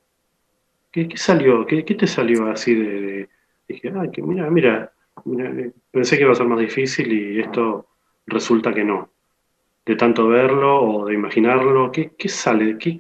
¿Qué, 0.92 1.08
qué 1.08 1.18
salió? 1.18 1.66
¿Qué, 1.66 1.86
qué 1.86 1.96
te 1.96 2.08
salió 2.08 2.48
así 2.48 2.74
de, 2.76 3.02
de- 3.02 3.30
Dije, 3.68 3.94
ay, 3.96 4.10
que 4.12 4.24
mira, 4.24 4.50
mira, 4.50 4.92
mira, 5.26 5.50
eh, 5.52 5.72
pensé 5.92 6.18
que 6.18 6.24
iba 6.24 6.32
a 6.32 6.36
ser 6.36 6.48
más 6.48 6.60
difícil 6.60 7.12
y 7.14 7.40
esto 7.40 7.88
resulta 8.26 8.74
que 8.74 8.84
no. 8.84 9.12
De 9.90 9.96
tanto 9.96 10.28
verlo 10.28 10.72
o 10.84 11.06
de 11.08 11.16
imaginarlo, 11.16 11.92
¿qué, 11.92 12.12
qué 12.16 12.30
sale? 12.30 12.78
¿Qué, 12.78 13.00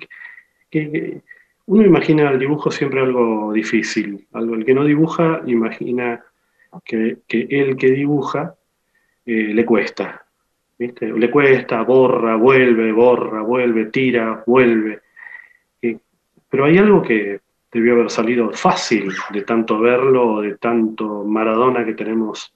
qué- 0.71 1.21
Uno 1.67 1.83
imagina 1.85 2.31
el 2.31 2.39
dibujo 2.39 2.71
siempre 2.71 2.99
algo 3.01 3.53
difícil. 3.53 4.25
Algo, 4.33 4.55
el 4.55 4.65
que 4.65 4.73
no 4.73 4.83
dibuja 4.83 5.41
imagina 5.45 6.23
que, 6.83 7.17
que 7.27 7.45
el 7.51 7.77
que 7.77 7.91
dibuja 7.91 8.55
eh, 9.23 9.51
le 9.53 9.63
cuesta. 9.65 10.25
¿viste? 10.79 11.13
Le 11.13 11.29
cuesta, 11.29 11.83
borra, 11.83 12.35
vuelve, 12.37 12.91
borra, 12.91 13.43
vuelve, 13.43 13.85
tira, 13.97 14.43
vuelve. 14.47 15.01
Eh, 15.83 15.95
pero 16.49 16.65
hay 16.65 16.79
algo 16.79 17.03
que 17.03 17.39
debió 17.71 17.93
haber 17.93 18.09
salido 18.09 18.49
fácil 18.51 19.11
de 19.31 19.43
tanto 19.43 19.77
verlo, 19.79 20.41
de 20.41 20.57
tanto 20.57 21.23
Maradona 21.23 21.85
que 21.85 21.93
tenemos 21.93 22.51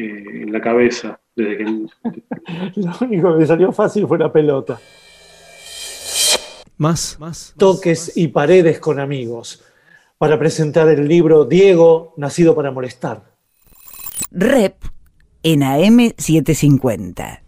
eh, 0.00 0.42
en 0.42 0.52
la 0.52 0.60
cabeza. 0.60 1.20
Desde 1.34 1.58
que, 1.58 1.64
Lo 2.80 2.92
único 3.00 3.38
que 3.38 3.46
salió 3.46 3.72
fácil 3.72 4.06
fue 4.06 4.18
la 4.18 4.32
pelota. 4.32 4.80
Más, 6.76 7.18
más. 7.20 7.54
Toques 7.58 8.16
y 8.16 8.28
paredes 8.28 8.80
con 8.80 8.98
amigos. 8.98 9.62
Para 10.18 10.38
presentar 10.38 10.88
el 10.88 11.06
libro 11.06 11.44
Diego, 11.44 12.14
nacido 12.16 12.54
para 12.54 12.70
molestar. 12.70 13.34
Rep 14.30 14.76
en 15.42 15.60
AM750. 15.60 17.40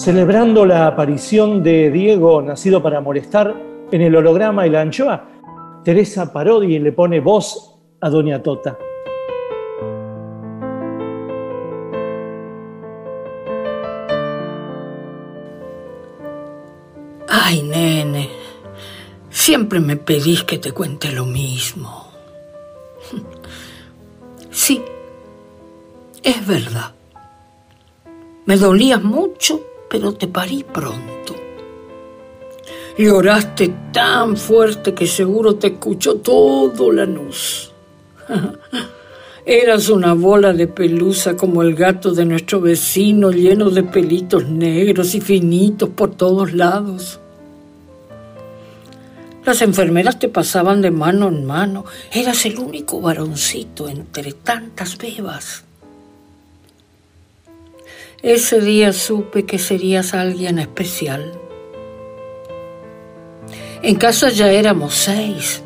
Celebrando 0.00 0.64
la 0.64 0.86
aparición 0.86 1.62
de 1.62 1.90
Diego, 1.90 2.40
nacido 2.40 2.82
para 2.82 3.02
molestar, 3.02 3.54
en 3.92 4.00
el 4.00 4.16
holograma 4.16 4.66
y 4.66 4.70
la 4.70 4.80
anchoa, 4.80 5.28
Teresa 5.84 6.32
Parodi 6.32 6.78
le 6.78 6.92
pone 6.92 7.20
voz 7.20 7.76
a 8.00 8.08
Doña 8.08 8.42
Tota. 8.42 8.78
Ay, 17.28 17.62
nene, 17.62 18.30
siempre 19.28 19.80
me 19.80 19.96
pedís 19.96 20.44
que 20.44 20.56
te 20.56 20.72
cuente 20.72 21.12
lo 21.12 21.26
mismo. 21.26 22.06
Sí, 24.50 24.82
es 26.22 26.46
verdad. 26.46 26.94
Me 28.46 28.56
dolías 28.56 29.02
mucho, 29.02 29.66
pero 29.90 30.12
te 30.12 30.28
parí 30.28 30.64
pronto. 30.64 31.34
Lloraste 32.96 33.74
tan 33.92 34.36
fuerte 34.36 34.94
que 34.94 35.06
seguro 35.06 35.56
te 35.56 35.68
escuchó 35.68 36.16
todo 36.16 36.92
Lanús. 36.92 37.72
Eras 39.44 39.88
una 39.88 40.12
bola 40.14 40.52
de 40.52 40.68
pelusa 40.68 41.36
como 41.36 41.62
el 41.62 41.74
gato 41.74 42.12
de 42.12 42.24
nuestro 42.24 42.60
vecino, 42.60 43.30
lleno 43.30 43.70
de 43.70 43.82
pelitos 43.82 44.46
negros 44.46 45.14
y 45.14 45.20
finitos 45.20 45.88
por 45.88 46.14
todos 46.14 46.52
lados. 46.52 47.18
Las 49.44 49.62
enfermeras 49.62 50.18
te 50.18 50.28
pasaban 50.28 50.82
de 50.82 50.90
mano 50.90 51.28
en 51.28 51.46
mano. 51.46 51.86
Eras 52.12 52.44
el 52.44 52.58
único 52.58 53.00
varoncito 53.00 53.88
entre 53.88 54.34
tantas 54.34 54.98
bebas. 54.98 55.64
Ese 58.22 58.60
día 58.60 58.92
supe 58.92 59.46
que 59.46 59.58
serías 59.58 60.12
alguien 60.12 60.58
especial. 60.58 61.32
En 63.82 63.96
casa 63.96 64.28
ya 64.28 64.52
éramos 64.52 64.92
seis. 64.92 65.62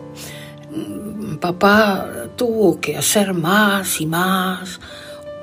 Papá 1.41 2.29
tuvo 2.37 2.81
que 2.81 2.97
hacer 2.97 3.35
más 3.35 4.01
y 4.01 4.07
más 4.07 4.79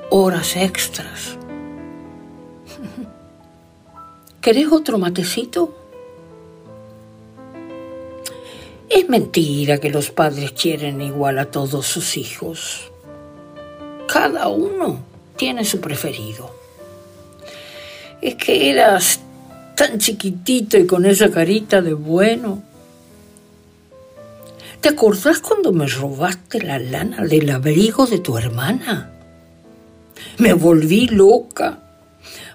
horas 0.08 0.56
extras. 0.56 1.36
¿Querés 4.40 4.72
otro 4.72 4.96
matecito? 4.96 5.76
Es 8.88 9.06
mentira 9.06 9.76
que 9.76 9.90
los 9.90 10.10
padres 10.10 10.52
quieren 10.52 11.02
igual 11.02 11.38
a 11.38 11.50
todos 11.50 11.86
sus 11.86 12.16
hijos. 12.16 12.90
Cada 14.08 14.48
uno 14.48 14.98
tiene 15.36 15.66
su 15.66 15.78
preferido. 15.78 16.61
Es 18.22 18.36
que 18.36 18.70
eras 18.70 19.20
tan 19.76 19.98
chiquitito 19.98 20.78
y 20.78 20.86
con 20.86 21.04
esa 21.04 21.30
carita 21.30 21.82
de 21.82 21.92
bueno. 21.92 22.62
¿Te 24.80 24.90
acordás 24.90 25.40
cuando 25.40 25.72
me 25.72 25.86
robaste 25.86 26.62
la 26.62 26.78
lana 26.78 27.24
del 27.24 27.50
abrigo 27.50 28.06
de 28.06 28.20
tu 28.20 28.38
hermana? 28.38 29.10
Me 30.38 30.52
volví 30.52 31.08
loca. 31.08 31.80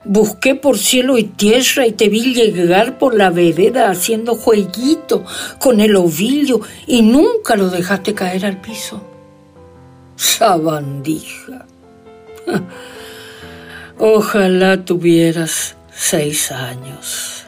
Busqué 0.06 0.56
por 0.56 0.78
cielo 0.78 1.18
y 1.18 1.24
tierra 1.24 1.86
y 1.86 1.92
te 1.92 2.08
vi 2.08 2.34
llegar 2.34 2.98
por 2.98 3.14
la 3.14 3.30
vereda 3.30 3.90
haciendo 3.90 4.36
jueguito 4.36 5.26
con 5.60 5.82
el 5.82 5.98
ovillo 5.98 6.62
y 6.86 7.02
nunca 7.02 7.58
lo 7.58 7.70
dejaste 7.70 8.14
caer 8.14 8.46
al 8.46 8.62
piso. 8.62 9.02
Sabandija. 10.16 11.66
Ojalá 14.00 14.86
tuvieras 14.86 15.76
seis 15.92 16.52
años. 16.52 17.46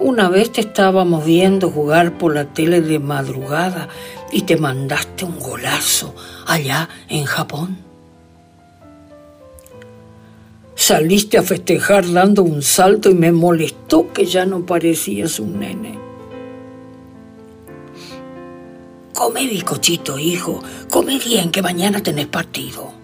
Una 0.00 0.28
vez 0.28 0.50
te 0.50 0.62
estábamos 0.62 1.24
viendo 1.24 1.70
jugar 1.70 2.18
por 2.18 2.34
la 2.34 2.46
tele 2.46 2.80
de 2.80 2.98
madrugada 2.98 3.88
y 4.32 4.42
te 4.42 4.56
mandaste 4.56 5.24
un 5.24 5.38
golazo 5.38 6.12
allá 6.44 6.88
en 7.08 7.24
Japón. 7.24 7.78
Saliste 10.74 11.38
a 11.38 11.42
festejar 11.44 12.10
dando 12.10 12.42
un 12.42 12.62
salto 12.62 13.10
y 13.10 13.14
me 13.14 13.30
molestó 13.30 14.12
que 14.12 14.26
ya 14.26 14.44
no 14.44 14.66
parecías 14.66 15.38
un 15.38 15.60
nene. 15.60 16.00
Come 19.12 19.46
bizcochito, 19.46 20.18
hijo. 20.18 20.60
Come 20.90 21.20
bien, 21.20 21.52
que 21.52 21.62
mañana 21.62 22.02
tenés 22.02 22.26
partido. 22.26 23.01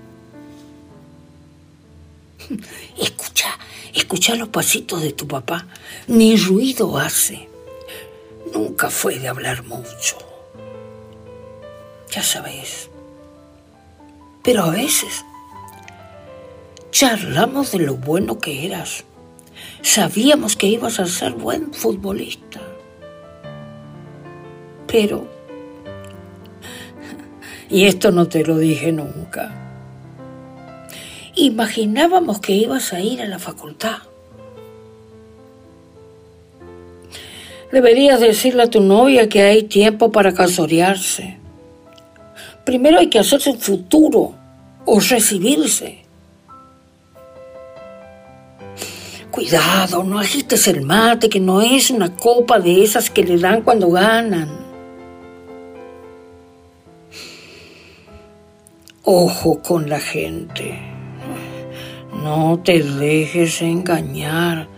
Escucha, 2.99 3.59
escucha 3.95 4.35
los 4.35 4.49
pasitos 4.49 5.03
de 5.03 5.13
tu 5.13 5.27
papá. 5.27 5.67
Ni 6.07 6.37
ruido 6.37 6.99
hace. 6.99 7.49
Nunca 8.53 8.91
fue 8.91 9.19
de 9.19 9.29
hablar 9.29 9.65
mucho. 9.65 10.17
Ya 12.11 12.23
sabes. 12.23 12.89
Pero 14.43 14.65
a 14.65 14.71
veces 14.71 15.25
charlamos 16.91 17.73
de 17.73 17.81
lo 17.81 17.95
bueno 17.97 18.39
que 18.39 18.67
eras. 18.67 19.05
Sabíamos 19.83 20.57
que 20.57 20.67
ibas 20.67 20.99
a 21.01 21.07
ser 21.07 21.33
buen 21.33 21.73
futbolista. 21.73 22.61
Pero, 24.87 25.29
y 27.69 27.85
esto 27.85 28.11
no 28.11 28.27
te 28.27 28.43
lo 28.45 28.57
dije 28.57 28.91
nunca, 28.91 29.68
imaginábamos 31.47 32.41
que 32.41 32.53
ibas 32.53 32.93
a 32.93 33.01
ir 33.01 33.23
a 33.23 33.27
la 33.27 33.39
facultad. 33.39 33.99
Deberías 37.73 38.21
decirle 38.21 38.63
a 38.63 38.71
tu 38.71 38.81
novia 38.81 39.29
que 39.29 39.43
hay 39.43 39.63
tiempo 39.65 40.11
para 40.11 40.33
casorearse. 40.33 41.37
Primero 42.65 42.99
hay 42.99 43.09
que 43.09 43.19
hacerse 43.19 43.51
un 43.51 43.59
futuro 43.59 44.35
o 44.85 45.01
recibirse. 45.01 45.99
Cuidado, 49.31 50.03
no 50.03 50.19
agites 50.19 50.67
el 50.67 50.83
mate, 50.83 51.29
que 51.29 51.41
no 51.41 51.61
es 51.61 51.91
una 51.91 52.17
copa 52.17 52.59
de 52.59 52.83
esas 52.83 53.11
que 53.11 53.23
le 53.23 53.39
dan 53.39 53.63
cuando 53.63 53.91
ganan. 53.91 54.49
Ojo 59.05 59.63
con 59.63 59.89
la 59.89 60.01
gente. 60.01 60.88
No 62.23 62.61
te 62.65 62.83
dejes 62.83 63.63
engañar 63.63 64.69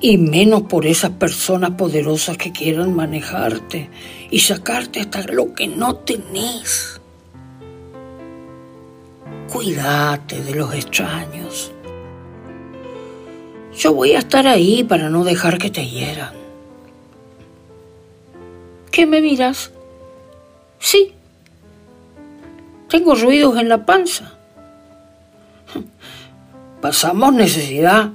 y 0.00 0.18
menos 0.18 0.62
por 0.62 0.86
esas 0.86 1.12
personas 1.12 1.72
poderosas 1.72 2.36
que 2.36 2.52
quieran 2.52 2.94
manejarte 2.94 3.88
y 4.30 4.40
sacarte 4.40 5.00
hasta 5.00 5.22
lo 5.22 5.54
que 5.54 5.68
no 5.68 5.96
tenés. 5.96 7.00
Cuídate 9.52 10.42
de 10.42 10.54
los 10.56 10.74
extraños. 10.74 11.72
Yo 13.76 13.94
voy 13.94 14.12
a 14.12 14.18
estar 14.18 14.46
ahí 14.46 14.82
para 14.82 15.08
no 15.08 15.22
dejar 15.22 15.58
que 15.58 15.70
te 15.70 15.88
hieran. 15.88 16.34
¿Qué 18.90 19.06
me 19.06 19.20
miras? 19.20 19.70
Sí. 20.80 21.12
Tengo 22.88 23.14
ruidos 23.14 23.58
en 23.58 23.68
la 23.68 23.86
panza. 23.86 24.33
Pasamos 26.84 27.32
necesidad 27.32 28.10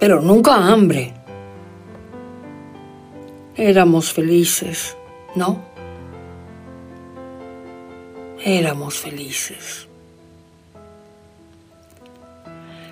pero 0.00 0.20
nunca 0.20 0.56
hambre. 0.56 1.14
Éramos 3.54 4.12
felices, 4.12 4.96
¿no? 5.36 5.62
Éramos 8.44 8.98
felices. 8.98 9.86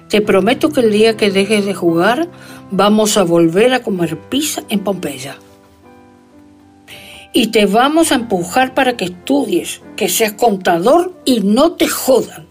Te 0.08 0.20
prometo 0.20 0.70
que 0.70 0.82
el 0.82 0.92
día 0.92 1.16
que 1.16 1.32
dejes 1.32 1.66
de 1.66 1.74
jugar 1.74 2.28
vamos 2.70 3.16
a 3.16 3.24
volver 3.24 3.74
a 3.74 3.82
comer 3.82 4.16
pizza 4.16 4.62
en 4.68 4.84
Pompeya. 4.84 5.36
Y 7.32 7.48
te 7.48 7.66
vamos 7.66 8.12
a 8.12 8.14
empujar 8.14 8.72
para 8.72 8.96
que 8.96 9.06
estudies, 9.06 9.80
que 9.96 10.08
seas 10.08 10.34
contador 10.34 11.12
y 11.24 11.40
no 11.40 11.72
te 11.72 11.88
jodan. 11.88 12.46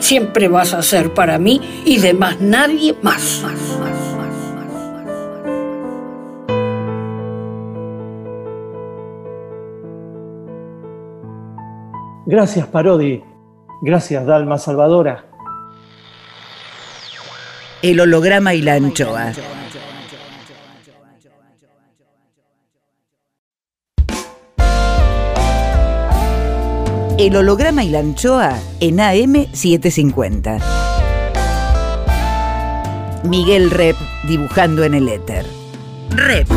Siempre 0.00 0.48
vas 0.48 0.74
a 0.74 0.82
ser 0.82 1.14
para 1.14 1.38
mí 1.38 1.60
y 1.84 1.98
de 1.98 2.14
más 2.14 2.40
nadie 2.40 2.96
más. 3.02 3.44
Gracias, 12.26 12.66
Parodi. 12.68 13.24
Gracias, 13.82 14.24
Dalma 14.24 14.56
Salvadora. 14.58 15.24
El 17.82 17.98
holograma 17.98 18.54
y 18.54 18.62
la 18.62 18.74
anchoa. 18.74 19.32
El 27.20 27.36
holograma 27.36 27.84
y 27.84 27.90
la 27.90 27.98
anchoa 27.98 28.58
en 28.80 28.96
AM750. 28.96 30.58
Miguel 33.24 33.70
Rep 33.70 33.94
dibujando 34.26 34.84
en 34.84 34.94
el 34.94 35.06
éter. 35.06 35.44
Rep. 36.12 36.48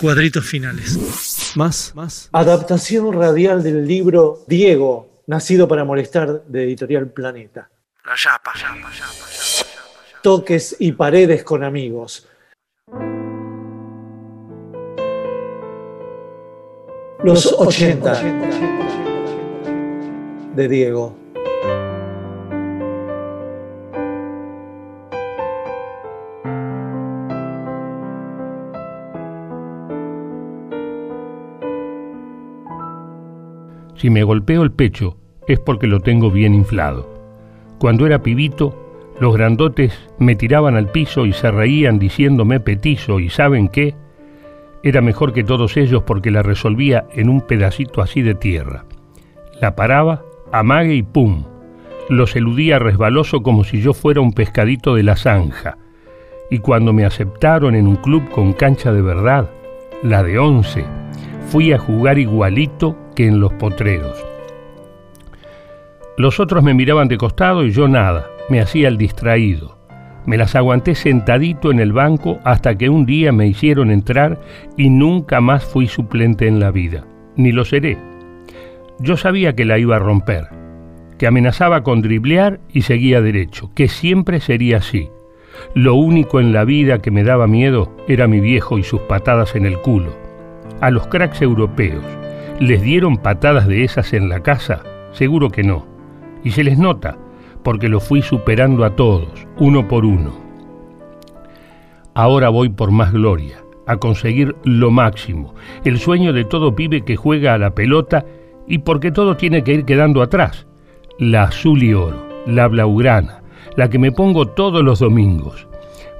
Cuadritos 0.00 0.46
finales. 0.46 1.52
Más, 1.56 1.92
más. 1.94 2.30
Adaptación 2.32 3.12
radial 3.12 3.62
del 3.62 3.86
libro 3.86 4.42
Diego, 4.46 5.20
nacido 5.26 5.68
para 5.68 5.84
molestar 5.84 6.44
de 6.46 6.64
Editorial 6.64 7.10
Planeta. 7.10 7.68
La 8.06 8.14
chapa, 8.16 8.54
Toques 10.22 10.76
y 10.78 10.92
paredes 10.92 11.44
con 11.44 11.62
amigos. 11.62 12.26
Los 17.22 17.52
80 17.52 18.22
de 20.56 20.68
Diego. 20.68 21.14
Si 33.96 34.08
me 34.08 34.22
golpeo 34.22 34.62
el 34.62 34.72
pecho 34.72 35.18
es 35.46 35.60
porque 35.60 35.86
lo 35.86 36.00
tengo 36.00 36.30
bien 36.30 36.54
inflado. 36.54 37.06
Cuando 37.78 38.06
era 38.06 38.22
pibito, 38.22 38.74
los 39.20 39.34
grandotes 39.34 39.92
me 40.18 40.34
tiraban 40.34 40.76
al 40.76 40.88
piso 40.88 41.26
y 41.26 41.34
se 41.34 41.50
reían 41.50 41.98
diciéndome 41.98 42.58
petizo 42.58 43.20
y 43.20 43.28
¿saben 43.28 43.68
qué? 43.68 43.94
Era 44.82 45.02
mejor 45.02 45.34
que 45.34 45.44
todos 45.44 45.76
ellos 45.76 46.02
porque 46.04 46.30
la 46.30 46.42
resolvía 46.42 47.04
en 47.12 47.28
un 47.28 47.42
pedacito 47.42 48.00
así 48.00 48.22
de 48.22 48.34
tierra. 48.34 48.86
La 49.60 49.76
paraba, 49.76 50.22
amague 50.52 50.94
y 50.94 51.02
pum. 51.02 51.44
Los 52.08 52.34
eludía 52.34 52.78
resbaloso 52.78 53.42
como 53.42 53.62
si 53.62 53.82
yo 53.82 53.92
fuera 53.92 54.22
un 54.22 54.32
pescadito 54.32 54.94
de 54.94 55.02
la 55.02 55.16
zanja. 55.16 55.76
Y 56.50 56.60
cuando 56.60 56.94
me 56.94 57.04
aceptaron 57.04 57.74
en 57.74 57.86
un 57.86 57.96
club 57.96 58.28
con 58.30 58.54
cancha 58.54 58.90
de 58.90 59.02
verdad, 59.02 59.50
la 60.02 60.22
de 60.22 60.38
once, 60.38 60.82
fui 61.48 61.74
a 61.74 61.78
jugar 61.78 62.18
igualito 62.18 62.96
que 63.14 63.26
en 63.26 63.38
los 63.38 63.52
potreros. 63.52 64.24
Los 66.16 66.40
otros 66.40 66.64
me 66.64 66.72
miraban 66.72 67.08
de 67.08 67.18
costado 67.18 67.64
y 67.64 67.70
yo 67.70 67.86
nada, 67.86 68.29
me 68.50 68.60
hacía 68.60 68.88
el 68.88 68.98
distraído. 68.98 69.78
Me 70.26 70.36
las 70.36 70.54
aguanté 70.54 70.94
sentadito 70.94 71.70
en 71.70 71.80
el 71.80 71.92
banco 71.92 72.38
hasta 72.44 72.76
que 72.76 72.90
un 72.90 73.06
día 73.06 73.32
me 73.32 73.46
hicieron 73.46 73.90
entrar 73.90 74.38
y 74.76 74.90
nunca 74.90 75.40
más 75.40 75.64
fui 75.64 75.86
suplente 75.86 76.46
en 76.46 76.60
la 76.60 76.70
vida, 76.70 77.06
ni 77.36 77.52
lo 77.52 77.64
seré. 77.64 77.96
Yo 78.98 79.16
sabía 79.16 79.54
que 79.54 79.64
la 79.64 79.78
iba 79.78 79.96
a 79.96 80.00
romper, 80.00 80.48
que 81.16 81.26
amenazaba 81.26 81.82
con 81.82 82.02
driblear 82.02 82.60
y 82.70 82.82
seguía 82.82 83.22
derecho, 83.22 83.70
que 83.74 83.88
siempre 83.88 84.40
sería 84.40 84.78
así. 84.78 85.08
Lo 85.74 85.94
único 85.94 86.40
en 86.40 86.52
la 86.52 86.64
vida 86.64 87.00
que 87.00 87.10
me 87.10 87.24
daba 87.24 87.46
miedo 87.46 87.96
era 88.08 88.26
mi 88.26 88.40
viejo 88.40 88.78
y 88.78 88.82
sus 88.82 89.00
patadas 89.02 89.56
en 89.56 89.64
el 89.64 89.78
culo. 89.78 90.14
A 90.80 90.90
los 90.90 91.06
cracks 91.06 91.40
europeos, 91.40 92.04
¿les 92.58 92.82
dieron 92.82 93.16
patadas 93.16 93.66
de 93.66 93.84
esas 93.84 94.12
en 94.12 94.28
la 94.28 94.40
casa? 94.40 94.82
Seguro 95.12 95.50
que 95.50 95.62
no. 95.62 95.86
Y 96.44 96.50
se 96.52 96.64
les 96.64 96.78
nota, 96.78 97.18
porque 97.62 97.88
lo 97.88 98.00
fui 98.00 98.22
superando 98.22 98.84
a 98.84 98.96
todos, 98.96 99.46
uno 99.58 99.86
por 99.86 100.04
uno. 100.04 100.32
Ahora 102.14 102.48
voy 102.48 102.68
por 102.68 102.90
más 102.90 103.12
gloria, 103.12 103.62
a 103.86 103.96
conseguir 103.96 104.54
lo 104.64 104.90
máximo, 104.90 105.54
el 105.84 105.98
sueño 105.98 106.32
de 106.32 106.44
todo 106.44 106.74
pibe 106.74 107.02
que 107.02 107.16
juega 107.16 107.54
a 107.54 107.58
la 107.58 107.74
pelota 107.74 108.24
y 108.66 108.78
porque 108.78 109.10
todo 109.10 109.36
tiene 109.36 109.64
que 109.64 109.74
ir 109.74 109.84
quedando 109.84 110.22
atrás. 110.22 110.66
La 111.18 111.44
azul 111.44 111.82
y 111.82 111.92
oro, 111.92 112.24
la 112.46 112.68
blaugrana, 112.68 113.42
la 113.76 113.90
que 113.90 113.98
me 113.98 114.12
pongo 114.12 114.46
todos 114.46 114.82
los 114.84 115.00
domingos. 115.00 115.66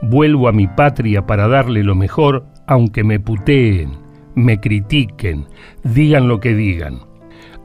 Vuelvo 0.02 0.48
a 0.48 0.52
mi 0.52 0.66
patria 0.66 1.26
para 1.26 1.46
darle 1.46 1.84
lo 1.84 1.94
mejor, 1.94 2.44
aunque 2.66 3.04
me 3.04 3.20
puteen, 3.20 3.92
me 4.34 4.58
critiquen, 4.60 5.46
digan 5.84 6.26
lo 6.26 6.40
que 6.40 6.54
digan. 6.54 7.00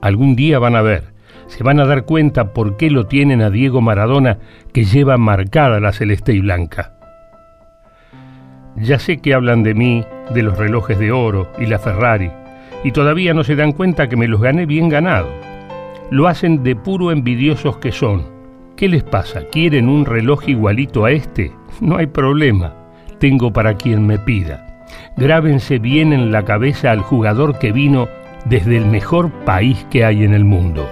Algún 0.02 0.36
día 0.36 0.60
van 0.60 0.76
a 0.76 0.82
ver, 0.82 1.15
se 1.48 1.64
van 1.64 1.80
a 1.80 1.86
dar 1.86 2.06
cuenta 2.06 2.54
por 2.54 2.78
qué 2.78 2.90
lo 2.90 3.06
tienen 3.06 3.42
a 3.42 3.50
Diego 3.50 3.82
Maradona 3.82 4.40
que 4.74 4.86
lleva 4.86 5.18
marcada 5.18 5.80
la 5.80 5.92
celeste 5.92 6.34
y 6.34 6.40
blanca. 6.40 6.92
Ya 8.76 9.00
sé 9.00 9.18
que 9.18 9.34
hablan 9.34 9.64
de 9.64 9.74
mí, 9.74 10.06
de 10.34 10.44
los 10.44 10.58
relojes 10.58 11.00
de 11.00 11.12
oro 11.12 11.50
y 11.58 11.66
la 11.66 11.80
Ferrari, 11.80 12.32
y 12.84 12.92
todavía 12.92 13.34
no 13.34 13.44
se 13.44 13.56
dan 13.56 13.72
cuenta 13.72 14.10
que 14.10 14.18
me 14.18 14.28
los 14.28 14.42
gané 14.42 14.66
bien 14.66 14.90
ganado. 14.90 15.30
Lo 16.12 16.28
hacen 16.28 16.64
de 16.64 16.76
puro 16.76 17.12
envidiosos 17.12 17.78
que 17.78 17.92
son. 17.92 18.26
¿Qué 18.76 18.90
les 18.90 19.04
pasa? 19.04 19.44
¿Quieren 19.52 19.88
un 19.88 20.06
reloj 20.06 20.50
igualito 20.50 21.06
a 21.06 21.12
este? 21.12 21.52
No 21.80 21.98
hay 21.98 22.08
problema. 22.08 22.74
Tengo 23.20 23.54
para 23.54 23.76
quien 23.76 24.06
me 24.06 24.20
pida. 24.20 24.84
Grábense 25.16 25.80
bien 25.80 26.12
en 26.12 26.32
la 26.32 26.44
cabeza 26.44 26.92
al 26.92 27.00
jugador 27.00 27.58
que 27.58 27.72
vino 27.72 28.10
desde 28.46 28.78
el 28.78 28.86
mejor 28.86 29.32
país 29.46 29.88
que 29.90 30.04
hay 30.04 30.24
en 30.24 30.34
el 30.34 30.44
mundo. 30.44 30.88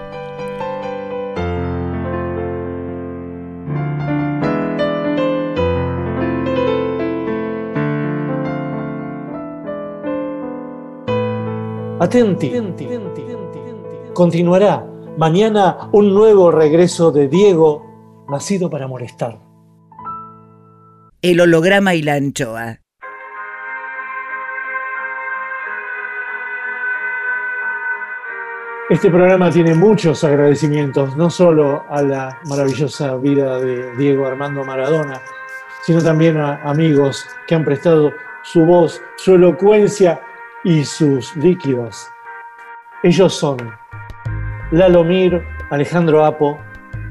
Atenti. 12.04 12.52
Continuará 14.14 14.86
mañana 15.18 15.88
un 15.94 16.14
nuevo 16.14 16.52
regreso 16.52 17.14
de 17.14 17.30
Diego, 17.30 18.26
nacido 18.28 18.70
para 18.70 18.90
molestar. 18.90 19.40
El 21.22 21.40
holograma 21.40 21.96
y 21.96 22.02
la 22.02 22.16
anchoa. 22.16 22.82
Este 28.90 29.10
programa 29.10 29.50
tiene 29.50 29.74
muchos 29.74 30.26
agradecimientos, 30.26 31.16
no 31.16 31.30
solo 31.30 31.86
a 31.90 32.02
la 32.02 32.38
maravillosa 32.50 33.16
vida 33.16 33.62
de 33.62 33.96
Diego 33.96 34.26
Armando 34.26 34.66
Maradona, 34.66 35.22
sino 35.84 36.04
también 36.04 36.36
a 36.36 36.56
amigos 36.70 37.26
que 37.48 37.56
han 37.56 37.64
prestado 37.64 38.12
su 38.42 38.66
voz, 38.66 39.02
su 39.16 39.36
elocuencia 39.36 40.22
y 40.64 40.84
sus 40.84 41.36
líquidos. 41.36 42.08
Ellos 43.04 43.34
son 43.34 43.58
Lalo 44.72 45.04
Mir, 45.04 45.44
Alejandro 45.70 46.26
Apo, 46.26 46.58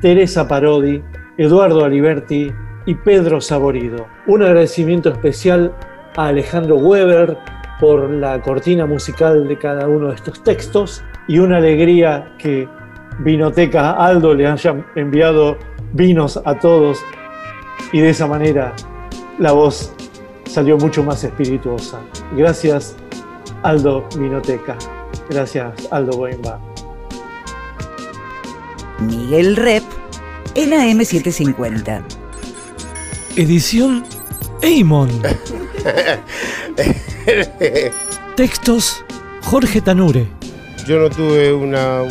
Teresa 0.01 0.49
Parodi, 0.49 1.03
Eduardo 1.37 1.85
Aliberti 1.85 2.53
y 2.87 2.95
Pedro 2.95 3.41
Saborido. 3.41 4.07
Un 4.27 4.43
agradecimiento 4.43 5.11
especial 5.11 5.75
a 6.17 6.27
Alejandro 6.27 6.77
Weber 6.77 7.37
por 7.81 8.11
la 8.11 8.41
cortina 8.41 8.87
musical 8.87 9.47
de 9.49 9.59
cada 9.59 9.87
uno 9.89 10.09
de 10.09 10.15
estos 10.15 10.43
textos 10.43 11.05
y 11.29 11.39
una 11.39 11.59
alegría 11.59 12.35
que 12.39 12.69
Vinoteca 13.19 13.93
Aldo 13.93 14.35
le 14.35 14.47
haya 14.47 14.75
enviado 14.95 15.59
vinos 15.93 16.41
a 16.45 16.59
todos 16.59 17.05
y 17.93 18.01
de 18.01 18.11
esa 18.11 18.27
manera 18.27 18.73
la 19.39 19.53
voz 19.53 19.95
salió 20.47 20.77
mucho 20.79 21.03
más 21.03 21.23
espirituosa. 21.25 22.01
Gracias 22.37 22.97
Aldo 23.63 24.07
Vinoteca. 24.17 24.77
Gracias 25.29 25.89
Aldo 25.91 26.17
Boimba. 26.17 26.61
Miguel 29.01 29.57
Rep 29.57 29.83
en 30.55 30.71
AM750. 30.71 32.03
Edición 33.37 34.05
Eimon. 34.63 35.11
Textos 38.37 39.05
Jorge 39.43 39.81
Tanure. 39.81 40.27
Yo 40.87 40.99
no 40.99 41.11
tuve 41.11 41.53
una, 41.53 42.03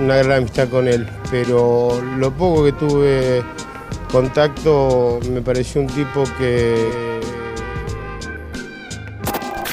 una 0.00 0.16
gran 0.16 0.38
amistad 0.38 0.68
con 0.68 0.86
él, 0.86 1.08
pero 1.30 2.00
lo 2.16 2.30
poco 2.32 2.64
que 2.64 2.72
tuve 2.72 3.42
contacto 4.12 5.18
me 5.30 5.40
pareció 5.40 5.80
un 5.80 5.86
tipo 5.88 6.24
que 6.38 7.09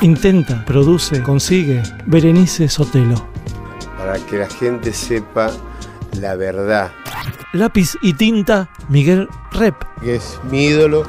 Intenta, 0.02 0.64
produce, 0.66 1.24
consigue. 1.24 1.82
Berenice 2.06 2.70
Sotelo. 2.70 3.28
para 3.98 4.18
que 4.20 4.38
la 4.38 4.48
gente 4.48 4.94
sepa 4.94 5.52
la 6.20 6.36
verdad, 6.36 6.92
Lápiz 7.54 7.98
y 8.02 8.14
tinta 8.14 8.70
Miguel 8.90 9.28
Rep. 9.52 9.76
que 10.02 10.16
es 10.16 10.40
mi 10.52 10.66
ídolo, 10.66 11.04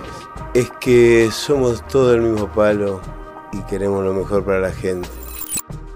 es 0.54 0.70
que 0.80 1.28
somos 1.32 1.86
todo 1.88 2.14
el 2.14 2.22
mismo 2.22 2.48
palo 2.48 3.00
y 3.52 3.60
queremos 3.62 4.04
lo 4.04 4.14
mejor 4.14 4.44
para 4.44 4.60
la 4.60 4.72
gente. 4.72 5.08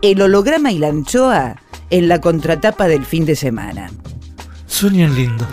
El 0.03 0.21
holograma 0.21 0.73
y 0.73 0.79
la 0.79 0.89
anchoa 0.89 1.57
en 1.91 2.09
la 2.09 2.21
contratapa 2.21 2.89
del 2.89 3.05
fin 3.05 3.25
de 3.25 3.37
semana. 3.37 3.91
Sueñan 4.67 5.15
lindo. 5.15 5.47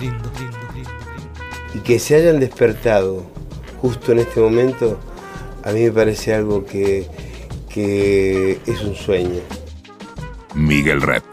Y 1.73 1.79
que 1.79 1.99
se 1.99 2.15
hayan 2.15 2.39
despertado 2.39 3.23
justo 3.81 4.11
en 4.11 4.19
este 4.19 4.39
momento, 4.41 4.99
a 5.63 5.71
mí 5.71 5.83
me 5.83 5.91
parece 5.91 6.33
algo 6.33 6.65
que, 6.65 7.07
que 7.73 8.59
es 8.65 8.81
un 8.81 8.95
sueño. 8.95 9.41
Miguel 10.55 11.01
Rep. 11.01 11.23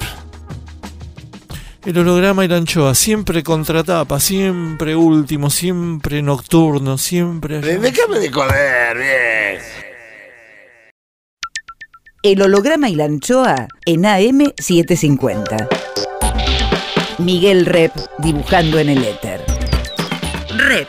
El 1.85 1.99
holograma 1.99 2.45
y 2.45 2.49
la 2.49 2.57
anchoa, 2.57 2.95
siempre 2.97 3.43
contratapa, 3.45 4.19
siempre 4.19 4.97
último, 4.97 5.51
siempre 5.51 6.21
nocturno, 6.21 6.99
siempre. 6.99 7.61
Déjame 7.61 8.19
de 8.19 8.33
joder, 8.33 8.97
bien. 8.97 9.61
El 12.23 12.43
holograma 12.43 12.89
y 12.89 12.97
la 12.97 13.05
anchoa 13.05 13.69
en 13.85 14.03
AM750. 14.03 15.69
Miguel 17.19 17.65
Rep 17.67 17.93
dibujando 18.19 18.81
en 18.81 18.89
el 18.89 19.05
éter. 19.05 19.41
Rep. 20.57 20.89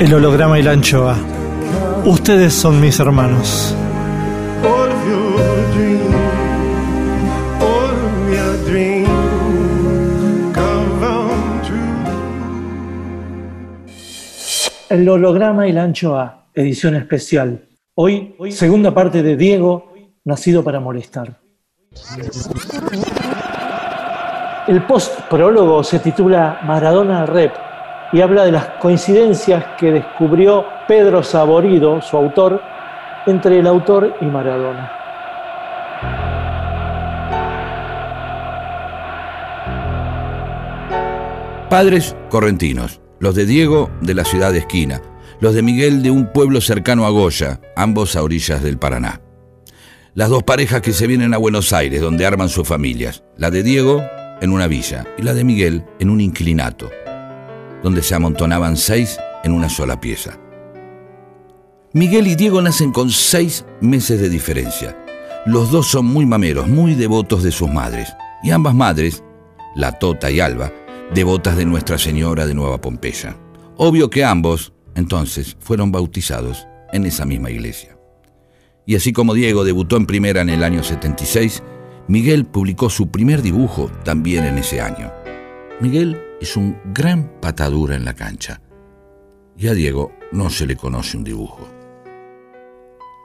El 0.00 0.14
holograma 0.14 0.58
y 0.58 0.62
la 0.62 0.70
anchoa. 0.70 1.14
Ustedes 2.06 2.54
son 2.54 2.80
mis 2.80 2.98
hermanos. 2.98 3.76
El 14.88 15.06
holograma 15.06 15.68
y 15.68 15.72
la 15.72 15.82
anchoa, 15.82 16.46
edición 16.54 16.94
especial. 16.94 17.68
Hoy, 17.94 18.34
segunda 18.52 18.94
parte 18.94 19.22
de 19.22 19.36
Diego, 19.36 19.92
nacido 20.24 20.64
para 20.64 20.80
molestar. 20.80 21.36
El 24.66 24.82
post-prólogo 24.86 25.84
se 25.84 25.98
titula 25.98 26.60
Maradona 26.64 27.26
Rep 27.26 27.69
y 28.12 28.20
habla 28.20 28.44
de 28.44 28.52
las 28.52 28.66
coincidencias 28.80 29.64
que 29.78 29.92
descubrió 29.92 30.64
Pedro 30.88 31.22
Saborido, 31.22 32.00
su 32.00 32.16
autor, 32.16 32.60
entre 33.26 33.58
el 33.58 33.66
autor 33.66 34.16
y 34.20 34.24
Maradona. 34.24 34.92
Padres 41.68 42.16
correntinos, 42.30 43.00
los 43.20 43.36
de 43.36 43.46
Diego 43.46 43.90
de 44.00 44.14
la 44.14 44.24
ciudad 44.24 44.52
de 44.52 44.58
Esquina, 44.58 45.00
los 45.38 45.54
de 45.54 45.62
Miguel 45.62 46.02
de 46.02 46.10
un 46.10 46.32
pueblo 46.32 46.60
cercano 46.60 47.06
a 47.06 47.10
Goya, 47.10 47.60
ambos 47.76 48.16
a 48.16 48.24
orillas 48.24 48.62
del 48.62 48.78
Paraná. 48.78 49.20
Las 50.14 50.30
dos 50.30 50.42
parejas 50.42 50.80
que 50.80 50.92
se 50.92 51.06
vienen 51.06 51.32
a 51.32 51.38
Buenos 51.38 51.72
Aires, 51.72 52.00
donde 52.00 52.26
arman 52.26 52.48
sus 52.48 52.66
familias. 52.66 53.22
La 53.36 53.52
de 53.52 53.62
Diego 53.62 54.02
en 54.40 54.50
una 54.50 54.66
villa 54.66 55.06
y 55.16 55.22
la 55.22 55.32
de 55.32 55.44
Miguel 55.44 55.84
en 56.00 56.10
un 56.10 56.20
inclinato, 56.20 56.90
donde 57.82 58.02
se 58.02 58.14
amontonaban 58.14 58.76
seis 58.76 59.18
en 59.44 59.52
una 59.52 59.68
sola 59.68 60.00
pieza. 60.00 60.38
Miguel 61.92 62.28
y 62.28 62.36
Diego 62.36 62.62
nacen 62.62 62.92
con 62.92 63.10
seis 63.10 63.64
meses 63.80 64.20
de 64.20 64.28
diferencia. 64.28 64.96
Los 65.46 65.70
dos 65.70 65.88
son 65.88 66.06
muy 66.06 66.26
mameros, 66.26 66.68
muy 66.68 66.94
devotos 66.94 67.42
de 67.42 67.50
sus 67.50 67.68
madres. 67.68 68.12
Y 68.42 68.50
ambas 68.50 68.74
madres, 68.74 69.24
la 69.74 69.98
Tota 69.98 70.30
y 70.30 70.38
Alba, 70.38 70.72
devotas 71.14 71.56
de 71.56 71.64
Nuestra 71.64 71.98
Señora 71.98 72.46
de 72.46 72.54
Nueva 72.54 72.80
Pompeya. 72.80 73.36
Obvio 73.76 74.08
que 74.08 74.24
ambos, 74.24 74.72
entonces, 74.94 75.56
fueron 75.58 75.90
bautizados 75.90 76.66
en 76.92 77.06
esa 77.06 77.24
misma 77.24 77.50
iglesia. 77.50 77.96
Y 78.86 78.96
así 78.96 79.12
como 79.12 79.34
Diego 79.34 79.64
debutó 79.64 79.96
en 79.96 80.06
primera 80.06 80.42
en 80.42 80.50
el 80.50 80.62
año 80.62 80.82
76, 80.82 81.62
Miguel 82.06 82.44
publicó 82.44 82.90
su 82.90 83.10
primer 83.10 83.42
dibujo 83.42 83.90
también 84.04 84.44
en 84.44 84.58
ese 84.58 84.80
año. 84.80 85.12
Miguel 85.80 86.20
es 86.40 86.56
un 86.56 86.76
gran 86.94 87.40
patadura 87.40 87.94
en 87.94 88.04
la 88.04 88.14
cancha. 88.14 88.60
Y 89.56 89.68
a 89.68 89.74
Diego 89.74 90.12
no 90.32 90.48
se 90.50 90.66
le 90.66 90.76
conoce 90.76 91.16
un 91.16 91.24
dibujo. 91.24 91.68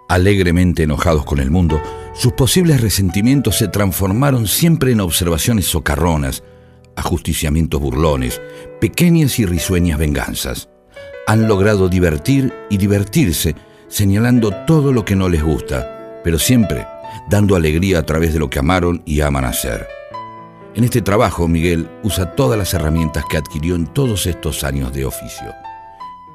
Alegremente 0.09 0.84
enojados 0.84 1.26
con 1.26 1.39
el 1.39 1.49
mundo, 1.49 1.82
sus 2.13 2.34
posibles 2.34 2.82
resentimientos 2.82 3.57
se 3.57 3.68
transformaron 3.68 4.47
siempre 4.47 4.91
en 4.91 5.01
observaciones 5.01 5.66
socarronas, 5.66 6.43
ajusticiamientos 6.95 7.82
burlones, 7.82 8.41
pequeñas 8.80 9.39
y 9.39 9.45
risueñas 9.45 9.97
venganzas. 9.97 10.70
Han 11.28 11.47
logrado 11.47 11.89
divertir 11.89 12.53
y 12.70 12.78
divertirse, 12.78 13.55
señalando 13.88 14.51
todo 14.68 14.93
lo 14.93 15.05
que 15.05 15.16
no 15.16 15.30
les 15.30 15.43
gusta, 15.43 16.22
pero 16.24 16.38
siempre 16.38 16.86
dando 17.30 17.55
alegría 17.55 17.99
a 17.99 18.03
través 18.03 18.34
de 18.34 18.39
lo 18.39 18.49
que 18.49 18.59
amaron 18.59 19.01
y 19.05 19.22
aman 19.22 19.45
hacer. 19.45 19.95
En 20.76 20.84
este 20.84 21.01
trabajo, 21.01 21.47
Miguel 21.47 21.89
usa 22.03 22.36
todas 22.36 22.57
las 22.57 22.73
herramientas 22.73 23.23
que 23.30 23.38
adquirió 23.38 23.76
en 23.76 23.88
todos 23.88 24.28
estos 24.28 24.65
años 24.65 24.91
de 24.91 25.05
oficio. 25.05 25.53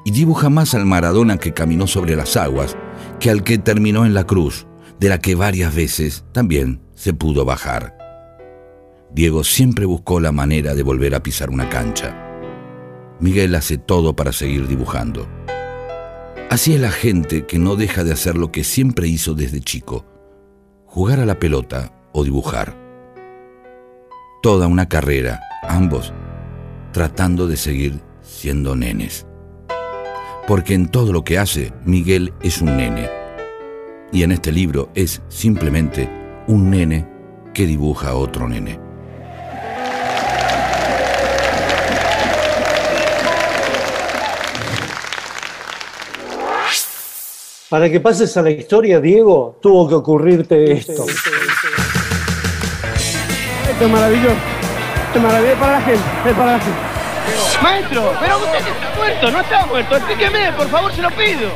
Y 0.03 0.09
dibuja 0.09 0.49
más 0.49 0.73
al 0.73 0.87
Maradona 0.87 1.37
que 1.37 1.53
caminó 1.53 1.85
sobre 1.85 2.15
las 2.15 2.35
aguas 2.35 2.75
que 3.19 3.29
al 3.29 3.43
que 3.43 3.59
terminó 3.59 4.03
en 4.03 4.15
la 4.15 4.25
cruz, 4.25 4.65
de 4.99 5.09
la 5.09 5.19
que 5.19 5.35
varias 5.35 5.75
veces 5.75 6.25
también 6.31 6.81
se 6.95 7.13
pudo 7.13 7.45
bajar. 7.45 7.95
Diego 9.13 9.43
siempre 9.43 9.85
buscó 9.85 10.19
la 10.19 10.31
manera 10.31 10.73
de 10.73 10.81
volver 10.81 11.13
a 11.13 11.21
pisar 11.21 11.51
una 11.51 11.69
cancha. 11.69 12.17
Miguel 13.19 13.53
hace 13.53 13.77
todo 13.77 14.15
para 14.15 14.31
seguir 14.31 14.67
dibujando. 14.67 15.27
Así 16.49 16.73
es 16.73 16.81
la 16.81 16.91
gente 16.91 17.45
que 17.45 17.59
no 17.59 17.75
deja 17.75 18.03
de 18.03 18.13
hacer 18.13 18.37
lo 18.37 18.51
que 18.51 18.63
siempre 18.63 19.07
hizo 19.07 19.35
desde 19.35 19.61
chico, 19.61 20.03
jugar 20.87 21.19
a 21.19 21.27
la 21.27 21.37
pelota 21.37 21.93
o 22.11 22.23
dibujar. 22.23 22.80
Toda 24.41 24.65
una 24.65 24.89
carrera, 24.89 25.39
ambos, 25.61 26.11
tratando 26.93 27.45
de 27.45 27.55
seguir 27.57 28.01
siendo 28.23 28.75
nenes. 28.75 29.27
Porque 30.47 30.73
en 30.73 30.89
todo 30.89 31.13
lo 31.13 31.23
que 31.23 31.37
hace, 31.37 31.71
Miguel 31.85 32.33
es 32.41 32.59
un 32.59 32.75
nene. 32.75 33.07
Y 34.11 34.23
en 34.23 34.31
este 34.31 34.51
libro 34.51 34.89
es 34.95 35.21
simplemente 35.27 36.09
un 36.47 36.71
nene 36.71 37.07
que 37.53 37.67
dibuja 37.67 38.09
a 38.09 38.15
otro 38.15 38.49
nene. 38.49 38.79
Para 47.69 47.91
que 47.91 47.99
pases 47.99 48.35
a 48.37 48.41
la 48.41 48.49
historia, 48.49 48.99
Diego, 48.99 49.59
tuvo 49.61 49.87
que 49.87 49.93
ocurrirte 49.93 50.71
esto. 50.71 51.05
Esto 53.81 53.95
es 53.95 53.99
maravilloso. 53.99 54.35
Esto 55.07 55.17
es 55.17 55.23
maravilloso 55.23 55.59
para 55.59 55.71
la 55.71 55.81
gente. 55.81 56.03
Es 56.27 56.35
para 56.35 56.51
la 56.51 56.59
gente. 56.59 56.79
Maestro, 57.63 58.13
pero 58.19 58.37
usted 58.37 58.57
está 58.59 58.95
muerto, 58.95 59.31
no 59.31 59.39
está 59.41 59.65
muerto. 59.65 59.95
Explíqueme, 59.97 60.53
por 60.53 60.69
favor, 60.69 60.93
se 60.93 61.01
lo 61.01 61.09
pido. 61.09 61.49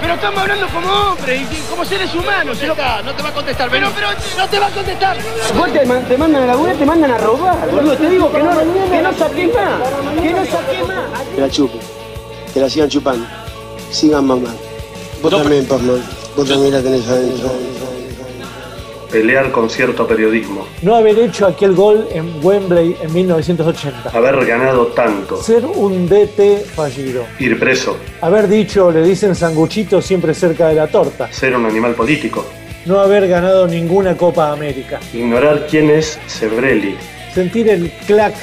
Pero 0.00 0.14
estamos 0.14 0.40
hablando 0.40 0.68
como 0.68 0.88
hombres 0.88 1.42
y 1.50 1.56
como 1.68 1.84
seres 1.84 2.14
humanos. 2.14 2.58
Se 2.58 2.66
lo... 2.68 2.76
No 2.76 3.12
te 3.12 3.22
va 3.24 3.28
a 3.30 3.32
contestar, 3.32 3.68
pero, 3.70 3.90
pero 3.92 4.06
no 4.36 4.48
te 4.48 4.58
va 4.60 4.66
a 4.66 4.70
contestar. 4.70 5.16
Vos 5.56 5.72
te, 5.72 5.84
man- 5.84 6.04
te 6.04 6.16
mandan 6.16 6.42
a 6.44 6.46
laburar, 6.46 6.76
te 6.76 6.86
mandan 6.86 7.10
a 7.10 7.18
robar, 7.18 7.68
boludo. 7.72 7.96
Te 7.96 8.08
digo 8.08 8.30
que 8.32 8.38
no, 8.38 8.50
que 8.90 9.02
no 9.02 9.12
saqué 9.18 9.48
más. 9.48 10.22
Que 10.22 10.30
no 10.30 10.44
saqué 10.46 10.84
más. 10.84 11.22
Que 11.34 11.40
la 11.40 11.50
chupen, 11.50 11.80
que 12.54 12.60
la 12.60 12.70
sigan 12.70 12.88
chupando, 12.88 13.26
sigan 13.90 14.24
mamando. 14.24 14.60
Vos 15.20 15.32
también, 15.32 15.66
Pazman, 15.66 16.04
vos 16.36 16.48
también 16.48 16.72
la 16.72 16.80
tenés 16.82 17.08
adentro. 17.08 17.50
Pelear 19.10 19.50
con 19.50 19.70
cierto 19.70 20.06
periodismo. 20.06 20.66
No 20.82 20.94
haber 20.94 21.18
hecho 21.18 21.46
aquel 21.46 21.74
gol 21.74 22.06
en 22.12 22.44
Wembley 22.44 22.94
en 23.00 23.12
1980. 23.12 24.10
Haber 24.10 24.44
ganado 24.44 24.88
tanto. 24.88 25.42
Ser 25.42 25.64
un 25.64 26.06
DT 26.06 26.64
fallido. 26.74 27.24
Ir 27.38 27.58
preso. 27.58 27.96
Haber 28.20 28.48
dicho, 28.48 28.90
le 28.90 29.02
dicen 29.02 29.34
sanguchito 29.34 30.02
siempre 30.02 30.34
cerca 30.34 30.68
de 30.68 30.74
la 30.74 30.88
torta. 30.88 31.32
Ser 31.32 31.56
un 31.56 31.64
animal 31.64 31.94
político. 31.94 32.44
No 32.84 33.00
haber 33.00 33.26
ganado 33.28 33.66
ninguna 33.66 34.14
Copa 34.16 34.52
América. 34.52 35.00
Ignorar 35.14 35.66
quién 35.70 35.90
es 35.90 36.18
Sebrelli. 36.26 36.96
Sentir 37.32 37.68
el 37.70 37.90
clac 38.06 38.34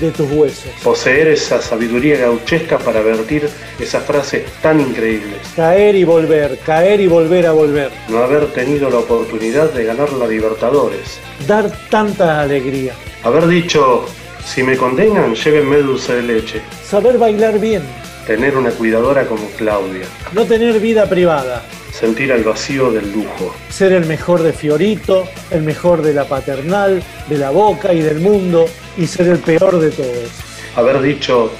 de 0.00 0.10
tus 0.10 0.30
huesos. 0.30 0.70
Poseer 0.82 1.28
esa 1.28 1.60
sabiduría 1.60 2.18
gauchesca 2.18 2.78
para 2.78 3.00
vertir 3.00 3.48
esas 3.78 4.04
frases 4.04 4.44
tan 4.62 4.80
increíbles. 4.80 5.38
Caer 5.56 5.94
y 5.94 6.04
volver, 6.04 6.58
caer 6.64 7.00
y 7.00 7.06
volver 7.06 7.46
a 7.46 7.52
volver. 7.52 7.90
No 8.08 8.18
haber 8.18 8.46
tenido 8.52 8.90
la 8.90 8.98
oportunidad 8.98 9.72
de 9.72 9.84
ganar 9.84 10.12
la 10.12 10.26
Libertadores. 10.26 11.18
Dar 11.46 11.70
tanta 11.90 12.40
alegría. 12.40 12.94
Haber 13.22 13.46
dicho, 13.46 14.06
si 14.44 14.62
me 14.62 14.76
condenan, 14.76 15.34
llévenme 15.34 15.76
dulce 15.78 16.14
de 16.14 16.22
leche. 16.22 16.62
Saber 16.84 17.18
bailar 17.18 17.58
bien. 17.58 17.82
Tener 18.26 18.56
una 18.56 18.70
cuidadora 18.70 19.26
como 19.26 19.46
Claudia. 19.56 20.06
No 20.32 20.44
tener 20.44 20.78
vida 20.78 21.06
privada. 21.06 21.62
Sentir 21.92 22.30
el 22.30 22.44
vacío 22.44 22.92
del 22.92 23.12
lujo. 23.12 23.52
Ser 23.68 23.92
el 23.92 24.06
mejor 24.06 24.42
de 24.42 24.52
Fiorito, 24.52 25.26
el 25.50 25.62
mejor 25.62 26.02
de 26.02 26.14
la 26.14 26.24
paternal, 26.24 27.02
de 27.28 27.38
la 27.38 27.50
boca 27.50 27.92
y 27.92 28.00
del 28.00 28.20
mundo, 28.20 28.66
y 28.96 29.08
ser 29.08 29.26
el 29.26 29.38
peor 29.38 29.80
de 29.80 29.90
todos. 29.90 30.30
Haber 30.76 31.02
dicho, 31.02 31.50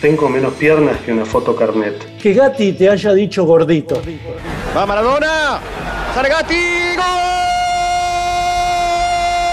tengo 0.00 0.28
menos 0.28 0.54
piernas 0.54 0.98
que 1.06 1.12
una 1.12 1.24
foto 1.24 1.54
carnet. 1.54 2.18
Que 2.18 2.34
Gatti 2.34 2.72
te 2.72 2.90
haya 2.90 3.12
dicho 3.12 3.44
gordito. 3.44 4.02
¡Va 4.76 4.84
Maradona! 4.84 5.60
¡Sargati! 6.12 6.96
¡Gol! 6.96 7.04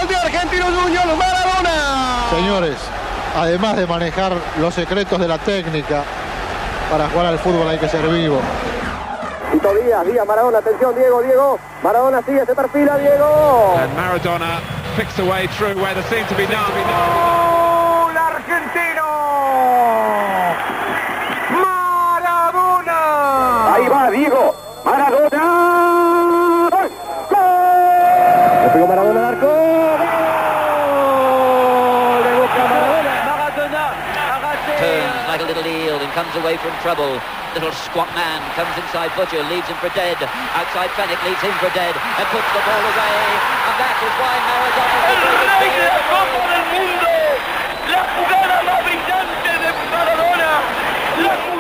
¡De 0.10 0.16
Argentino 0.16 0.66
Junior 0.66 1.06
Maradona! 1.18 2.26
Señores, 2.36 2.78
además 3.36 3.78
de 3.78 3.86
manejar 3.86 4.34
los 4.60 4.74
secretos 4.74 5.20
de 5.20 5.28
la 5.28 5.38
técnica, 5.38 6.04
para 6.90 7.10
jugar 7.10 7.28
al 7.28 7.40
fútbol 7.40 7.68
hay 7.68 7.78
que 7.78 7.88
ser 7.88 8.06
vivo. 8.08 8.40
Tito 9.52 9.74
Díaz, 9.76 10.06
Díaz, 10.06 10.28
Maradona, 10.28 10.58
atención, 10.60 10.96
Diego, 10.96 11.22
Diego. 11.22 11.60
Maradona 11.84 12.22
sigue, 12.22 12.46
se 12.46 12.54
perfila, 12.56 12.98
Diego. 12.98 13.76
And 13.78 13.94
Maradona 13.96 14.60
picks 14.98 15.20
away 15.20 15.48
through 15.58 15.76
where 15.82 15.94
there 15.94 16.04
seemed 16.10 16.28
to 16.30 16.36
be 16.36 16.46
none. 16.48 16.72
¡Gol 16.74 18.18
argentino! 18.18 18.97
Away 36.38 36.58
from 36.58 36.72
trouble. 36.86 37.20
Little 37.54 37.72
squat 37.74 38.10
man 38.14 38.40
comes 38.54 38.70
inside 38.78 39.10
Butcher, 39.18 39.42
leaves 39.50 39.68
him 39.68 39.78
for 39.82 39.90
dead. 39.98 40.18
Outside 40.54 40.94
Fennec 40.94 41.18
leaves 41.26 41.42
him 41.42 41.54
for 41.58 41.74
dead 41.74 41.94
and 41.98 42.26
puts 42.30 42.50
the 42.54 42.62
ball 42.62 42.84
away. 42.86 43.18
And 43.66 43.76
that 43.82 43.98
is 43.98 44.14
why 44.22 44.34
Maradona 44.46 45.00
is 45.10 45.54
the 45.58 45.70
greatest 45.74 46.06
player 46.08 46.38
in 46.38 46.46
del 46.54 46.66
mundo! 46.74 47.12
¡La 47.90 48.04
jugada 48.14 48.56
más 48.64 48.80
brillante 48.86 49.52
de 49.58 49.70
Maradona! 49.90 51.57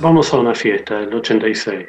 Vamos 0.00 0.32
a 0.32 0.38
una 0.38 0.54
fiesta 0.54 1.00
del 1.00 1.14
86. 1.14 1.86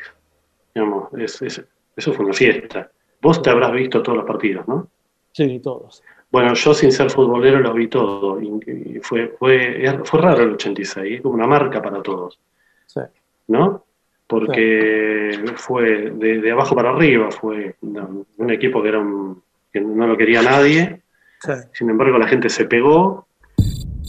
Digamos, 0.73 1.13
es- 1.17 1.41
es- 1.41 1.63
eso 1.95 2.13
fue 2.13 2.25
una 2.25 2.33
fiesta. 2.33 2.89
Vos 3.21 3.41
te 3.41 3.49
habrás 3.49 3.71
visto 3.73 4.01
todos 4.01 4.17
los 4.19 4.27
partidos, 4.27 4.67
¿no? 4.67 4.89
Sí, 5.33 5.59
todos. 5.59 6.01
Bueno, 6.31 6.53
yo 6.53 6.73
sin 6.73 6.91
ser 6.91 7.09
futbolero 7.09 7.59
los 7.59 7.73
vi 7.73 7.87
todos. 7.87 8.41
Y, 8.41 8.95
y 8.95 8.99
fue, 9.01 9.35
fue, 9.39 9.83
fue 10.03 10.21
raro 10.21 10.43
el 10.43 10.51
86, 10.53 11.15
es 11.17 11.21
como 11.21 11.35
una 11.35 11.47
marca 11.47 11.81
para 11.81 12.01
todos, 12.01 12.39
Sí. 12.85 13.01
¿no? 13.47 13.85
Porque 14.27 15.43
fue 15.55 16.11
de, 16.11 16.39
de 16.39 16.51
abajo 16.51 16.75
para 16.75 16.91
arriba, 16.91 17.31
fue 17.31 17.75
un, 17.81 18.25
un 18.37 18.49
equipo 18.51 18.81
que, 18.81 18.89
era 18.89 18.99
un- 18.99 19.41
que 19.73 19.81
no 19.81 20.05
lo 20.05 20.15
quería 20.15 20.41
nadie. 20.43 21.01
Sí. 21.41 21.51
Sin 21.73 21.89
embargo, 21.89 22.17
la 22.19 22.27
gente 22.27 22.47
se 22.49 22.65
pegó. 22.65 23.27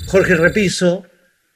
Jorge 0.09 0.37
Repiso, 0.37 1.05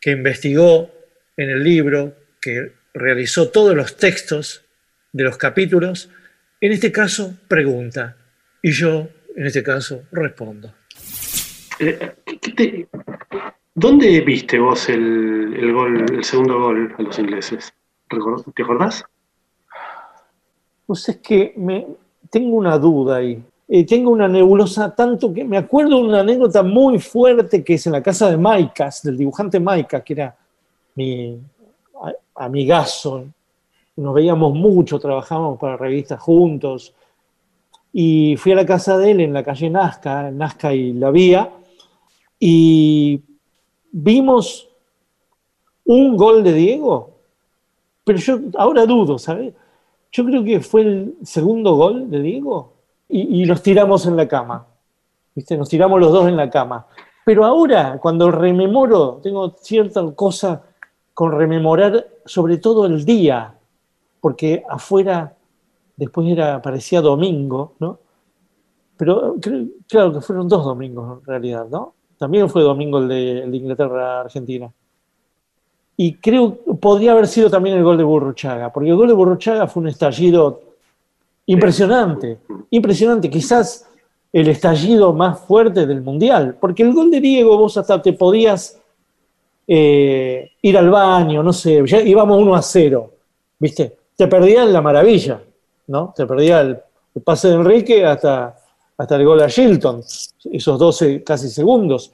que 0.01 0.12
investigó 0.12 0.88
en 1.36 1.51
el 1.51 1.62
libro, 1.62 2.14
que 2.45 2.72
realizó 2.92 3.49
todos 3.49 3.74
los 3.74 3.97
textos 3.97 4.66
de 5.12 5.24
los 5.24 5.38
capítulos, 5.38 6.11
en 6.61 6.72
este 6.72 6.92
caso 6.92 7.32
pregunta, 7.49 8.16
y 8.62 8.70
yo, 8.70 9.09
en 9.34 9.47
este 9.47 9.62
caso, 9.62 10.03
respondo. 10.12 10.74
Eh, 11.80 12.12
¿qué 12.40 12.53
te- 12.53 12.88
¿Dónde 13.74 14.20
viste 14.20 14.59
vos 14.59 14.88
el, 14.90 15.55
el 15.59 15.72
gol, 15.72 16.05
el 16.12 16.22
segundo 16.22 16.61
gol 16.61 16.95
a 16.99 17.03
los 17.03 17.18
ingleses? 17.18 17.72
¿Recor- 18.11 18.45
¿Te 18.55 18.62
acordás? 18.62 19.03
Pues 20.86 21.09
es 21.09 21.16
que 21.16 21.55
me, 21.57 21.86
tengo 22.30 22.57
una 22.57 22.78
duda 22.78 23.16
ahí. 23.16 23.42
Eh, 23.66 23.86
tengo 23.86 24.11
una 24.11 24.28
nebulosa 24.28 24.95
tanto 24.95 25.32
que 25.32 25.42
me 25.45 25.57
acuerdo 25.57 25.97
de 25.97 26.03
una 26.09 26.20
anécdota 26.20 26.62
muy 26.62 26.99
fuerte 27.01 27.64
que 27.64 27.74
es 27.74 27.86
en 27.86 27.92
la 27.92 28.03
casa 28.03 28.30
de 28.30 28.36
Maicas, 28.36 29.03
del 29.03 29.16
dibujante 29.16 29.59
Maica, 29.59 30.05
que 30.05 30.12
era 30.12 30.36
mi 30.95 31.40
amigazo. 32.35 33.26
Nos 33.97 34.14
veíamos 34.14 34.55
mucho, 34.55 34.99
trabajábamos 34.99 35.59
para 35.59 35.76
revistas 35.76 36.20
juntos. 36.20 36.95
Y 37.93 38.37
fui 38.37 38.53
a 38.53 38.57
la 38.57 38.66
casa 38.66 38.99
de 38.99 39.12
él 39.12 39.20
en 39.20 39.32
la 39.32 39.45
calle 39.45 39.70
Nazca, 39.70 40.30
Nazca 40.30 40.74
y 40.74 40.93
La 40.93 41.11
Vía, 41.11 41.51
y 42.41 43.22
vimos 43.93 44.68
un 45.85 46.16
gol 46.16 46.43
de 46.43 46.53
Diego, 46.53 47.11
pero 48.05 48.18
yo 48.18 48.41
ahora 48.57 48.85
dudo, 48.87 49.18
¿sabes? 49.18 49.55
Yo 50.11 50.24
creo 50.24 50.43
que 50.43 50.61
fue 50.61 50.82
el 50.82 51.14
segundo 51.22 51.74
gol 51.76 52.11
de 52.11 52.20
Diego 52.20 52.72
y, 53.09 53.43
y 53.43 53.47
nos 53.47 53.62
tiramos 53.62 54.07
en 54.07 54.16
la 54.16 54.26
cama. 54.26 54.66
¿Viste? 55.35 55.57
Nos 55.57 55.68
tiramos 55.68 56.01
los 56.01 56.12
dos 56.12 56.28
en 56.28 56.37
la 56.37 56.49
cama. 56.51 56.87
Pero 57.24 57.45
ahora, 57.45 57.99
cuando 58.01 58.30
rememoro, 58.30 59.20
tengo 59.22 59.51
cierta 59.61 60.05
cosa 60.14 60.62
con 61.15 61.33
rememorar 61.33 62.07
sobre 62.27 62.59
todo 62.59 62.87
el 62.87 63.05
día, 63.05 63.55
porque 64.21 64.65
afuera 64.69 65.35
después 65.97 66.27
era, 66.29 66.61
parecía 66.61 67.01
domingo, 67.01 67.75
¿no? 67.79 67.99
Pero 68.97 69.37
creo- 69.41 69.67
claro 69.89 70.12
que 70.12 70.21
fueron 70.21 70.49
dos 70.49 70.65
domingos 70.65 71.21
en 71.21 71.25
realidad, 71.25 71.67
¿no? 71.71 71.95
También 72.19 72.49
fue 72.49 72.62
domingo 72.62 72.99
el 72.99 73.09
de, 73.09 73.43
el 73.45 73.55
Inglaterra-Argentina. 73.55 74.71
Y 75.97 76.15
creo 76.17 76.59
que 76.65 76.75
podría 76.75 77.12
haber 77.12 77.29
sido 77.29 77.49
también 77.49 77.77
el 77.77 77.85
gol 77.85 77.97
de 77.97 78.05
Burruchaga, 78.05 78.73
porque 78.73 78.91
el 78.91 78.97
gol 78.97 79.09
de 79.09 79.15
Burruchaga 79.15 79.69
fue 79.69 79.83
un 79.83 79.89
estallido 79.89 80.61
impresionante, 81.47 82.39
impresionante, 82.71 83.31
quizás 83.31 83.89
el 84.33 84.49
estallido 84.49 85.12
más 85.12 85.39
fuerte 85.41 85.87
del 85.87 86.03
Mundial, 86.03 86.57
porque 86.61 86.83
el 86.83 86.93
gol 86.93 87.11
de 87.11 87.21
Diego 87.21 87.57
vos 87.57 87.77
hasta 87.77 88.03
te 88.03 88.12
podías 88.12 88.81
eh, 89.67 90.53
ir 90.62 90.79
al 90.79 90.91
baño, 90.91 91.43
no 91.43 91.53
sé, 91.53 91.83
ya 91.87 92.01
íbamos 92.01 92.39
1 92.41 92.55
a 92.55 92.62
0, 92.62 93.11
¿viste? 93.59 93.97
Te 94.17 94.27
perdían 94.27 94.73
la 94.73 94.83
maravilla, 94.83 95.41
¿no? 95.89 96.12
Te 96.17 96.27
perdía 96.27 96.61
el, 96.61 96.79
el 97.15 97.23
pase 97.23 97.49
de 97.49 97.55
Enrique 97.55 98.05
hasta, 98.05 98.57
hasta 98.97 99.17
el 99.17 99.25
gol 99.25 99.43
a 99.43 99.49
Shilton, 99.49 100.03
esos 100.53 100.79
12 100.79 101.25
casi 101.25 101.49
segundos. 101.49 102.12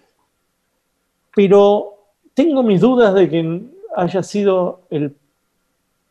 Pero 1.34 1.94
tengo 2.34 2.62
mis 2.62 2.80
dudas 2.80 3.14
de 3.14 3.28
que 3.28 3.60
haya 3.96 4.22
sido 4.22 4.82
el, 4.90 5.14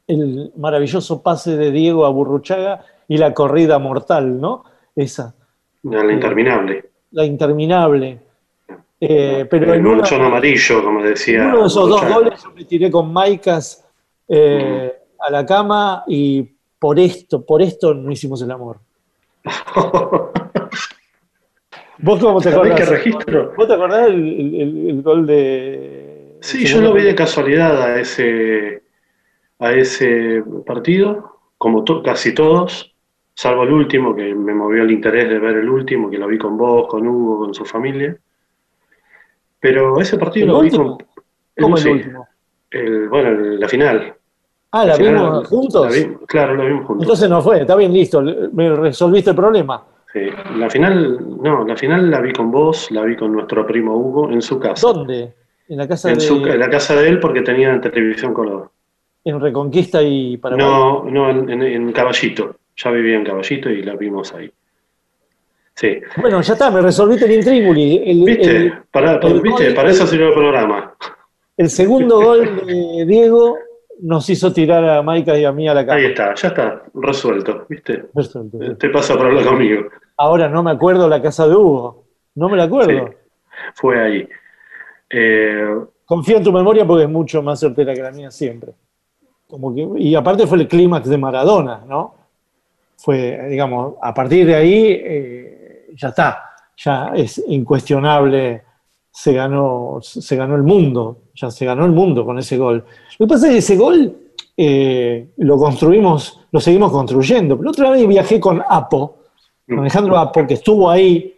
el 0.08 0.52
maravilloso 0.58 1.22
pase 1.22 1.56
de 1.56 1.72
Diego 1.72 2.06
a 2.06 2.10
Burruchaga 2.10 2.84
y 3.08 3.18
la 3.18 3.34
corrida 3.34 3.80
mortal, 3.80 4.40
¿no? 4.40 4.64
Esa, 4.96 5.34
la 5.84 6.12
interminable. 6.12 6.90
la 7.12 7.26
interminable. 7.26 8.20
Eh, 9.02 9.46
pero 9.50 9.74
el 9.74 9.80
en 9.80 9.86
una- 9.88 9.98
manchón 9.98 10.22
amarillo, 10.22 10.84
como 10.84 11.02
decía. 11.02 11.44
en 11.44 11.50
uno 11.50 11.62
de 11.62 11.68
esos 11.68 11.88
dos 11.90 12.06
goles 12.14 12.44
yo 12.44 12.52
me 12.52 12.66
tiré 12.66 12.92
con 12.92 13.12
Maicas 13.14 13.88
eh, 14.28 14.94
a 15.20 15.32
la 15.32 15.46
cama 15.46 16.04
y 16.08 16.44
por 16.78 17.00
esto, 17.00 17.46
por 17.46 17.62
esto 17.62 17.94
no 17.94 18.12
hicimos 18.12 18.42
el 18.42 18.52
amor. 18.52 18.80
¿Vos 22.02 22.20
cómo 22.20 22.40
te 22.40 22.52
¿Sabés 22.52 22.72
acordás? 22.72 22.80
qué 22.90 22.96
registro? 22.96 23.54
¿Vos 23.58 23.68
te 23.68 23.74
acordás 23.74 24.08
el, 24.08 24.16
el- 24.16 24.56
el- 24.62 24.90
el 24.90 25.02
gol 25.02 25.26
de... 25.28 26.38
Sí, 26.42 26.66
yo 26.66 26.80
lo 26.82 26.94
vi 26.94 27.04
de 27.04 27.14
casualidad 27.16 27.82
a 27.82 28.00
ese, 28.00 28.84
a 29.60 29.74
ese 29.74 30.42
partido, 30.66 31.40
como 31.58 31.84
to- 31.84 32.02
casi 32.02 32.34
todos, 32.34 32.96
salvo 33.34 33.64
el 33.64 33.74
último, 33.74 34.16
que 34.16 34.34
me 34.34 34.54
movió 34.54 34.84
el 34.84 34.92
interés 34.92 35.28
de 35.28 35.40
ver 35.40 35.58
el 35.58 35.68
último, 35.70 36.10
que 36.10 36.18
lo 36.18 36.28
vi 36.28 36.38
con 36.38 36.58
vos, 36.58 36.88
con 36.88 37.06
Hugo, 37.06 37.40
con 37.40 37.54
su 37.54 37.66
familia. 37.66 38.16
Pero 39.60 40.00
ese 40.00 40.18
partido 40.18 40.46
¿El 40.46 40.52
lo 40.54 40.60
último? 40.60 40.98
¿Cómo 41.60 41.78
el 41.78 41.88
último? 41.88 42.28
el- 42.72 43.10
bueno, 43.10 43.32
la 43.32 43.68
final. 43.68 44.14
Ah, 44.72 44.86
¿la 44.86 44.94
final, 44.96 45.14
vimos 45.16 45.48
juntos? 45.48 45.86
la 45.86 45.92
vi- 45.92 46.16
claro, 46.28 46.56
la 46.56 46.64
vimos 46.66 46.86
juntos. 46.86 47.04
Entonces 47.04 47.30
no 47.30 47.42
fue, 47.42 47.62
está 47.62 47.76
bien, 47.76 47.92
listo, 47.92 48.22
me 48.22 48.74
resolviste 48.76 49.32
el 49.32 49.36
problema. 49.36 49.84
Sí, 50.14 50.22
la 50.58 50.70
final, 50.70 51.42
no, 51.42 51.66
la 51.66 51.76
final 51.76 52.10
la 52.10 52.22
vi 52.22 52.32
con 52.34 52.52
vos, 52.52 52.90
la 52.92 53.04
vi 53.04 53.16
con 53.16 53.32
nuestro 53.32 53.66
primo 53.66 53.96
Hugo 53.96 54.30
en 54.32 54.42
su 54.42 54.60
casa. 54.60 54.88
¿Dónde? 54.88 55.34
En 55.68 55.78
la 55.78 55.88
casa 55.88 56.10
En, 56.10 56.16
de... 56.16 56.22
su- 56.22 56.46
en 56.46 56.60
la 56.60 56.70
casa 56.70 56.96
de 56.96 57.10
él 57.10 57.20
porque 57.20 57.42
tenía 57.42 57.80
televisión 57.82 58.34
color. 58.34 58.72
en 59.24 59.40
Reconquista 59.40 60.02
y 60.02 60.38
Paraguay. 60.38 60.66
No, 60.66 61.04
no, 61.04 61.30
en, 61.30 61.50
en- 61.50 61.62
en 61.64 61.92
Caballito. 61.92 62.56
Ya 62.78 62.92
vivía 62.92 63.18
en 63.18 63.26
Caballito 63.26 63.70
y 63.70 63.84
la 63.84 63.96
vimos 63.96 64.34
ahí. 64.34 64.50
Sí. 65.80 65.98
Bueno, 66.20 66.42
ya 66.42 66.54
está, 66.54 66.70
me 66.72 66.82
resolviste 66.82 67.24
el 67.26 67.32
intríngulis. 67.34 68.02
El, 68.06 68.24
¿Viste? 68.26 68.56
el- 68.58 68.74
para, 68.92 69.18
para- 69.20 69.34
el 69.34 69.42
¿viste? 69.42 69.72
para 69.72 69.90
eso 69.92 70.06
sirvió 70.06 70.28
el 70.28 70.34
programa. 70.34 70.94
el 71.56 71.70
segundo 71.70 72.20
gol 72.22 72.66
de 72.66 73.06
Diego 73.06 73.58
nos 74.02 74.30
hizo 74.30 74.52
tirar 74.52 74.84
a 74.84 75.02
Maicas 75.02 75.38
y 75.38 75.46
a 75.46 75.52
mí 75.54 75.70
a 75.70 75.74
la 75.74 75.86
cama. 75.86 75.98
Ahí 76.00 76.06
está, 76.08 76.34
ya 76.36 76.48
está, 76.50 76.84
resuelto, 76.94 77.66
¿viste? 77.70 78.06
Resuelto. 78.14 78.58
Te 78.78 78.90
pasa 78.90 79.16
por 79.16 79.28
hablar 79.28 79.46
conmigo. 79.46 79.84
Ahora 80.18 80.50
no 80.50 80.64
me 80.64 80.72
acuerdo 80.72 81.08
la 81.08 81.22
casa 81.22 81.48
de 81.48 81.56
Hugo. 81.56 82.04
No 82.36 82.50
me 82.50 82.58
la 82.58 82.64
acuerdo. 82.64 83.08
Sí. 83.08 83.14
Fue 83.76 84.00
ahí. 84.02 84.28
Eh, 85.10 85.76
Confío 86.06 86.38
en 86.38 86.44
tu 86.44 86.52
memoria 86.52 86.86
porque 86.86 87.04
es 87.04 87.10
mucho 87.10 87.42
más 87.42 87.60
certera 87.60 87.94
que 87.94 88.02
la 88.02 88.12
mía 88.12 88.32
siempre. 88.32 88.72
Como 89.48 89.74
que, 89.74 89.88
y 89.98 90.14
aparte 90.16 90.46
fue 90.48 90.58
el 90.58 90.68
clímax 90.68 91.08
de 91.08 91.18
Maradona, 91.18 91.84
¿no? 91.88 92.16
Fue, 92.98 93.48
digamos, 93.50 93.96
a 94.02 94.14
partir 94.14 94.46
de 94.46 94.56
ahí 94.56 94.88
eh, 94.92 95.56
ya 95.96 96.10
está, 96.10 96.44
ya 96.78 97.12
es 97.16 97.44
incuestionable, 97.48 98.64
se 99.12 99.34
ganó, 99.34 100.00
se 100.02 100.36
ganó 100.36 100.56
el 100.56 100.64
mundo, 100.64 101.24
ya 101.36 101.50
se 101.52 101.66
ganó 101.66 101.86
el 101.86 101.92
mundo 101.92 102.26
con 102.26 102.38
ese 102.40 102.58
gol. 102.58 102.86
Lo 103.18 103.26
que 103.26 103.30
pasa 103.30 103.48
es 103.48 103.52
que 103.54 103.58
ese 103.60 103.78
gol 103.78 104.18
eh, 104.56 105.30
lo 105.38 105.58
construimos, 105.58 106.42
lo 106.52 106.60
seguimos 106.60 106.92
construyendo. 106.92 107.58
Pero 107.58 107.72
otra 107.72 107.90
vez 107.92 108.08
viajé 108.08 108.40
con 108.40 108.62
Apo, 108.68 109.18
con 109.68 109.80
Alejandro 109.80 110.18
Apo, 110.18 110.46
que 110.48 110.56
estuvo 110.56 110.90
ahí, 110.90 111.36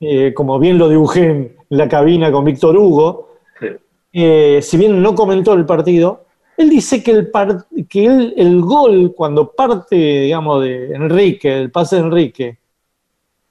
eh, 0.00 0.32
como 0.34 0.58
bien 0.58 0.76
lo 0.78 0.88
dibujé 0.88 1.24
en 1.30 1.56
la 1.70 1.88
cabina 1.88 2.30
con 2.30 2.44
Víctor 2.44 2.76
Hugo, 2.76 3.28
eh, 4.12 4.60
si 4.62 4.76
bien 4.76 5.02
no 5.02 5.14
comentó 5.14 5.54
el 5.54 5.64
partido, 5.66 6.26
él 6.56 6.70
dice 6.70 7.02
que, 7.02 7.10
el, 7.10 7.30
par- 7.30 7.64
que 7.88 8.04
él- 8.06 8.34
el 8.36 8.60
gol, 8.60 9.12
cuando 9.16 9.50
parte, 9.50 9.96
digamos, 9.96 10.62
de 10.62 10.94
Enrique, 10.94 11.52
el 11.62 11.70
pase 11.72 11.96
de 11.96 12.02
Enrique, 12.02 12.58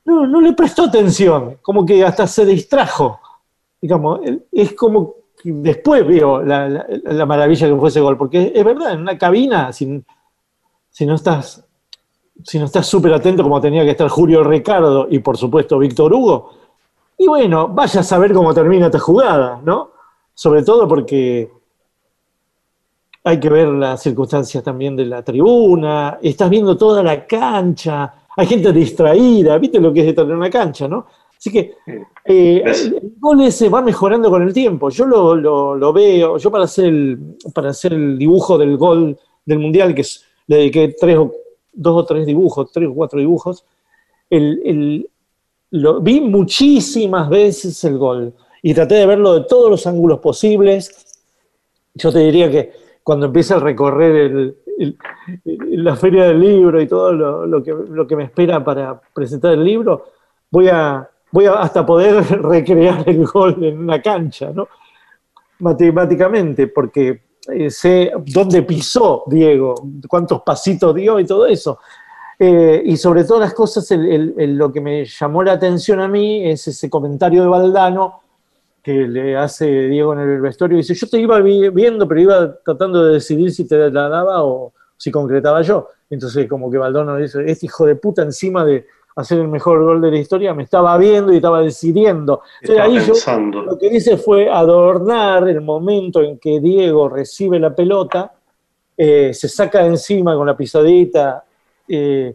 no, 0.05 0.27
no 0.27 0.41
le 0.41 0.53
prestó 0.53 0.83
atención, 0.83 1.57
como 1.61 1.85
que 1.85 2.03
hasta 2.03 2.27
se 2.27 2.45
distrajo. 2.45 3.19
Digamos, 3.81 4.21
es 4.51 4.73
como 4.73 5.15
que 5.41 5.51
después 5.51 6.05
vio 6.07 6.41
la, 6.41 6.67
la- 6.69 6.85
la 7.03 7.25
maravilla 7.25 7.67
que 7.67 7.75
fue 7.75 7.89
ese 7.89 8.01
gol, 8.01 8.17
porque 8.17 8.51
es 8.55 8.63
verdad, 8.63 8.93
en 8.93 9.01
una 9.01 9.17
cabina, 9.17 9.71
si, 9.73 10.03
si 10.89 11.05
no 11.05 11.15
estás 11.15 11.65
si 12.43 12.59
no 12.59 12.65
estás 12.65 12.87
súper 12.87 13.13
atento 13.13 13.43
como 13.43 13.61
tenía 13.61 13.83
que 13.83 13.91
estar 13.91 14.09
Julio 14.09 14.43
Ricardo 14.43 15.07
y 15.09 15.19
por 15.19 15.37
supuesto 15.37 15.77
Víctor 15.77 16.11
Hugo, 16.13 16.51
y 17.17 17.27
bueno, 17.27 17.67
vaya 17.69 17.99
a 18.01 18.03
saber 18.03 18.33
cómo 18.33 18.53
termina 18.53 18.87
esta 18.87 18.99
jugada, 18.99 19.61
¿no? 19.63 19.91
Sobre 20.33 20.63
todo 20.63 20.87
porque 20.87 21.51
hay 23.23 23.39
que 23.39 23.49
ver 23.49 23.67
las 23.69 24.01
circunstancias 24.01 24.63
también 24.63 24.95
de 24.95 25.05
la 25.05 25.23
tribuna, 25.23 26.17
estás 26.21 26.49
viendo 26.49 26.75
toda 26.75 27.01
la 27.03 27.25
cancha, 27.25 28.13
hay 28.35 28.45
gente 28.47 28.71
distraída, 28.73 29.57
¿viste 29.57 29.79
lo 29.79 29.91
que 29.93 30.01
es 30.01 30.07
estar 30.07 30.25
en 30.25 30.33
una 30.33 30.49
cancha, 30.49 30.87
no? 30.87 31.05
Así 31.37 31.51
que 31.51 31.75
eh, 32.25 32.63
el 32.65 33.13
gol 33.19 33.41
ese 33.41 33.67
va 33.69 33.81
mejorando 33.81 34.29
con 34.29 34.41
el 34.43 34.53
tiempo. 34.53 34.89
Yo 34.89 35.05
lo, 35.05 35.35
lo- 35.35 35.75
lo 35.75 35.91
veo, 35.93 36.37
yo 36.37 36.49
para 36.51 36.63
hacer, 36.63 36.85
el, 36.85 37.19
para 37.53 37.69
hacer 37.71 37.93
el 37.93 38.17
dibujo 38.17 38.57
del 38.57 38.77
gol 38.77 39.17
del 39.45 39.59
Mundial, 39.59 39.93
que 39.93 40.01
es- 40.01 40.23
le 40.47 40.57
dediqué 40.57 40.95
tres 40.99 41.17
o, 41.17 41.31
dos 41.73 42.01
o 42.01 42.05
tres 42.05 42.25
dibujos, 42.25 42.71
tres 42.71 42.87
o 42.89 42.93
cuatro 42.93 43.19
dibujos, 43.19 43.65
el, 44.29 44.61
el- 44.65 45.09
lo, 45.71 45.99
vi 46.01 46.21
muchísimas 46.21 47.27
veces 47.29 47.83
el 47.83 47.97
gol 47.97 48.33
y 48.61 48.73
traté 48.73 48.95
de 48.95 49.05
verlo 49.05 49.33
de 49.33 49.41
todos 49.45 49.69
los 49.69 49.85
ángulos 49.85 50.19
posibles. 50.19 51.05
Yo 51.95 52.11
te 52.11 52.19
diría 52.19 52.49
que 52.49 52.71
cuando 53.03 53.25
empiece 53.25 53.53
a 53.53 53.59
recorrer 53.59 54.15
el- 54.15 54.57
el- 54.79 54.97
la 55.83 55.95
feria 55.95 56.25
del 56.25 56.39
libro 56.39 56.81
y 56.81 56.87
todo 56.87 57.13
lo, 57.13 57.45
lo 57.45 57.63
que, 57.63 57.73
lo 57.89 58.05
que 58.07 58.15
me 58.15 58.23
espera 58.25 58.63
para 58.63 58.99
presentar 59.13 59.53
el 59.53 59.63
libro, 59.63 60.05
voy 60.51 60.67
a, 60.69 61.07
voy 61.31 61.45
a 61.45 61.53
hasta 61.53 61.85
poder 61.85 62.23
recrear 62.41 63.03
el 63.07 63.25
gol 63.25 63.63
en 63.63 63.79
una 63.79 64.01
cancha, 64.01 64.51
¿no? 64.53 64.67
Matemáticamente, 65.59 66.67
porque 66.67 67.21
eh, 67.51 67.69
sé 67.69 68.11
dónde 68.25 68.63
pisó 68.63 69.23
Diego, 69.27 69.75
cuántos 70.07 70.41
pasitos 70.41 70.93
dio 70.95 71.19
y 71.19 71.25
todo 71.25 71.45
eso. 71.45 71.79
Eh, 72.39 72.81
y 72.85 72.97
sobre 72.97 73.23
todas 73.23 73.41
las 73.41 73.53
cosas, 73.53 73.89
el- 73.91 74.11
el- 74.11 74.33
el- 74.37 74.57
lo 74.57 74.71
que 74.71 74.81
me 74.81 75.05
llamó 75.05 75.43
la 75.43 75.53
atención 75.53 75.99
a 76.01 76.07
mí 76.07 76.45
es 76.49 76.67
ese 76.67 76.89
comentario 76.89 77.43
de 77.43 77.47
Valdano 77.47 78.19
que 78.83 79.07
le 79.07 79.35
hace 79.37 79.65
Diego 79.87 80.13
en 80.13 80.19
el 80.19 80.41
vestuario. 80.41 80.77
Dice, 80.77 80.93
yo 80.93 81.07
te 81.07 81.17
iba 81.17 81.39
vi- 81.39 81.69
viendo, 81.69 82.05
pero 82.07 82.19
iba 82.19 82.55
tratando 82.63 83.05
de 83.05 83.13
decidir 83.13 83.51
si 83.51 83.65
te 83.65 83.89
la 83.89 84.09
daba 84.09 84.43
o 84.43 84.73
si 84.97 85.09
concretaba 85.09 85.61
yo. 85.61 85.87
Entonces 86.09 86.47
como 86.49 86.69
que 86.69 86.77
Valdano 86.77 87.15
dice, 87.17 87.43
este 87.49 87.65
hijo 87.67 87.85
de 87.85 87.95
puta 87.95 88.21
encima 88.23 88.65
de 88.65 88.85
hacer 89.15 89.39
el 89.39 89.47
mejor 89.47 89.83
gol 89.83 90.01
de 90.01 90.11
la 90.11 90.17
historia, 90.17 90.53
me 90.53 90.63
estaba 90.63 90.97
viendo 90.97 91.31
y 91.31 91.37
estaba 91.37 91.61
decidiendo. 91.61 92.41
Entonces, 92.61 92.83
ahí 92.83 92.97
yo- 93.07 93.13
lo 93.65 93.77
que 93.77 93.87
hice 93.87 94.17
fue 94.17 94.49
adornar 94.49 95.47
el 95.47 95.61
momento 95.61 96.21
en 96.21 96.37
que 96.39 96.59
Diego 96.59 97.07
recibe 97.09 97.59
la 97.59 97.73
pelota, 97.75 98.33
eh, 98.97 99.31
se 99.33 99.47
saca 99.47 99.79
de 99.83 99.87
encima 99.87 100.35
con 100.35 100.45
la 100.47 100.57
pisadita 100.57 101.43
eh, 101.87 102.33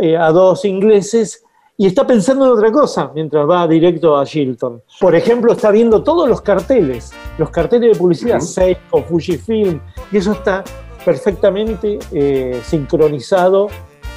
eh, 0.00 0.16
a 0.16 0.30
dos 0.30 0.64
ingleses 0.64 1.44
y 1.80 1.86
está 1.86 2.06
pensando 2.06 2.44
en 2.44 2.52
otra 2.52 2.70
cosa 2.70 3.10
mientras 3.14 3.48
va 3.48 3.66
directo 3.66 4.14
a 4.18 4.22
Shilton. 4.26 4.82
Por 5.00 5.14
ejemplo, 5.14 5.54
está 5.54 5.70
viendo 5.70 6.02
todos 6.02 6.28
los 6.28 6.42
carteles, 6.42 7.10
los 7.38 7.48
carteles 7.48 7.92
de 7.92 7.98
publicidad, 7.98 8.38
Seiko, 8.38 9.02
Fujifilm, 9.02 9.80
y 10.12 10.18
eso 10.18 10.32
está 10.32 10.62
perfectamente 11.06 11.98
eh, 12.12 12.60
sincronizado 12.66 13.68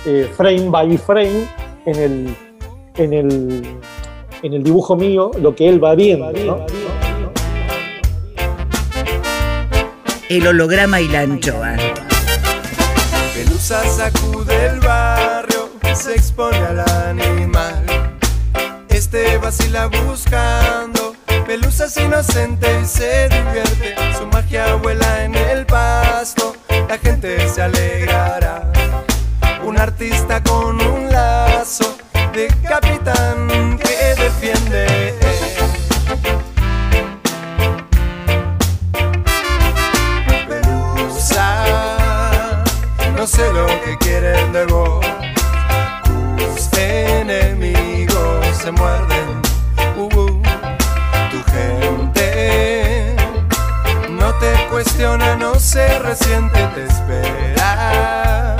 eh, 0.05 0.29
frame 0.35 0.69
by 0.69 0.97
frame 0.97 1.47
en 1.85 1.95
el, 1.95 2.35
en, 2.97 3.13
el, 3.13 3.63
en 4.41 4.53
el 4.53 4.61
dibujo 4.61 4.97
mío, 4.97 5.31
lo 5.39 5.55
que 5.55 5.69
él 5.69 5.81
va 5.81 5.95
viendo. 5.95 6.33
¿no? 6.33 6.65
El 10.27 10.47
holograma 10.47 10.99
y 10.99 11.07
la 11.07 11.21
anchoa. 11.21 11.77
Pelusa 13.33 13.81
sacude 13.85 14.65
el 14.65 14.81
barrio, 14.81 15.52
se 15.95 16.15
expone 16.15 16.57
al 16.57 16.79
animal. 16.79 17.85
Este 18.89 19.37
vacila 19.37 19.87
buscando 19.87 21.15
pelusas 21.45 21.95
inocente 21.97 22.67
y 22.81 22.85
se 22.85 23.29
divierte. 23.29 23.95
Su 24.17 24.25
magia 24.27 24.75
vuela 24.75 25.23
en 25.23 25.35
el 25.35 25.65
pasto, 25.65 26.55
la 26.87 26.97
gente 26.97 27.47
se 27.47 27.61
alegrará. 27.61 28.71
Un 29.63 29.79
artista 29.79 30.41
con 30.43 30.81
un 30.81 31.11
lazo 31.11 31.95
de 32.33 32.47
capitán 32.67 33.77
que 33.77 34.15
defiende. 34.21 35.13
Pelusa, 40.47 41.65
no 43.15 43.27
sé 43.27 43.53
lo 43.53 43.67
que 43.67 43.97
quieren 43.99 44.53
de 44.53 44.65
vos. 44.65 45.22
Enemigos 46.77 48.45
se 48.61 48.71
muerden. 48.71 49.41
Uh, 49.97 50.09
uh. 50.15 50.41
Tu 51.31 51.43
gente 51.51 53.15
no 54.09 54.33
te 54.35 54.53
cuestiona, 54.69 55.35
no 55.35 55.59
se 55.59 55.99
resiente, 55.99 56.59
te 56.75 56.85
espera 56.85 58.57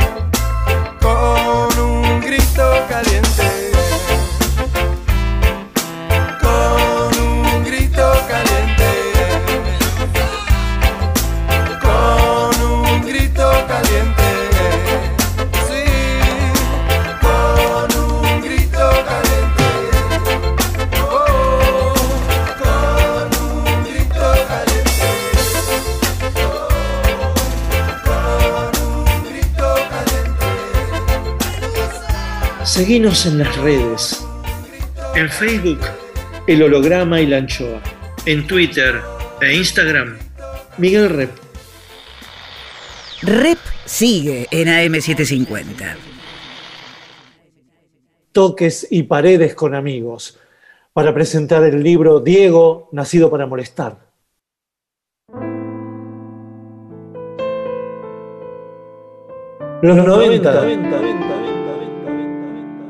con 1.01 1.80
un 1.80 2.22
grito 2.22 2.86
caliente. 2.89 3.53
Seguinos 32.74 33.28
en 33.28 33.38
las 33.38 33.56
redes. 33.58 34.26
En 35.16 35.30
Facebook, 35.30 35.78
El 36.48 36.64
Holograma 36.64 37.22
y 37.22 37.28
la 37.28 37.38
Anchoa. 37.38 37.80
En 38.26 38.48
Twitter 38.48 39.00
e 39.42 39.58
Instagram, 39.58 40.18
Miguel 40.80 41.10
Rep. 41.12 41.30
Rep 43.22 43.60
sigue 43.86 44.48
en 44.50 44.70
AM750. 44.70 45.98
Toques 48.32 48.88
y 48.90 49.04
paredes 49.04 49.54
con 49.54 49.76
amigos. 49.76 50.40
Para 50.94 51.14
presentar 51.14 51.64
el 51.66 51.84
libro 51.84 52.22
Diego, 52.22 52.90
nacido 52.92 53.30
para 53.30 53.46
molestar. 53.46 54.00
Los 59.84 59.95
90 59.95 61.53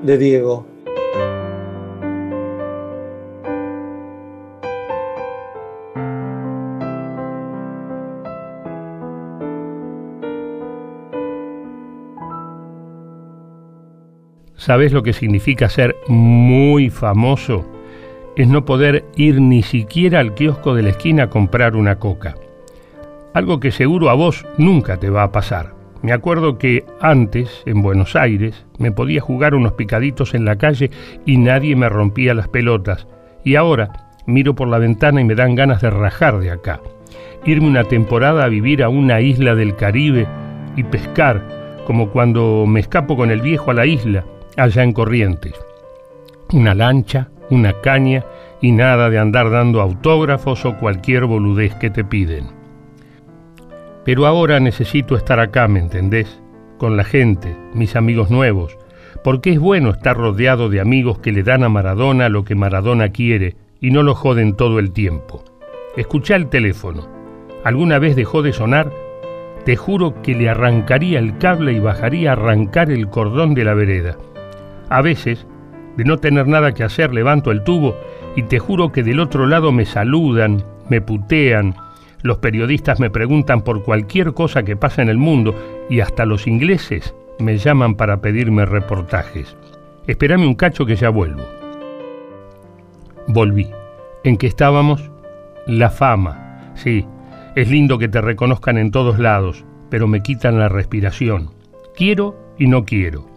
de 0.04 0.18
Diego. 0.18 0.66
¿Sabes 14.56 14.94
lo 14.94 15.04
que 15.04 15.12
significa 15.12 15.68
ser 15.68 15.96
muy 16.08 16.90
famoso? 16.90 17.66
Es 18.38 18.48
no 18.48 18.64
poder 18.64 19.04
ir 19.18 19.42
ni 19.42 19.62
siquiera 19.62 20.20
al 20.20 20.36
kiosco 20.36 20.74
de 20.74 20.84
la 20.84 20.90
esquina 20.92 21.24
a 21.24 21.30
comprar 21.30 21.76
una 21.76 22.00
coca. 22.00 22.36
Algo 23.34 23.60
que 23.60 23.72
seguro 23.72 24.10
a 24.10 24.14
vos 24.14 24.46
nunca 24.58 24.98
te 24.98 25.10
va 25.10 25.24
a 25.24 25.32
pasar. 25.34 25.83
Me 26.04 26.12
acuerdo 26.12 26.58
que 26.58 26.84
antes, 27.00 27.64
en 27.66 27.82
Buenos 27.82 28.18
Aires, 28.18 28.66
me 28.78 28.92
podía 28.92 29.22
jugar 29.22 29.56
unos 29.56 29.72
picaditos 29.72 30.34
en 30.34 30.44
la 30.44 30.58
calle 30.58 30.92
y 31.26 31.38
nadie 31.38 31.78
me 31.78 31.88
rompía 31.88 32.34
las 32.34 32.50
pelotas. 32.50 33.08
Y 33.46 33.56
ahora 33.56 34.12
miro 34.26 34.54
por 34.54 34.68
la 34.68 34.80
ventana 34.80 35.22
y 35.22 35.24
me 35.24 35.34
dan 35.34 35.56
ganas 35.56 35.82
de 35.82 35.90
rajar 35.90 36.40
de 36.40 36.52
acá. 36.52 36.82
Irme 37.46 37.68
una 37.68 37.86
temporada 37.86 38.44
a 38.44 38.50
vivir 38.50 38.84
a 38.84 38.90
una 38.90 39.22
isla 39.22 39.56
del 39.56 39.78
Caribe 39.78 40.28
y 40.76 40.84
pescar, 40.84 41.42
como 41.88 42.10
cuando 42.10 42.66
me 42.68 42.82
escapo 42.82 43.16
con 43.16 43.32
el 43.32 43.40
viejo 43.40 43.72
a 43.72 43.74
la 43.74 43.86
isla, 43.86 44.26
allá 44.58 44.84
en 44.84 44.92
Corrientes. 44.92 45.54
Una 46.52 46.76
lancha, 46.76 47.30
una 47.50 47.80
caña 47.80 48.26
y 48.62 48.74
nada 48.74 49.10
de 49.10 49.20
andar 49.20 49.50
dando 49.50 49.80
autógrafos 49.80 50.66
o 50.66 50.78
cualquier 50.78 51.24
boludez 51.24 51.74
que 51.76 51.90
te 51.90 52.04
piden. 52.04 52.63
Pero 54.06 54.26
ahora 54.26 54.60
necesito 54.60 55.16
estar 55.16 55.40
acá, 55.40 55.68
¿me 55.68 55.80
entendés? 55.80 56.42
Con 56.78 56.98
la 56.98 57.04
gente, 57.04 57.56
mis 57.74 57.96
amigos 57.96 58.30
nuevos, 58.30 58.78
porque 59.24 59.52
es 59.52 59.60
bueno 59.60 59.92
estar 59.92 60.18
rodeado 60.18 60.70
de 60.70 60.82
amigos 60.82 61.20
que 61.20 61.32
le 61.32 61.44
dan 61.44 61.64
a 61.64 61.70
Maradona 61.70 62.28
lo 62.30 62.44
que 62.44 62.56
Maradona 62.56 63.10
quiere 63.10 63.56
y 63.80 63.92
no 63.92 64.04
lo 64.04 64.16
joden 64.16 64.56
todo 64.56 64.80
el 64.80 64.92
tiempo. 64.92 65.44
Escuchá 65.96 66.36
el 66.36 66.48
teléfono. 66.48 67.08
¿Alguna 67.64 68.00
vez 68.00 68.16
dejó 68.16 68.42
de 68.42 68.52
sonar? 68.52 68.92
Te 69.64 69.78
juro 69.78 70.22
que 70.22 70.36
le 70.36 70.50
arrancaría 70.50 71.20
el 71.20 71.38
cable 71.38 71.72
y 71.72 71.80
bajaría 71.80 72.32
a 72.32 72.34
arrancar 72.34 72.92
el 72.92 73.08
cordón 73.08 73.54
de 73.54 73.64
la 73.64 73.74
vereda. 73.74 74.18
A 74.90 75.02
veces, 75.02 75.48
de 75.96 76.04
no 76.04 76.18
tener 76.18 76.48
nada 76.48 76.74
que 76.74 76.84
hacer, 76.84 77.14
levanto 77.14 77.52
el 77.52 77.64
tubo 77.64 77.96
y 78.36 78.44
te 78.44 78.60
juro 78.60 78.92
que 78.92 79.04
del 79.04 79.22
otro 79.22 79.48
lado 79.48 79.72
me 79.72 79.86
saludan, 79.86 80.64
me 80.90 81.00
putean, 81.00 81.76
los 82.24 82.38
periodistas 82.38 83.00
me 83.00 83.10
preguntan 83.10 83.62
por 83.62 83.84
cualquier 83.84 84.34
cosa 84.34 84.64
que 84.64 84.78
pasa 84.78 85.02
en 85.02 85.10
el 85.10 85.18
mundo 85.18 85.54
y 85.90 86.00
hasta 86.00 86.26
los 86.26 86.48
ingleses 86.48 87.14
me 87.40 87.58
llaman 87.58 87.96
para 87.96 88.22
pedirme 88.22 88.66
reportajes. 88.66 89.56
Espérame 90.08 90.48
un 90.48 90.56
cacho 90.56 90.86
que 90.86 90.96
ya 90.96 91.10
vuelvo. 91.10 91.44
Volví. 93.28 93.70
¿En 94.24 94.38
qué 94.38 94.48
estábamos? 94.48 95.12
La 95.68 95.90
fama. 95.90 96.72
Sí, 96.76 97.06
es 97.56 97.70
lindo 97.70 97.98
que 97.98 98.08
te 98.08 98.22
reconozcan 98.22 98.78
en 98.78 98.92
todos 98.92 99.20
lados, 99.20 99.66
pero 99.90 100.08
me 100.08 100.24
quitan 100.24 100.60
la 100.60 100.70
respiración. 100.70 101.52
Quiero 101.96 102.36
y 102.58 102.68
no 102.68 102.86
quiero. 102.86 103.28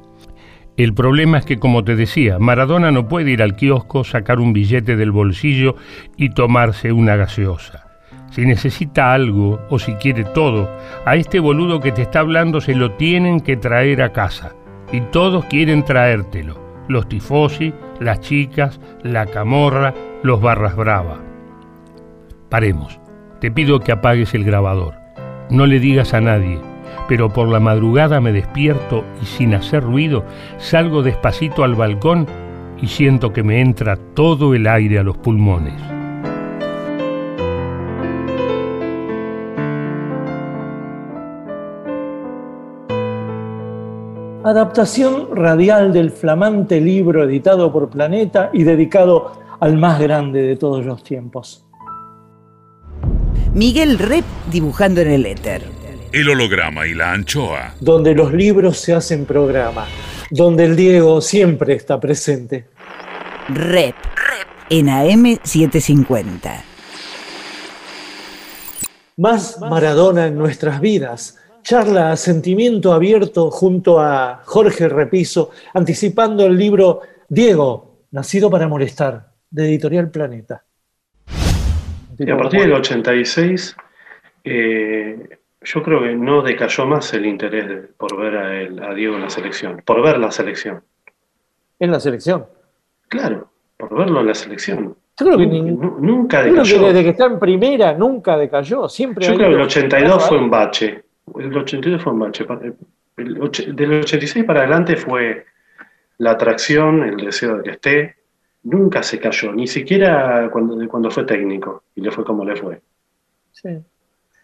El 0.77 0.95
problema 0.95 1.39
es 1.39 1.45
que, 1.45 1.59
como 1.59 1.85
te 1.85 1.97
decía, 1.97 2.39
Maradona 2.39 2.91
no 2.91 3.09
puede 3.09 3.31
ir 3.31 3.43
al 3.43 3.57
kiosco, 3.57 4.05
sacar 4.05 4.39
un 4.39 4.53
billete 4.53 4.97
del 4.97 5.11
bolsillo 5.11 5.75
y 6.17 6.31
tomarse 6.31 6.93
una 6.93 7.17
gaseosa. 7.17 7.86
Si 8.31 8.45
necesita 8.45 9.13
algo 9.13 9.61
o 9.71 9.79
si 9.79 9.95
quiere 9.95 10.25
todo, 10.25 10.69
a 11.05 11.17
este 11.17 11.41
boludo 11.41 11.81
que 11.81 11.93
te 11.93 12.03
está 12.03 12.21
hablando 12.21 12.61
se 12.61 12.75
lo 12.75 12.93
tienen 12.93 13.41
que 13.41 13.57
traer 13.57 14.03
a 14.03 14.13
casa. 14.13 14.55
Y 14.93 15.01
todos 15.01 15.45
quieren 15.47 15.85
traértelo. 15.85 16.61
Los 16.89 17.09
tifosi, 17.09 17.73
las 17.99 18.21
chicas, 18.21 18.81
la 19.03 19.27
camorra, 19.27 19.95
los 20.23 20.41
barras 20.41 20.77
brava. 20.77 21.19
Paremos. 22.49 23.01
Te 23.41 23.51
pido 23.51 23.81
que 23.81 23.93
apagues 23.93 24.35
el 24.35 24.45
grabador. 24.45 24.95
No 25.51 25.67
le 25.67 25.79
digas 25.79 26.15
a 26.15 26.21
nadie, 26.21 26.59
pero 27.09 27.33
por 27.33 27.49
la 27.49 27.61
madrugada 27.61 28.21
me 28.21 28.33
despierto 28.33 29.05
y 29.23 29.27
sin 29.27 29.55
hacer 29.55 29.83
ruido 29.83 30.25
salgo 30.59 31.03
despacito 31.03 31.65
al 31.65 31.75
balcón 31.75 32.27
y 32.81 32.89
siento 32.89 33.33
que 33.33 33.43
me 33.43 33.61
entra 33.61 33.97
todo 34.15 34.55
el 34.55 34.67
aire 34.67 34.99
a 34.99 35.03
los 35.03 35.17
pulmones. 35.17 35.96
Adaptación 44.47 45.35
radial 45.35 45.93
del 45.93 46.13
flamante 46.13 46.81
libro 46.81 47.25
editado 47.25 47.73
por 47.73 47.91
Planeta 47.91 48.51
y 48.53 48.63
dedicado 48.63 49.33
al 49.59 49.77
más 49.77 49.99
grande 49.99 50.41
de 50.41 50.55
todos 50.55 50.87
los 50.87 51.03
tiempos. 51.03 51.67
Miguel 53.55 53.99
Rep 53.99 54.25
dibujando 54.49 55.01
en 55.01 55.11
el 55.11 55.27
éter. 55.27 55.65
El 56.13 56.29
holograma 56.29 56.87
y 56.87 56.95
la 56.95 57.11
anchoa. 57.11 57.75
Donde 57.81 58.15
los 58.15 58.33
libros 58.33 58.79
se 58.79 58.95
hacen 58.95 59.25
programa. 59.25 59.87
Donde 60.31 60.67
el 60.67 60.77
Diego 60.77 61.21
siempre 61.21 61.75
está 61.75 61.99
presente. 61.99 62.69
Rep. 63.49 63.97
En 64.71 64.87
AM750. 64.87 66.63
Más 69.17 69.59
Maradona 69.61 70.29
en 70.29 70.39
nuestras 70.39 70.81
vidas. 70.81 71.37
Charla 71.71 72.13
a 72.13 72.17
sentimiento 72.17 72.93
abierto 72.93 73.51
junto 73.51 73.99
a 74.01 74.41
Jorge 74.45 74.89
Repiso, 74.89 75.51
anticipando 75.75 76.47
el 76.47 76.57
libro 76.57 77.01
Diego, 77.29 78.03
nacido 78.13 78.49
para 78.49 78.69
molestar, 78.69 79.33
de 79.51 79.67
Editorial 79.67 80.09
Planeta. 80.09 80.63
Y 82.17 82.31
a 82.31 82.37
partir 82.37 82.61
del 82.61 82.73
86, 82.73 83.77
eh, 84.45 85.29
yo 85.61 85.83
creo 85.83 86.03
que 86.03 86.15
no 86.15 86.41
decayó 86.43 86.87
más 86.87 87.13
el 87.15 87.27
interés 87.27 87.67
de- 87.69 87.77
por 87.79 88.17
ver 88.17 88.37
a, 88.37 88.63
él- 88.63 88.81
a 88.81 88.95
Diego 88.95 89.17
en 89.17 89.23
la 89.23 89.31
selección, 89.31 89.83
por 89.85 90.01
ver 90.05 90.19
la 90.19 90.31
selección. 90.31 90.85
En 91.81 91.91
la 91.91 91.99
selección. 91.99 92.47
Claro, 93.09 93.51
por 93.77 93.93
verlo 93.93 94.21
en 94.21 94.27
la 94.29 94.35
selección. 94.35 94.97
Yo 95.19 95.27
creo 95.27 95.37
que, 95.39 95.47
Nunca, 95.49 95.97
nunca 96.01 96.45
yo 96.45 96.53
creo 96.53 96.63
que 96.63 96.69
decayó. 96.71 96.87
desde 96.87 97.03
que 97.03 97.11
está 97.11 97.25
en 97.25 97.41
primera 97.41 97.93
nunca 97.95 98.37
decayó. 98.37 98.89
Siempre 98.89 99.27
Yo 99.27 99.35
creo 99.35 99.49
que 99.49 99.55
el 99.55 99.55
uno 99.57 99.65
82 99.65 100.29
fue 100.29 100.39
un 100.39 100.49
bache. 100.49 101.03
El 101.35 101.57
82 101.57 102.03
fue 102.03 102.13
un 102.13 102.19
bache. 102.21 102.45
Pa- 102.45 102.61
el 103.17 103.41
och- 103.41 103.75
del 103.75 104.01
86 104.01 104.45
para 104.45 104.61
adelante 104.61 104.97
fue 104.97 105.45
la 106.19 106.33
atracción, 106.33 107.03
el 107.03 107.17
deseo 107.17 107.57
de 107.59 107.63
que 107.63 107.71
esté. 107.71 108.17
Nunca 108.65 109.03
se 109.03 109.19
cayó, 109.21 109.53
ni 109.53 109.67
siquiera 109.67 110.49
cuando, 110.53 110.77
cuando 110.89 111.11
fue 111.11 111.25
técnico 111.25 111.85
y 111.95 112.01
le 112.01 112.11
fue 112.11 112.25
como 112.25 112.45
le 112.45 112.57
fue. 112.57 112.81
Sí. 113.53 113.69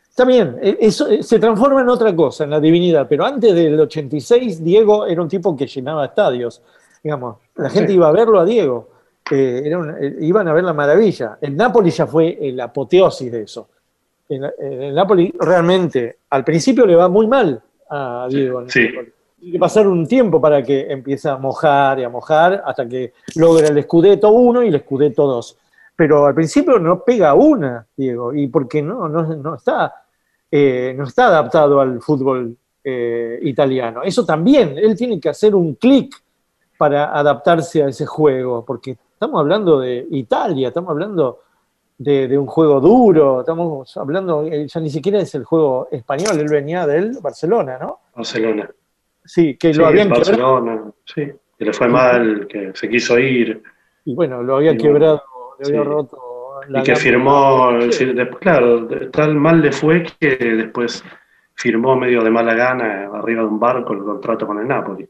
Está 0.09 0.25
bien, 0.25 0.57
e- 0.63 0.79
eso 0.81 1.09
eh, 1.09 1.23
se 1.23 1.39
transforma 1.39 1.81
en 1.81 1.89
otra 1.89 2.15
cosa, 2.15 2.45
en 2.45 2.51
la 2.51 2.61
divinidad, 2.61 3.07
pero 3.09 3.25
antes 3.25 3.55
del 3.55 3.81
86 3.81 4.63
Diego 4.63 5.07
era 5.07 5.23
un 5.23 5.29
tipo 5.29 5.57
que 5.57 5.67
llenaba 5.67 6.05
estadios, 6.05 6.63
digamos, 7.03 7.39
la 7.57 7.69
gente 7.71 7.89
Sí. 7.89 7.95
iba 7.97 8.09
a 8.09 8.13
verlo 8.13 8.39
a 8.39 8.45
Diego, 8.45 8.91
eh, 9.31 9.63
era 9.65 9.97
eh, 10.01 10.17
iban 10.21 10.47
a 10.49 10.53
ver 10.53 10.65
la 10.65 10.73
maravilla. 10.75 11.39
El 11.41 11.57
Napoli 11.57 11.91
ya 11.91 12.07
fue 12.07 12.39
el 12.41 12.61
apoteosis 12.61 13.33
de 13.33 13.43
eso. 13.43 13.69
En, 14.35 14.83
el 14.83 14.95
Napoli 14.95 15.33
realmente, 15.39 16.19
al 16.31 16.45
principio 16.45 16.87
le 16.87 16.97
va 16.97 17.09
muy 17.09 17.27
mal 17.27 17.63
a 17.91 18.27
Diego. 18.31 18.69
Sí. 18.69 18.89
Tiene 19.39 19.53
que 19.53 19.59
pasar 19.59 19.89
un 19.89 20.07
tiempo 20.07 20.41
para 20.41 20.63
que 20.63 20.93
empiece 20.93 21.29
a 21.29 21.37
mojar 21.37 21.99
y 21.99 22.05
a 22.05 22.09
mojar 22.09 22.63
hasta 22.65 22.89
que 22.89 23.13
logra 23.35 23.67
el 23.69 23.83
Scudetto 23.83 24.31
1 24.31 24.63
y 24.63 24.69
el 24.69 24.81
Scudetto 24.81 25.27
2. 25.27 25.59
Pero 25.97 26.27
al 26.27 26.35
principio 26.35 26.79
no 26.79 27.03
pega 27.05 27.35
una, 27.35 27.87
Diego, 27.97 28.33
y 28.33 28.47
porque 28.47 28.81
no, 28.83 29.09
no, 29.09 29.23
no 29.23 29.55
está, 29.57 29.93
eh, 30.51 30.95
no 30.97 31.05
está 31.05 31.27
adaptado 31.27 31.81
al 31.81 32.01
fútbol 32.01 32.57
eh, 32.85 33.39
italiano. 33.43 34.03
Eso 34.03 34.25
también, 34.25 34.77
él 34.79 34.97
tiene 34.97 35.21
que 35.21 35.29
hacer 35.29 35.55
un 35.55 35.75
clic 35.75 36.15
para 36.79 37.17
adaptarse 37.17 37.83
a 37.83 37.89
ese 37.89 38.07
juego, 38.07 38.65
porque 38.65 38.97
estamos 39.13 39.39
hablando 39.39 39.79
de 39.79 40.07
Italia, 40.11 40.69
estamos 40.69 40.91
hablando 40.91 41.41
de, 41.99 42.29
de 42.29 42.39
un 42.39 42.47
juego 42.47 42.81
duro, 42.81 43.41
estamos 43.41 43.97
hablando, 43.97 44.45
eh, 44.45 44.67
ya 44.67 44.81
ni 44.81 44.91
siquiera 44.91 45.21
es 45.21 45.35
el 45.35 45.45
juego 45.45 45.89
español, 45.91 46.39
él 46.39 46.49
venía 46.51 46.87
del 46.87 47.19
Barcelona, 47.23 47.79
¿no? 47.81 48.01
Barcelona. 48.17 48.71
Sí, 49.25 49.57
que 49.57 49.73
Sí, 49.73 49.79
lo 49.79 49.87
habían 49.87 50.09
quebrado, 50.09 50.25
Barcelona, 50.31 50.93
sí. 51.05 51.33
Que 51.59 51.65
le 51.65 51.73
fue 51.73 51.89
mal, 51.89 52.47
que 52.49 52.73
se 52.75 52.89
quiso 52.89 53.19
ir. 53.19 53.63
y 54.05 54.15
bueno, 54.15 54.43
lo 54.43 54.57
había 54.57 54.73
Y 54.73 54.79
bueno, 54.79 54.93
quebrado, 54.95 55.23
le 55.61 55.67
había 55.69 55.83
sí. 55.83 55.89
roto 55.89 56.19
la 56.69 56.81
Y 56.81 56.83
que 56.83 56.97
firmó, 56.97 57.71
sí, 57.91 58.13
claro, 58.41 58.87
tal 59.11 59.35
mal 59.35 59.61
le 59.61 59.73
fue 59.73 60.05
que 60.19 60.37
después 60.37 61.05
firmó 61.55 61.97
medio 61.97 62.23
de 62.23 62.31
mala 62.31 62.55
gana 62.55 63.11
arriba 63.15 63.43
de 63.43 63.49
un 63.49 63.61
barco 63.61 63.93
el 63.93 64.01
contrato 64.01 64.47
con 64.47 64.59
el 64.59 64.67
Napoli. 64.67 65.09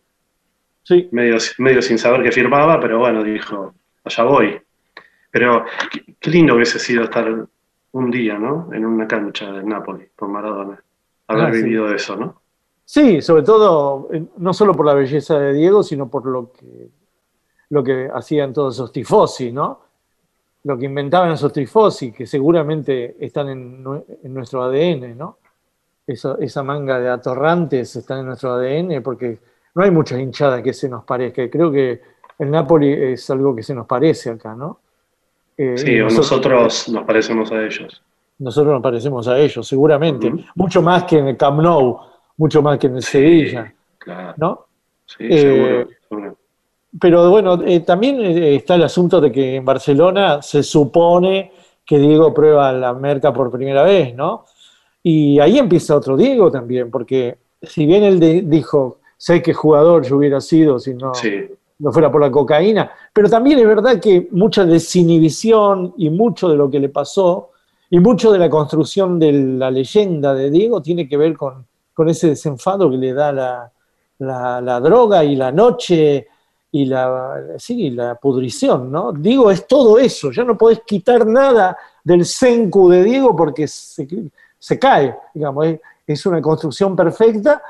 Sí. 0.82 1.08
Medio, 1.12 1.36
medio 1.58 1.80
sin 1.80 1.98
saber 1.98 2.22
que 2.22 2.32
firmaba, 2.32 2.80
pero 2.80 2.98
bueno, 2.98 3.22
dijo, 3.22 3.74
allá 4.04 4.24
voy. 4.24 4.60
Pero 5.32 5.64
qué, 5.90 6.16
qué 6.20 6.30
lindo 6.30 6.54
hubiese 6.54 6.78
sido 6.78 7.04
estar 7.04 7.26
un 7.92 8.10
día, 8.12 8.38
¿no? 8.38 8.72
En 8.72 8.86
una 8.86 9.08
cancha 9.08 9.50
del 9.52 9.66
Napoli 9.66 10.06
con 10.14 10.30
Maradona. 10.32 10.82
Haber 11.28 11.44
Ah, 11.48 11.52
sí. 11.54 11.62
vivido 11.64 11.92
eso, 11.92 12.16
¿no? 12.16 12.42
Sí, 12.84 13.22
sobre 13.22 13.42
todo, 13.42 14.08
eh, 14.12 14.24
no 14.38 14.52
solo 14.54 14.74
por 14.74 14.86
la 14.86 14.94
belleza 14.94 15.38
de 15.38 15.54
Diego, 15.54 15.82
sino 15.82 16.08
por 16.10 16.26
lo 16.26 16.52
que, 16.52 16.90
lo 17.70 17.82
que 17.82 18.10
hacían 18.14 18.52
todos 18.52 18.74
esos 18.74 18.92
tifosi, 18.92 19.52
¿no? 19.52 19.80
Lo 20.64 20.78
que 20.78 20.86
inventaban 20.86 21.32
esos 21.32 21.52
tifosi, 21.52 22.12
que 22.12 22.26
seguramente 22.26 23.16
están 23.24 23.48
en, 23.48 23.84
nue- 23.84 24.04
en 24.22 24.34
nuestro 24.34 24.62
ADN, 24.62 25.16
¿no? 25.16 25.38
Esa, 26.06 26.36
esa 26.40 26.62
manga 26.62 26.98
de 27.00 27.08
atorrantes 27.08 27.96
está 27.96 28.18
en 28.20 28.26
nuestro 28.26 28.52
ADN, 28.52 29.02
porque 29.02 29.38
no 29.74 29.84
hay 29.84 29.90
muchas 29.90 30.20
hinchadas 30.20 30.62
que 30.62 30.72
se 30.72 30.88
nos 30.88 31.04
parezca. 31.04 31.48
Creo 31.50 31.72
que 31.72 32.00
el 32.38 32.50
Napoli 32.50 32.92
es 32.92 33.28
algo 33.30 33.56
que 33.56 33.62
se 33.62 33.74
nos 33.74 33.86
parece 33.86 34.30
acá, 34.30 34.54
¿no? 34.54 34.80
Eh, 35.56 35.76
Sí, 35.76 36.00
o 36.00 36.04
nosotros 36.08 36.88
nos 36.88 37.04
parecemos 37.04 37.52
a 37.52 37.62
ellos. 37.64 38.02
nosotros 38.38 38.72
nos 38.74 38.82
parecemos 38.82 39.28
a 39.28 39.38
ellos, 39.38 39.66
seguramente. 39.66 40.32
Mucho 40.54 40.82
más 40.82 41.04
que 41.04 41.18
en 41.18 41.28
el 41.28 41.36
Camp 41.36 41.60
Nou, 41.60 41.98
mucho 42.36 42.62
más 42.62 42.78
que 42.78 42.86
en 42.88 42.96
el 42.96 43.02
Sevilla, 43.02 43.72
Claro. 43.98 44.34
¿no? 44.36 44.66
Sí, 45.06 45.24
Eh, 45.28 45.38
seguro, 45.38 45.88
seguro. 46.08 46.36
Pero 47.00 47.30
bueno, 47.30 47.62
eh, 47.64 47.80
también 47.80 48.20
eh, 48.20 48.56
está 48.56 48.74
el 48.74 48.82
asunto 48.82 49.20
de 49.20 49.30
que 49.30 49.56
en 49.56 49.64
Barcelona 49.64 50.42
se 50.42 50.62
supone 50.62 51.52
que 51.84 51.98
Diego 51.98 52.32
prueba 52.34 52.72
la 52.72 52.92
merca 52.94 53.32
por 53.32 53.50
primera 53.50 53.82
vez, 53.82 54.14
¿no? 54.14 54.44
Y 55.02 55.38
ahí 55.40 55.58
empieza 55.58 55.96
otro 55.96 56.16
Diego 56.16 56.50
también, 56.50 56.90
porque 56.90 57.36
si 57.62 57.86
bien 57.86 58.02
él 58.04 58.20
de- 58.20 58.42
dijo, 58.42 58.98
sé 59.16 59.40
qué 59.42 59.52
jugador 59.54 60.04
yo 60.06 60.16
hubiera 60.16 60.40
sido 60.40 60.78
si 60.78 60.94
no, 60.94 61.14
Sí. 61.14 61.46
No 61.82 61.90
fuera 61.92 62.12
por 62.12 62.20
la 62.20 62.30
cocaína, 62.30 62.92
pero 63.12 63.28
también 63.28 63.58
es 63.58 63.66
verdad 63.66 64.00
que 64.00 64.28
mucha 64.30 64.64
desinhibición 64.64 65.94
y 65.98 66.10
mucho 66.10 66.48
de 66.48 66.56
lo 66.56 66.70
que 66.70 66.78
le 66.78 66.88
pasó 66.88 67.50
y 67.90 67.98
mucho 67.98 68.30
de 68.30 68.38
la 68.38 68.48
construcción 68.48 69.18
de 69.18 69.32
la 69.32 69.68
leyenda 69.68 70.32
de 70.32 70.48
Diego 70.48 70.80
tiene 70.80 71.08
que 71.08 71.16
ver 71.16 71.36
con, 71.36 71.66
con 71.92 72.08
ese 72.08 72.28
desenfado 72.28 72.88
que 72.88 72.96
le 72.98 73.12
da 73.12 73.32
la, 73.32 73.72
la- 74.20 74.80
droga 74.80 75.24
y 75.24 75.34
la 75.34 75.50
noche 75.50 76.28
y 76.70 76.84
la, 76.84 77.42
sí, 77.58 77.90
la 77.90 78.14
pudrición, 78.14 78.90
¿no? 78.90 79.12
Diego 79.12 79.50
es 79.50 79.66
todo 79.66 79.98
eso, 79.98 80.30
ya 80.30 80.44
no 80.44 80.56
podés 80.56 80.82
quitar 80.86 81.26
nada 81.26 81.76
del 82.04 82.24
senku 82.24 82.88
de 82.90 83.02
Diego 83.02 83.34
porque 83.34 83.66
se, 83.66 84.78
cae, 84.78 85.16
digamos, 85.34 85.66
es, 86.06 86.26
una 86.26 86.40
construcción 86.40 86.94
perfecta 86.94 87.60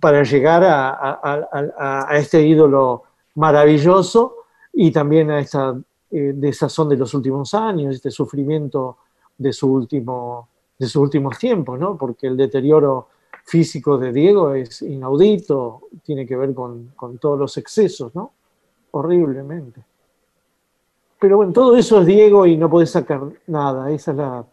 para 0.00 0.22
llegar 0.22 0.64
a- 0.64 2.06
a 2.08 2.16
este 2.16 2.40
ídolo 2.42 3.02
maravilloso 3.38 4.34
y 4.72 4.90
también 4.90 5.30
a 5.30 5.38
esta 5.38 5.76
eh, 6.10 6.32
desazón 6.34 6.88
de 6.88 6.96
los 6.96 7.14
últimos 7.14 7.54
años, 7.54 7.94
este 7.94 8.10
sufrimiento 8.10 8.98
de, 9.36 9.52
su 9.52 9.72
último, 9.72 10.48
de 10.76 10.86
sus 10.86 10.96
últimos 10.96 11.38
tiempos, 11.38 11.78
¿no? 11.78 11.96
Porque 11.96 12.26
el 12.26 12.36
deterioro 12.36 13.08
físico 13.44 13.96
de 13.96 14.12
Diego 14.12 14.54
es 14.54 14.82
inaudito, 14.82 15.82
tiene 16.02 16.26
que 16.26 16.36
ver 16.36 16.52
con, 16.52 16.92
con 16.96 17.18
todos 17.18 17.38
los 17.38 17.56
excesos, 17.56 18.12
¿no? 18.14 18.32
Horriblemente. 18.90 19.82
pero 21.20 21.36
bueno, 21.36 21.52
todo 21.52 21.76
eso 21.76 22.00
es 22.00 22.06
Diego 22.06 22.44
y 22.44 22.56
no 22.56 22.68
podés 22.68 22.90
sacar 22.90 23.22
nada. 23.46 23.90
Esa 23.92 24.10
es 24.10 24.16
la, 24.16 24.44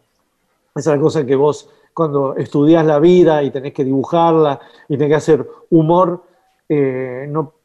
esa 0.76 0.92
es 0.92 0.96
la 0.96 1.02
cosa 1.02 1.26
que 1.26 1.34
vos, 1.34 1.68
cuando 1.92 2.36
estudias 2.36 2.86
la 2.86 3.00
vida 3.00 3.42
y 3.42 3.50
tenés 3.50 3.72
que 3.72 3.84
dibujarla 3.84 4.60
y 4.88 4.96
tenés 4.96 5.08
que 5.08 5.14
hacer 5.16 5.48
humor, 5.70 6.22
eh, 6.68 7.26
no, 7.28 7.55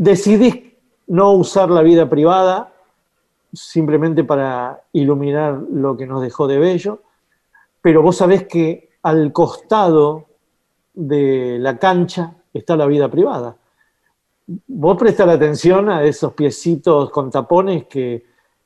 decidís 0.00 0.54
no 1.08 1.32
usar 1.32 1.68
la 1.70 1.82
vida 1.82 2.08
privada 2.08 2.72
simplemente 3.52 4.24
para 4.24 4.82
iluminar 4.92 5.60
lo 5.70 5.94
que 5.96 6.06
nos 6.06 6.22
dejó 6.22 6.46
de 6.46 6.58
bello, 6.58 7.02
pero 7.82 8.00
vos 8.00 8.16
sabés 8.16 8.46
que 8.46 8.88
al 9.02 9.30
costado 9.32 10.26
de 10.94 11.58
la 11.60 11.78
cancha 11.78 12.34
está 12.54 12.76
la 12.76 12.86
vida 12.86 13.10
privada. 13.10 13.56
Vos 14.68 14.96
prestás 14.96 15.28
atención 15.28 15.90
a 15.90 16.02
esos 16.04 16.32
piecitos 16.32 17.10
con 17.10 17.30
tapones 17.30 17.84
que, 17.86 18.24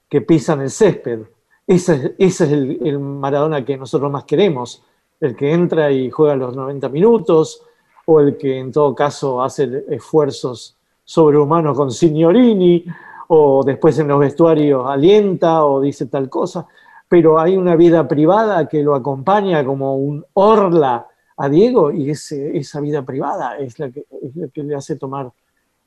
que 0.09 0.21
pisan 0.21 0.61
el 0.61 0.71
césped. 0.71 1.21
Ese, 1.67 1.95
es- 1.95 2.13
ese 2.19 2.45
es 2.45 2.53
el, 2.53 2.79
el 2.87 2.99
Maradona 3.01 3.65
que 3.65 3.77
nosotros 3.77 4.11
más 4.13 4.25
queremos, 4.25 4.85
el 5.21 5.35
que 5.35 5.53
entra 5.53 5.91
y 5.91 6.11
juega 6.11 6.37
los 6.37 6.55
90 6.55 6.89
minutos, 6.91 7.63
o 8.07 8.21
el 8.21 8.37
que 8.37 8.59
en 8.59 8.71
todo 8.71 8.95
caso 8.95 9.43
hace 9.43 9.85
esfuerzos 9.89 10.77
sobrehumanos 11.05 11.77
con 11.77 11.91
Signorini, 11.91 12.85
o 13.29 13.63
después 13.65 13.99
en 13.99 14.09
los 14.09 14.21
vestuarios 14.21 14.85
alienta 14.89 15.65
o 15.65 15.81
dice 15.81 16.07
tal 16.07 16.29
cosa, 16.29 16.67
pero 17.09 17.39
hay 17.39 17.57
una 17.57 17.77
vida 17.77 18.07
privada 18.07 18.69
que 18.69 18.83
lo 18.83 18.95
acompaña 18.95 19.65
como 19.65 19.97
un 19.97 20.25
orla 20.35 21.07
a 21.37 21.49
Diego 21.49 21.91
y 21.91 22.11
esa 22.11 22.81
vida 22.81 23.03
privada 23.03 23.59
es 23.59 23.79
la, 23.79 23.91
que, 23.91 24.05
que 24.53 24.63
le 24.63 24.75
hace 24.75 24.97
tomar 24.97 25.31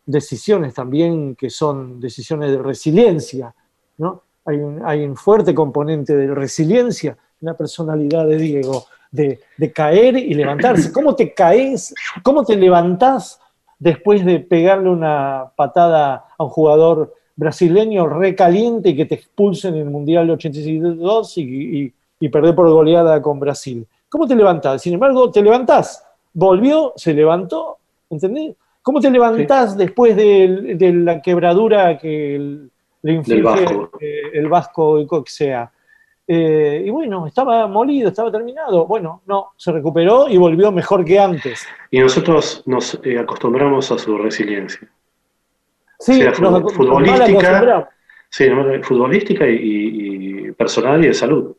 decisiones 0.06 0.73
también 0.73 1.35
que 1.35 1.49
son 1.49 1.99
decisiones 1.99 2.52
de 2.52 2.57
resiliencia, 2.57 3.53
¿no? 3.98 4.23
Hay 4.45 4.57
un, 4.57 4.81
hay 4.85 5.03
un 5.03 5.18
fuerte 5.18 5.53
componente 5.53 6.15
de 6.15 6.34
resiliencia 6.34 7.18
en 7.41 7.45
la 7.45 7.57
personalidad 7.57 8.26
de 8.26 8.38
Diego, 8.38 8.85
de, 9.11 9.41
de 9.57 9.72
caer 9.73 10.15
y 10.15 10.34
levantarse. 10.34 10.94
¿Cómo 10.94 11.15
te 11.15 11.34
caes? 11.34 11.94
¿Cómo 12.23 12.45
te 12.45 12.56
levantás 12.56 13.41
después 13.79 14.25
de 14.25 14.39
pegarle 14.39 14.89
una 14.89 15.51
patada 15.55 16.25
a 16.37 16.43
un 16.43 16.49
jugador 16.49 17.13
brasileño 17.35 18.07
recaliente 18.07 18.89
y 18.89 18.95
que 18.95 19.05
te 19.05 19.15
expulsen 19.15 19.75
en 19.75 19.81
el 19.81 19.89
Mundial 19.91 20.29
82 20.31 21.37
y, 21.37 21.41
y, 21.83 21.93
y 22.19 22.29
perder 22.29 22.55
por 22.55 22.69
goleada 22.69 23.21
con 23.21 23.39
Brasil? 23.39 23.85
¿Cómo 24.09 24.25
te 24.27 24.35
levantás? 24.35 24.81
Sin 24.81 24.93
embargo, 24.93 25.29
te 25.29 25.41
levantás. 25.41 26.03
Volvió, 26.33 26.93
se 26.95 27.13
levantó, 27.13 27.77
¿entendés? 28.09 28.55
¿Cómo 28.81 28.99
te 29.01 29.11
levantás 29.11 29.77
después 29.77 30.15
de, 30.15 30.75
de 30.75 30.93
la 30.93 31.21
quebradura 31.21 31.97
que 31.97 32.35
el- 32.35 32.71
le 33.03 33.13
inflige 33.13 33.41
Vasco. 33.43 33.91
el 34.33 34.47
vasco 34.49 35.23
que 35.23 35.31
sea? 35.31 35.71
Eh, 36.27 36.83
y 36.85 36.89
bueno, 36.89 37.25
estaba 37.25 37.67
molido, 37.67 38.09
estaba 38.09 38.31
terminado. 38.31 38.85
Bueno, 38.85 39.21
no, 39.25 39.53
se 39.55 39.71
recuperó 39.71 40.27
y 40.27 40.37
volvió 40.37 40.71
mejor 40.71 41.05
que 41.05 41.17
antes. 41.19 41.65
Y 41.89 41.99
nosotros 41.99 42.63
nos 42.65 42.99
eh, 43.03 43.17
acostumbramos 43.17 43.91
a 43.91 43.97
su 43.97 44.17
resiliencia. 44.17 44.87
Sí, 45.99 46.19
sea 46.19 46.31
nos 46.31 46.73
futbolística, 46.73 47.89
sí, 48.29 48.49
no, 48.49 48.83
futbolística 48.83 49.47
y, 49.47 49.55
y- 49.55 50.51
personal 50.51 51.03
y 51.03 51.07
de 51.07 51.13
salud. 51.13 51.55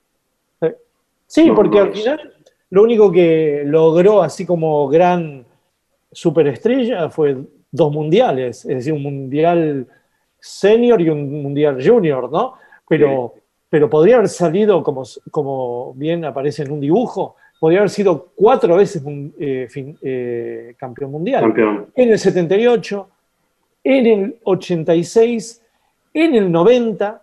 Sí, 1.26 1.46
No, 1.48 1.54
porque 1.54 1.78
no 1.78 1.84
al 1.84 1.92
final 1.92 2.34
lo 2.70 2.82
único 2.82 3.10
que 3.12 3.62
logró 3.64 4.22
así 4.22 4.46
como 4.46 4.88
gran 4.88 5.44
superestrella 6.12 7.10
fue 7.10 7.36
dos 7.70 7.92
mundiales, 7.92 8.64
es 8.64 8.76
decir, 8.76 8.92
un 8.92 9.02
mundial 9.02 9.86
senior 10.40 11.00
y 11.00 11.08
un 11.10 11.42
mundial 11.42 11.78
junior, 11.86 12.30
¿no? 12.30 12.54
Pero, 12.88 13.34
pero 13.70 13.88
podría 13.90 14.16
haber 14.16 14.28
salido, 14.28 14.82
como, 14.82 15.02
como 15.30 15.92
bien 15.94 16.24
aparece 16.24 16.62
en 16.62 16.72
un 16.72 16.80
dibujo, 16.80 17.36
podría 17.60 17.80
haber 17.80 17.90
sido 17.90 18.28
cuatro 18.34 18.76
veces 18.76 19.02
eh, 19.38 19.66
fin- 19.70 19.98
eh, 20.02 20.74
campeón 20.78 21.10
mundial. 21.10 21.42
Campeón. 21.42 21.86
En 21.94 22.10
el 22.10 22.18
78, 22.18 23.08
en 23.84 24.06
el 24.06 24.38
86, 24.44 25.62
en 26.14 26.34
el 26.34 26.50
90, 26.50 27.22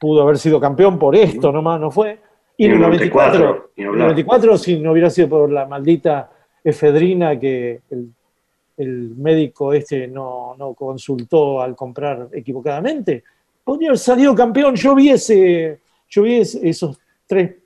pudo 0.00 0.22
haber 0.22 0.38
sido 0.38 0.58
campeón 0.60 0.98
por 0.98 1.14
esto, 1.14 1.52
nomás 1.52 1.80
no 1.80 1.90
fue. 1.90 2.18
Y 2.56 2.66
en 2.66 2.72
el 2.72 2.80
94, 2.80 3.38
94, 3.38 3.70
ni 3.76 3.84
en 3.84 3.90
el 3.90 3.98
94, 3.98 4.58
si 4.58 4.78
no 4.78 4.92
hubiera 4.92 5.10
sido 5.10 5.28
por 5.28 5.50
la 5.50 5.66
maldita 5.66 6.30
efedrina 6.64 7.38
que 7.38 7.80
el, 7.90 8.08
el 8.76 9.14
médico 9.16 9.72
este 9.72 10.06
no, 10.08 10.54
no 10.58 10.74
consultó 10.74 11.60
al 11.62 11.74
comprar 11.74 12.28
equivocadamente, 12.32 13.24
podría 13.64 13.88
haber 13.88 13.98
salido 13.98 14.34
campeón. 14.34 14.74
Yo 14.74 14.94
vi, 14.94 15.12
yo 16.08 16.22
vi 16.22 16.36
esos, 16.36 16.98
tres, 17.26 17.56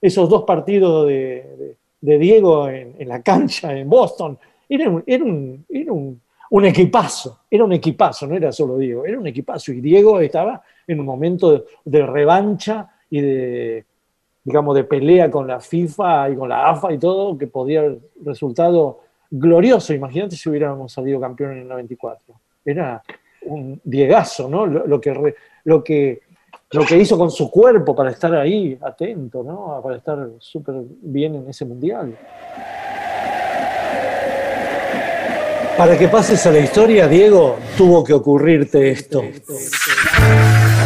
esos 0.00 0.28
dos 0.28 0.44
partidos 0.44 1.08
de, 1.08 1.76
Diego 2.00 2.68
en, 2.68 3.08
la 3.08 3.22
cancha 3.22 3.76
en 3.76 3.88
Boston. 3.88 4.38
Era, 4.68 4.88
un, 4.88 5.02
era, 5.06 5.24
un, 5.24 5.64
era 5.68 5.92
un, 5.92 6.64
equipazo, 6.64 7.40
era 7.50 7.64
un 7.64 7.72
equipazo, 7.72 8.26
no 8.26 8.36
era 8.36 8.52
solo 8.52 8.78
Diego, 8.78 9.04
era 9.04 9.18
un 9.18 9.26
equipazo. 9.26 9.72
Y 9.72 9.80
Diego 9.80 10.20
estaba 10.20 10.62
en 10.86 11.00
un 11.00 11.06
momento 11.06 11.52
de, 11.52 11.64
de 11.84 12.06
revancha 12.06 12.88
y 13.10 13.20
de, 13.20 13.84
digamos, 14.44 14.74
de 14.74 14.84
pelea 14.84 15.30
con 15.30 15.46
la 15.46 15.60
FIFA 15.60 16.30
y 16.30 16.36
con 16.36 16.48
la 16.48 16.70
AFA 16.70 16.92
y 16.92 16.98
todo, 16.98 17.36
que 17.36 17.46
podía 17.46 17.80
haber 17.80 17.98
resultado 18.24 19.00
glorioso. 19.30 19.92
Imagínate 19.92 20.36
si 20.36 20.48
hubiéramos 20.48 20.92
salido 20.92 21.20
campeón 21.20 21.52
en 21.52 21.58
el 21.58 21.68
94. 21.68 22.34
Era 22.64 23.02
un 23.50 23.80
diegazo, 23.84 24.48
¿no? 24.48 24.66
Lo, 24.66 25.00
que, 25.00 25.12
re- 25.14 25.34
lo, 25.64 25.82
que, 25.84 26.20
lo 26.70 26.84
que 26.84 26.96
hizo 26.96 27.18
con 27.18 27.30
su 27.30 27.50
cuerpo 27.50 27.94
para 27.94 28.10
estar 28.10 28.34
ahí 28.34 28.78
atento, 28.80 29.42
¿no? 29.42 29.80
Para 29.82 29.96
estar 29.96 30.28
súper 30.38 30.76
bien 31.02 31.34
en 31.34 31.48
ese 31.48 31.64
mundial. 31.64 32.16
Para 35.76 35.96
que 35.96 36.08
pases 36.08 36.44
a 36.46 36.50
la 36.52 36.58
historia, 36.58 37.08
Diego, 37.08 37.56
tuvo 37.76 38.04
que 38.04 38.12
ocurrirte 38.12 38.90
esto. 38.90 39.22
Fútbol 39.22 40.79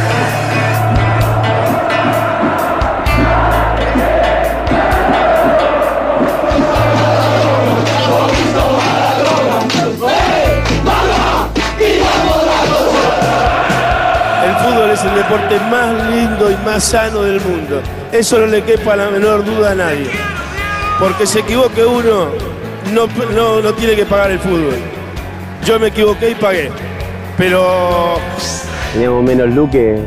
es 15.05 15.11
el 15.11 15.17
deporte 15.17 15.59
más 15.71 16.11
lindo 16.11 16.51
y 16.51 16.57
más 16.65 16.85
sano 16.85 17.23
del 17.23 17.41
mundo. 17.41 17.83
Eso 18.13 18.39
no 18.39 18.47
le 18.47 18.63
quepa 18.63 18.97
la 18.97 19.11
menor 19.11 19.45
duda 19.45 19.73
a 19.73 19.75
nadie. 19.75 20.11
Porque 20.99 21.27
se 21.27 21.41
equivoque 21.41 21.85
uno, 21.85 22.29
no, 22.93 23.07
no, 23.33 23.61
no 23.61 23.75
tiene 23.75 23.97
que 23.97 24.07
pagar 24.07 24.31
el 24.31 24.39
fútbol. 24.39 24.79
Yo 25.65 25.79
me 25.79 25.89
equivoqué 25.89 26.31
y 26.31 26.35
pagué. 26.35 26.71
Pero 27.37 28.19
Teníamos 28.93 29.25
menos 29.25 29.49
luz 29.49 29.71
que, 29.71 30.05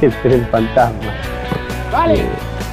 el 0.02 0.46
fantasma. 0.50 1.14
Vale. 1.92 2.24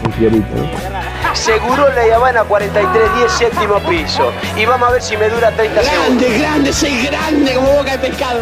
Un 0.04 0.14
fiorito, 0.14 0.48
¿no? 0.56 1.36
Seguro 1.36 1.88
la 1.94 2.16
Habana 2.16 2.44
4310 2.44 3.32
séptimo 3.32 3.80
piso. 3.82 4.32
Y 4.56 4.66
vamos 4.66 4.90
a 4.90 4.92
ver 4.94 5.02
si 5.02 5.16
me 5.18 5.30
dura 5.30 5.52
30 5.52 5.84
segundos. 5.84 6.08
Grande, 6.08 6.40
grande, 6.40 6.74
soy 6.74 7.06
grande 7.06 7.54
como 7.54 7.74
boca 7.74 7.92
de 7.92 8.10
pescado. 8.10 8.40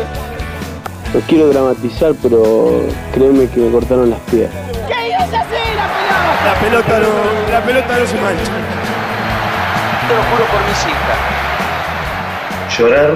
No 1.16 1.22
quiero 1.30 1.48
dramatizar, 1.48 2.14
pero 2.22 2.90
créeme 3.14 3.48
que 3.48 3.62
me 3.62 3.72
cortaron 3.72 4.10
las 4.10 4.20
piernas. 4.30 4.54
¿Qué 4.86 5.08
ibas 5.08 5.34
a 5.34 5.40
hacer 5.40 5.76
la 5.78 6.46
la 6.46 6.60
pelota 6.60 7.00
no, 7.00 7.52
la 7.54 7.64
pelota 7.64 8.00
no 8.00 8.06
se 8.06 8.16
mancha. 8.16 8.44
Te 10.08 10.14
lo 10.14 10.22
juro 10.24 10.46
por 10.52 10.62
mis 10.68 10.86
hijas. 10.86 12.78
Llorar 12.78 13.16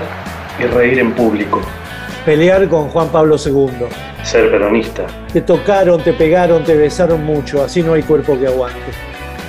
y 0.60 0.64
reír 0.64 1.00
en 1.00 1.12
público. 1.12 1.62
Pelear 2.24 2.70
con 2.70 2.88
Juan 2.88 3.10
Pablo 3.10 3.36
II. 3.36 3.88
Ser 4.24 4.50
peronista. 4.50 5.06
Te 5.34 5.42
tocaron, 5.42 6.02
te 6.02 6.14
pegaron, 6.14 6.64
te 6.64 6.76
besaron 6.76 7.26
mucho, 7.26 7.66
así 7.66 7.84
no 7.84 7.96
hay 7.96 8.04
cuerpo 8.04 8.40
que 8.40 8.48
aguante. 8.48 8.80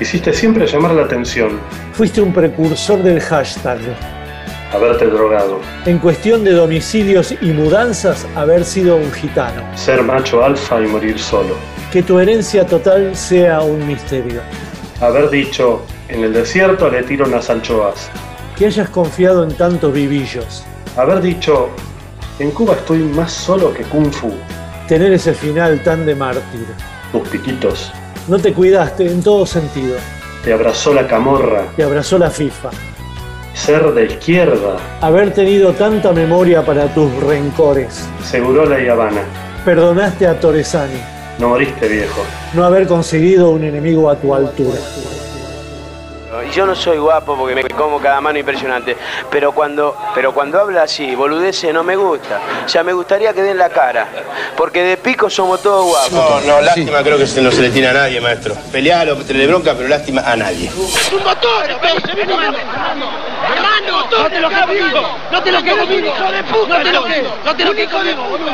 Hiciste 0.01 0.33
siempre 0.33 0.67
llamar 0.67 0.91
la 0.91 1.05
atención. 1.05 1.61
Fuiste 1.93 2.21
un 2.21 2.33
precursor 2.33 3.01
del 3.01 3.21
hashtag. 3.21 3.79
Haberte 4.73 5.07
drogado. 5.07 5.61
En 5.85 5.99
cuestión 5.99 6.45
de 6.45 6.53
domicilios 6.53 7.35
y 7.41 7.47
mudanzas, 7.47 8.25
haber 8.37 8.65
sido 8.65 8.97
un 8.97 9.11
gitano. 9.11 9.63
Ser 9.77 10.03
macho 10.05 10.45
alfa 10.45 10.81
y 10.81 10.87
morir 10.87 11.19
solo. 11.19 11.57
Que 11.91 12.05
tu 12.05 12.21
herencia 12.21 12.65
total 12.65 13.17
sea 13.17 13.63
un 13.63 13.85
misterio. 13.85 14.41
Haber 15.01 15.29
dicho, 15.29 15.83
en 16.09 16.23
el 16.23 16.33
desierto 16.33 16.89
le 16.89 17.03
tiro 17.03 17.27
unas 17.27 17.51
anchoas. 17.51 18.11
Que 18.57 18.67
hayas 18.67 18.89
confiado 18.91 19.43
en 19.43 19.53
tantos 19.57 19.93
vivillos. 19.93 20.65
Haber 20.97 21.21
dicho, 21.21 21.71
en 22.39 22.53
Cuba 22.53 22.75
estoy 22.75 22.99
más 22.99 23.33
solo 23.33 23.75
que 23.75 23.83
Kung 23.83 24.13
Fu. 24.13 24.33
Tener 24.87 25.13
ese 25.13 25.35
final 25.35 25.83
tan 25.83 26.07
de 26.07 26.15
mártir. 26.15 26.67
Tus 27.11 27.29
piquitos. 27.29 27.93
No 28.29 28.39
te 28.39 28.53
cuidaste 28.53 29.11
en 29.11 29.21
todo 29.21 29.45
sentido. 29.47 29.97
Te 30.45 30.53
abrazó 30.53 30.95
la 30.95 31.09
camorra. 31.09 31.65
Te 31.75 31.83
abrazó 31.83 32.19
la 32.19 32.31
FIFA. 32.31 32.71
Ser 33.55 33.93
de 33.93 34.07
izquierda. 34.07 34.77
Haber 35.01 35.33
tenido 35.33 35.73
tanta 35.73 36.13
memoria 36.13 36.65
para 36.65 36.87
tus 36.95 37.13
rencores. 37.23 38.09
Segurola 38.25 38.81
y 38.81 38.89
Habana. 38.89 39.23
Perdonaste 39.65 40.27
a 40.27 40.39
Torresani. 40.39 41.01
No 41.39 41.49
moriste, 41.49 41.89
viejo. 41.89 42.23
No 42.55 42.65
haber 42.65 42.87
conseguido 42.87 43.51
un 43.51 43.65
enemigo 43.65 44.11
a 44.11 44.17
tu 44.17 44.35
altura. 44.35 44.79
Y 46.51 46.55
yo 46.55 46.67
no 46.67 46.75
soy 46.75 46.99
guapo 46.99 47.37
porque 47.37 47.55
me 47.55 47.63
como 47.71 48.01
cada 48.01 48.21
mano 48.21 48.39
impresionante, 48.39 48.97
pero 49.31 49.53
cuando, 49.53 49.97
pero 50.15 50.33
cuando 50.35 50.59
habla 50.61 50.83
así, 50.83 51.15
boludece, 51.15 51.73
no 51.73 51.85
me 51.85 51.95
gusta. 51.97 52.41
O 52.65 52.69
sea, 52.69 52.83
me 52.83 52.93
gustaría 52.93 53.33
que 53.33 53.43
den 53.43 53.57
la 53.59 53.69
cara, 53.69 54.09
porque 54.57 54.83
de 54.83 54.97
pico 54.97 55.31
somos 55.31 55.63
todos 55.63 55.87
guapos. 55.87 56.45
No, 56.45 56.55
no, 56.57 56.61
lástima 56.61 57.03
creo 57.03 57.19
que 57.19 57.27
se- 57.27 57.41
no 57.41 57.51
se 57.51 57.63
le 57.63 57.71
tiene 57.71 57.89
a 57.89 57.93
nadie, 57.93 58.21
maestro. 58.21 58.55
Pelealo, 58.73 59.17
tenerle 59.19 59.47
bronca, 59.47 59.75
pero 59.77 59.89
lástima 59.89 60.23
a 60.23 60.35
nadie. 60.37 60.71
¡Un 60.77 61.23
motor! 61.23 61.67
¡Se 62.07 62.15
viene 62.15 62.33
Armando! 62.35 63.07
¡Armando! 63.47 64.19
¡No 64.19 64.29
te 64.29 64.41
lo 64.41 64.49
quedo 64.49 64.67
vivo! 64.67 65.01
¡No 65.33 65.43
te 65.43 65.53
lo 65.53 65.63
quedo 65.63 65.87
vivo! 65.87 66.07
¡Hijo 66.09 66.33
de 66.33 66.43
puta! 66.45 66.79
¡No 66.79 66.85
te 66.85 66.93
lo 66.93 67.05
quedo! 67.05 67.31
¡No 67.45 67.57
te 67.57 67.65
lo 67.65 67.75
quedo 67.75 68.01
vivo, 68.03 68.23
boludo! 68.25 68.51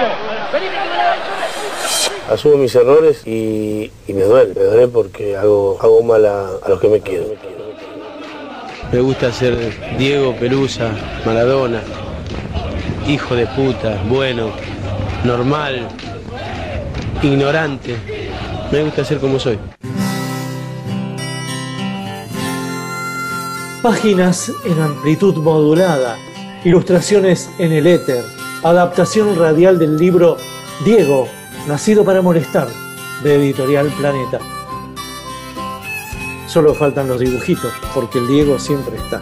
Asumo 2.30 2.56
mis 2.56 2.74
errores 2.74 3.22
y, 3.26 3.90
y 4.08 4.12
me 4.12 4.22
duele. 4.22 4.52
Me 4.54 4.62
duele 4.64 4.88
porque 4.88 5.36
hago, 5.36 5.78
hago 5.80 6.02
mal 6.02 6.26
a, 6.26 6.46
a 6.64 6.68
los 6.68 6.80
que 6.80 6.88
me 6.88 7.00
quieren. 7.00 7.28
Me 8.96 9.02
gusta 9.02 9.30
ser 9.30 9.54
Diego 9.98 10.34
Pelusa, 10.36 10.90
Maradona, 11.26 11.82
hijo 13.06 13.34
de 13.34 13.46
puta, 13.46 14.02
bueno, 14.08 14.48
normal, 15.22 15.86
ignorante. 17.22 17.94
Me 18.72 18.82
gusta 18.84 19.04
ser 19.04 19.18
como 19.18 19.38
soy. 19.38 19.58
Páginas 23.82 24.50
en 24.64 24.80
amplitud 24.80 25.36
modulada, 25.42 26.16
ilustraciones 26.64 27.50
en 27.58 27.72
el 27.72 27.86
éter, 27.86 28.24
adaptación 28.62 29.38
radial 29.38 29.78
del 29.78 29.98
libro 29.98 30.38
Diego, 30.86 31.28
nacido 31.68 32.02
para 32.02 32.22
molestar, 32.22 32.68
de 33.22 33.34
Editorial 33.34 33.88
Planeta. 33.98 34.55
Solo 36.56 36.72
faltan 36.72 37.06
los 37.06 37.20
dibujitos, 37.20 37.70
porque 37.94 38.18
el 38.18 38.28
Diego 38.28 38.58
siempre 38.58 38.96
está. 38.96 39.20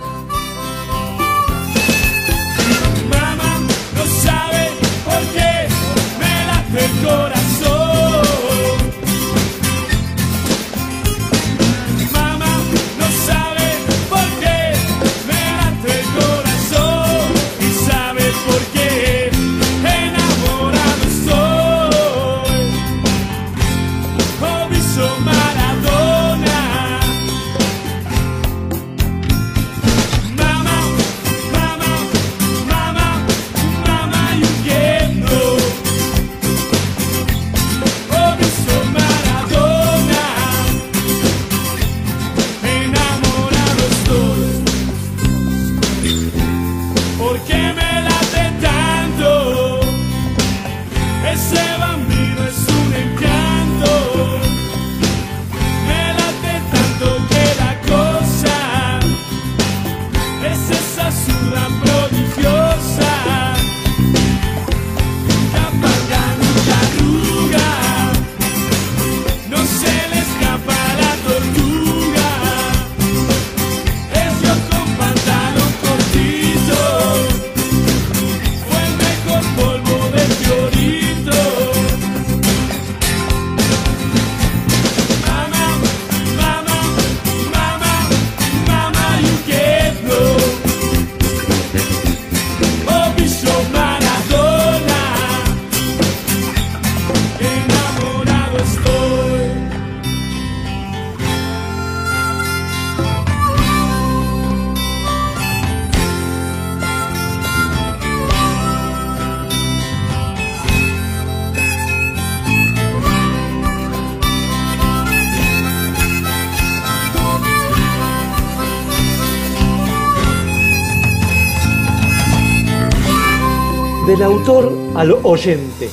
Del 124.07 124.23
autor 124.23 124.71
al 124.97 125.13
oyente. 125.23 125.89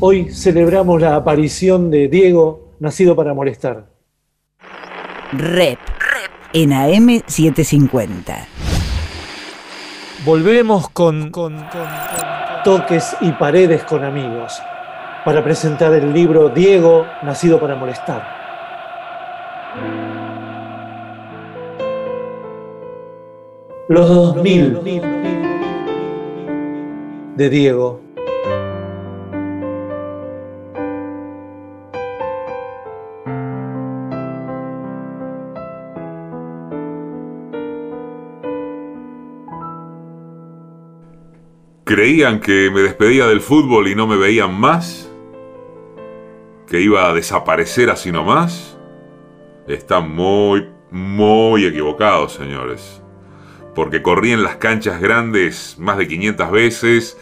Hoy 0.00 0.30
celebramos 0.32 1.00
la 1.00 1.14
aparición 1.14 1.90
de 1.90 2.08
Diego, 2.08 2.70
nacido 2.80 3.14
para 3.14 3.34
molestar. 3.34 3.86
Rep. 5.32 5.78
En 6.54 6.70
AM750. 6.70 8.46
Volvemos 10.24 10.88
con, 10.90 11.30
con, 11.30 11.56
con- 11.56 11.88
Toques 12.64 13.14
y 13.20 13.30
paredes 13.32 13.84
con 13.84 14.04
amigos. 14.04 14.58
Para 15.24 15.44
presentar 15.44 15.92
el 15.92 16.14
libro 16.14 16.48
Diego, 16.48 17.04
nacido 17.22 17.60
para 17.60 17.74
molestar. 17.74 18.22
Los 23.88 24.08
2000 24.08 24.80
de 27.36 27.50
Diego. 27.50 28.00
¿Creían 41.84 42.40
que 42.40 42.70
me 42.72 42.80
despedía 42.80 43.26
del 43.26 43.40
fútbol 43.40 43.88
y 43.88 43.94
no 43.94 44.06
me 44.06 44.16
veían 44.16 44.58
más? 44.58 45.12
¿Que 46.66 46.80
iba 46.80 47.08
a 47.08 47.12
desaparecer 47.12 47.90
así 47.90 48.10
nomás? 48.10 48.78
Están 49.68 50.10
muy, 50.10 50.68
muy 50.90 51.66
equivocados, 51.66 52.32
señores. 52.32 53.03
Porque 53.74 54.02
corrí 54.02 54.32
en 54.32 54.42
las 54.42 54.56
canchas 54.56 55.00
grandes 55.00 55.76
más 55.78 55.98
de 55.98 56.06
500 56.06 56.50
veces, 56.50 57.18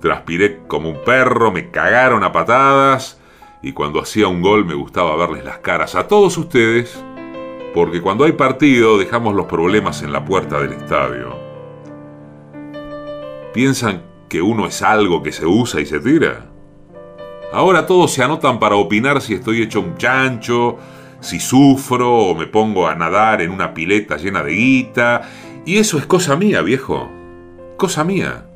transpiré 0.00 0.60
como 0.66 0.90
un 0.90 1.02
perro, 1.04 1.50
me 1.50 1.70
cagaron 1.70 2.22
a 2.22 2.32
patadas 2.32 3.20
y 3.62 3.72
cuando 3.72 4.00
hacía 4.00 4.28
un 4.28 4.42
gol 4.42 4.64
me 4.64 4.74
gustaba 4.74 5.16
verles 5.16 5.44
las 5.44 5.58
caras 5.58 5.94
a 5.94 6.06
todos 6.06 6.36
ustedes, 6.36 7.02
porque 7.74 8.00
cuando 8.00 8.24
hay 8.24 8.32
partido 8.32 8.98
dejamos 8.98 9.34
los 9.34 9.46
problemas 9.46 10.02
en 10.02 10.12
la 10.12 10.24
puerta 10.24 10.60
del 10.60 10.72
estadio. 10.72 11.36
¿Piensan 13.52 14.02
que 14.28 14.42
uno 14.42 14.66
es 14.66 14.82
algo 14.82 15.22
que 15.22 15.32
se 15.32 15.46
usa 15.46 15.80
y 15.80 15.86
se 15.86 15.98
tira? 15.98 16.46
Ahora 17.52 17.86
todos 17.86 18.12
se 18.12 18.22
anotan 18.22 18.58
para 18.58 18.76
opinar 18.76 19.22
si 19.22 19.34
estoy 19.34 19.62
hecho 19.62 19.80
un 19.80 19.96
chancho, 19.96 20.76
si 21.20 21.40
sufro 21.40 22.14
o 22.14 22.34
me 22.34 22.46
pongo 22.46 22.86
a 22.86 22.94
nadar 22.94 23.40
en 23.40 23.50
una 23.50 23.72
pileta 23.72 24.16
llena 24.16 24.42
de 24.42 24.52
guita. 24.52 25.22
Y 25.66 25.78
eso 25.78 25.98
es 25.98 26.06
cosa 26.06 26.36
mía, 26.36 26.62
viejo. 26.62 27.10
Cosa 27.76 28.04
mía. 28.04 28.46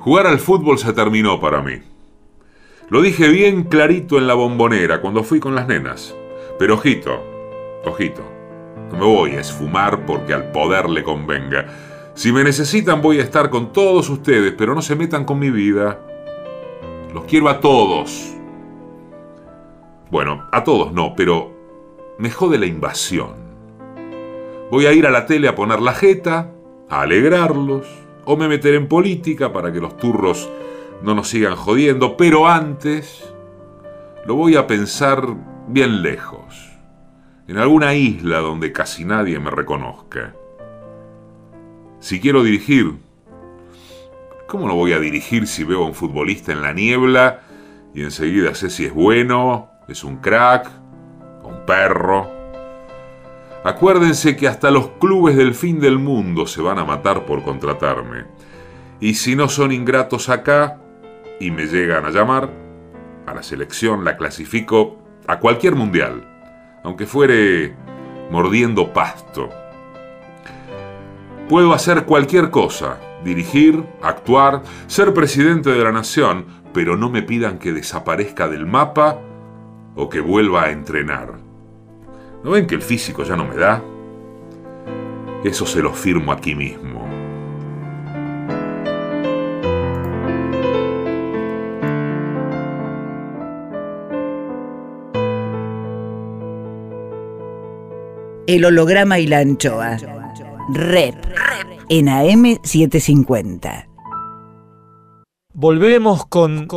Jugar 0.00 0.26
al 0.26 0.40
fútbol 0.40 0.78
se 0.78 0.92
terminó 0.92 1.40
para 1.40 1.62
mí. 1.62 1.74
Lo 2.90 3.00
dije 3.00 3.28
bien 3.28 3.62
clarito 3.62 4.18
en 4.18 4.26
la 4.26 4.34
bombonera 4.34 5.00
cuando 5.00 5.22
fui 5.22 5.38
con 5.38 5.54
las 5.54 5.68
nenas. 5.68 6.12
Pero 6.58 6.74
ojito, 6.74 7.22
ojito. 7.84 8.22
No 8.90 8.98
me 8.98 9.04
voy 9.04 9.30
a 9.36 9.40
esfumar 9.42 10.04
porque 10.06 10.34
al 10.34 10.50
poder 10.50 10.90
le 10.90 11.04
convenga. 11.04 11.66
Si 12.14 12.32
me 12.32 12.42
necesitan 12.42 13.00
voy 13.00 13.20
a 13.20 13.22
estar 13.22 13.50
con 13.50 13.72
todos 13.72 14.10
ustedes, 14.10 14.54
pero 14.58 14.74
no 14.74 14.82
se 14.82 14.96
metan 14.96 15.24
con 15.24 15.38
mi 15.38 15.50
vida. 15.50 16.00
Los 17.12 17.26
quiero 17.26 17.48
a 17.48 17.60
todos. 17.60 18.34
Bueno, 20.10 20.48
a 20.50 20.64
todos 20.64 20.92
no, 20.92 21.14
pero 21.16 21.52
me 22.18 22.28
jode 22.28 22.58
la 22.58 22.66
invasión. 22.66 23.43
Voy 24.74 24.86
a 24.86 24.92
ir 24.92 25.06
a 25.06 25.12
la 25.12 25.24
tele 25.24 25.46
a 25.46 25.54
poner 25.54 25.80
la 25.80 25.94
jeta, 25.94 26.50
a 26.90 27.02
alegrarlos, 27.02 27.86
o 28.24 28.36
me 28.36 28.48
meteré 28.48 28.76
en 28.76 28.88
política 28.88 29.52
para 29.52 29.72
que 29.72 29.78
los 29.78 29.96
turros 29.98 30.50
no 31.00 31.14
nos 31.14 31.28
sigan 31.28 31.54
jodiendo, 31.54 32.16
pero 32.16 32.48
antes 32.48 33.32
lo 34.26 34.34
voy 34.34 34.56
a 34.56 34.66
pensar 34.66 35.28
bien 35.68 36.02
lejos, 36.02 36.72
en 37.46 37.58
alguna 37.58 37.94
isla 37.94 38.40
donde 38.40 38.72
casi 38.72 39.04
nadie 39.04 39.38
me 39.38 39.52
reconozca. 39.52 40.34
Si 42.00 42.18
quiero 42.18 42.42
dirigir, 42.42 42.96
¿cómo 44.48 44.66
no 44.66 44.74
voy 44.74 44.92
a 44.92 44.98
dirigir 44.98 45.46
si 45.46 45.62
veo 45.62 45.84
a 45.84 45.86
un 45.86 45.94
futbolista 45.94 46.50
en 46.50 46.62
la 46.62 46.72
niebla 46.72 47.42
y 47.94 48.02
enseguida 48.02 48.56
sé 48.56 48.70
si 48.70 48.86
es 48.86 48.92
bueno, 48.92 49.68
es 49.86 50.02
un 50.02 50.16
crack 50.16 50.68
un 51.44 51.64
perro? 51.64 52.33
Acuérdense 53.64 54.36
que 54.36 54.46
hasta 54.46 54.70
los 54.70 54.88
clubes 55.00 55.36
del 55.36 55.54
fin 55.54 55.80
del 55.80 55.98
mundo 55.98 56.46
se 56.46 56.60
van 56.60 56.78
a 56.78 56.84
matar 56.84 57.24
por 57.24 57.42
contratarme. 57.42 58.26
Y 59.00 59.14
si 59.14 59.36
no 59.36 59.48
son 59.48 59.72
ingratos 59.72 60.28
acá 60.28 60.82
y 61.40 61.50
me 61.50 61.64
llegan 61.64 62.04
a 62.04 62.10
llamar, 62.10 62.50
a 63.26 63.32
la 63.32 63.42
selección 63.42 64.04
la 64.04 64.18
clasifico 64.18 64.98
a 65.26 65.38
cualquier 65.38 65.76
mundial, 65.76 66.28
aunque 66.84 67.06
fuere 67.06 67.74
mordiendo 68.30 68.92
pasto. 68.92 69.48
Puedo 71.48 71.72
hacer 71.72 72.04
cualquier 72.04 72.50
cosa, 72.50 72.98
dirigir, 73.24 73.82
actuar, 74.02 74.62
ser 74.88 75.14
presidente 75.14 75.70
de 75.70 75.82
la 75.82 75.92
nación, 75.92 76.44
pero 76.74 76.98
no 76.98 77.08
me 77.08 77.22
pidan 77.22 77.58
que 77.58 77.72
desaparezca 77.72 78.46
del 78.46 78.66
mapa 78.66 79.20
o 79.94 80.10
que 80.10 80.20
vuelva 80.20 80.64
a 80.64 80.70
entrenar. 80.70 81.43
¿No 82.44 82.50
ven 82.50 82.66
que 82.66 82.74
el 82.74 82.82
físico 82.82 83.24
ya 83.24 83.36
no 83.36 83.46
me 83.46 83.56
da? 83.56 83.82
Eso 85.42 85.64
se 85.64 85.80
lo 85.80 85.94
firmo 85.94 86.30
aquí 86.30 86.54
mismo. 86.54 87.08
El 98.46 98.66
holograma 98.66 99.18
y 99.18 99.26
la 99.26 99.38
anchoa. 99.38 99.96
Rep. 100.74 101.14
En 101.88 102.08
AM750. 102.08 103.86
Volvemos 105.54 106.26
con, 106.26 106.68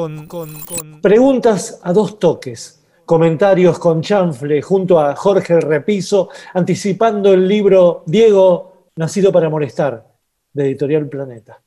Preguntas 1.02 1.81
a 1.84 1.91
dos 1.91 2.19
toques. 2.19 2.76
Comentarios 3.11 3.79
con 3.79 4.01
chanfle 4.01 4.61
junto 4.61 4.99
a 4.99 5.15
Jorge 5.15 5.61
Repiso, 5.61 6.27
anticipando 6.53 7.31
el 7.34 7.47
libro 7.47 8.03
Diego, 8.05 8.89
Nacido 8.97 9.31
para 9.31 9.47
Molestar, 9.49 10.05
de 10.51 10.65
Editorial 10.65 11.07
Planeta. 11.07 11.57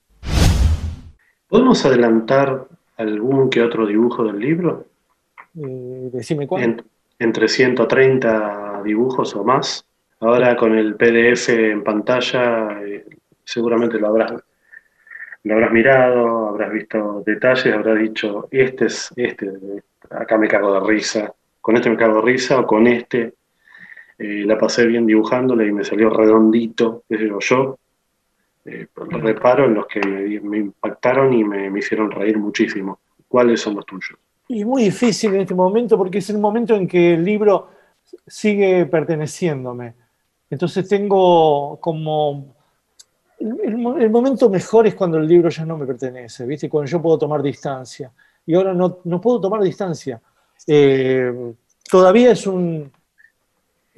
¿Podemos 1.48 1.82
adelantar 1.86 2.66
algún 2.98 3.48
que 3.48 3.62
otro 3.62 3.86
dibujo 3.86 4.22
del 4.24 4.38
libro? 4.38 4.84
Eh, 5.58 6.10
decime 6.12 6.46
cuál. 6.46 6.62
En- 6.62 6.84
entre 7.18 7.48
130 7.48 8.82
dibujos 8.84 9.34
o 9.34 9.42
más. 9.42 9.86
Ahora 10.20 10.54
con 10.56 10.76
el 10.76 10.94
PDF 10.96 11.48
en 11.70 11.82
pantalla 11.82 12.82
eh, 12.84 13.06
seguramente 13.44 13.98
lo 13.98 14.08
habrás, 14.08 14.32
lo 15.44 15.54
habrás 15.54 15.72
mirado, 15.72 16.48
habrás 16.48 16.72
visto 16.72 17.22
detalles, 17.24 17.74
habrás 17.74 17.98
dicho, 17.98 18.48
este 18.50 18.86
es, 18.86 19.10
este, 19.16 19.50
acá 20.10 20.36
me 20.36 20.48
cago 20.48 20.74
de 20.74 20.86
risa, 20.86 21.32
con 21.60 21.76
este 21.76 21.90
me 21.90 21.96
cago 21.96 22.16
de 22.16 22.32
risa 22.32 22.60
o 22.60 22.66
con 22.66 22.86
este 22.86 23.34
eh, 24.18 24.44
la 24.44 24.58
pasé 24.58 24.86
bien 24.86 25.06
dibujándole 25.06 25.66
y 25.66 25.72
me 25.72 25.82
salió 25.82 26.10
redondito, 26.10 27.04
qué 27.08 27.16
sé 27.16 27.30
yo, 27.40 27.78
eh, 28.66 28.86
reparo 28.94 29.64
en 29.64 29.74
los 29.74 29.86
que 29.86 30.00
me, 30.42 30.58
impactaron 30.58 31.32
y 31.32 31.42
me, 31.42 31.70
me 31.70 31.78
hicieron 31.78 32.10
reír 32.10 32.36
muchísimo. 32.36 33.00
¿Cuáles 33.26 33.60
son 33.60 33.76
los 33.76 33.86
tuyos? 33.86 34.18
Y 34.48 34.64
muy 34.64 34.84
difícil 34.84 35.34
en 35.34 35.42
este 35.42 35.54
momento 35.54 35.96
porque 35.96 36.18
es 36.18 36.28
el 36.28 36.38
momento 36.38 36.74
en 36.74 36.86
que 36.86 37.14
el 37.14 37.24
libro 37.24 37.70
sigue 38.26 38.84
perteneciéndome. 38.86 39.94
Entonces 40.50 40.88
tengo 40.88 41.78
como... 41.80 42.59
El, 43.40 43.58
el 43.64 43.76
mo- 43.78 43.96
el 43.96 44.10
momento 44.10 44.48
mejor 44.48 44.86
es 44.86 44.94
cuando 44.94 45.18
el 45.18 45.26
libro 45.26 45.48
ya 45.48 45.64
no 45.64 45.76
me 45.76 45.86
pertenece, 45.86 46.46
¿viste? 46.46 46.68
Cuando 46.68 46.90
yo 46.90 47.00
puedo 47.02 47.18
tomar 47.18 47.42
distancia. 47.42 48.10
Y 48.46 48.54
ahora 48.54 48.72
no, 48.74 48.98
no 49.04 49.20
puedo 49.20 49.40
tomar 49.40 49.62
distancia. 49.62 50.20
Eh, 50.66 51.52
todavía 51.90 52.32
es 52.32 52.46
un... 52.46 52.90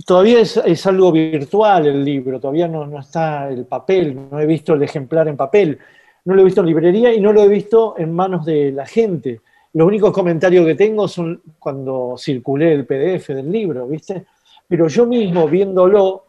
Todavía 0.06 0.40
es, 0.40 0.56
es 0.56 0.86
algo 0.86 1.12
virtual 1.12 1.86
el 1.86 2.04
libro, 2.04 2.40
todavía 2.40 2.66
no, 2.66 2.86
no 2.86 3.00
está 3.00 3.48
el 3.50 3.66
papel, 3.66 4.18
no 4.30 4.40
he 4.40 4.46
visto 4.46 4.72
el 4.72 4.82
ejemplar 4.82 5.28
en 5.28 5.36
papel, 5.36 5.78
no 6.24 6.34
lo 6.34 6.40
he 6.40 6.44
visto 6.44 6.60
en 6.60 6.66
librería 6.66 7.12
y 7.12 7.20
no 7.20 7.32
lo 7.32 7.42
he 7.42 7.48
visto 7.48 7.94
en 7.98 8.12
manos 8.12 8.44
de 8.44 8.72
la 8.72 8.86
gente. 8.86 9.42
Los 9.74 9.86
únicos 9.86 10.10
comentarios 10.12 10.66
que 10.66 10.74
tengo 10.74 11.06
son 11.06 11.40
cuando 11.58 12.14
circulé 12.18 12.72
el 12.72 12.86
PDF 12.86 13.28
del 13.28 13.52
libro, 13.52 13.86
¿viste? 13.86 14.24
Pero 14.66 14.88
yo 14.88 15.06
mismo 15.06 15.46
viéndolo 15.46 16.24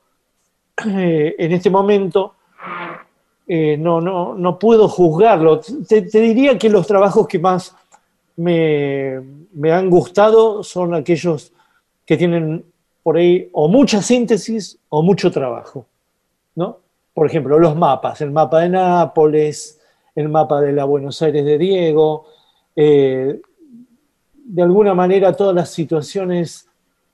eh, 0.85 1.33
en 1.39 1.51
este 1.53 1.69
momento, 1.69 2.35
eh, 3.47 3.77
no, 3.77 4.01
no, 4.01 4.35
no 4.35 4.57
puedo 4.59 4.87
juzgarlo. 4.87 5.59
Te, 5.59 6.01
diría 6.01 6.57
que 6.57 6.69
los 6.69 6.87
trabajos 6.87 7.27
que 7.27 7.39
más 7.39 7.75
me, 8.37 9.19
me 9.53 9.71
han 9.71 9.89
gustado 9.89 10.63
son 10.63 10.93
aquellos 10.93 11.51
que 12.05 12.17
tienen 12.17 12.65
por 13.01 13.17
ahí 13.17 13.49
o 13.51 13.67
mucha 13.67 14.01
síntesis 14.01 14.79
o 14.89 15.01
mucho 15.01 15.31
trabajo, 15.31 15.85
¿no? 16.55 16.79
Por 17.13 17.27
ejemplo, 17.27 17.59
los 17.59 17.75
mapas, 17.75 18.21
el 18.21 18.31
mapa 18.31 18.61
de 18.61 18.69
Nápoles, 18.69 19.79
el 20.15 20.29
mapa 20.29 20.61
de 20.61 20.71
la 20.71 20.85
Buenos 20.85 21.21
Aires 21.21 21.45
de 21.45 21.57
Diego, 21.57 22.25
eh, 22.75 23.39
de 24.45 24.61
alguna 24.61 24.93
manera 24.93 25.33
todas 25.33 25.53
las 25.53 25.69
situaciones 25.69 26.67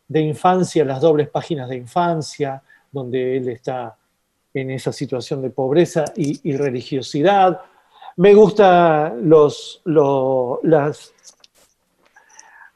de 0.08 0.22
infancia, 0.22 0.86
las 0.86 1.02
dobles 1.02 1.30
páginas 1.30 1.70
de 1.70 1.78
infancia, 1.78 2.62
donde 2.92 3.38
él 3.38 3.50
está 3.50 3.96
en 4.54 4.72
esa 4.72 4.92
situación 4.92 5.42
de 5.42 5.50
pobreza 5.50 6.06
y, 6.16 6.52
religiosidad. 6.56 7.62
Me 8.18 8.34
gustan 8.34 9.30
los, 9.30 9.82
lo- 9.86 10.60
las, 10.64 11.14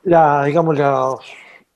la, 0.03 0.43
digamos, 0.45 0.77
los 0.77 1.19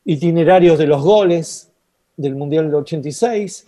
itinerarios 0.06 0.78
de 0.78 0.88
los 0.88 1.02
goles 1.04 1.72
del 2.16 2.36
Mundial 2.36 2.66
del 2.66 2.76
86. 2.76 3.68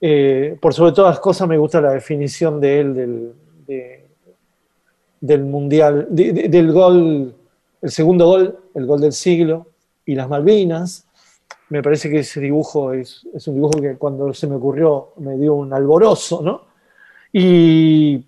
Eh, 0.00 0.58
por 0.60 0.74
sobre 0.74 0.92
todas 0.92 1.12
las 1.14 1.20
cosas 1.20 1.48
me 1.48 1.56
gusta 1.56 1.80
la 1.80 1.92
definición 1.92 2.60
de 2.60 2.80
él 2.80 2.94
del, 2.94 3.32
de- 3.66 4.06
del 5.20 5.44
Mundial, 5.44 6.06
de- 6.10 6.32
de- 6.32 6.48
del 6.48 6.72
gol, 6.72 7.34
el 7.82 7.90
segundo 7.90 8.26
gol, 8.26 8.58
el 8.74 8.86
gol 8.86 9.00
del 9.00 9.12
siglo 9.12 9.66
y 10.04 10.14
las 10.14 10.28
Malvinas. 10.28 11.05
Me 11.68 11.82
parece 11.82 12.08
que 12.08 12.20
ese 12.20 12.40
dibujo 12.40 12.92
es, 12.92 13.26
es 13.34 13.48
un 13.48 13.54
dibujo 13.54 13.80
que 13.80 13.96
cuando 13.96 14.32
se 14.32 14.46
me 14.46 14.56
ocurrió 14.56 15.12
me 15.16 15.36
dio 15.36 15.54
un 15.54 15.72
alborozo, 15.72 16.42
¿no? 16.42 16.62
Y 17.32 18.24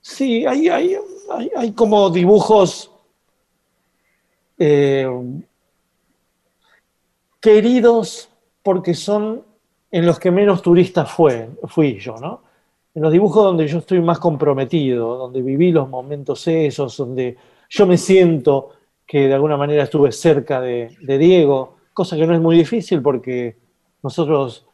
sí, 0.00 0.44
hay, 0.44 0.68
hay, 0.68 0.96
hay, 1.30 1.50
hay 1.56 1.72
como 1.72 2.10
dibujos 2.10 2.90
eh, 4.58 5.08
queridos 7.40 8.28
porque 8.62 8.94
son 8.94 9.44
en 9.90 10.04
los 10.04 10.18
que 10.18 10.32
menos 10.32 10.60
turistas 10.60 11.10
fue, 11.10 11.48
fui 11.64 11.98
yo, 11.98 12.16
¿no? 12.16 12.42
En 12.94 13.02
los 13.02 13.12
dibujos 13.12 13.44
donde 13.44 13.68
yo 13.68 13.78
estoy 13.78 14.00
más 14.00 14.18
comprometido, 14.18 15.16
donde 15.16 15.40
viví 15.40 15.70
los 15.70 15.88
momentos 15.88 16.48
esos, 16.48 16.96
donde 16.96 17.36
yo 17.70 17.86
me 17.86 17.96
siento 17.96 18.70
que 19.06 19.28
de 19.28 19.34
alguna 19.34 19.56
manera 19.56 19.84
estuve 19.84 20.10
cerca 20.10 20.60
de 20.60 21.18
Diego, 21.18 21.77
cosa 21.98 22.16
que 22.16 22.26
no 22.28 22.34
es 22.34 22.40
muy 22.40 22.56
difícil 22.56 23.02
porque 23.02 23.56
nosotros 24.04 24.64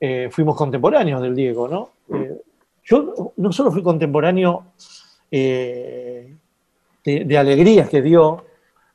eh, 0.00 0.28
fuimos 0.30 0.56
contemporáneos 0.56 1.20
del 1.20 1.34
Diego, 1.34 1.68
¿no? 1.68 1.90
Eh, 2.16 2.40
yo 2.84 3.32
no 3.36 3.52
solo 3.52 3.70
fui 3.70 3.82
contemporáneo 3.82 4.64
eh, 5.30 6.34
de, 7.04 7.24
de 7.26 7.38
alegrías 7.38 7.88
que 7.90 8.00
dio, 8.00 8.44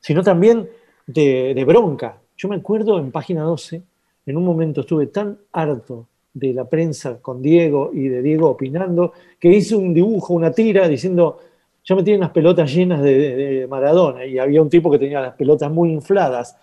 sino 0.00 0.22
también 0.22 0.68
de, 1.06 1.52
de 1.54 1.64
bronca. 1.64 2.18
Yo 2.36 2.48
me 2.48 2.56
acuerdo 2.56 2.98
en 2.98 3.12
página 3.12 3.42
12, 3.44 3.82
en 4.26 4.36
un 4.36 4.44
momento 4.44 4.80
estuve 4.80 5.06
tan 5.06 5.38
harto 5.52 6.08
de 6.34 6.52
la 6.52 6.64
prensa 6.68 7.18
con 7.22 7.40
Diego 7.40 7.90
y 7.94 8.08
de 8.08 8.20
Diego 8.20 8.50
opinando, 8.50 9.12
que 9.38 9.48
hice 9.48 9.76
un 9.76 9.94
dibujo, 9.94 10.34
una 10.34 10.50
tira, 10.50 10.88
diciendo, 10.88 11.38
ya 11.84 11.94
me 11.94 12.02
tienen 12.02 12.20
las 12.22 12.30
pelotas 12.30 12.74
llenas 12.74 13.00
de, 13.00 13.14
de- 13.16 13.36
de 13.60 13.66
Maradona, 13.68 14.26
y 14.26 14.38
había 14.38 14.60
un 14.60 14.68
tipo 14.68 14.90
que 14.90 14.98
tenía 14.98 15.20
las 15.20 15.34
pelotas 15.34 15.70
muy 15.70 15.92
infladas. 15.92 16.56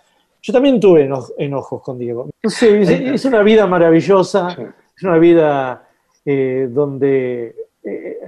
Yo 0.46 0.52
también 0.54 0.80
tuve 0.80 1.06
eno- 1.06 1.26
enojos 1.38 1.82
con 1.82 1.98
Diego. 1.98 2.30
No 2.44 2.50
sé, 2.50 2.82
es, 2.82 2.90
es 2.90 3.26
una 3.26 3.42
vida 3.44 3.66
maravillosa, 3.66 4.50
es 4.96 5.04
una 5.04 5.18
vida 5.18 5.88
eh, 6.26 6.68
donde 6.70 7.56
eh, 7.84 8.20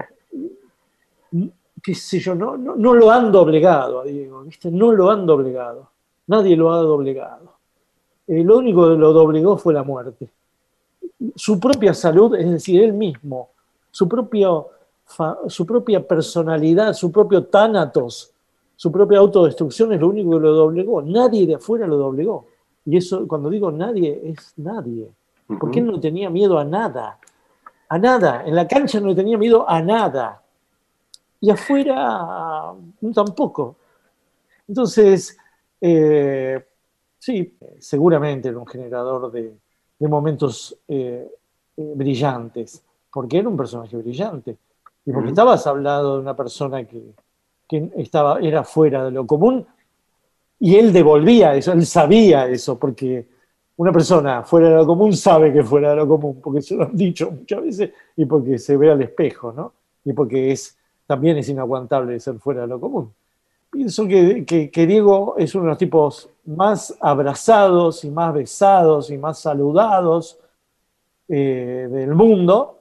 qué 1.84 1.94
sé 1.94 2.20
yo, 2.20 2.34
no, 2.34 2.58
no, 2.58 2.76
no 2.76 2.94
lo 2.94 3.12
han 3.12 3.32
doblegado 3.32 4.00
a 4.02 4.06
Diego, 4.06 4.44
¿viste? 4.44 4.72
No 4.72 4.92
lo 4.92 5.12
han 5.12 5.26
doblegado. 5.26 5.90
Nadie 6.28 6.56
lo 6.56 6.72
ha 6.74 6.78
doblegado. 6.78 7.54
Eh, 8.28 8.44
lo 8.44 8.58
único 8.58 8.90
que 8.90 8.96
lo 8.96 9.14
doblegó 9.14 9.58
fue 9.58 9.74
la 9.74 9.84
muerte. 9.84 10.30
Su 11.36 11.60
propia 11.60 11.94
salud, 11.94 12.34
es 12.36 12.50
decir, 12.50 12.82
él 12.82 12.94
mismo, 12.94 13.50
su, 13.92 14.08
propio, 14.08 14.70
su 15.48 15.66
propia 15.66 16.06
personalidad, 16.06 16.94
su 16.94 17.12
propio 17.12 17.44
tánatos, 17.46 18.32
su 18.76 18.92
propia 18.92 19.20
autodestrucción 19.20 19.94
es 19.94 20.02
lo 20.02 20.10
único 20.10 20.32
que 20.32 20.40
lo 20.40 20.54
doblegó. 20.54 21.02
Nadie 21.02 21.48
de 21.48 21.56
afuera 21.56 21.88
lo 21.88 21.98
doblegó. 21.98 22.48
Y 22.86 22.98
eso, 22.98 23.28
cuando 23.28 23.50
digo 23.50 23.72
nadie, 23.72 24.22
es 24.26 24.54
nadie. 24.58 25.10
Porque 25.60 25.80
él 25.80 25.88
no 25.88 26.00
tenía 26.00 26.30
miedo 26.30 26.58
a 26.58 26.66
nada. 26.66 27.20
A 27.90 27.98
nada. 27.98 28.44
En 28.46 28.56
la 28.56 28.68
cancha 28.68 29.00
no 29.00 29.16
tenía 29.16 29.38
miedo 29.38 29.68
a 29.68 29.82
nada. 29.82 30.42
Y 31.40 31.50
afuera 31.50 32.74
mm, 33.02 33.12
tampoco. 33.12 33.78
Entonces, 34.68 35.38
eh, 35.80 36.66
sí, 37.18 37.58
seguramente 37.80 38.50
era 38.50 38.58
un 38.58 38.68
generador 38.68 39.32
de, 39.32 39.56
de 40.00 40.08
momentos 40.08 40.78
eh, 40.88 41.30
eh, 41.78 41.94
brillantes, 41.96 42.84
porque 43.12 43.40
era 43.40 43.50
un 43.50 43.58
personaje 43.58 43.96
brillante. 43.98 44.58
Y 45.06 45.12
porque 45.12 45.30
estabas 45.30 45.66
hablando 45.68 46.16
de 46.16 46.22
una 46.22 46.36
persona 46.36 46.84
que, 46.86 47.14
que 47.68 47.90
estaba, 47.98 48.40
era 48.40 48.64
fuera 48.64 49.06
de 49.06 49.12
lo 49.12 49.26
común, 49.26 49.66
y 50.60 50.76
él 50.76 50.94
devolvía 50.94 51.56
eso, 51.56 51.74
él 51.74 51.86
sabía 51.86 52.48
eso, 52.48 52.80
porque 52.80 53.28
una 53.78 53.92
persona 53.92 54.44
fuera 54.44 54.70
de 54.70 54.76
lo 54.76 54.86
común 54.86 55.14
sabe 55.14 55.52
que 55.52 55.64
fuera 55.64 55.90
de 55.90 55.96
lo 55.98 56.08
común, 56.08 56.40
porque 56.42 56.62
se 56.62 56.76
lo 56.76 56.84
han 56.86 56.96
dicho 56.96 57.30
muchas 57.32 57.62
veces, 57.62 57.92
y 58.16 58.26
porque 58.26 58.58
se 58.58 58.78
ve 58.78 58.92
al 58.92 59.02
espejo, 59.02 59.52
¿no? 59.52 59.74
Y 60.06 60.14
porque 60.14 60.52
es, 60.52 60.78
también 61.06 61.38
es 61.38 61.50
inaguantable 61.50 62.20
ser 62.20 62.40
fuera 62.40 62.62
de 62.62 62.68
lo 62.68 62.80
común. 62.80 63.12
Pienso 63.70 64.08
que, 64.08 64.46
que- 64.46 64.72
que 64.72 64.88
Diego 64.88 65.36
es 65.38 65.54
uno 65.56 65.66
de 65.66 65.70
los 65.72 65.78
tipos 65.78 66.30
más 66.46 66.96
abrazados 67.02 68.06
y 68.06 68.10
más 68.10 68.34
besados 68.34 69.10
y 69.10 69.18
más 69.18 69.40
saludados 69.40 70.40
eh, 71.28 71.88
del 71.92 72.16
mundo, 72.16 72.80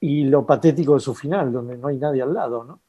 y 0.00 0.24
lo 0.24 0.44
patético 0.44 0.94
de 0.94 1.00
su 1.00 1.14
final, 1.14 1.50
donde 1.52 1.78
no 1.78 1.88
hay 1.88 1.96
nadie 1.96 2.20
al 2.20 2.34
lado, 2.34 2.62
¿no? 2.64 2.80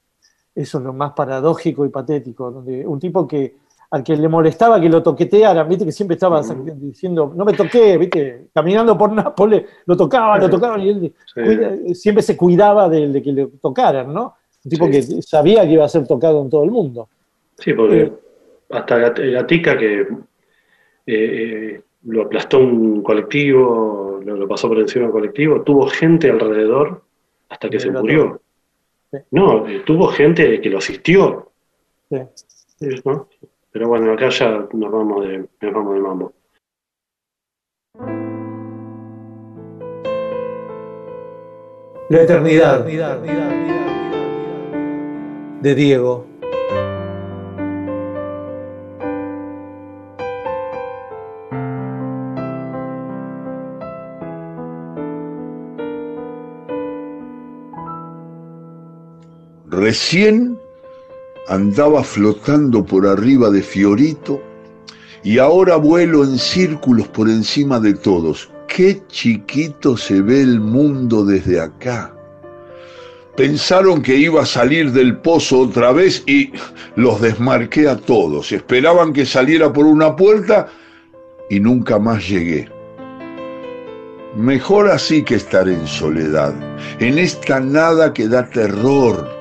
Eso 0.57 0.79
es 0.79 0.83
lo 0.83 0.91
más 0.93 1.11
paradójico 1.13 1.85
y 1.85 1.89
patético, 1.89 2.49
donde 2.49 2.85
un 2.87 2.99
tipo 2.99 3.27
que 3.27 3.55
al 3.91 4.03
que 4.03 4.17
le 4.17 4.27
molestaba 4.27 4.81
que 4.81 4.89
lo 4.89 5.01
toquetearan, 5.03 5.69
viste 5.69 5.85
que 5.85 5.91
siempre 5.91 6.15
estaba 6.15 6.41
diciendo, 6.75 7.31
no 7.35 7.45
me 7.45 7.53
toqué, 7.53 7.97
viste, 7.97 8.47
caminando 8.53 8.97
por 8.97 9.11
Nápoles, 9.13 9.63
lo 9.85 9.95
tocaban, 9.95 10.41
lo 10.41 10.49
tocaban, 10.49 10.81
y 10.81 10.89
él 10.89 11.13
Sí. 11.33 11.41
cuida- 11.41 11.77
siempre 11.93 12.21
se 12.23 12.35
cuidaba 12.35 12.89
de, 12.89 13.07
de 13.07 13.21
que 13.21 13.31
le 13.31 13.47
tocaran, 13.61 14.11
¿no? 14.13 14.33
Un 14.65 14.69
tipo 14.71 14.85
Sí. 14.87 14.91
que 14.91 15.21
sabía 15.21 15.61
que 15.63 15.71
iba 15.73 15.85
a 15.85 15.89
ser 15.89 16.05
tocado 16.07 16.41
en 16.41 16.49
todo 16.49 16.63
el 16.65 16.71
mundo. 16.71 17.07
Sí, 17.59 17.73
porque 17.73 18.01
Eh. 18.01 18.13
hasta 18.71 18.97
Gat- 18.97 19.31
Gatica 19.31 19.77
que 19.77 20.01
eh, 20.01 20.07
eh, 21.05 21.81
lo 22.03 22.23
aplastó 22.23 22.59
un 22.59 23.01
colectivo, 23.03 24.19
lo, 24.25 24.35
lo 24.35 24.47
pasó 24.47 24.67
por 24.67 24.79
encima 24.79 25.03
de 25.03 25.07
un 25.07 25.11
colectivo, 25.13 25.61
tuvo 25.61 25.87
gente 25.87 26.29
alrededor 26.29 27.03
hasta 27.47 27.69
que 27.69 27.79
se 27.79 27.91
murió. 27.91 28.41
Sí. 29.11 29.17
No, 29.31 29.63
tuvo 29.85 30.07
gente 30.07 30.59
que 30.61 30.69
lo 30.69 30.79
asistió. 30.79 31.51
Sí. 32.09 32.17
¿no? 33.05 33.29
Pero 33.71 33.87
bueno, 33.87 34.13
acá 34.13 34.29
ya 34.29 34.67
nos 34.71 34.91
vamos 34.91 35.27
de, 35.27 35.45
nos 35.61 35.73
vamos 35.73 35.93
de 35.93 35.99
mambo. 35.99 36.33
La 42.09 42.21
eternidad 42.21 42.85
de 45.61 45.75
Diego. 45.75 46.36
Recién 59.77 60.57
andaba 61.47 62.03
flotando 62.03 62.83
por 62.83 63.05
arriba 63.05 63.51
de 63.51 63.61
Fiorito 63.61 64.41
y 65.23 65.37
ahora 65.37 65.75
vuelo 65.75 66.23
en 66.23 66.39
círculos 66.39 67.07
por 67.09 67.29
encima 67.29 67.79
de 67.79 67.93
todos. 67.93 68.49
Qué 68.67 69.03
chiquito 69.07 69.95
se 69.95 70.19
ve 70.23 70.41
el 70.41 70.59
mundo 70.59 71.23
desde 71.23 71.61
acá. 71.61 72.11
Pensaron 73.35 74.01
que 74.01 74.15
iba 74.15 74.41
a 74.41 74.47
salir 74.47 74.91
del 74.93 75.17
pozo 75.17 75.59
otra 75.59 75.91
vez 75.91 76.23
y 76.25 76.53
los 76.95 77.21
desmarqué 77.21 77.87
a 77.87 77.97
todos. 77.97 78.51
Esperaban 78.51 79.13
que 79.13 79.27
saliera 79.27 79.71
por 79.71 79.85
una 79.85 80.15
puerta 80.15 80.69
y 81.51 81.59
nunca 81.59 81.99
más 81.99 82.27
llegué. 82.27 82.67
Mejor 84.35 84.89
así 84.89 85.21
que 85.21 85.35
estar 85.35 85.69
en 85.69 85.85
soledad, 85.85 86.55
en 86.99 87.19
esta 87.19 87.59
nada 87.59 88.11
que 88.11 88.27
da 88.27 88.49
terror. 88.49 89.36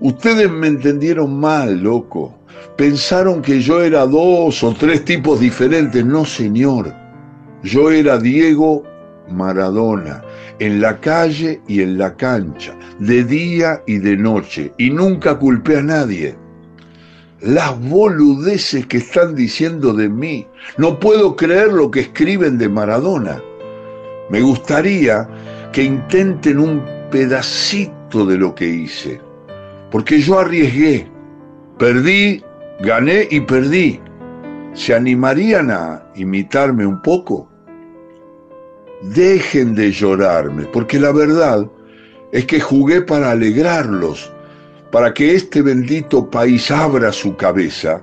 Ustedes 0.00 0.50
me 0.50 0.66
entendieron 0.66 1.38
mal, 1.38 1.82
loco. 1.82 2.34
Pensaron 2.76 3.40
que 3.42 3.60
yo 3.60 3.82
era 3.82 4.06
dos 4.06 4.62
o 4.62 4.74
tres 4.74 5.04
tipos 5.04 5.40
diferentes. 5.40 6.04
No, 6.04 6.24
señor. 6.24 6.92
Yo 7.62 7.90
era 7.90 8.18
Diego 8.18 8.82
Maradona, 9.30 10.22
en 10.58 10.80
la 10.80 11.00
calle 11.00 11.60
y 11.66 11.80
en 11.80 11.96
la 11.96 12.14
cancha, 12.14 12.76
de 12.98 13.24
día 13.24 13.82
y 13.86 13.98
de 13.98 14.16
noche, 14.16 14.72
y 14.78 14.90
nunca 14.90 15.38
culpé 15.38 15.78
a 15.78 15.82
nadie. 15.82 16.36
Las 17.40 17.78
boludeces 17.80 18.86
que 18.86 18.98
están 18.98 19.34
diciendo 19.34 19.92
de 19.92 20.08
mí. 20.08 20.46
No 20.78 20.98
puedo 20.98 21.36
creer 21.36 21.72
lo 21.72 21.90
que 21.90 22.00
escriben 22.00 22.58
de 22.58 22.68
Maradona. 22.68 23.42
Me 24.30 24.40
gustaría 24.40 25.28
que 25.72 25.82
intenten 25.82 26.58
un 26.58 26.82
pedacito 27.10 28.24
de 28.24 28.38
lo 28.38 28.54
que 28.54 28.66
hice, 28.66 29.20
porque 29.94 30.20
yo 30.20 30.40
arriesgué, 30.40 31.06
perdí, 31.78 32.42
gané 32.80 33.28
y 33.30 33.38
perdí. 33.38 34.00
¿Se 34.72 34.92
animarían 34.92 35.70
a 35.70 36.04
imitarme 36.16 36.84
un 36.84 37.00
poco? 37.00 37.48
Dejen 39.02 39.76
de 39.76 39.92
llorarme, 39.92 40.64
porque 40.64 40.98
la 40.98 41.12
verdad 41.12 41.70
es 42.32 42.44
que 42.44 42.58
jugué 42.58 43.02
para 43.02 43.30
alegrarlos, 43.30 44.32
para 44.90 45.14
que 45.14 45.36
este 45.36 45.62
bendito 45.62 46.28
país 46.28 46.72
abra 46.72 47.12
su 47.12 47.36
cabeza 47.36 48.02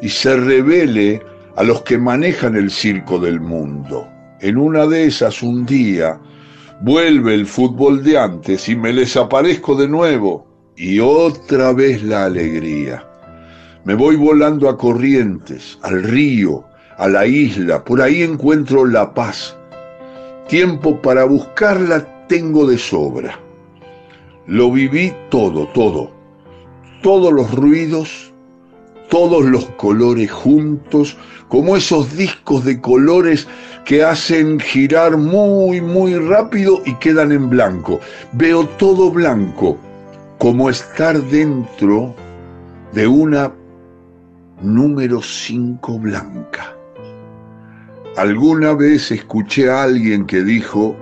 y 0.00 0.10
se 0.10 0.36
revele 0.36 1.20
a 1.56 1.64
los 1.64 1.82
que 1.82 1.98
manejan 1.98 2.54
el 2.54 2.70
circo 2.70 3.18
del 3.18 3.40
mundo. 3.40 4.06
En 4.40 4.56
una 4.56 4.86
de 4.86 5.06
esas, 5.06 5.42
un 5.42 5.66
día, 5.66 6.16
vuelve 6.82 7.34
el 7.34 7.46
fútbol 7.46 8.04
de 8.04 8.18
antes 8.18 8.68
y 8.68 8.76
me 8.76 8.92
les 8.92 9.16
aparezco 9.16 9.74
de 9.74 9.88
nuevo. 9.88 10.53
Y 10.76 10.98
otra 10.98 11.72
vez 11.72 12.02
la 12.02 12.24
alegría. 12.24 13.06
Me 13.84 13.94
voy 13.94 14.16
volando 14.16 14.68
a 14.68 14.76
Corrientes, 14.76 15.78
al 15.82 16.02
río, 16.02 16.64
a 16.98 17.06
la 17.06 17.26
isla, 17.26 17.84
por 17.84 18.02
ahí 18.02 18.22
encuentro 18.22 18.84
la 18.84 19.14
paz. 19.14 19.56
Tiempo 20.48 21.00
para 21.00 21.24
buscarla 21.24 22.26
tengo 22.26 22.66
de 22.66 22.76
sobra. 22.76 23.38
Lo 24.48 24.72
viví 24.72 25.12
todo, 25.30 25.68
todo. 25.68 26.10
Todos 27.02 27.32
los 27.32 27.52
ruidos, 27.54 28.32
todos 29.10 29.44
los 29.44 29.66
colores 29.76 30.32
juntos, 30.32 31.16
como 31.48 31.76
esos 31.76 32.16
discos 32.16 32.64
de 32.64 32.80
colores 32.80 33.46
que 33.84 34.02
hacen 34.02 34.58
girar 34.58 35.18
muy, 35.18 35.80
muy 35.80 36.16
rápido 36.16 36.82
y 36.84 36.94
quedan 36.94 37.30
en 37.30 37.48
blanco. 37.48 38.00
Veo 38.32 38.66
todo 38.66 39.10
blanco, 39.10 39.78
como 40.38 40.70
estar 40.70 41.20
dentro 41.22 42.14
de 42.92 43.06
una 43.06 43.52
número 44.62 45.20
5 45.22 45.98
blanca. 45.98 46.74
Alguna 48.16 48.74
vez 48.74 49.10
escuché 49.10 49.68
a 49.70 49.82
alguien 49.82 50.24
que 50.26 50.42
dijo, 50.42 50.94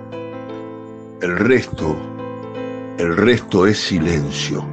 el 1.21 1.37
resto, 1.37 1.95
el 2.97 3.15
resto 3.15 3.67
es 3.67 3.77
silencio. 3.77 4.72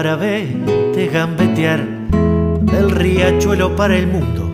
para 0.00 0.16
verte 0.16 1.08
gambetear 1.12 1.86
del 2.62 2.90
riachuelo 2.90 3.76
para 3.76 3.98
el 3.98 4.06
mundo, 4.06 4.50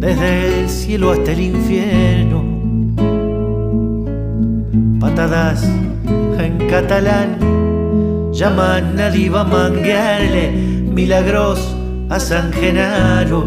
desde 0.00 0.60
el 0.62 0.70
cielo 0.70 1.12
hasta 1.12 1.32
el 1.32 1.40
infierno. 1.40 2.42
Patadas 4.98 5.64
en 6.38 6.66
catalán 6.70 7.36
llaman 8.32 8.98
a 8.98 9.10
Diva 9.10 9.42
a 9.42 9.44
manguearle 9.44 10.50
milagros 10.50 11.76
a 12.08 12.18
San 12.18 12.54
Genaro. 12.54 13.44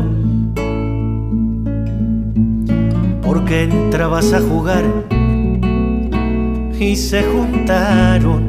Porque 3.24 3.64
entrabas 3.64 4.34
a 4.34 4.40
jugar 4.40 4.86
y 6.80 6.96
se 6.96 7.24
juntaron 7.24 8.49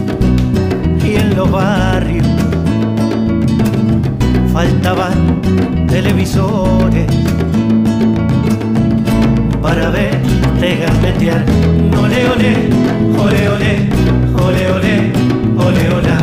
los 1.41 1.49
barrios 1.49 2.27
faltaban 4.53 5.41
televisores 5.87 7.07
para 9.59 9.89
verte 9.89 10.77
gambetear. 10.83 11.43
Ole, 11.99 12.29
ole, 12.33 12.51
ole, 13.23 13.49
ole, 13.49 13.73
ole, 14.35 14.63
ole, 14.75 14.93
ole, 15.65 15.83
ola. 15.97 16.17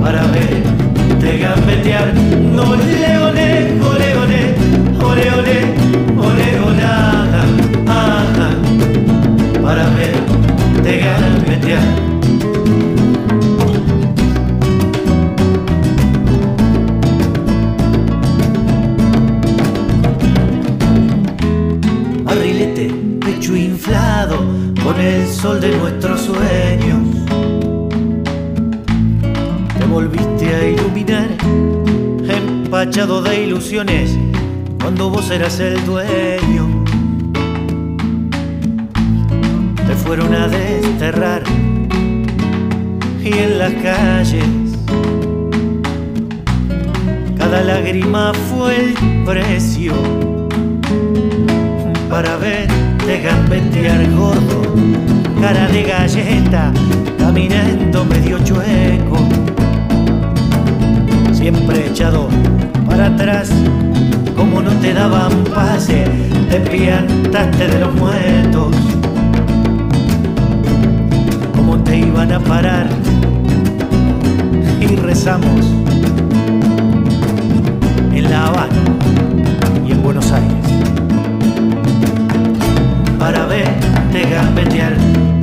Para 0.00 0.22
verte 0.34 1.38
gambetear. 1.38 2.12
Ole, 2.54 3.18
ole, 3.28 3.48
ole, 3.58 3.68
ole, 3.82 4.08
ole, 4.22 4.54
ole, 5.02 5.30
ole, 5.38 5.77
sol 25.40 25.60
de 25.60 25.76
nuestros 25.76 26.22
sueños. 26.22 26.98
Te 29.78 29.84
volviste 29.86 30.54
a 30.54 30.68
iluminar, 30.68 31.28
empachado 32.28 33.22
de 33.22 33.44
ilusiones, 33.44 34.18
cuando 34.80 35.10
vos 35.10 35.30
eras 35.30 35.60
el 35.60 35.84
dueño. 35.86 36.84
Te 39.86 39.94
fueron 39.94 40.34
a 40.34 40.48
desterrar 40.48 41.44
y 43.22 43.28
en 43.28 43.58
las 43.58 43.72
calles 43.74 44.44
cada 47.38 47.62
lágrima 47.62 48.32
fue 48.34 48.76
el 48.76 48.94
precio 49.24 49.94
para 52.10 52.36
verte 52.36 53.22
gambetear 53.22 54.10
gordo, 54.12 54.62
cara 55.40 55.68
de 55.68 55.82
galleta, 55.82 56.72
caminando 57.18 58.04
medio 58.04 58.38
chueco, 58.40 59.18
siempre 61.32 61.86
echado 61.86 62.28
para 62.86 63.06
atrás, 63.06 63.50
como 64.36 64.60
no 64.62 64.70
te 64.80 64.92
daban 64.92 65.32
pase, 65.54 66.04
te 66.50 66.60
piantaste 66.60 67.68
de 67.68 67.78
los 67.78 67.94
muertos, 67.94 68.74
como 71.54 71.78
te 71.78 71.98
iban 71.98 72.32
a 72.32 72.40
parar 72.40 72.88
y 74.80 74.96
rezamos 74.96 75.66
en 78.12 78.30
La 78.30 78.46
Habana 78.46 78.82
y 79.86 79.92
en 79.92 80.02
Buenos 80.02 80.32
Aires. 80.32 80.54
Para 83.18 83.46
verte 83.46 84.22
gambetear 84.30 84.94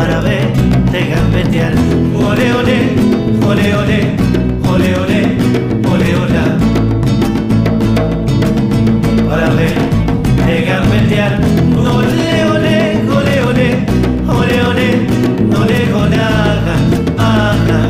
para 0.00 0.18
verte 0.22 1.00
gambetear. 1.12 1.72
Ole, 2.14 2.46
ole, 2.54 2.78
ole, 3.48 3.66
ole, 3.80 3.98
ole, 4.72 4.90
ole, 5.02 5.20
ole, 5.92 6.08
ola. 6.22 6.44
Para 9.28 9.48
verte 9.58 10.54
gambetear. 10.68 11.32
Ole, 11.76 12.30
ole, 12.54 12.76
ole, 13.16 13.34
ole, 13.58 13.68
ole, 14.38 14.56
ole, 14.68 14.88
ole, 15.60 15.78
olaga, 16.02 16.76
ajá. 17.18 17.80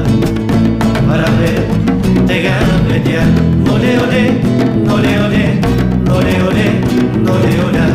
Para 1.06 1.28
verte 1.38 2.36
gambetear. 2.46 3.28
Ole, 3.72 3.90
ole, 4.04 4.22
ole, 4.94 5.12
ole, 5.26 5.52
ole, 6.16 6.34
ole, 6.48 6.66
ole, 7.34 7.52
ola. 7.68 7.86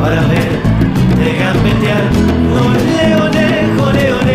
Para 0.00 0.20
ver 0.28 0.69
de 1.20 1.32
gambetear. 1.38 2.02
Ole, 2.64 3.16
ole, 3.24 3.46
ole, 3.78 4.12
ole. 4.18 4.30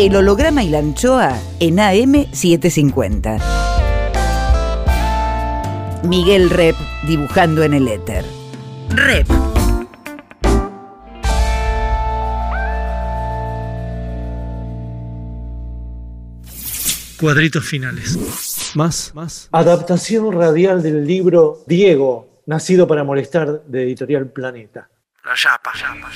El 0.00 0.16
holograma 0.16 0.62
y 0.62 0.70
la 0.70 0.78
anchoa 0.78 1.38
en 1.58 1.76
AM750. 1.76 3.38
Miguel 6.04 6.48
Rep 6.48 6.74
dibujando 7.06 7.62
en 7.64 7.74
el 7.74 7.86
éter. 7.86 8.24
Rep. 8.88 9.28
Cuadritos 17.20 17.66
finales. 17.66 18.72
Más, 18.74 19.14
más. 19.14 19.50
Adaptación 19.52 20.32
radial 20.32 20.82
del 20.82 21.06
libro 21.06 21.62
Diego, 21.66 22.40
nacido 22.46 22.86
para 22.86 23.04
molestar, 23.04 23.64
de 23.66 23.82
Editorial 23.82 24.30
Planeta. 24.30 24.88
La 25.26 25.34
yapa, 25.34 25.74
yapa, 25.78 26.08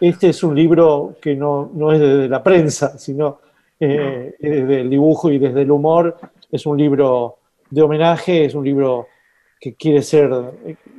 Este 0.00 0.30
es 0.30 0.42
un 0.42 0.54
libro 0.54 1.16
que 1.20 1.34
no, 1.36 1.70
no 1.74 1.92
es 1.92 2.00
desde 2.00 2.28
la 2.28 2.42
prensa, 2.42 2.98
sino 2.98 3.38
eh, 3.78 4.34
es 4.38 4.50
desde 4.50 4.80
el 4.80 4.90
dibujo 4.90 5.30
y 5.30 5.38
desde 5.38 5.62
el 5.62 5.70
humor. 5.70 6.16
Es 6.50 6.64
un 6.66 6.78
libro 6.78 7.36
de 7.70 7.82
homenaje, 7.82 8.46
es 8.46 8.54
un 8.54 8.64
libro 8.64 9.08
que 9.60 9.74
quiere 9.74 10.00
ser 10.02 10.30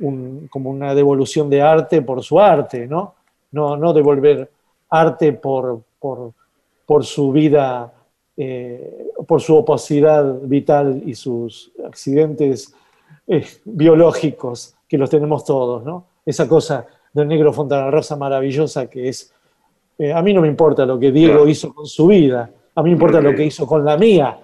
un- 0.00 0.48
como 0.50 0.70
una 0.70 0.94
devolución 0.94 1.50
de 1.50 1.60
arte 1.60 2.00
por 2.02 2.22
su 2.22 2.38
arte, 2.38 2.86
¿no? 2.86 3.14
No, 3.50 3.76
no 3.76 3.92
devolver 3.92 4.50
arte 4.88 5.32
por, 5.32 5.82
por, 5.98 6.32
por 6.86 7.04
su 7.04 7.32
vida, 7.32 7.92
eh, 8.36 9.08
por 9.26 9.40
su 9.40 9.56
opacidad 9.56 10.38
vital 10.42 11.02
y 11.04 11.14
sus 11.14 11.72
accidentes 11.84 12.72
eh, 13.26 13.44
biológicos, 13.64 14.74
que 14.88 14.96
los 14.96 15.10
tenemos 15.10 15.44
todos, 15.44 15.84
¿no? 15.84 16.06
Esa 16.24 16.46
cosa 16.48 16.86
del 17.12 17.28
negro 17.28 17.52
Fontana 17.52 17.90
Rosa 17.90 18.16
maravillosa 18.16 18.88
que 18.88 19.08
es, 19.08 19.32
eh, 19.98 20.12
a 20.12 20.22
mí 20.22 20.32
no 20.32 20.40
me 20.40 20.48
importa 20.48 20.86
lo 20.86 20.98
que 20.98 21.10
Diego 21.12 21.34
Claro. 21.34 21.48
hizo 21.48 21.74
con 21.74 21.86
su 21.86 22.06
vida, 22.06 22.50
a 22.74 22.82
mí 22.82 22.90
me 22.90 22.94
importa 22.94 23.20
lo 23.20 23.34
que 23.34 23.44
hizo 23.44 23.66
con 23.66 23.84
la 23.84 23.96
mía. 23.96 24.38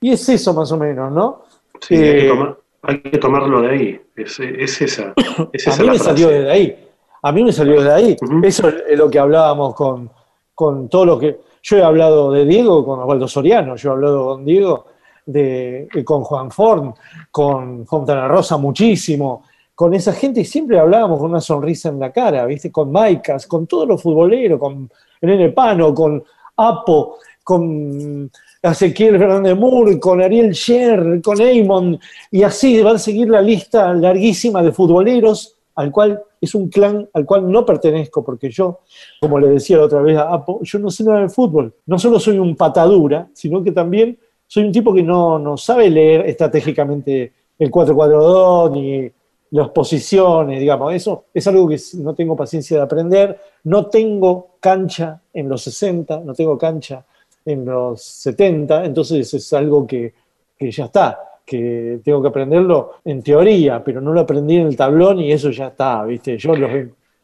Y 0.00 0.12
es 0.12 0.28
eso 0.28 0.52
más 0.54 0.70
o 0.70 0.76
menos, 0.76 1.10
¿no? 1.12 1.42
Sí, 1.80 1.94
hay, 1.96 2.00
que 2.02 2.26
Eh, 2.26 2.28
tomar- 2.28 2.56
hay 2.82 3.00
que 3.00 3.18
tomarlo 3.18 3.60
de 3.62 3.68
ahí. 3.70 4.00
Es, 4.16 4.38
es 4.38 4.80
esa. 4.82 5.14
Es 5.52 5.66
a 5.68 5.70
mí 5.80 5.86
la 5.86 5.92
me 5.92 5.98
frase. 5.98 6.04
salió 6.04 6.28
desde 6.28 6.50
ahí. 6.50 6.86
A 7.22 7.32
mí 7.32 7.42
me 7.42 7.52
salió 7.52 7.74
desde 7.76 7.92
ahí. 7.92 8.16
Eso 8.42 8.68
es 8.68 8.98
lo 8.98 9.10
que 9.10 9.18
hablábamos 9.18 9.74
con, 9.74 10.10
con 10.54 10.88
todo 10.88 11.04
lo 11.06 11.18
que. 11.18 11.40
Yo 11.62 11.78
he 11.78 11.82
hablado 11.82 12.30
de 12.30 12.44
Diego 12.44 12.84
con 12.84 13.00
Osvaldo 13.00 13.26
Soriano, 13.26 13.74
yo 13.76 13.88
he 13.88 13.92
hablado 13.94 14.26
con 14.26 14.44
Diego, 14.44 14.86
de, 15.24 15.88
de- 15.92 16.04
con 16.04 16.22
Juan 16.22 16.50
Forn, 16.50 16.92
con 17.30 17.86
Fontana 17.86 18.28
Rosa 18.28 18.58
muchísimo, 18.58 19.44
con 19.74 19.92
esa 19.94 20.12
gente 20.12 20.40
y 20.40 20.44
siempre 20.44 20.78
hablábamos 20.78 21.18
con 21.18 21.30
una 21.30 21.40
sonrisa 21.40 21.88
en 21.88 21.98
la 21.98 22.12
cara, 22.12 22.46
¿viste? 22.46 22.70
Con 22.70 22.92
Maicas, 22.92 23.46
con 23.46 23.66
todos 23.66 23.88
los 23.88 24.00
futboleros, 24.00 24.58
con 24.58 24.88
Nene 25.20 25.50
Pano, 25.50 25.92
con 25.92 26.22
Apo, 26.56 27.16
con 27.42 28.30
Ezequiel 28.62 29.18
Fernández 29.18 29.56
Moore, 29.56 29.98
con 29.98 30.22
Ariel 30.22 30.52
Sher, 30.52 31.20
con 31.22 31.40
Eamon, 31.40 31.98
y 32.30 32.42
así 32.42 32.80
van 32.82 32.96
a 32.96 32.98
seguir 32.98 33.28
la 33.28 33.40
lista 33.40 33.92
larguísima 33.92 34.62
de 34.62 34.72
futboleros, 34.72 35.56
al 35.74 35.90
cual 35.90 36.22
es 36.40 36.54
un 36.54 36.68
clan 36.68 37.08
al 37.12 37.26
cual 37.26 37.50
no 37.50 37.66
pertenezco, 37.66 38.24
porque 38.24 38.50
yo, 38.50 38.80
como 39.20 39.40
le 39.40 39.48
decía 39.48 39.78
la 39.78 39.84
otra 39.84 40.00
vez 40.02 40.16
a 40.16 40.32
Apo, 40.32 40.60
yo 40.62 40.78
no 40.78 40.90
sé 40.90 41.02
nada 41.04 41.22
de 41.22 41.28
fútbol. 41.28 41.74
No 41.86 41.98
solo 41.98 42.20
soy 42.20 42.38
un 42.38 42.54
patadura, 42.54 43.28
sino 43.32 43.62
que 43.62 43.72
también 43.72 44.18
soy 44.46 44.64
un 44.64 44.72
tipo 44.72 44.94
que 44.94 45.02
no, 45.02 45.38
no 45.38 45.56
sabe 45.56 45.90
leer 45.90 46.26
estratégicamente 46.26 47.32
el 47.58 47.70
4-4-2 47.70 48.70
ni 48.72 49.10
las 49.54 49.68
posiciones, 49.68 50.58
digamos. 50.58 50.92
Eso 50.92 51.26
es 51.32 51.46
algo 51.46 51.68
que 51.68 51.78
no 51.98 52.12
tengo 52.12 52.34
paciencia 52.34 52.76
de 52.76 52.82
aprender. 52.82 53.38
No 53.62 53.86
tengo 53.86 54.56
cancha 54.58 55.20
en 55.32 55.48
los 55.48 55.62
60, 55.62 56.22
no 56.24 56.34
tengo 56.34 56.58
cancha 56.58 57.04
en 57.44 57.64
los 57.64 58.02
70, 58.02 58.84
entonces 58.84 59.32
es 59.32 59.52
algo 59.52 59.86
que, 59.86 60.12
que 60.58 60.70
ya 60.72 60.86
está, 60.86 61.20
que 61.46 62.00
tengo 62.02 62.20
que 62.20 62.28
aprenderlo 62.28 62.94
en 63.04 63.22
teoría, 63.22 63.84
pero 63.84 64.00
no 64.00 64.12
lo 64.12 64.22
aprendí 64.22 64.56
en 64.56 64.66
el 64.66 64.76
tablón 64.76 65.20
y 65.20 65.30
eso 65.30 65.50
ya 65.50 65.68
está, 65.68 66.02
¿viste? 66.04 66.36
Yo 66.36 66.56
los 66.56 66.70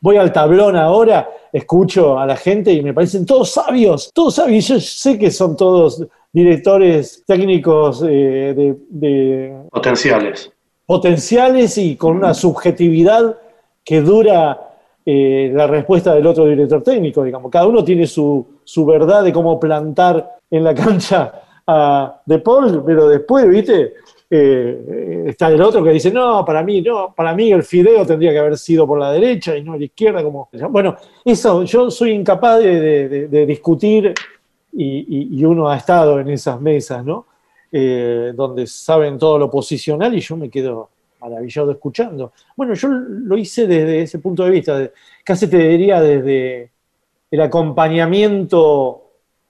voy 0.01 0.17
al 0.17 0.33
tablón 0.33 0.77
ahora, 0.77 1.29
escucho 1.53 2.17
a 2.17 2.27
la 2.27 2.37
gente 2.37 2.73
y 2.73 2.81
me 2.81 2.95
parecen 2.95 3.27
todos 3.27 3.51
sabios, 3.51 4.13
todos 4.15 4.37
sabios. 4.37 4.69
Yo 4.69 4.79
sé 4.79 5.19
que 5.19 5.33
son 5.33 5.57
todos 5.57 6.07
directores 6.33 7.25
técnicos 7.27 8.05
eh, 8.05 8.55
de, 8.57 8.77
de 8.89 9.57
Potenciales. 9.73 10.53
Potenciales 10.95 11.79
y 11.79 11.95
con 11.95 12.17
una 12.17 12.35
subjetividad 12.35 13.37
que 13.85 14.01
dura 14.01 14.59
eh, 15.07 15.49
la 15.55 15.69
respuesta 15.69 16.13
del 16.13 16.27
otro 16.27 16.47
director 16.47 16.83
técnico, 16.83 17.23
digamos. 17.23 17.49
Cada 17.49 17.69
uno 17.69 17.85
tiene 17.85 18.09
su, 18.09 18.45
su 18.65 18.85
verdad 18.85 19.23
de 19.23 19.33
cómo 19.33 19.61
plantar 19.61 20.39
en 20.51 20.65
la 20.65 20.75
cancha 20.83 21.33
a 21.65 22.21
De 22.27 22.41
Paul, 22.41 22.83
pero 22.85 23.09
después, 23.09 23.49
¿viste? 23.49 23.95
Eh, 24.29 25.27
está 25.29 25.47
el 25.47 25.63
otro 25.63 25.85
que 25.85 25.91
dice, 25.91 26.11
no, 26.11 26.45
para 26.45 26.65
mí, 26.65 26.81
no, 26.83 27.15
para 27.15 27.35
mí 27.37 27.53
el 27.53 27.63
fideo 27.63 28.05
tendría 28.05 28.33
que 28.33 28.39
haber 28.41 28.59
sido 28.59 28.85
por 28.85 28.99
la 28.99 29.13
derecha 29.13 29.57
y 29.57 29.63
no 29.63 29.77
la 29.77 29.85
izquierda, 29.85 30.25
como... 30.25 30.49
Bueno, 30.71 30.97
eso, 31.25 31.63
yo 31.63 31.89
soy 31.89 32.11
incapaz 32.11 32.59
de, 32.59 33.29
de- 33.29 33.47
discutir 33.47 34.13
y- 34.73 35.39
y 35.41 35.45
uno 35.45 35.69
ha 35.71 35.77
estado 35.77 36.19
en 36.19 36.31
esas 36.31 36.61
mesas, 36.61 37.05
¿no? 37.05 37.27
Eh, 37.73 38.33
donde 38.35 38.67
saben 38.67 39.17
todo 39.17 39.39
lo 39.39 39.49
posicional 39.49 40.13
y 40.13 40.21
yo 40.21 40.37
me 40.37 40.51
quedo 40.51 40.91
maravillado 41.21 41.71
escuchando. 41.71 42.33
Bueno, 42.57 42.75
yo 42.75 42.89
lo 42.89 43.37
hice 43.39 43.69
desde 43.69 44.03
ese 44.03 44.19
punto 44.19 44.43
de 44.43 44.51
vista, 44.51 44.91
casi 45.23 45.47
te 45.47 45.57
diría 45.57 46.01
desde 46.01 46.73
el 47.31 47.41
acompañamiento 47.41 49.03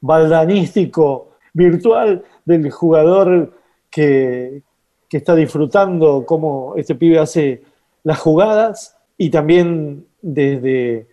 baldanístico 0.02 1.30
virtual 1.54 2.22
del 2.44 2.70
jugador 2.70 3.54
que, 3.90 4.62
que 5.08 5.16
está 5.16 5.34
disfrutando 5.34 6.26
cómo 6.26 6.74
este 6.76 6.94
pibe 6.96 7.20
hace 7.20 7.62
las 8.02 8.18
jugadas 8.18 8.98
y 9.16 9.30
también 9.30 10.06
desde, 10.20 11.06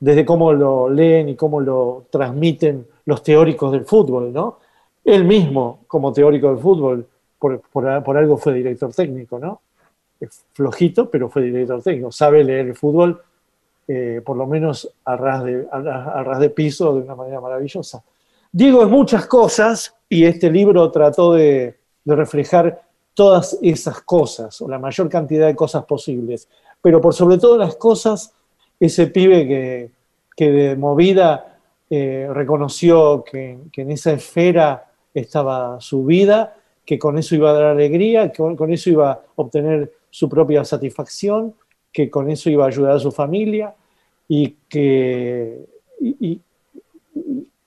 desde 0.00 0.24
cómo 0.24 0.52
lo 0.52 0.90
leen 0.90 1.28
y 1.28 1.36
cómo 1.36 1.60
lo 1.60 2.06
transmiten 2.10 2.84
los 3.04 3.22
teóricos 3.22 3.70
del 3.70 3.84
fútbol, 3.84 4.32
¿no? 4.32 4.58
Él 5.04 5.24
mismo, 5.24 5.80
como 5.86 6.12
teórico 6.12 6.48
del 6.48 6.58
fútbol, 6.58 7.06
por, 7.38 7.60
por- 7.60 8.16
algo 8.16 8.36
fue 8.36 8.54
director 8.54 8.92
técnico, 8.92 9.38
¿no? 9.38 9.60
Es 10.20 10.44
flojito, 10.52 11.08
pero 11.08 11.28
fue 11.28 11.42
director 11.42 11.82
técnico. 11.82 12.10
Sabe 12.10 12.42
leer 12.42 12.66
el 12.66 12.74
fútbol, 12.74 13.22
eh, 13.86 14.20
por 14.24 14.36
lo 14.36 14.46
menos 14.46 14.90
a 15.04 15.16
ras, 15.16 15.44
de, 15.44 15.66
a, 15.70 16.22
ras- 16.22 16.40
de 16.40 16.50
piso, 16.50 16.94
de 16.94 17.02
una 17.02 17.14
manera 17.14 17.40
maravillosa. 17.40 18.02
Diego 18.50 18.82
es 18.82 18.88
muchas 18.88 19.26
cosas 19.26 19.94
y 20.08 20.24
este 20.24 20.50
libro 20.50 20.90
trató 20.90 21.34
de, 21.34 21.78
de 22.04 22.16
reflejar 22.16 22.82
todas 23.14 23.58
esas 23.62 24.00
cosas, 24.02 24.60
o 24.60 24.68
la 24.68 24.78
mayor 24.78 25.08
cantidad 25.08 25.46
de 25.46 25.56
cosas 25.56 25.84
posibles. 25.84 26.48
Pero 26.80 27.00
por 27.00 27.14
sobre 27.14 27.38
todas 27.38 27.58
las 27.58 27.76
cosas, 27.76 28.32
ese 28.78 29.08
pibe 29.08 29.46
que, 29.46 29.90
que 30.36 30.50
de 30.50 30.76
movida 30.76 31.58
eh, 31.90 32.28
reconoció 32.32 33.24
que, 33.24 33.58
que 33.72 33.82
en 33.82 33.90
esa 33.92 34.12
esfera 34.12 34.87
estaba 35.20 35.80
su 35.80 36.04
vida, 36.04 36.56
que 36.84 36.98
con 36.98 37.18
eso 37.18 37.34
iba 37.34 37.50
a 37.50 37.52
dar 37.54 37.64
alegría, 37.64 38.32
que 38.32 38.42
con, 38.56 38.72
eso 38.72 38.90
iba 38.90 39.12
a 39.12 39.20
obtener 39.36 39.92
su 40.10 40.28
propia 40.28 40.64
satisfacción, 40.64 41.54
que 41.92 42.08
con 42.10 42.30
eso 42.30 42.48
iba 42.50 42.64
a 42.64 42.68
ayudar 42.68 42.92
a 42.96 42.98
su 42.98 43.12
familia 43.12 43.74
y 44.26 44.56
que, 44.68 45.66
y- 46.00 46.16
y 46.20 46.40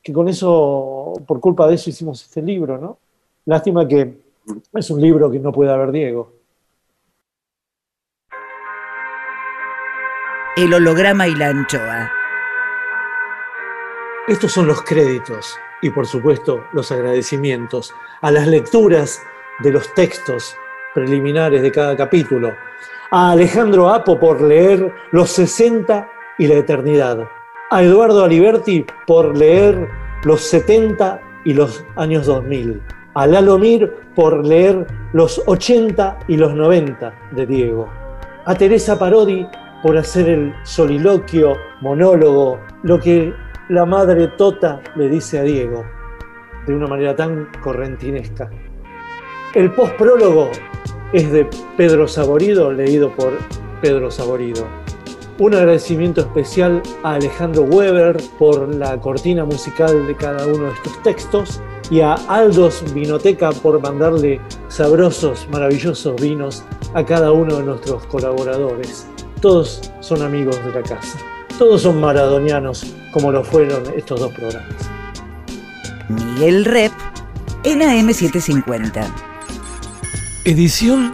que 0.02 0.14
con 0.14 0.28
eso, 0.28 1.14
por 1.28 1.40
culpa 1.40 1.68
de 1.68 1.76
eso 1.76 1.90
hicimos 1.90 2.24
este 2.24 2.42
libro, 2.42 2.78
¿no? 2.78 2.98
Lástima 3.46 3.88
que 3.88 4.18
es 4.74 4.90
un 4.90 5.02
libro 5.02 5.30
que 5.30 5.40
no 5.40 5.52
puede 5.52 5.72
haber 5.72 5.92
Diego. 5.92 6.34
El 10.58 10.74
holograma 10.74 11.28
y 11.28 11.36
la 11.36 11.50
anchoa. 11.50 12.12
Estos 14.28 14.52
son 14.52 14.68
los 14.68 14.82
créditos 14.84 15.58
y 15.82 15.90
por 15.90 16.08
supuesto 16.08 16.64
los 16.74 16.92
agradecimientos 16.92 17.94
a 18.22 18.32
las 18.32 18.48
lecturas 18.48 19.22
de 19.60 19.72
los 19.72 19.94
textos 19.94 20.56
preliminares 20.94 21.62
de 21.62 21.72
cada 21.72 21.96
capítulo. 21.96 22.54
A 23.12 23.32
Alejandro 23.32 23.90
Apo 23.90 24.20
por 24.20 24.42
leer 24.42 24.94
Los 25.12 25.32
60 25.32 26.10
y 26.38 26.48
la 26.48 26.56
Eternidad. 26.56 27.28
A 27.70 27.84
Eduardo 27.84 28.24
Aliberti 28.24 28.86
por 29.06 29.38
leer 29.38 29.90
Los 30.24 30.42
70 30.42 31.22
y 31.46 31.54
los 31.54 31.84
años 31.96 32.26
2000. 32.26 32.82
A 33.14 33.28
Lalo 33.28 33.58
Mir 33.58 33.94
por 34.16 34.46
leer 34.46 34.88
Los 35.14 35.42
80 35.46 36.20
y 36.28 36.38
los 36.38 36.54
90 36.54 37.14
de 37.32 37.46
Diego. 37.46 37.90
A 38.46 38.56
Teresa 38.56 38.98
Parodi 38.98 39.48
por 39.82 39.98
hacer 39.98 40.30
el 40.30 40.54
soliloquio, 40.64 41.58
monólogo, 41.82 42.60
lo 42.84 43.00
que 43.00 43.34
la 43.72 43.86
madre 43.86 44.28
Tota 44.28 44.82
le 44.98 45.08
dice 45.08 45.40
a 45.40 45.44
Diego, 45.44 45.86
de 46.68 46.76
una 46.76 46.88
manera 46.88 47.16
tan 47.16 47.48
correntinesca. 47.64 48.52
El 49.56 49.72
postprólogo 49.72 50.50
es 51.14 51.32
de 51.32 51.48
Pedro 51.78 52.06
Saborido, 52.06 52.74
leído 52.74 53.16
por 53.16 53.32
Pedro 53.82 54.12
Saborido. 54.12 54.66
Un 55.40 55.56
agradecimiento 55.56 56.20
especial 56.20 56.84
a 57.04 57.14
Alejandro 57.14 57.62
Weber 57.62 58.18
por 58.38 58.76
la 58.76 59.00
cortina 59.00 59.46
musical 59.46 60.06
de 60.06 60.18
cada 60.18 60.46
uno 60.48 60.66
de 60.66 60.74
estos 60.74 61.04
textos 61.04 61.62
y 61.90 62.02
a 62.02 62.16
Aldos 62.28 62.84
Vinoteca 62.94 63.52
por 63.52 63.82
mandarle 63.82 64.42
sabrosos, 64.68 65.48
maravillosos 65.50 66.22
vinos 66.22 66.66
a 66.94 67.06
cada 67.06 67.32
uno 67.32 67.56
de 67.56 67.64
nuestros 67.64 68.06
colaboradores. 68.08 69.08
Todos 69.40 69.94
son 70.02 70.24
amigos 70.24 70.62
de 70.66 70.74
la 70.74 70.82
casa. 70.82 71.18
Todos 71.58 71.84
son 71.84 72.02
maradonianos 72.02 73.01
como 73.12 73.32
lo 73.32 73.44
fueron 73.44 73.84
estos 73.96 74.20
dos 74.20 74.32
programas. 74.34 74.76
Miguel 76.10 76.66
Rep 76.66 76.92
en 77.64 77.82
AM750. 77.82 79.06
Edición 80.46 81.14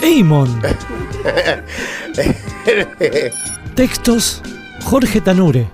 Eimon. 0.00 0.62
Textos 3.74 4.42
Jorge 4.84 5.20
Tanure. 5.20 5.68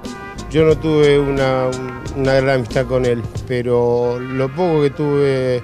Yo 0.51 0.65
no 0.65 0.77
tuve 0.77 1.19
una, 1.19 1.67
una 2.17 2.35
gran 2.35 2.57
amistad 2.57 2.87
con 2.87 3.05
él, 3.05 3.23
pero 3.47 4.19
lo 4.19 4.49
poco 4.49 4.83
que 4.83 4.91
tuve 4.91 5.63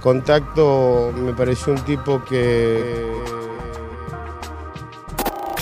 contacto 0.00 1.12
me 1.16 1.32
pareció 1.32 1.72
un 1.72 1.80
tipo 1.80 2.24
que 2.24 3.12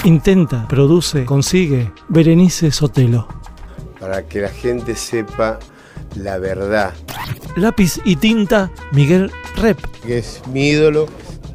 Intenta, 0.04 0.66
produce, 0.66 1.26
consigue 1.26 1.92
Berenice 2.08 2.70
Sotelo. 2.70 3.39
Para 4.00 4.26
que 4.26 4.40
la 4.40 4.48
gente 4.48 4.96
sepa 4.96 5.58
la 6.16 6.38
verdad, 6.38 6.92
Lápiz 7.56 8.00
y 8.04 8.16
tinta 8.16 8.70
Miguel 8.92 9.30
Rep. 9.56 9.78
que 10.04 10.18
es 10.18 10.40
mi 10.52 10.68
ídolo, 10.68 11.08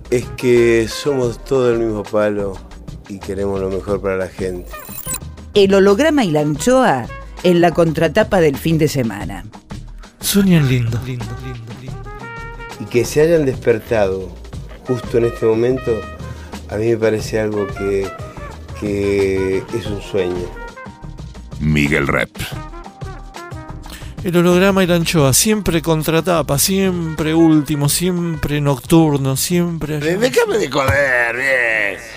es 0.10 0.26
que 0.38 0.88
somos 0.88 1.44
todo 1.44 1.74
el 1.74 1.80
mismo 1.80 2.04
palo 2.04 2.58
y 3.08 3.20
queremos 3.20 3.60
lo 3.60 3.70
mejor 3.70 4.02
para 4.02 4.18
la 4.18 4.28
gente. 4.28 4.70
El 5.54 5.74
holograma 5.74 6.26
y 6.26 6.32
la 6.32 6.42
anchoa 6.42 7.08
en 7.44 7.62
la 7.62 7.72
contratapa 7.72 8.42
del 8.42 8.58
fin 8.58 8.78
de 8.78 8.88
semana. 8.88 9.46
Sueñan 10.20 10.68
lindo, 10.68 11.00
lindo, 11.06 11.26
lindo. 11.44 11.66
Y 12.80 12.86
que 12.86 13.06
se 13.06 13.22
hayan 13.22 13.46
despertado 13.46 14.30
justo 14.86 15.18
en 15.18 15.26
este 15.26 15.46
momento, 15.46 15.92
a 16.70 16.76
mí 16.76 16.88
me 16.88 16.98
parece 16.98 17.40
algo 17.40 17.68
que, 17.68 18.08
que 18.80 19.64
es 19.74 19.86
un 19.86 20.02
sueño. 20.02 20.65
Miguel 21.66 22.08
Rep. 22.08 22.30
El 24.24 24.38
holograma 24.38 24.84
y 24.84 24.88
la 24.88 24.96
anchoa, 24.96 25.34
siempre 25.34 25.82
contratapa, 25.82 26.58
siempre 26.58 27.34
último, 27.34 27.90
siempre 27.90 28.62
nocturno, 28.62 29.36
siempre... 29.36 30.00
Déjame 30.00 30.58
de 30.58 30.72
joder, 30.72 31.36
bien. 31.36 32.15